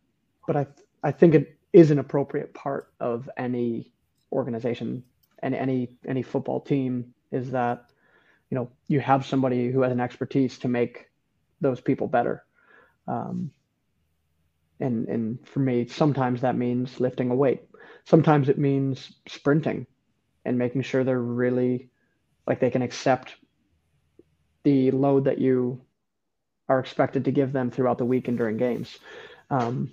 but 0.46 0.56
I 0.56 0.66
I 1.02 1.12
think 1.12 1.34
it 1.34 1.58
is 1.72 1.90
an 1.90 1.98
appropriate 1.98 2.52
part 2.52 2.92
of 3.00 3.30
any 3.36 3.92
organization 4.30 5.02
and 5.42 5.54
any 5.54 5.96
any 6.06 6.22
football 6.22 6.60
team 6.60 7.14
is 7.32 7.50
that 7.52 7.86
you 8.50 8.56
know 8.56 8.70
you 8.88 9.00
have 9.00 9.24
somebody 9.24 9.70
who 9.70 9.80
has 9.82 9.92
an 9.92 10.00
expertise 10.00 10.58
to 10.58 10.68
make 10.68 11.06
those 11.62 11.80
people 11.80 12.08
better. 12.08 12.44
Um, 13.08 13.50
and 14.80 15.08
and 15.08 15.46
for 15.46 15.60
me 15.60 15.86
sometimes 15.86 16.40
that 16.40 16.56
means 16.56 17.00
lifting 17.00 17.30
a 17.30 17.34
weight. 17.34 17.62
Sometimes 18.04 18.48
it 18.48 18.58
means 18.58 19.12
sprinting 19.28 19.86
and 20.44 20.58
making 20.58 20.82
sure 20.82 21.04
they're 21.04 21.20
really 21.20 21.90
like 22.46 22.60
they 22.60 22.70
can 22.70 22.82
accept 22.82 23.36
the 24.64 24.90
load 24.90 25.24
that 25.24 25.38
you 25.38 25.80
are 26.68 26.80
expected 26.80 27.24
to 27.24 27.32
give 27.32 27.52
them 27.52 27.70
throughout 27.70 27.98
the 27.98 28.04
week 28.04 28.28
and 28.28 28.38
during 28.38 28.56
games. 28.56 28.98
Um, 29.50 29.90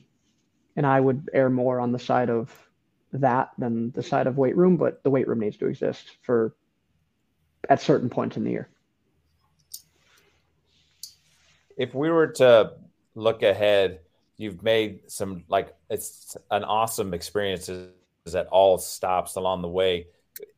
and 0.76 0.86
i 0.86 1.00
would 1.00 1.30
err 1.34 1.50
more 1.50 1.80
on 1.80 1.92
the 1.92 2.00
side 2.00 2.30
of 2.30 2.54
that 3.12 3.50
than 3.58 3.92
the 3.92 4.04
side 4.04 4.28
of 4.28 4.38
weight 4.38 4.56
room 4.56 4.78
but 4.78 5.02
the 5.04 5.10
weight 5.10 5.28
room 5.28 5.40
needs 5.40 5.58
to 5.58 5.66
exist 5.66 6.18
for 6.22 6.56
at 7.70 7.82
certain 7.82 8.10
points 8.10 8.38
in 8.38 8.44
the 8.44 8.52
year. 8.52 8.70
If 11.76 11.94
we 11.94 12.10
were 12.10 12.28
to 12.28 12.74
look 13.16 13.44
ahead 13.44 14.00
you've 14.38 14.64
made 14.64 15.00
some 15.08 15.44
like 15.48 15.76
it's 15.90 16.38
an 16.52 16.64
awesome 16.64 17.14
experiences 17.14 17.90
at 18.34 18.48
all 18.48 18.78
stops 18.78 19.36
along 19.36 19.62
the 19.62 19.68
way. 19.68 20.08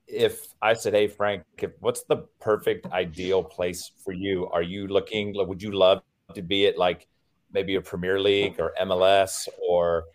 If 0.08 0.54
I 0.62 0.74
said, 0.74 0.94
"Hey 0.94 1.08
Frank, 1.08 1.44
if, 1.58 1.72
what's 1.80 2.04
the 2.04 2.28
perfect 2.40 2.88
ideal 2.92 3.44
place 3.44 3.92
for 4.04 4.12
you? 4.12 4.48
Are 4.48 4.62
you 4.62 4.88
looking? 4.88 5.34
Would 5.36 5.62
you 5.62 5.72
love 5.72 6.02
to 6.36 6.42
be 6.42 6.68
at 6.68 6.78
like 6.78 7.08
maybe 7.52 7.76
a 7.76 7.82
Premier 7.82 8.20
League 8.20 8.60
or 8.60 8.74
MLS 8.82 9.48
or 9.68 10.06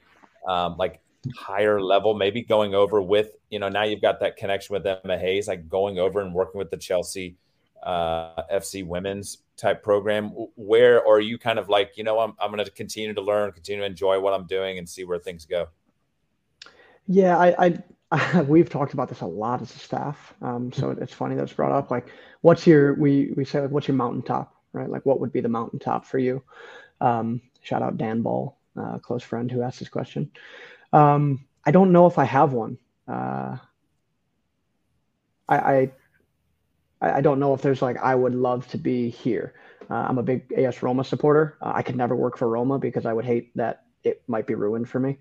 um, 0.48 0.76
like 0.76 1.00
higher 1.36 1.80
level? 1.80 2.14
Maybe 2.14 2.42
going 2.42 2.74
over 2.74 3.00
with 3.00 3.36
you 3.50 3.58
know 3.58 3.68
now 3.68 3.84
you've 3.84 4.02
got 4.02 4.20
that 4.20 4.36
connection 4.36 4.74
with 4.74 4.86
Emma 4.86 5.18
Hayes, 5.18 5.48
like 5.48 5.68
going 5.68 5.98
over 5.98 6.20
and 6.20 6.34
working 6.34 6.58
with 6.58 6.70
the 6.70 6.76
Chelsea 6.76 7.36
uh, 7.84 8.42
FC 8.52 8.86
women's 8.86 9.38
type 9.56 9.82
program. 9.82 10.30
Where 10.56 11.06
are 11.06 11.20
you 11.20 11.38
kind 11.38 11.58
of 11.58 11.68
like 11.68 11.92
you 11.96 12.04
know 12.04 12.18
i'm, 12.18 12.34
I'm 12.40 12.50
going 12.50 12.64
to 12.64 12.70
continue 12.70 13.14
to 13.14 13.20
learn 13.20 13.52
continue 13.52 13.82
to 13.82 13.86
enjoy 13.86 14.18
what 14.20 14.34
i'm 14.34 14.46
doing 14.46 14.78
and 14.78 14.88
see 14.88 15.04
where 15.04 15.18
things 15.18 15.44
go? 15.44 15.68
Yeah 17.06 17.38
i, 17.38 17.82
I, 18.10 18.42
we've 18.48 18.70
talked 18.70 18.94
about 18.94 19.08
this 19.08 19.20
a 19.20 19.26
lot 19.26 19.62
as 19.62 19.74
a 19.74 19.78
staff. 19.78 20.34
Um, 20.42 20.72
so 20.72 20.90
it's 20.90 21.12
funny 21.12 21.34
that's 21.34 21.52
brought 21.52 21.72
up 21.72 21.90
like 21.90 22.08
what's 22.40 22.66
your 22.66 22.94
we 22.94 23.32
we 23.36 23.44
say 23.44 23.60
like 23.60 23.70
what's 23.70 23.88
your 23.88 23.96
mountaintop 23.96 24.54
right? 24.72 24.90
Like 24.90 25.06
what 25.06 25.20
would 25.20 25.32
be 25.32 25.40
the 25.40 25.48
mountaintop 25.48 26.04
for 26.04 26.18
you? 26.18 26.42
Um, 27.00 27.40
shout 27.62 27.82
out 27.82 27.96
dan 27.96 28.22
ball 28.22 28.58
uh, 28.76 28.98
close 28.98 29.22
friend 29.22 29.50
who 29.50 29.62
asked 29.62 29.78
this 29.78 29.88
question. 29.88 30.30
Um, 30.92 31.46
i 31.66 31.70
don't 31.70 31.92
know 31.92 32.06
if 32.06 32.18
i 32.18 32.24
have 32.24 32.52
one. 32.52 32.78
Uh, 33.08 33.56
I, 35.48 35.56
I 35.58 35.92
I, 37.04 37.18
I 37.18 37.20
don't 37.20 37.38
know 37.38 37.54
if 37.54 37.62
there's 37.62 37.82
like 37.82 37.98
I 37.98 38.14
would 38.14 38.34
love 38.34 38.66
to 38.68 38.78
be 38.78 39.10
here. 39.10 39.54
Uh, 39.90 40.06
I'm 40.08 40.18
a 40.18 40.22
big 40.22 40.52
AS 40.56 40.82
Roma 40.82 41.04
supporter. 41.04 41.58
Uh, 41.60 41.72
I 41.74 41.82
could 41.82 41.96
never 41.96 42.16
work 42.16 42.38
for 42.38 42.48
Roma 42.48 42.78
because 42.78 43.04
I 43.04 43.12
would 43.12 43.24
hate 43.24 43.54
that 43.56 43.84
it 44.02 44.22
might 44.26 44.46
be 44.46 44.54
ruined 44.54 44.88
for 44.88 45.00
me. 45.00 45.18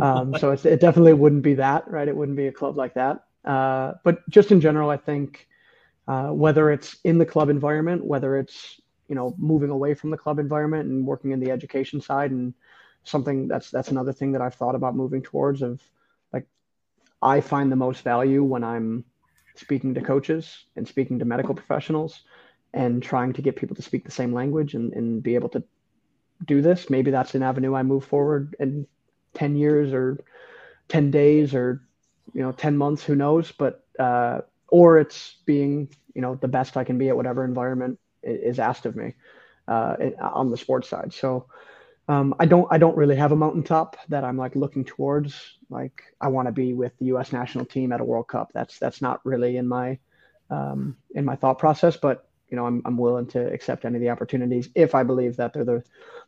Um, 0.00 0.36
so 0.38 0.52
it 0.52 0.80
definitely 0.80 1.12
wouldn't 1.12 1.42
be 1.42 1.54
that, 1.54 1.90
right? 1.90 2.06
It 2.06 2.16
wouldn't 2.16 2.36
be 2.36 2.46
a 2.46 2.52
club 2.52 2.76
like 2.76 2.94
that. 2.94 3.24
Uh, 3.44 3.94
but 4.04 4.28
just 4.28 4.50
in 4.50 4.60
general, 4.60 4.90
I 4.90 4.96
think 4.96 5.48
uh, 6.08 6.28
whether 6.28 6.70
it's 6.70 6.96
in 7.04 7.18
the 7.18 7.26
club 7.26 7.48
environment, 7.48 8.04
whether 8.04 8.36
it's 8.36 8.80
you 9.08 9.14
know 9.14 9.34
moving 9.38 9.70
away 9.70 9.94
from 9.94 10.10
the 10.10 10.16
club 10.16 10.38
environment 10.38 10.88
and 10.88 11.06
working 11.06 11.32
in 11.32 11.40
the 11.40 11.50
education 11.50 12.00
side, 12.00 12.30
and 12.30 12.54
something 13.04 13.48
that's 13.48 13.70
that's 13.70 13.88
another 13.88 14.12
thing 14.12 14.32
that 14.32 14.42
I've 14.42 14.54
thought 14.54 14.74
about 14.74 14.96
moving 14.96 15.22
towards. 15.22 15.62
Of 15.62 15.80
like, 16.32 16.46
I 17.20 17.40
find 17.40 17.70
the 17.70 17.76
most 17.76 18.02
value 18.02 18.42
when 18.42 18.64
I'm 18.64 19.04
speaking 19.54 19.94
to 19.94 20.00
coaches 20.00 20.64
and 20.76 20.86
speaking 20.86 21.18
to 21.18 21.24
medical 21.24 21.54
professionals 21.54 22.22
and 22.72 23.02
trying 23.02 23.32
to 23.32 23.42
get 23.42 23.56
people 23.56 23.76
to 23.76 23.82
speak 23.82 24.04
the 24.04 24.10
same 24.10 24.32
language 24.32 24.74
and, 24.74 24.92
and 24.92 25.22
be 25.22 25.34
able 25.36 25.48
to 25.50 25.62
do 26.44 26.60
this. 26.60 26.90
Maybe 26.90 27.10
that's 27.10 27.34
an 27.34 27.42
avenue 27.42 27.74
I 27.74 27.82
move 27.82 28.04
forward 28.04 28.56
in 28.58 28.86
10 29.34 29.56
years 29.56 29.92
or 29.92 30.18
10 30.88 31.10
days 31.10 31.54
or, 31.54 31.82
you 32.32 32.42
know, 32.42 32.52
10 32.52 32.76
months, 32.76 33.04
who 33.04 33.14
knows, 33.14 33.52
but, 33.52 33.86
uh, 33.98 34.40
or 34.68 34.98
it's 34.98 35.36
being, 35.46 35.88
you 36.14 36.22
know, 36.22 36.34
the 36.34 36.48
best 36.48 36.76
I 36.76 36.84
can 36.84 36.98
be 36.98 37.08
at 37.08 37.16
whatever 37.16 37.44
environment 37.44 37.98
is 38.22 38.58
asked 38.58 38.86
of 38.86 38.96
me, 38.96 39.14
uh, 39.68 39.96
on 40.20 40.50
the 40.50 40.56
sports 40.56 40.88
side. 40.88 41.12
So, 41.12 41.46
um, 42.08 42.34
I 42.38 42.46
don't 42.46 42.66
I 42.70 42.78
don't 42.78 42.96
really 42.96 43.16
have 43.16 43.32
a 43.32 43.36
mountaintop 43.36 43.96
that 44.08 44.24
I'm 44.24 44.36
like 44.36 44.56
looking 44.56 44.84
towards. 44.84 45.58
Like 45.70 46.02
I 46.20 46.28
want 46.28 46.46
to 46.48 46.52
be 46.52 46.74
with 46.74 46.92
the 46.98 47.06
U.S. 47.06 47.32
national 47.32 47.64
team 47.64 47.92
at 47.92 48.00
a 48.00 48.04
World 48.04 48.28
Cup. 48.28 48.50
That's 48.52 48.78
that's 48.78 49.00
not 49.00 49.24
really 49.24 49.56
in 49.56 49.66
my 49.66 49.98
um, 50.50 50.96
in 51.14 51.24
my 51.24 51.36
thought 51.36 51.58
process. 51.58 51.96
But 51.96 52.28
you 52.50 52.56
know 52.56 52.66
I'm 52.66 52.82
I'm 52.84 52.98
willing 52.98 53.26
to 53.28 53.52
accept 53.52 53.84
any 53.84 53.96
of 53.96 54.02
the 54.02 54.10
opportunities 54.10 54.68
if 54.74 54.94
I 54.94 55.02
believe 55.02 55.36
that 55.36 55.54
they're 55.54 55.64
the 55.64 55.82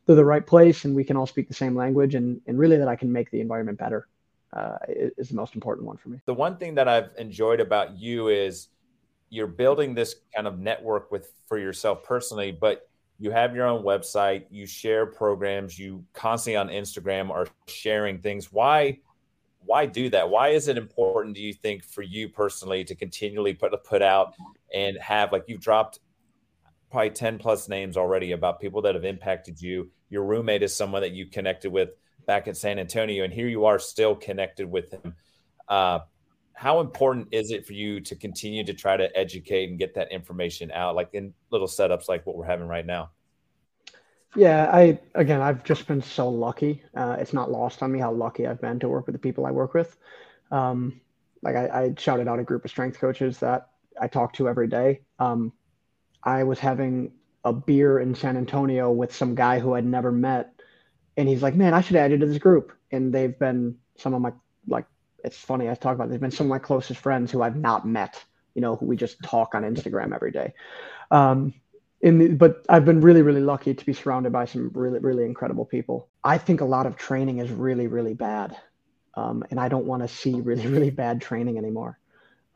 they're 0.06 0.16
the 0.16 0.24
right 0.24 0.46
place 0.46 0.84
and 0.84 0.96
we 0.96 1.04
can 1.04 1.16
all 1.16 1.26
speak 1.26 1.48
the 1.48 1.54
same 1.54 1.76
language 1.76 2.14
and 2.14 2.40
and 2.46 2.58
really 2.58 2.78
that 2.78 2.88
I 2.88 2.96
can 2.96 3.12
make 3.12 3.30
the 3.30 3.40
environment 3.40 3.78
better 3.78 4.08
uh, 4.54 4.78
is 4.88 5.28
the 5.28 5.34
most 5.34 5.54
important 5.54 5.86
one 5.86 5.98
for 5.98 6.08
me. 6.08 6.20
The 6.24 6.34
one 6.34 6.56
thing 6.56 6.74
that 6.76 6.88
I've 6.88 7.10
enjoyed 7.18 7.60
about 7.60 7.98
you 7.98 8.28
is 8.28 8.68
you're 9.28 9.46
building 9.46 9.94
this 9.94 10.14
kind 10.34 10.46
of 10.46 10.58
network 10.58 11.12
with 11.12 11.32
for 11.46 11.58
yourself 11.58 12.02
personally, 12.02 12.52
but 12.52 12.88
you 13.18 13.30
have 13.30 13.54
your 13.54 13.66
own 13.66 13.82
website, 13.82 14.44
you 14.50 14.66
share 14.66 15.06
programs, 15.06 15.78
you 15.78 16.04
constantly 16.12 16.56
on 16.56 16.68
Instagram 16.68 17.30
are 17.30 17.46
sharing 17.66 18.18
things. 18.18 18.52
Why 18.52 18.98
why 19.60 19.84
do 19.84 20.08
that? 20.10 20.30
Why 20.30 20.50
is 20.50 20.68
it 20.68 20.78
important 20.78 21.34
do 21.34 21.42
you 21.42 21.52
think 21.52 21.84
for 21.84 22.02
you 22.02 22.28
personally 22.28 22.84
to 22.84 22.94
continually 22.94 23.52
put 23.52 23.72
put 23.84 24.00
out 24.00 24.34
and 24.72 24.96
have 24.98 25.32
like 25.32 25.44
you've 25.48 25.60
dropped 25.60 25.98
probably 26.90 27.10
10 27.10 27.38
plus 27.38 27.68
names 27.68 27.96
already 27.96 28.32
about 28.32 28.60
people 28.60 28.82
that 28.82 28.94
have 28.94 29.04
impacted 29.04 29.60
you. 29.60 29.90
Your 30.08 30.24
roommate 30.24 30.62
is 30.62 30.74
someone 30.74 31.02
that 31.02 31.12
you 31.12 31.26
connected 31.26 31.72
with 31.72 31.90
back 32.26 32.46
in 32.46 32.54
San 32.54 32.78
Antonio 32.78 33.24
and 33.24 33.32
here 33.32 33.48
you 33.48 33.64
are 33.64 33.78
still 33.78 34.14
connected 34.14 34.70
with 34.70 34.92
him. 34.92 35.14
Uh, 35.68 36.00
how 36.56 36.80
important 36.80 37.28
is 37.32 37.50
it 37.50 37.66
for 37.66 37.74
you 37.74 38.00
to 38.00 38.16
continue 38.16 38.64
to 38.64 38.72
try 38.72 38.96
to 38.96 39.14
educate 39.14 39.68
and 39.68 39.78
get 39.78 39.94
that 39.94 40.10
information 40.10 40.70
out, 40.72 40.96
like 40.96 41.10
in 41.12 41.34
little 41.50 41.66
setups 41.66 42.08
like 42.08 42.26
what 42.26 42.34
we're 42.34 42.46
having 42.46 42.66
right 42.66 42.86
now? 42.86 43.10
Yeah, 44.34 44.70
I 44.72 44.98
again, 45.14 45.42
I've 45.42 45.64
just 45.64 45.86
been 45.86 46.00
so 46.00 46.30
lucky. 46.30 46.82
Uh, 46.94 47.16
it's 47.20 47.34
not 47.34 47.50
lost 47.50 47.82
on 47.82 47.92
me 47.92 47.98
how 47.98 48.10
lucky 48.10 48.46
I've 48.46 48.60
been 48.60 48.78
to 48.80 48.88
work 48.88 49.06
with 49.06 49.12
the 49.12 49.18
people 49.18 49.44
I 49.44 49.50
work 49.50 49.74
with. 49.74 49.98
Um, 50.50 51.00
like 51.42 51.56
I, 51.56 51.66
I, 51.68 51.94
shouted 51.98 52.26
out 52.26 52.38
a 52.38 52.44
group 52.44 52.64
of 52.64 52.70
strength 52.70 52.98
coaches 52.98 53.38
that 53.40 53.70
I 54.00 54.08
talk 54.08 54.32
to 54.34 54.48
every 54.48 54.68
day. 54.68 55.00
Um, 55.18 55.52
I 56.22 56.44
was 56.44 56.58
having 56.58 57.12
a 57.44 57.52
beer 57.52 57.98
in 58.00 58.14
San 58.14 58.36
Antonio 58.36 58.90
with 58.90 59.14
some 59.14 59.34
guy 59.34 59.58
who 59.58 59.74
I'd 59.74 59.84
never 59.84 60.10
met, 60.10 60.54
and 61.18 61.28
he's 61.28 61.42
like, 61.42 61.54
"Man, 61.54 61.74
I 61.74 61.82
should 61.82 61.96
add 61.96 62.12
you 62.12 62.18
to 62.18 62.26
this 62.26 62.38
group." 62.38 62.72
And 62.92 63.12
they've 63.12 63.38
been 63.38 63.76
some 63.98 64.14
of 64.14 64.22
my 64.22 64.32
like. 64.66 64.86
It's 65.26 65.36
funny 65.36 65.68
I 65.68 65.74
talk 65.74 65.96
about. 65.96 66.08
They've 66.08 66.20
been 66.20 66.30
some 66.30 66.46
of 66.46 66.50
my 66.50 66.60
closest 66.60 67.00
friends 67.00 67.32
who 67.32 67.42
I've 67.42 67.56
not 67.56 67.86
met. 67.86 68.24
You 68.54 68.62
know, 68.62 68.76
who 68.76 68.86
we 68.86 68.96
just 68.96 69.22
talk 69.22 69.54
on 69.54 69.64
Instagram 69.64 70.14
every 70.14 70.30
day. 70.30 70.54
Um, 71.10 71.52
the, 72.00 72.28
but 72.28 72.64
I've 72.68 72.84
been 72.84 73.00
really, 73.00 73.22
really 73.22 73.40
lucky 73.40 73.74
to 73.74 73.84
be 73.84 73.92
surrounded 73.92 74.32
by 74.32 74.44
some 74.46 74.70
really, 74.72 75.00
really 75.00 75.24
incredible 75.24 75.64
people. 75.64 76.08
I 76.24 76.38
think 76.38 76.60
a 76.60 76.64
lot 76.64 76.86
of 76.86 76.96
training 76.96 77.38
is 77.38 77.50
really, 77.50 77.86
really 77.86 78.14
bad. 78.14 78.56
Um, 79.14 79.44
and 79.50 79.58
I 79.58 79.68
don't 79.68 79.84
want 79.84 80.02
to 80.02 80.08
see 80.08 80.40
really, 80.40 80.66
really 80.68 80.90
bad 80.90 81.20
training 81.20 81.58
anymore. 81.58 81.98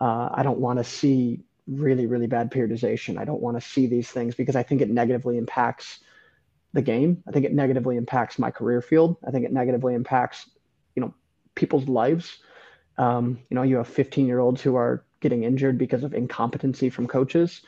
Uh, 0.00 0.30
I 0.32 0.42
don't 0.42 0.58
want 0.58 0.78
to 0.78 0.84
see 0.84 1.40
really, 1.66 2.06
really 2.06 2.26
bad 2.26 2.50
periodization. 2.50 3.18
I 3.18 3.24
don't 3.24 3.42
want 3.42 3.60
to 3.60 3.66
see 3.66 3.86
these 3.86 4.08
things 4.08 4.34
because 4.34 4.56
I 4.56 4.62
think 4.62 4.80
it 4.80 4.90
negatively 4.90 5.36
impacts 5.38 6.00
the 6.72 6.82
game. 6.82 7.22
I 7.26 7.32
think 7.32 7.44
it 7.44 7.52
negatively 7.52 7.96
impacts 7.96 8.38
my 8.38 8.50
career 8.50 8.80
field. 8.80 9.16
I 9.26 9.32
think 9.32 9.44
it 9.44 9.52
negatively 9.52 9.94
impacts, 9.94 10.48
you 10.94 11.02
know, 11.02 11.14
people's 11.54 11.88
lives. 11.88 12.38
Um, 13.00 13.40
you 13.50 13.56
know, 13.56 13.62
you 13.64 13.78
have 13.78 13.88
15 13.88 14.26
year 14.28 14.40
olds 14.40 14.62
who 14.62 14.76
are 14.76 15.04
getting 15.20 15.44
injured 15.44 15.78
because 15.78 16.04
of 16.04 16.14
incompetency 16.14 16.90
from 16.90 17.08
coaches 17.08 17.62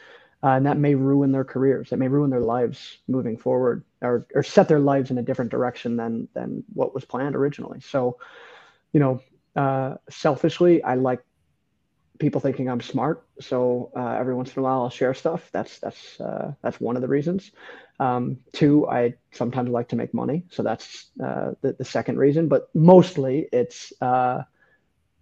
uh, 0.45 0.49
and 0.51 0.67
that 0.67 0.79
may 0.79 0.95
ruin 0.95 1.33
their 1.33 1.45
careers. 1.45 1.93
It 1.93 1.99
may 1.99 2.09
ruin 2.09 2.31
their 2.31 2.41
lives 2.41 2.99
moving 3.09 3.37
forward, 3.37 3.85
or 4.03 4.27
or 4.35 4.43
set 4.43 4.69
their 4.69 4.81
lives 4.81 5.11
in 5.11 5.19
a 5.19 5.23
different 5.23 5.53
direction 5.53 5.97
than 5.97 6.29
than 6.35 6.65
what 6.75 6.95
was 6.95 7.05
planned 7.05 7.37
originally. 7.37 7.81
So, 7.81 8.19
you 8.93 9.01
know, 9.01 9.23
uh, 9.57 9.97
selfishly, 10.11 10.83
I 10.83 10.97
like 10.97 11.25
people 12.19 12.41
thinking 12.41 12.69
I'm 12.69 12.81
smart. 12.81 13.27
So 13.41 13.93
uh, 13.97 14.17
every 14.19 14.35
once 14.35 14.55
in 14.55 14.61
a 14.61 14.63
while, 14.65 14.83
I'll 14.83 14.91
share 14.91 15.15
stuff. 15.15 15.51
That's 15.53 15.79
that's 15.81 16.21
uh, 16.21 16.55
that's 16.63 16.81
one 16.81 16.97
of 16.97 17.03
the 17.03 17.09
reasons. 17.09 17.53
Um, 18.01 18.39
two, 18.53 18.89
I 18.89 19.15
sometimes 19.33 19.71
like 19.71 19.89
to 19.91 19.97
make 19.97 20.15
money. 20.15 20.45
So 20.51 20.63
that's 20.63 21.11
uh, 21.25 21.53
the 21.63 21.75
the 21.75 21.85
second 21.85 22.19
reason. 22.19 22.49
But 22.49 22.69
mostly, 22.75 23.49
it's 23.53 23.93
uh, 24.03 24.43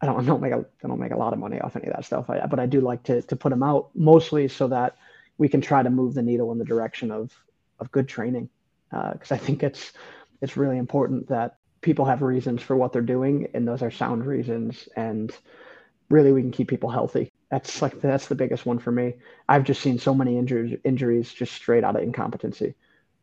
I 0.01 0.07
don't, 0.07 0.20
I 0.20 0.24
don't 0.24 0.40
make 0.40 0.53
a, 0.53 0.64
I 0.84 0.88
don't 0.88 1.01
make 1.01 1.12
a 1.12 1.16
lot 1.16 1.32
of 1.32 1.38
money 1.38 1.61
off 1.61 1.76
any 1.76 1.86
of 1.86 1.94
that 1.94 2.05
stuff. 2.05 2.30
I, 2.30 2.46
but 2.46 2.61
I 2.61 2.66
do 2.66 2.80
like 2.80 3.03
to 3.05 3.22
to 3.22 3.36
put 3.36 3.51
them 3.51 3.62
out 3.62 3.90
mostly 3.94 4.48
so 4.48 4.68
that 4.68 4.96
we 5.38 5.48
can 5.48 5.61
try 5.61 5.82
to 5.82 5.90
move 5.90 6.14
the 6.14 6.22
needle 6.22 6.53
in 6.53 6.59
the 6.59 6.64
direction 6.64 7.11
of 7.11 7.32
of 7.78 7.90
good 7.92 8.09
training 8.09 8.48
because 8.90 9.32
uh, 9.32 9.34
I 9.34 9.38
think 9.38 9.62
it's 9.62 9.92
it's 10.40 10.57
really 10.57 10.78
important 10.78 11.28
that 11.28 11.57
people 11.80 12.05
have 12.05 12.22
reasons 12.22 12.62
for 12.62 12.76
what 12.76 12.92
they're 12.92 13.03
doing 13.03 13.48
and 13.55 13.66
those 13.66 13.82
are 13.82 13.90
sound 13.90 14.26
reasons 14.26 14.88
and 14.96 15.32
really 16.09 16.32
we 16.32 16.42
can 16.42 16.51
keep 16.51 16.68
people 16.68 16.90
healthy 16.90 17.30
that's 17.51 17.80
like 17.82 18.01
that's 18.01 18.28
the 18.28 18.34
biggest 18.34 18.66
one 18.66 18.78
for 18.78 18.92
me 18.92 19.14
i've 19.48 19.64
just 19.64 19.80
seen 19.80 19.98
so 19.98 20.14
many 20.14 20.36
injuries 20.36 20.78
injuries 20.84 21.32
just 21.32 21.55
straight 21.55 21.84
out 21.84 21.96
of 21.96 22.03
incompetency 22.03 22.74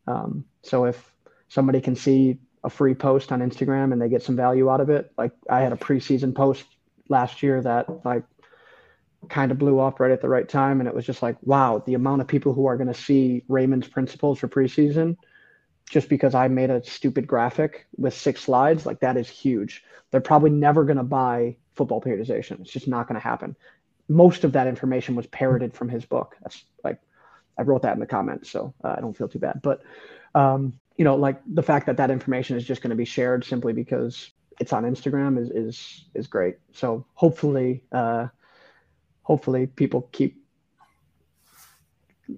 um, 0.07 0.45
so 0.63 0.85
if 0.85 1.13
somebody 1.49 1.81
can 1.81 1.95
see 1.95 2.37
a 2.67 2.69
free 2.69 2.93
post 2.93 3.31
on 3.31 3.39
instagram 3.39 3.91
and 3.91 4.01
they 4.01 4.09
get 4.09 4.21
some 4.21 4.35
value 4.35 4.69
out 4.69 4.81
of 4.81 4.89
it 4.89 5.11
like 5.17 5.31
i 5.49 5.61
had 5.61 5.73
a 5.73 5.77
preseason 5.77 6.35
post 6.35 6.65
last 7.09 7.41
year 7.41 7.61
that 7.61 8.05
like 8.05 8.23
kind 9.29 9.51
of 9.51 9.57
blew 9.57 9.79
up 9.79 9.99
right 9.99 10.11
at 10.11 10.21
the 10.21 10.29
right 10.29 10.47
time. 10.47 10.79
And 10.79 10.87
it 10.87 10.95
was 10.95 11.05
just 11.05 11.21
like, 11.21 11.37
wow, 11.41 11.83
the 11.85 11.95
amount 11.95 12.21
of 12.21 12.27
people 12.27 12.53
who 12.53 12.65
are 12.65 12.77
going 12.77 12.87
to 12.87 12.93
see 12.93 13.43
Raymond's 13.47 13.87
principles 13.87 14.39
for 14.39 14.47
preseason 14.47 15.17
just 15.89 16.09
because 16.09 16.35
I 16.35 16.47
made 16.47 16.69
a 16.69 16.83
stupid 16.83 17.27
graphic 17.27 17.87
with 17.97 18.13
six 18.13 18.41
slides, 18.41 18.85
like 18.85 18.99
that 18.99 19.17
is 19.17 19.29
huge. 19.29 19.83
They're 20.11 20.21
probably 20.21 20.49
never 20.49 20.83
going 20.83 20.97
to 20.97 21.03
buy 21.03 21.55
football 21.75 22.01
periodization. 22.01 22.59
It's 22.61 22.71
just 22.71 22.87
not 22.87 23.07
going 23.07 23.19
to 23.19 23.25
happen. 23.25 23.55
Most 24.09 24.43
of 24.43 24.53
that 24.53 24.67
information 24.67 25.15
was 25.15 25.27
parroted 25.27 25.73
from 25.73 25.89
his 25.89 26.05
book. 26.05 26.35
That's 26.41 26.63
like, 26.83 26.99
I 27.57 27.63
wrote 27.63 27.81
that 27.81 27.93
in 27.93 27.99
the 27.99 28.05
comments, 28.05 28.49
so 28.49 28.73
uh, 28.83 28.95
I 28.97 29.01
don't 29.01 29.17
feel 29.17 29.27
too 29.27 29.39
bad. 29.39 29.61
But, 29.61 29.81
um, 30.35 30.73
you 30.97 31.03
know, 31.05 31.15
like 31.15 31.39
the 31.45 31.63
fact 31.63 31.85
that 31.85 31.97
that 31.97 32.11
information 32.11 32.57
is 32.57 32.65
just 32.65 32.81
going 32.81 32.89
to 32.89 32.95
be 32.95 33.05
shared 33.05 33.45
simply 33.45 33.71
because 33.71 34.31
it's 34.59 34.73
on 34.73 34.83
Instagram 34.83 35.39
is, 35.39 35.51
is, 35.51 36.05
is 36.15 36.27
great. 36.27 36.55
So 36.73 37.05
hopefully, 37.13 37.83
uh, 37.91 38.27
hopefully 39.21 39.67
people 39.67 40.09
keep 40.11 40.43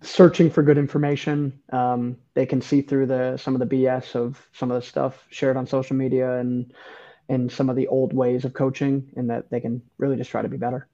searching 0.01 0.49
for 0.49 0.61
good 0.61 0.77
information. 0.77 1.59
Um, 1.71 2.17
they 2.33 2.45
can 2.45 2.61
see 2.61 2.81
through 2.81 3.07
the 3.07 3.37
some 3.37 3.55
of 3.55 3.67
the 3.67 3.75
BS 3.75 4.15
of 4.15 4.45
some 4.53 4.71
of 4.71 4.81
the 4.81 4.87
stuff 4.87 5.25
shared 5.29 5.57
on 5.57 5.65
social 5.65 5.95
media 5.95 6.39
and 6.39 6.73
and 7.29 7.51
some 7.51 7.69
of 7.69 7.75
the 7.75 7.87
old 7.87 8.11
ways 8.11 8.43
of 8.43 8.53
coaching, 8.53 9.11
and 9.15 9.29
that 9.29 9.49
they 9.51 9.59
can 9.59 9.81
really 9.97 10.17
just 10.17 10.31
try 10.31 10.41
to 10.41 10.47
be 10.47 10.57
better. 10.57 10.87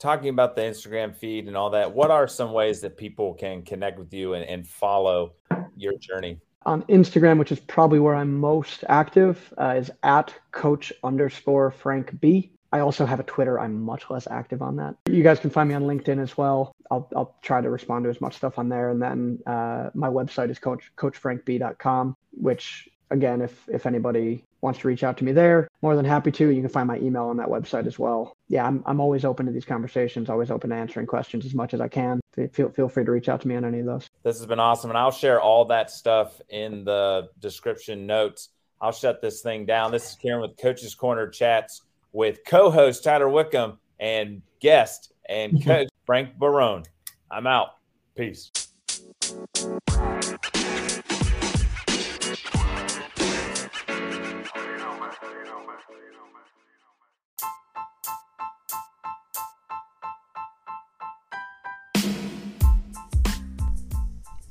Talking 0.00 0.28
about 0.28 0.56
the 0.56 0.62
Instagram 0.62 1.16
feed 1.16 1.46
and 1.46 1.56
all 1.56 1.70
that, 1.70 1.92
what 1.92 2.10
are 2.10 2.28
some 2.28 2.52
ways 2.52 2.80
that 2.82 2.96
people 2.96 3.34
can 3.34 3.62
connect 3.62 3.98
with 3.98 4.12
you 4.12 4.34
and, 4.34 4.44
and 4.44 4.66
follow 4.66 5.32
your 5.76 5.96
journey? 5.98 6.40
On 6.68 6.82
Instagram, 6.82 7.38
which 7.38 7.50
is 7.50 7.60
probably 7.60 7.98
where 7.98 8.14
I'm 8.14 8.38
most 8.38 8.84
active, 8.90 9.54
uh, 9.56 9.76
is 9.78 9.90
at 10.02 10.34
coach 10.52 10.92
underscore 11.02 11.70
Frank 11.70 12.20
B. 12.20 12.52
I 12.70 12.80
also 12.80 13.06
have 13.06 13.18
a 13.18 13.22
Twitter. 13.22 13.58
I'm 13.58 13.80
much 13.80 14.10
less 14.10 14.28
active 14.30 14.60
on 14.60 14.76
that. 14.76 14.94
You 15.08 15.22
guys 15.22 15.40
can 15.40 15.48
find 15.48 15.70
me 15.70 15.74
on 15.74 15.84
LinkedIn 15.84 16.22
as 16.22 16.36
well. 16.36 16.72
I'll, 16.90 17.08
I'll 17.16 17.34
try 17.40 17.62
to 17.62 17.70
respond 17.70 18.04
to 18.04 18.10
as 18.10 18.20
much 18.20 18.36
stuff 18.36 18.58
on 18.58 18.68
there. 18.68 18.90
And 18.90 19.00
then 19.00 19.38
uh, 19.46 19.88
my 19.94 20.08
website 20.08 20.50
is 20.50 20.58
coach 20.58 20.92
coachfrankb.com, 20.98 22.14
which 22.32 22.86
again, 23.10 23.40
if 23.40 23.66
if 23.70 23.86
anybody 23.86 24.44
wants 24.60 24.80
to 24.80 24.88
reach 24.88 25.04
out 25.04 25.16
to 25.18 25.24
me 25.24 25.32
there, 25.32 25.68
more 25.82 25.96
than 25.96 26.04
happy 26.04 26.30
to. 26.32 26.48
You 26.48 26.60
can 26.60 26.70
find 26.70 26.86
my 26.86 26.98
email 26.98 27.24
on 27.24 27.36
that 27.36 27.48
website 27.48 27.86
as 27.86 27.98
well. 27.98 28.36
Yeah, 28.48 28.66
I'm 28.66 28.82
I'm 28.86 29.00
always 29.00 29.24
open 29.24 29.46
to 29.46 29.52
these 29.52 29.64
conversations. 29.64 30.28
Always 30.28 30.50
open 30.50 30.70
to 30.70 30.76
answering 30.76 31.06
questions 31.06 31.44
as 31.44 31.54
much 31.54 31.74
as 31.74 31.80
I 31.80 31.88
can. 31.88 32.20
Feel 32.52 32.70
feel 32.70 32.88
free 32.88 33.04
to 33.04 33.10
reach 33.10 33.28
out 33.28 33.40
to 33.42 33.48
me 33.48 33.56
on 33.56 33.64
any 33.64 33.80
of 33.80 33.86
those. 33.86 34.08
This 34.22 34.38
has 34.38 34.46
been 34.46 34.60
awesome, 34.60 34.90
and 34.90 34.98
I'll 34.98 35.10
share 35.10 35.40
all 35.40 35.64
that 35.66 35.90
stuff 35.90 36.40
in 36.48 36.84
the 36.84 37.28
description 37.40 38.06
notes. 38.06 38.50
I'll 38.80 38.92
shut 38.92 39.20
this 39.20 39.40
thing 39.40 39.66
down. 39.66 39.90
This 39.90 40.10
is 40.10 40.16
Karen 40.16 40.40
with 40.40 40.56
Coach's 40.56 40.94
Corner 40.94 41.28
Chats 41.28 41.82
with 42.12 42.44
co-host 42.46 43.04
Tyler 43.04 43.28
Wickham 43.28 43.78
and 43.98 44.42
guest 44.60 45.12
and 45.28 45.62
coach 45.64 45.88
Frank 46.06 46.38
Barone. 46.38 46.84
I'm 47.30 47.46
out. 47.46 47.70
Peace. 48.16 48.50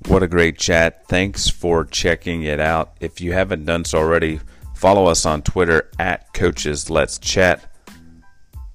What 0.07 0.23
a 0.23 0.27
great 0.27 0.57
chat. 0.57 1.05
Thanks 1.07 1.49
for 1.49 1.85
checking 1.85 2.43
it 2.43 2.59
out. 2.59 2.95
If 2.99 3.21
you 3.21 3.33
haven't 3.33 3.65
done 3.65 3.85
so 3.85 3.99
already, 3.99 4.39
Follow 4.77 5.07
us 5.07 5.25
on 5.25 5.41
Twitter 5.41 5.89
at 5.97 6.31
Coaches 6.35 6.87
Let's 6.87 7.17
Chat. 7.17 7.63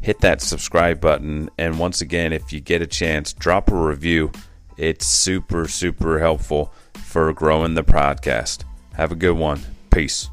Hit 0.01 0.19
that 0.23 0.41
subscribe 0.41 1.01
button. 1.01 1.49
And 1.57 1.79
once 1.79 2.01
again, 2.01 2.33
if 2.33 2.53
you 2.53 2.59
get 2.59 2.83
a 2.83 2.89
chance, 2.89 3.33
drop 3.33 3.71
a 3.71 3.77
review. 3.77 4.33
It's 4.77 5.07
super, 5.07 5.69
super 5.69 6.19
helpful 6.19 6.75
for 6.95 7.33
growing 7.33 7.75
the 7.75 7.85
podcast. 7.85 8.65
Have 8.95 9.13
a 9.13 9.15
good 9.15 9.37
one. 9.37 9.61
Peace. 9.91 10.29